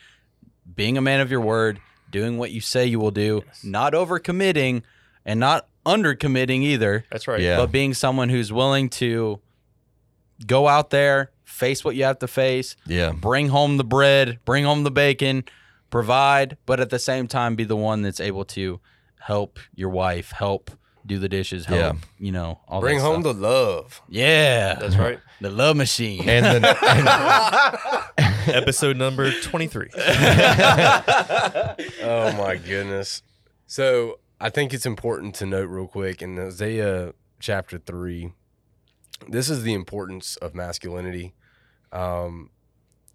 being 0.72 0.96
a 0.96 1.00
man 1.00 1.18
of 1.18 1.32
your 1.32 1.40
word, 1.40 1.80
doing 2.12 2.38
what 2.38 2.52
you 2.52 2.60
say 2.60 2.86
you 2.86 3.00
will 3.00 3.10
do, 3.10 3.42
Yes. 3.44 3.64
not 3.64 3.92
overcommitting 3.92 4.82
and 5.26 5.40
not 5.40 5.66
undercommitting 5.84 6.62
either, 6.62 7.04
That's 7.10 7.26
right. 7.26 7.40
Yeah. 7.40 7.56
but 7.56 7.72
being 7.72 7.92
someone 7.92 8.28
who's 8.28 8.52
willing 8.52 8.88
to 8.90 9.40
go 10.46 10.68
out 10.68 10.90
there, 10.90 11.32
face 11.42 11.84
what 11.84 11.96
you 11.96 12.04
have 12.04 12.20
to 12.20 12.28
face, 12.28 12.76
Yeah. 12.86 13.10
bring 13.10 13.48
home 13.48 13.78
the 13.78 13.84
bread, 13.84 14.38
bring 14.44 14.62
home 14.64 14.84
the 14.84 14.92
bacon, 14.92 15.42
provide, 15.90 16.56
but 16.66 16.78
at 16.78 16.90
the 16.90 17.00
same 17.00 17.26
time 17.26 17.56
be 17.56 17.64
the 17.64 17.74
one 17.74 18.02
that's 18.02 18.20
able 18.20 18.44
to 18.44 18.78
help 19.20 19.58
your 19.74 19.90
wife, 19.90 20.30
help 20.32 20.70
do 21.06 21.18
the 21.18 21.28
dishes, 21.28 21.64
help, 21.66 21.78
Yeah. 21.80 21.92
you 22.18 22.30
know, 22.32 22.60
all 22.68 22.80
Bring 22.80 22.98
that 22.98 23.04
home 23.04 23.22
stuff. 23.22 23.34
the 23.36 23.40
love. 23.40 24.02
Yeah. 24.08 24.74
That's 24.74 24.96
right. 24.96 25.18
the 25.40 25.50
love 25.50 25.76
machine. 25.76 26.28
And 26.28 26.62
then 26.64 26.64
Episode 28.46 28.96
number 28.96 29.30
23. 29.40 29.88
oh 32.02 32.32
my 32.36 32.56
goodness. 32.64 33.22
So 33.66 34.18
I 34.40 34.50
think 34.50 34.72
it's 34.74 34.86
important 34.86 35.34
to 35.36 35.46
note 35.46 35.68
real 35.68 35.86
quick 35.86 36.22
in 36.22 36.38
Isaiah 36.38 37.12
chapter 37.38 37.78
three, 37.78 38.32
this 39.28 39.48
is 39.50 39.62
the 39.62 39.74
importance 39.74 40.36
of 40.36 40.54
masculinity. 40.54 41.34
Um, 41.92 42.50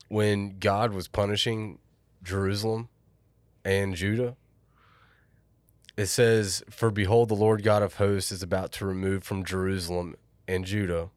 when 0.07 0.59
God 0.59 0.93
was 0.93 1.07
punishing 1.07 1.79
Jerusalem 2.23 2.89
and 3.63 3.95
Judah, 3.95 4.35
it 5.97 6.07
says, 6.07 6.63
For 6.69 6.91
behold, 6.91 7.29
the 7.29 7.35
Lord 7.35 7.63
God 7.63 7.81
of 7.81 7.95
hosts 7.95 8.31
is 8.31 8.43
about 8.43 8.71
to 8.73 8.85
remove 8.85 9.23
from 9.23 9.45
Jerusalem 9.45 10.15
and 10.47 10.65
Judah 10.65 11.09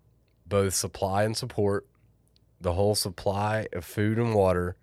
both 0.46 0.74
supply 0.74 1.24
and 1.24 1.36
support, 1.36 1.86
the 2.60 2.72
whole 2.72 2.94
supply 2.94 3.66
of 3.72 3.84
food 3.84 4.18
and 4.18 4.34
water, 4.34 4.76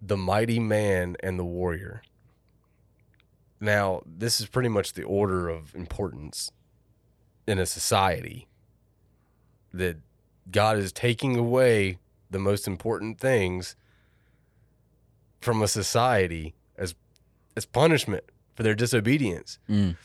the 0.00 0.16
mighty 0.16 0.60
man 0.60 1.16
and 1.20 1.38
the 1.38 1.44
warrior. 1.44 2.02
Now, 3.60 4.02
this 4.06 4.40
is 4.40 4.46
pretty 4.46 4.68
much 4.68 4.92
the 4.92 5.02
order 5.02 5.48
of 5.48 5.74
importance 5.74 6.52
in 7.46 7.58
a 7.58 7.66
society 7.66 8.46
that 9.72 9.96
God 10.50 10.78
is 10.78 10.92
taking 10.92 11.36
away 11.36 11.98
the 12.30 12.38
most 12.38 12.66
important 12.66 13.18
things 13.18 13.74
from 15.40 15.62
a 15.62 15.68
society 15.68 16.54
as 16.76 16.94
as 17.56 17.64
punishment 17.64 18.24
for 18.58 18.64
their 18.64 18.74
disobedience. 18.74 19.60
Mm. 19.70 19.96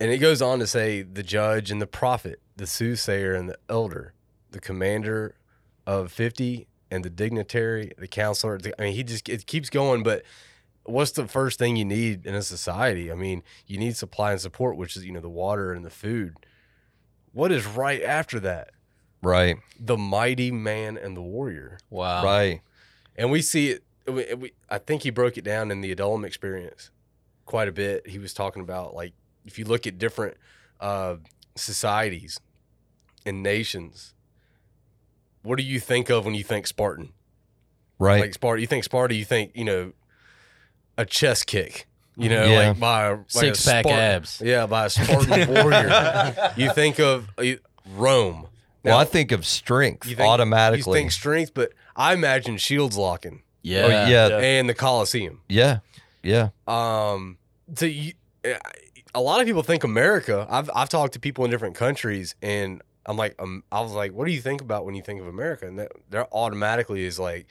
And 0.00 0.10
it 0.10 0.18
goes 0.18 0.42
on 0.42 0.58
to 0.58 0.66
say 0.66 1.02
the 1.02 1.22
judge 1.22 1.70
and 1.70 1.80
the 1.80 1.86
prophet, 1.86 2.40
the 2.56 2.66
soothsayer 2.66 3.34
and 3.34 3.48
the 3.48 3.56
elder, 3.68 4.14
the 4.50 4.58
commander 4.58 5.36
of 5.86 6.10
50 6.10 6.66
and 6.90 7.04
the 7.04 7.10
dignitary, 7.10 7.92
the 7.96 8.08
counselor. 8.08 8.58
I 8.76 8.82
mean, 8.82 8.94
he 8.94 9.04
just 9.04 9.28
it 9.28 9.46
keeps 9.46 9.70
going, 9.70 10.02
but 10.02 10.24
what's 10.82 11.12
the 11.12 11.28
first 11.28 11.56
thing 11.56 11.76
you 11.76 11.84
need 11.84 12.26
in 12.26 12.34
a 12.34 12.42
society? 12.42 13.12
I 13.12 13.14
mean, 13.14 13.44
you 13.68 13.78
need 13.78 13.96
supply 13.96 14.32
and 14.32 14.40
support, 14.40 14.76
which 14.76 14.96
is, 14.96 15.04
you 15.04 15.12
know, 15.12 15.20
the 15.20 15.28
water 15.28 15.72
and 15.72 15.84
the 15.84 15.90
food. 15.90 16.34
What 17.32 17.52
is 17.52 17.64
right 17.64 18.02
after 18.02 18.40
that? 18.40 18.70
right. 19.22 19.56
The 19.78 19.96
mighty 19.96 20.50
man 20.50 20.98
and 20.98 21.16
the 21.16 21.22
warrior. 21.22 21.78
Wow. 21.90 22.24
Right. 22.24 22.60
And 23.14 23.30
we 23.30 23.40
see 23.40 23.70
it. 23.70 23.84
We, 24.08 24.34
we, 24.34 24.52
I 24.68 24.78
think 24.78 25.04
he 25.04 25.10
broke 25.10 25.38
it 25.38 25.44
down 25.44 25.70
in 25.70 25.80
the 25.80 25.92
Adullam 25.92 26.24
experience 26.24 26.90
quite 27.46 27.68
a 27.68 27.72
bit. 27.72 28.06
He 28.06 28.18
was 28.18 28.32
talking 28.34 28.62
about 28.62 28.94
like 28.94 29.12
if 29.44 29.58
you 29.58 29.64
look 29.64 29.86
at 29.86 29.98
different 29.98 30.36
uh, 30.80 31.16
societies 31.56 32.40
and 33.26 33.42
nations, 33.42 34.14
what 35.42 35.56
do 35.56 35.62
you 35.64 35.80
think 35.80 36.10
of 36.10 36.24
when 36.24 36.34
you 36.34 36.44
think 36.44 36.66
Spartan? 36.66 37.12
Right. 37.98 38.20
Like 38.20 38.34
Sparta, 38.34 38.60
you 38.60 38.66
think 38.66 38.84
Sparta, 38.84 39.14
you 39.14 39.24
think 39.24 39.52
you 39.54 39.64
know 39.64 39.92
a 40.98 41.04
chest 41.04 41.46
kick. 41.46 41.86
You 42.16 42.28
know, 42.28 42.44
Yeah. 42.44 42.68
like 42.68 42.78
by 42.80 43.06
a 43.06 43.10
like 43.10 43.18
a 43.26 43.30
Six 43.30 43.64
pack 43.66 43.84
Spartan- 43.84 44.00
abs. 44.04 44.40
Yeah, 44.44 44.66
by 44.66 44.86
a 44.86 44.90
Spartan 44.90 45.48
warrior. 45.54 46.52
You 46.56 46.72
think 46.72 47.00
of 47.00 47.28
uh, 47.38 47.44
Rome. 47.96 48.46
well, 48.84 48.98
I 48.98 49.04
think 49.04 49.32
of 49.32 49.44
strength 49.44 50.06
you 50.08 50.14
think- 50.16 50.28
automatically. 50.28 50.92
You 50.98 51.02
think 51.02 51.12
strength, 51.12 51.52
but 51.54 51.72
I 51.96 52.12
imagine 52.12 52.56
shields 52.56 52.96
locking 52.96 53.42
Yeah. 53.62 53.82
oh, 53.82 53.88
yeah. 53.88 54.08
Yeah. 54.28 54.38
and 54.38 54.68
the 54.68 54.74
Colosseum. 54.74 55.40
Yeah. 55.48 55.78
Yeah. 56.24 56.48
Um, 56.66 57.38
so 57.74 57.86
a 59.14 59.20
lot 59.20 59.40
of 59.40 59.46
people 59.46 59.62
think 59.62 59.84
America. 59.84 60.46
I've 60.50 60.70
I've 60.74 60.88
talked 60.88 61.12
to 61.14 61.20
people 61.20 61.44
in 61.44 61.50
different 61.50 61.76
countries, 61.76 62.34
and 62.42 62.82
I'm 63.06 63.16
like, 63.16 63.34
um, 63.38 63.62
I 63.70 63.80
was 63.80 63.92
like, 63.92 64.12
what 64.12 64.26
do 64.26 64.32
you 64.32 64.40
think 64.40 64.60
about 64.60 64.84
when 64.86 64.94
you 64.94 65.02
think 65.02 65.20
of 65.20 65.26
America? 65.28 65.66
And 65.66 65.78
that, 65.78 65.92
there 66.10 66.26
automatically 66.34 67.04
is 67.04 67.18
like 67.18 67.46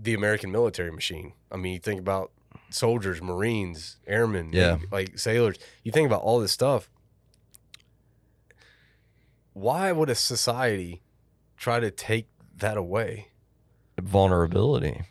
the 0.00 0.14
American 0.14 0.52
military 0.52 0.92
machine. 0.92 1.32
I 1.50 1.56
mean, 1.56 1.72
you 1.72 1.78
think 1.80 2.00
about 2.00 2.30
soldiers, 2.70 3.22
Marines, 3.22 3.96
airmen, 4.06 4.50
Yeah. 4.52 4.72
like, 4.90 4.92
like 4.92 5.18
sailors. 5.18 5.56
You 5.84 5.92
think 5.92 6.06
about 6.06 6.22
all 6.22 6.38
this 6.40 6.52
stuff. 6.52 6.90
Why 9.52 9.92
would 9.92 10.10
a 10.10 10.14
society 10.14 11.02
try 11.56 11.80
to 11.80 11.90
take 11.90 12.28
that 12.56 12.76
away? 12.76 13.28
Vulnerability. 14.00 15.02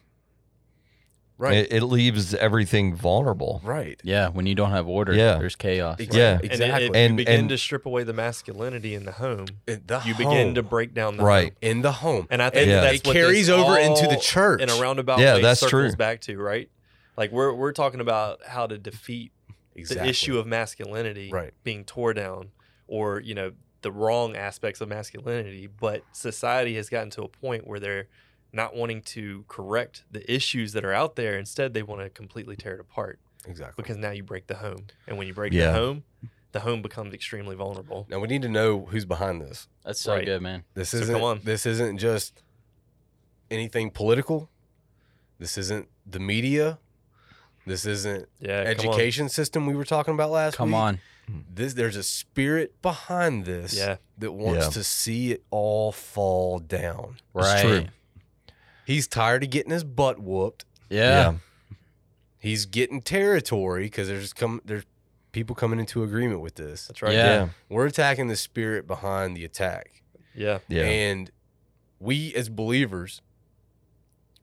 Right. 1.38 1.56
It, 1.58 1.74
it 1.74 1.84
leaves 1.86 2.34
everything 2.36 2.96
vulnerable. 2.96 3.60
right. 3.64 4.00
Yeah, 4.04 4.30
when 4.30 4.46
you 4.46 4.54
don't 4.56 4.70
have 4.72 4.88
order, 4.88 5.14
Yeah. 5.14 5.40
there's 5.40 5.56
chaos. 5.56 6.00
Ex- 6.00 6.16
Yeah. 6.16 6.36
And 6.36 6.46
Exactly. 6.46 6.86
if 6.86 6.90
you 6.92 6.96
And- 6.96 7.18
begin 7.18 7.40
and- 7.42 7.50
to 7.50 7.58
strip 7.58 7.86
away 7.86 8.04
the 8.04 8.14
masculinity 8.14 8.94
in 8.96 9.06
the 9.06 9.14
home, 9.14 9.48
In 9.68 9.82
the 9.88 10.02
you 10.06 10.14
home. 10.14 10.18
begin 10.30 10.56
to 10.56 10.64
break 10.64 10.94
down 10.94 11.18
the 11.18 11.24
Right. 11.24 11.50
home. 11.54 11.58
in 11.62 11.82
the 11.82 11.92
home. 11.92 12.28
And 12.30 12.42
I 12.42 12.50
think 12.50 12.70
Yeah. 12.70 12.82
that's 12.82 13.00
it 13.02 13.08
what 13.08 13.14
carries 13.14 13.50
over 13.50 13.78
into 13.78 14.08
the 14.08 14.18
church. 14.18 14.62
in 14.62 14.70
a 14.70 14.76
roundabout 14.76 15.20
Yeah, 15.20 15.36
way 15.36 15.42
that's 15.42 15.60
circles 15.62 15.92
true. 15.94 15.96
back 15.98 16.22
to 16.22 16.38
right. 16.38 16.70
Like 17.18 17.32
we're 17.32 17.54
we're 17.54 17.74
talking 17.74 18.00
about 18.00 18.40
how 18.48 18.68
to 18.68 18.78
defeat 18.78 19.32
exactly. 19.76 20.04
the 20.06 20.10
issue 20.10 20.38
of 20.38 20.46
masculinity 20.48 21.30
Right. 21.32 21.54
being 21.64 21.84
tore 21.84 22.14
down, 22.14 22.52
or 22.88 23.20
you 23.20 23.34
know 23.36 23.52
the 23.82 23.92
wrong 23.92 24.36
aspects 24.36 24.82
of 24.82 24.88
masculinity. 24.88 25.68
But 25.68 26.04
society 26.14 26.76
has 26.76 26.90
gotten 26.90 27.10
to 27.12 27.24
a 27.24 27.28
point 27.28 27.68
where 27.68 27.80
they're 27.80 28.08
not 28.54 28.76
wanting 28.76 29.02
to 29.02 29.44
correct 29.48 30.04
the 30.12 30.32
issues 30.32 30.72
that 30.74 30.86
are 30.86 30.94
out 30.94 31.16
there. 31.16 31.38
Instead, 31.38 31.74
they 31.74 31.84
want 31.84 32.02
to 32.02 32.10
completely 32.10 32.56
tear 32.56 32.76
it 32.76 32.80
apart 32.80 33.20
exactly. 33.46 33.82
because 33.82 33.98
now 33.98 34.12
you 34.12 34.24
break 34.24 34.48
the 34.48 34.56
home, 34.56 34.86
and 35.08 35.18
when 35.18 35.28
you 35.28 35.34
break 35.34 35.52
Yeah. 35.52 35.68
the 35.68 35.74
home, 35.74 36.04
the 36.52 36.60
home 36.62 36.82
becomes 36.84 37.14
extremely 37.16 37.56
vulnerable. 37.56 38.06
Now 38.10 38.20
we 38.20 38.28
need 38.28 38.44
to 38.44 38.50
know 38.50 38.86
who's 38.86 39.06
behind 39.06 39.42
this. 39.42 39.68
That's 39.84 40.00
so 40.00 40.14
Right. 40.14 40.24
good, 40.26 40.42
man. 40.42 40.64
This 40.76 40.90
So 40.92 40.98
isn't 40.98 41.16
come 41.16 41.24
on. 41.24 41.42
this 41.44 41.66
isn't 41.66 41.98
just 41.98 42.44
anything 43.50 43.90
political. 43.92 44.50
This 45.40 45.58
isn't 45.58 45.90
the 46.06 46.20
media. 46.20 46.80
This 47.66 47.86
isn't 47.86 48.28
Yeah, 48.40 48.52
education 48.60 49.30
system 49.30 49.66
we 49.66 49.74
were 49.76 49.86
talking 49.86 50.14
about 50.14 50.30
last 50.32 50.54
week. 50.54 50.58
Come 50.58 50.70
week. 50.70 50.76
on. 50.78 51.00
This 51.54 51.74
there's 51.74 51.96
a 51.96 52.04
spirit 52.04 52.80
behind 52.82 53.46
this 53.46 53.74
Yeah. 53.76 53.98
that 54.18 54.34
wants 54.34 54.66
Yeah. 54.66 54.72
to 54.72 54.84
see 54.84 55.32
it 55.32 55.44
all 55.50 55.92
fall 55.92 56.60
down. 56.60 57.16
It's 57.36 57.48
Right. 57.48 57.90
True. 58.86 58.94
He's 58.94 59.08
tired 59.08 59.44
of 59.44 59.50
getting 59.50 59.72
his 59.72 59.84
butt 59.84 60.20
whooped. 60.20 60.66
Yeah. 60.90 61.36
He's 62.40 62.66
getting 62.66 63.02
territory 63.02 63.84
because 63.84 64.08
there's 64.08 64.34
come 64.34 64.62
there's 64.66 64.84
people 65.32 65.56
coming 65.56 65.80
into 65.80 66.04
agreement 66.04 66.42
with 66.42 66.56
this. 66.56 66.88
That's 66.88 67.02
right. 67.02 67.14
Yeah. 67.14 67.26
Yeah. 67.26 67.50
We're 67.70 67.86
attacking 67.86 68.28
the 68.28 68.36
spirit 68.36 68.86
behind 68.88 69.36
the 69.36 69.46
attack. 69.46 70.04
Yeah. 70.36 70.60
Yeah. 70.68 70.84
And 70.84 71.32
we 72.00 72.34
as 72.36 72.50
believers 72.50 73.22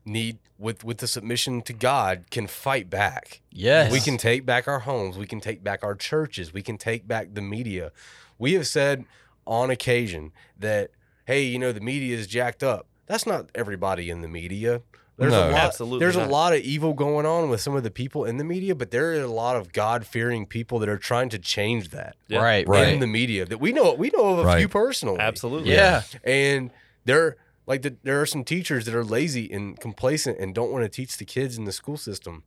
need 0.05 0.39
with 0.59 0.83
with 0.85 0.99
the 0.99 1.07
submission 1.07 1.63
to 1.63 1.73
God 1.73 2.25
can 2.31 2.47
fight 2.47 2.91
back. 2.91 3.43
Yes. 3.51 3.93
We 3.93 4.01
can 4.01 4.17
take 4.17 4.47
back 4.47 4.67
our 4.67 4.81
homes, 4.81 5.17
we 5.17 5.27
can 5.27 5.41
take 5.41 5.63
back 5.63 5.85
our 5.85 5.95
churches, 5.95 6.53
we 6.53 6.63
can 6.63 6.79
take 6.79 7.07
back 7.07 7.35
the 7.35 7.43
media. 7.43 7.93
We 8.39 8.55
have 8.55 8.67
said 8.67 9.05
on 9.47 9.71
occasion 9.71 10.33
that 10.59 10.91
hey, 11.27 11.45
you 11.45 11.59
know 11.59 11.73
the 11.73 11.81
media 11.81 12.17
is 12.17 12.27
jacked 12.27 12.63
up. 12.63 12.87
That's 13.11 13.27
not 13.27 13.51
everybody 13.57 14.09
in 14.09 14.21
the 14.21 14.29
media. 14.29 14.83
There's 15.19 15.33
No. 15.33 15.49
a 15.49 15.51
lot 15.51 15.55
Absolutely 15.61 15.99
there's 15.99 16.17
not. 16.17 16.29
a 16.29 16.31
lot 16.31 16.53
of 16.55 16.61
evil 16.61 16.95
going 16.95 17.27
on 17.27 17.51
with 17.51 17.61
some 17.61 17.75
of 17.75 17.83
the 17.83 17.91
people 17.91 18.25
in 18.25 18.37
the 18.37 18.45
media, 18.45 18.75
but 18.77 18.93
there 18.93 19.11
are 19.11 19.21
a 19.21 19.27
lot 19.27 19.57
of 19.57 19.73
God-fearing 19.73 20.47
people 20.47 20.79
that 20.79 20.89
are 20.89 20.97
trying 20.97 21.29
to 21.31 21.39
change 21.39 21.91
that 21.91 22.15
Yeah. 22.29 22.39
Right. 22.39 22.67
Right. 22.69 22.89
in 22.89 23.01
the 23.01 23.07
media 23.09 23.45
that 23.47 23.59
we 23.59 23.73
know 23.73 23.93
we 23.95 24.11
know 24.17 24.35
of 24.35 24.39
a 24.39 24.45
Right. 24.45 24.59
few 24.59 24.69
personally. 24.69 25.19
Absolutely. 25.19 25.73
Yeah. 25.73 26.03
And 26.23 26.71
there, 27.05 27.37
like, 27.67 27.83
the, 27.83 27.97
there 28.05 28.21
are 28.21 28.27
some 28.27 28.45
teachers 28.45 28.85
that 28.87 28.95
are 28.95 29.05
lazy 29.05 29.51
and 29.53 29.79
complacent 29.81 30.39
and 30.39 30.55
don't 30.55 30.71
want 30.71 30.85
to 30.85 30.89
teach 30.89 31.17
the 31.19 31.25
kids 31.25 31.59
in 31.59 31.65
the 31.65 31.73
school 31.73 31.97
system. 31.97 32.45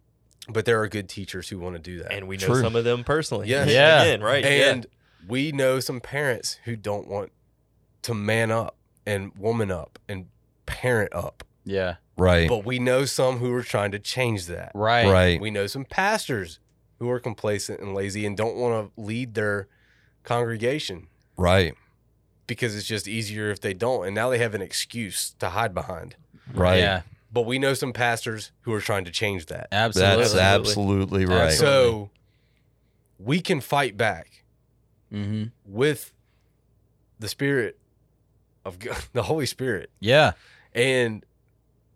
But 0.49 0.65
there 0.65 0.81
are 0.81 0.87
good 0.87 1.09
teachers 1.09 1.49
who 1.49 1.59
want 1.59 1.75
to 1.75 1.79
do 1.81 1.99
that. 2.03 2.11
And 2.11 2.27
we 2.27 2.37
know 2.37 2.47
True. 2.47 2.61
some 2.61 2.75
of 2.75 2.85
them 2.85 3.03
personally. 3.03 3.49
Yes. 3.49 3.69
Yeah. 3.69 4.01
Again, 4.03 4.21
right. 4.21 4.43
and 4.45 4.85
we 5.27 5.51
know 5.51 5.79
some 5.79 5.99
parents 6.01 6.59
who 6.63 6.75
don't 6.75 7.07
want 7.07 7.31
to 8.03 8.13
man 8.13 8.49
up 8.51 8.75
and 9.05 9.31
woman 9.37 9.69
up 9.69 9.99
and 10.09 10.25
parent 10.65 11.13
up. 11.13 11.43
Yeah. 11.65 11.95
Right. 12.17 12.47
But 12.49 12.65
we 12.65 12.77
know 12.79 13.05
some 13.05 13.37
who 13.37 13.53
are 13.53 13.63
trying 13.63 13.91
to 13.91 13.99
change 13.99 14.45
that. 14.47 14.71
Right. 14.75 15.09
Right. 15.09 15.41
We 15.41 15.49
know 15.51 15.67
some 15.67 15.85
pastors 15.85 16.59
who 16.99 17.09
are 17.09 17.19
complacent 17.19 17.79
and 17.79 17.93
lazy 17.93 18.25
and 18.25 18.37
don't 18.37 18.55
want 18.55 18.93
to 18.95 19.01
lead 19.01 19.33
their 19.33 19.67
congregation 20.23 21.07
Right. 21.37 21.73
because 22.47 22.75
it's 22.75 22.85
just 22.87 23.07
easier 23.07 23.49
if 23.49 23.59
they 23.61 23.73
don't. 23.73 24.05
And 24.05 24.15
now 24.15 24.29
they 24.29 24.37
have 24.37 24.53
an 24.55 24.61
excuse 24.61 25.31
to 25.39 25.49
hide 25.49 25.73
behind. 25.73 26.15
Right. 26.53 26.77
Yeah. 26.79 27.01
But 27.31 27.41
we 27.47 27.57
know 27.57 27.73
some 27.73 27.93
pastors 27.93 28.51
who 28.61 28.73
are 28.73 28.81
trying 28.81 29.05
to 29.05 29.11
change 29.11 29.47
that. 29.47 29.67
Absolutely. 29.71 30.23
That's 30.23 30.35
absolutely 30.35 31.25
right. 31.25 31.45
Absolutely. 31.51 31.55
So 31.57 32.09
we 33.17 33.39
can 33.41 33.59
fight 33.61 33.97
back 33.97 34.43
hmm 35.09 35.45
with 35.65 36.11
the 37.19 37.27
spirit 37.27 37.77
of 38.65 38.79
God, 38.79 38.97
the 39.13 39.23
Holy 39.23 39.45
Spirit 39.45 39.89
Yeah. 39.99 40.33
And 40.75 41.25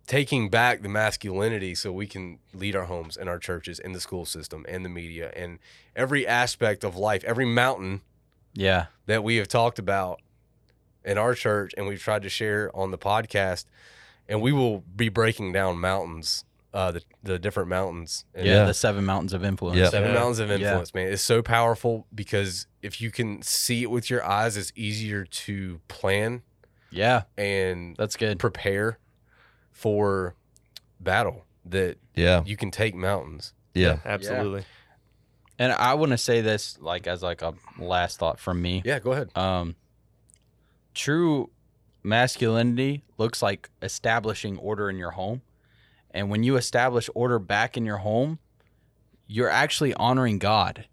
taking 0.05 0.49
back 0.49 0.81
the 0.81 0.89
masculinity 0.89 1.75
so 1.75 1.91
we 1.91 2.07
can 2.07 2.39
lead 2.53 2.75
our 2.75 2.85
homes 2.85 3.17
and 3.17 3.27
our 3.27 3.37
churches 3.39 3.77
and 3.79 3.93
the 3.93 3.99
school 3.99 4.25
system 4.25 4.65
and 4.69 4.85
the 4.85 4.89
media 4.89 5.31
and 5.35 5.59
every 5.95 6.25
aspect 6.25 6.83
of 6.85 6.95
life, 6.95 7.23
every 7.25 7.45
mountain 7.45 8.01
Yeah. 8.53 8.85
that 9.05 9.23
we 9.23 9.35
have 9.35 9.49
talked 9.49 9.79
about 9.79 10.21
in 11.03 11.17
our 11.17 11.33
church 11.33 11.73
and 11.75 11.87
we've 11.87 12.01
tried 12.01 12.21
to 12.23 12.29
share 12.29 12.73
on 12.75 12.91
the 12.91 12.97
podcast. 12.97 13.65
And 14.29 14.41
we 14.41 14.51
will 14.51 14.79
be 14.95 15.07
breaking 15.09 15.51
down 15.53 15.77
mountains, 15.79 16.43
uh, 16.73 16.91
the, 16.91 17.01
the 17.23 17.39
different 17.39 17.69
mountains. 17.69 18.25
And 18.33 18.45
Yeah. 18.45 18.53
Yeah. 18.59 18.63
The 18.65 18.73
seven 18.73 19.05
mountains 19.05 19.33
of 19.33 19.43
influence. 19.43 19.77
Yeah. 19.77 19.89
Seven 19.89 20.09
Yeah. 20.13 20.19
mountains 20.19 20.39
of 20.39 20.49
Yeah. 20.49 20.55
influence, 20.55 20.93
man. 20.93 21.11
It's 21.11 21.21
so 21.21 21.41
powerful 21.41 22.07
because 22.15 22.67
if 22.81 22.99
you 23.01 23.09
can 23.11 23.41
see 23.41 23.83
it 23.83 23.89
with 23.91 24.09
your 24.09 24.23
eyes, 24.25 24.55
it's 24.57 24.71
easier 24.75 25.23
to 25.25 25.79
plan 25.89 26.43
Yeah. 26.97 27.23
and 27.37 27.95
That's 27.97 28.15
good. 28.15 28.39
prepare 28.39 28.97
for 29.71 30.35
battle. 30.99 31.45
That 31.65 31.97
yeah. 32.15 32.43
you 32.45 32.55
can 32.57 32.71
take 32.71 32.95
mountains. 32.95 33.53
Yeah. 33.73 33.99
Absolutely. 34.05 34.63
And 35.59 35.71
I 35.73 35.93
want 35.95 36.11
to 36.11 36.17
say 36.17 36.41
this 36.41 36.77
like 36.79 37.07
as 37.07 37.21
like 37.23 37.41
a 37.41 37.53
last 37.79 38.19
thought 38.19 38.39
from 38.39 38.61
me. 38.61 38.81
Yeah, 38.85 38.99
go 38.99 39.11
ahead. 39.11 39.29
Um, 39.35 39.75
true 40.93 41.49
masculinity 42.03 43.03
looks 43.17 43.41
like 43.41 43.69
establishing 43.81 44.57
order 44.57 44.89
in 44.89 44.97
your 44.97 45.11
home. 45.11 45.41
And 46.11 46.29
when 46.29 46.43
you 46.43 46.55
establish 46.55 47.09
order 47.13 47.37
back 47.39 47.75
in 47.77 47.85
your 47.85 47.97
home, 47.97 48.39
you're 49.27 49.49
actually 49.49 49.93
honoring 49.95 50.39
God. 50.39 50.85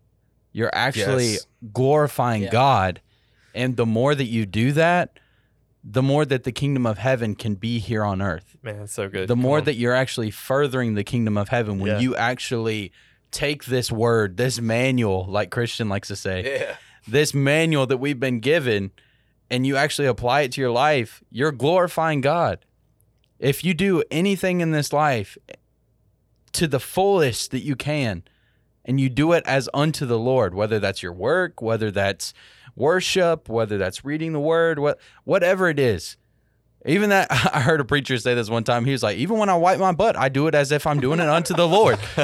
You're 0.52 0.74
actually 0.74 1.32
Yes. 1.35 1.47
glorifying 1.72 2.43
Yeah. 2.44 2.51
God. 2.51 3.01
And 3.55 3.76
the 3.76 3.86
more 3.86 4.14
that 4.14 4.24
you 4.26 4.44
do 4.47 4.72
that, 4.72 5.18
the 5.86 6.02
more 6.02 6.24
that 6.24 6.44
the 6.44 6.52
kingdom 6.52 6.86
of 6.86 6.97
heaven 6.98 7.35
can 7.35 7.55
be 7.56 7.78
here 7.78 8.02
on 8.02 8.23
earth. 8.23 8.56
Man, 8.62 8.78
that's 8.78 8.94
so 8.94 9.09
good. 9.09 9.28
The 9.28 9.35
Come 9.35 9.43
more 9.43 9.59
on. 9.59 9.65
that 9.65 9.74
you're 9.74 9.93
actually 9.94 10.31
furthering 10.31 10.94
the 10.94 11.05
kingdom 11.05 11.36
of 11.36 11.51
heaven 11.51 11.78
when 11.78 11.90
Yeah. 11.93 11.98
you 11.98 12.16
actually 12.16 12.90
take 13.31 13.66
this 13.66 13.93
word, 13.93 14.36
this 14.39 14.61
manual, 14.61 15.27
like 15.28 15.51
Christian 15.51 15.89
likes 15.90 16.09
to 16.09 16.16
say, 16.16 16.59
Yeah. 16.61 16.77
this 17.06 17.35
manual 17.35 17.86
that 17.86 17.98
we've 17.98 18.19
been 18.19 18.40
given 18.40 18.93
and 19.51 19.66
you 19.66 19.77
actually 19.77 20.09
apply 20.09 20.40
it 20.43 20.52
to 20.52 20.61
your 20.62 20.70
life, 20.70 21.23
you're 21.31 21.52
glorifying 21.52 22.23
God. 22.23 22.65
If 23.39 23.62
you 23.62 23.74
do 23.74 24.02
anything 24.11 24.62
in 24.62 24.70
this 24.70 24.90
life 24.93 25.36
to 26.52 26.66
the 26.66 26.81
fullest 26.81 27.51
that 27.51 27.61
you 27.62 27.77
can, 27.77 28.23
and 28.86 29.01
you 29.01 29.09
do 29.09 29.32
it 29.32 29.43
as 29.47 29.69
unto 29.74 30.05
the 30.06 30.19
Lord, 30.19 30.55
whether 30.55 30.78
that's 30.78 31.02
your 31.02 31.12
work, 31.12 31.61
whether 31.62 31.90
that's 31.90 32.32
worship, 32.77 33.49
whether 33.49 33.79
that's 33.79 34.05
reading 34.05 34.33
the 34.33 34.41
word, 34.41 34.79
what 34.79 34.99
whatever 35.25 35.69
it 35.69 35.79
is. 35.79 36.17
Even 36.87 37.09
that 37.11 37.29
I 37.55 37.61
heard 37.61 37.81
a 37.81 37.85
preacher 37.85 38.19
say 38.19 38.35
this 38.35 38.51
one 38.51 38.63
time. 38.65 38.85
He 38.85 38.93
was 38.93 39.03
like, 39.03 39.17
even 39.17 39.39
when 39.39 39.49
I 39.49 39.57
wipe 39.57 39.79
my 39.79 39.93
butt, 39.93 40.17
I 40.17 40.29
do 40.29 40.49
it 40.49 40.55
as 40.55 40.71
if 40.71 40.87
I'm 40.87 41.01
doing 41.01 41.19
it 41.19 41.29
unto 41.29 41.55
the 41.55 41.67
Lord. 41.67 41.99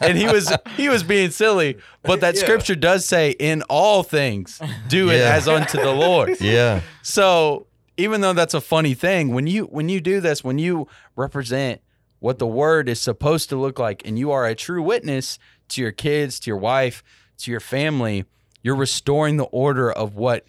and 0.00 0.16
he 0.16 0.26
was 0.26 0.52
he 0.76 0.88
was 0.88 1.02
being 1.02 1.30
silly, 1.30 1.78
but 2.02 2.20
that 2.20 2.34
Yeah. 2.36 2.40
scripture 2.42 2.74
does 2.76 3.04
say, 3.04 3.30
in 3.32 3.62
all 3.62 4.02
things, 4.02 4.60
do 4.88 5.10
it 5.10 5.20
as 5.20 5.48
unto 5.48 5.78
the 5.78 5.92
Lord. 5.92 6.36
Yeah. 6.48 6.80
So 7.02 7.66
even 7.96 8.20
though 8.20 8.32
that's 8.32 8.54
a 8.54 8.60
funny 8.60 8.94
thing, 8.94 9.34
when 9.34 9.46
you 9.46 9.64
when 9.64 9.88
you 9.88 10.00
do 10.00 10.20
this, 10.20 10.44
when 10.44 10.58
you 10.58 10.86
represent 11.16 11.80
what 12.20 12.38
the 12.38 12.46
word 12.46 12.88
is 12.88 13.00
supposed 13.00 13.48
to 13.48 13.56
look 13.56 13.78
like, 13.78 14.02
and 14.06 14.18
you 14.18 14.30
are 14.30 14.46
a 14.46 14.54
true 14.54 14.82
witness 14.82 15.38
to 15.70 15.80
your 15.82 15.92
kids, 15.92 16.38
to 16.40 16.50
your 16.50 16.56
wife, 16.56 17.02
to 17.38 17.50
your 17.50 17.60
family, 17.60 18.24
you're 18.68 18.76
restoring 18.76 19.38
the 19.38 19.44
order 19.44 19.90
of 19.90 20.14
what 20.14 20.44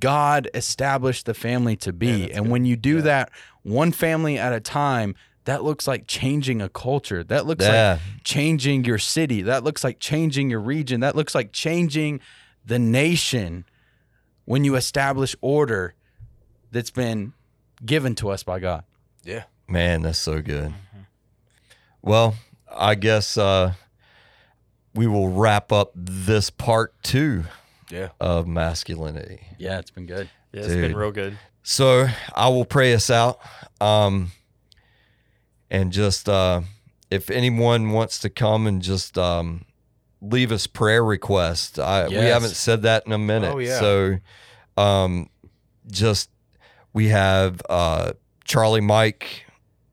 God 0.00 0.50
established 0.52 1.26
the 1.26 1.32
family 1.32 1.76
to 1.76 1.92
be. 1.92 2.32
and 2.32 2.50
when 2.50 2.64
you 2.64 2.74
do 2.74 3.02
that 3.02 3.30
one 3.62 3.92
family 3.92 4.36
at 4.36 4.52
a 4.52 4.58
time, 4.58 5.14
that 5.44 5.62
looks 5.62 5.86
like 5.86 6.08
changing 6.08 6.60
a 6.60 6.68
culture. 6.68 7.22
That 7.22 7.46
looks 7.46 7.64
like 7.64 8.00
changing 8.24 8.84
your 8.84 8.98
city. 8.98 9.42
That 9.42 9.62
looks 9.62 9.84
like 9.84 10.00
changing 10.00 10.50
your 10.50 10.58
region. 10.58 10.98
That 11.02 11.14
looks 11.14 11.36
like 11.36 11.52
changing 11.52 12.18
the 12.64 12.80
nation 12.80 13.64
when 14.44 14.64
you 14.64 14.74
establish 14.74 15.36
order 15.40 15.94
that's 16.72 16.90
been 16.90 17.32
given 17.86 18.16
to 18.16 18.30
us 18.30 18.42
by 18.42 18.58
God. 18.58 18.82
Yeah. 19.22 19.44
Man, 19.68 20.02
that's 20.02 20.18
so 20.18 20.42
good. 20.42 20.74
Well, 22.02 22.34
I 22.68 22.96
guess 22.96 23.38
uh, 23.38 23.74
we 24.94 25.06
will 25.06 25.28
wrap 25.28 25.72
up 25.72 25.90
this 25.94 26.50
part 26.50 26.94
two 27.02 27.44
Yeah. 27.90 28.08
of 28.20 28.46
masculinity. 28.46 29.40
Yeah, 29.58 29.78
it's 29.78 29.90
been 29.90 30.06
good. 30.06 30.28
Yeah, 30.52 30.60
it's 30.62 30.68
been 30.74 30.94
real 30.96 31.12
good. 31.12 31.38
So 31.62 32.06
I 32.34 32.48
will 32.48 32.64
pray 32.64 32.92
us 32.94 33.08
out. 33.10 33.38
Um, 33.80 34.32
and 35.70 35.92
just 35.92 36.28
uh, 36.28 36.62
if 37.10 37.30
anyone 37.30 37.90
wants 37.90 38.18
to 38.20 38.30
come 38.30 38.66
and 38.66 38.82
just 38.82 39.16
um, 39.16 39.64
leave 40.20 40.52
us 40.52 40.66
prayer 40.66 41.04
requests, 41.04 41.78
I, 41.78 42.08
we 42.08 42.14
haven't 42.16 42.50
said 42.50 42.82
that 42.82 43.04
in 43.06 43.12
a 43.12 43.18
minute. 43.18 43.52
Oh, 43.54 43.58
yeah. 43.58 43.80
So 43.80 44.18
um, 44.76 45.30
just 45.90 46.28
we 46.92 47.08
have 47.08 47.62
uh, 47.70 48.12
Charlie 48.44 48.80
Mike 48.82 49.46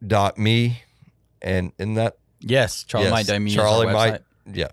dot 0.05 0.37
me 0.37 0.83
and 1.41 1.71
in 1.79 1.93
that 1.95 2.17
Yes, 2.41 2.83
Charlie 2.85 3.07
Yes, 3.07 3.11
Mike 3.11 3.25
Dami. 3.27 3.53
Charlie 3.53 3.85
Charlie 3.85 3.93
Mike- 3.93 4.23
yeah 4.53 4.67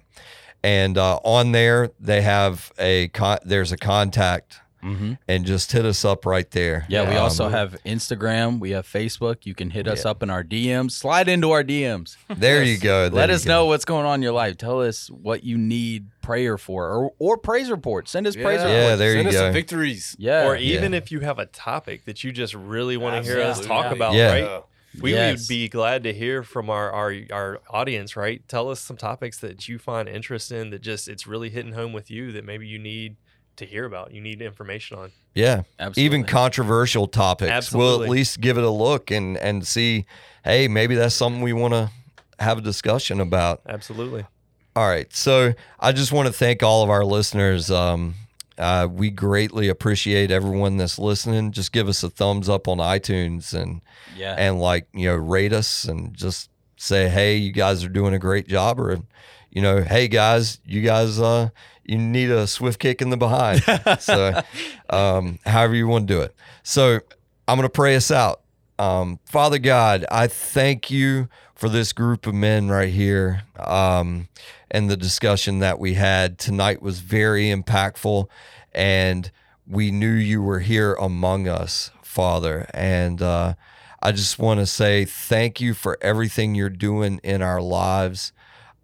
and 0.64 0.96
uh, 0.98 1.16
on 1.24 1.52
there 1.52 1.90
they 2.00 2.22
have 2.22 2.72
a 2.78 3.08
con- 3.08 3.38
there's 3.44 3.72
a 3.72 3.76
contact 3.76 4.60
Mm-hmm. 4.84 5.14
and 5.26 5.44
just 5.44 5.72
hit 5.72 5.84
us 5.84 6.04
up 6.04 6.24
right 6.24 6.48
there 6.52 6.86
Yeah, 6.88 7.08
we 7.08 7.16
Um, 7.16 7.24
also 7.24 7.48
have 7.48 7.76
Instagram. 7.84 8.60
We 8.60 8.70
have 8.70 8.86
Facebook. 8.86 9.38
You 9.44 9.52
can 9.52 9.70
hit 9.70 9.88
us 9.88 10.04
Yeah. 10.04 10.12
up 10.12 10.22
in 10.22 10.30
our 10.30 10.44
DMs. 10.44 10.92
Slide 10.92 11.28
into 11.28 11.50
our 11.50 11.64
DMs. 11.64 12.16
there 12.28 12.62
you 12.62 12.78
go 12.78 13.08
there 13.08 13.16
Let 13.22 13.28
you 13.30 13.34
us 13.34 13.44
go. 13.44 13.50
know 13.50 13.64
what's 13.66 13.84
going 13.84 14.06
on 14.06 14.16
in 14.20 14.22
your 14.22 14.32
life. 14.32 14.58
Tell 14.58 14.82
us 14.82 15.08
what 15.10 15.42
you 15.42 15.58
need 15.58 16.06
prayer 16.22 16.56
for, 16.56 16.88
or 16.88 17.10
or 17.18 17.36
praise 17.36 17.68
reports. 17.68 18.12
Send 18.12 18.28
us 18.28 18.36
praise 18.36 18.60
Yeah, 18.60 18.66
reports. 18.66 18.74
Yeah, 18.90 18.96
there 18.96 19.12
Send 19.14 19.22
you 19.24 19.28
us 19.30 19.34
go. 19.34 19.40
some 19.46 19.52
victories. 19.54 20.14
Yeah, 20.20 20.46
or 20.46 20.56
even 20.56 20.92
Yeah. 20.92 20.98
if 20.98 21.10
you 21.10 21.18
have 21.20 21.40
a 21.40 21.46
topic 21.46 22.04
that 22.04 22.22
you 22.22 22.30
just 22.30 22.54
really 22.54 22.96
want 22.96 23.24
to 23.24 23.28
hear 23.28 23.42
us 23.42 23.66
talk 23.66 23.92
about, 23.92 24.14
Yeah. 24.14 24.32
right? 24.40 24.62
We 25.00 25.12
Yes. 25.12 25.40
would 25.40 25.48
be 25.48 25.68
glad 25.68 26.04
to 26.04 26.12
hear 26.12 26.42
from 26.42 26.70
our, 26.70 26.90
our 26.90 27.14
our 27.32 27.60
audience, 27.70 28.16
right? 28.16 28.42
Tell 28.48 28.70
us 28.70 28.80
some 28.80 28.96
topics 28.96 29.38
that 29.38 29.68
you 29.68 29.78
find 29.78 30.08
interest 30.08 30.50
in 30.52 30.70
that 30.70 30.80
just 30.82 31.08
it's 31.08 31.26
really 31.26 31.50
hitting 31.50 31.72
home 31.72 31.92
with 31.92 32.10
you 32.10 32.32
that 32.32 32.44
maybe 32.44 32.66
you 32.66 32.78
need 32.78 33.16
to 33.56 33.64
hear 33.66 33.84
about. 33.84 34.12
You 34.12 34.20
need 34.20 34.40
information 34.42 34.98
on. 34.98 35.12
yeah 35.34 35.62
absolutely. 35.78 36.02
even 36.04 36.24
controversial 36.24 37.06
topics 37.06 37.72
we'll 37.72 38.02
at 38.02 38.08
least 38.08 38.40
give 38.40 38.56
it 38.58 38.64
a 38.64 38.70
look 38.70 39.10
and 39.10 39.36
and 39.38 39.66
see 39.66 40.06
hey 40.44 40.66
maybe 40.68 40.94
that's 40.94 41.14
something 41.14 41.42
we 41.42 41.52
want 41.52 41.74
to 41.74 41.90
have 42.38 42.58
a 42.58 42.60
discussion 42.60 43.20
about 43.20 43.60
Absolutely. 43.66 44.24
All 44.74 44.86
right. 44.86 45.10
So 45.14 45.54
I 45.80 45.92
just 45.92 46.12
want 46.12 46.26
to 46.26 46.32
thank 46.34 46.62
all 46.62 46.82
of 46.82 46.90
our 46.90 47.02
listeners. 47.02 47.70
Um, 47.70 48.14
uh, 48.58 48.88
we 48.90 49.10
greatly 49.10 49.68
appreciate 49.68 50.30
everyone 50.30 50.76
that's 50.76 50.98
listening. 50.98 51.52
Just 51.52 51.72
give 51.72 51.88
us 51.88 52.02
a 52.02 52.10
thumbs 52.10 52.48
up 52.48 52.68
on 52.68 52.78
iTunes 52.78 53.52
and 53.54 53.82
yeah, 54.16 54.34
and 54.38 54.60
like 54.60 54.86
you 54.94 55.08
know 55.08 55.16
rate 55.16 55.52
us 55.52 55.84
and 55.84 56.14
just 56.14 56.50
say 56.76 57.08
hey 57.08 57.36
you 57.36 57.52
guys 57.52 57.82
are 57.84 57.88
doing 57.88 58.14
a 58.14 58.18
great 58.18 58.46
job 58.46 58.78
or 58.78 58.98
you 59.50 59.62
know 59.62 59.80
hey 59.82 60.08
guys 60.08 60.60
you 60.64 60.82
guys 60.82 61.18
uh 61.18 61.48
you 61.84 61.96
need 61.96 62.30
a 62.30 62.46
swift 62.46 62.78
kick 62.78 63.00
in 63.00 63.10
the 63.10 63.16
behind. 63.16 63.62
So 64.00 64.40
um 64.90 65.38
however 65.46 65.74
you 65.74 65.86
want 65.86 66.06
to 66.08 66.14
do 66.14 66.20
it. 66.20 66.34
So 66.62 67.00
i'm 67.48 67.56
going 67.56 67.62
to 67.62 67.70
pray 67.70 67.96
us 67.96 68.10
out. 68.10 68.42
Um 68.78 69.18
father 69.24 69.58
god 69.58 70.04
i 70.10 70.26
thank 70.26 70.90
you 70.90 71.28
for 71.56 71.68
this 71.68 71.92
group 71.92 72.26
of 72.26 72.34
men 72.34 72.68
right 72.68 72.92
here 72.92 73.42
um 73.58 74.28
and 74.70 74.88
the 74.88 74.96
discussion 74.96 75.58
that 75.58 75.78
we 75.78 75.94
had 75.94 76.38
tonight 76.38 76.80
was 76.80 77.00
very 77.00 77.46
impactful 77.46 78.28
and 78.72 79.32
we 79.66 79.90
knew 79.90 80.12
you 80.12 80.40
were 80.40 80.60
here 80.60 80.94
among 80.94 81.48
us 81.48 81.90
father 82.02 82.68
and 82.72 83.20
uh 83.20 83.54
I 84.06 84.12
just 84.12 84.38
want 84.38 84.60
to 84.60 84.66
say 84.66 85.04
thank 85.04 85.60
you 85.60 85.74
for 85.74 85.98
everything 86.00 86.54
you're 86.54 86.70
doing 86.70 87.18
in 87.24 87.42
our 87.42 87.60
lives. 87.60 88.32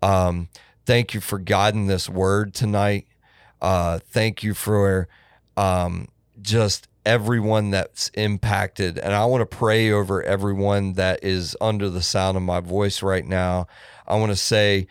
Um, 0.03 0.49
thank 0.85 1.15
you 1.15 1.21
for 1.21 1.39
guiding 1.39 1.87
this 1.87 2.09
word 2.09 2.55
tonight. 2.55 3.07
Uh, 3.61 4.01
thank 4.01 4.43
you 4.43 4.53
for 4.53 5.07
um, 5.57 6.09
just 6.41 6.89
everyone 7.05 7.71
that's 7.71 8.09
impacted. 8.11 8.99
And 8.99 9.13
I 9.13 9.25
want 9.25 9.41
to 9.43 9.57
pray 9.57 9.91
over 9.91 10.23
everyone 10.23 10.95
that 10.95 11.23
is 11.23 11.57
under 11.61 11.89
the 11.89 12.03
sound 12.03 12.37
of 12.37 12.43
my 12.43 12.61
voice 12.61 13.03
right 13.03 13.27
now. 13.27 13.67
I 14.07 14.17
want 14.17 14.31
to 14.31 14.37
say 14.37 14.87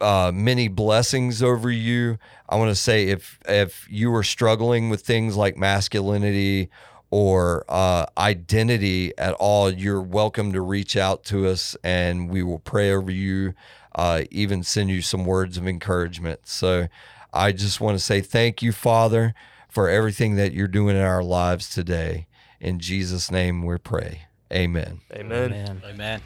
uh, 0.00 0.32
many 0.34 0.68
blessings 0.68 1.42
over 1.42 1.70
you. 1.70 2.18
I 2.48 2.56
want 2.56 2.70
to 2.70 2.74
say 2.74 3.08
if 3.08 3.38
if 3.46 3.86
you 3.90 4.14
are 4.14 4.22
struggling 4.22 4.90
with 4.90 5.02
things 5.02 5.36
like 5.36 5.56
masculinity 5.56 6.70
or 7.10 7.64
uh, 7.68 8.06
identity 8.16 9.16
at 9.18 9.34
all, 9.34 9.70
you're 9.70 10.00
welcome 10.00 10.52
to 10.52 10.60
reach 10.60 10.96
out 10.96 11.24
to 11.24 11.46
us 11.46 11.76
and 11.84 12.30
we 12.30 12.42
will 12.42 12.58
pray 12.58 12.90
over 12.90 13.10
you, 13.10 13.54
uh, 13.94 14.22
even 14.30 14.62
send 14.62 14.90
you 14.90 15.02
some 15.02 15.24
words 15.24 15.56
of 15.56 15.68
encouragement. 15.68 16.40
So 16.44 16.88
I 17.32 17.52
just 17.52 17.80
want 17.80 17.98
to 17.98 18.04
say 18.04 18.20
thank 18.20 18.62
you, 18.62 18.72
Father, 18.72 19.34
for 19.72 19.88
everything 19.88 20.36
that 20.36 20.52
you're 20.52 20.68
doing 20.68 20.96
in 20.96 21.02
our 21.02 21.22
lives 21.22 21.70
today. 21.70 22.26
In 22.60 22.78
Jesus' 22.78 23.30
name 23.30 23.64
we 23.64 23.78
pray. 23.78 24.26
Amen. 24.52 25.00
Amen. 25.14 25.52
Amen. 25.52 25.82
amen. 25.84 26.20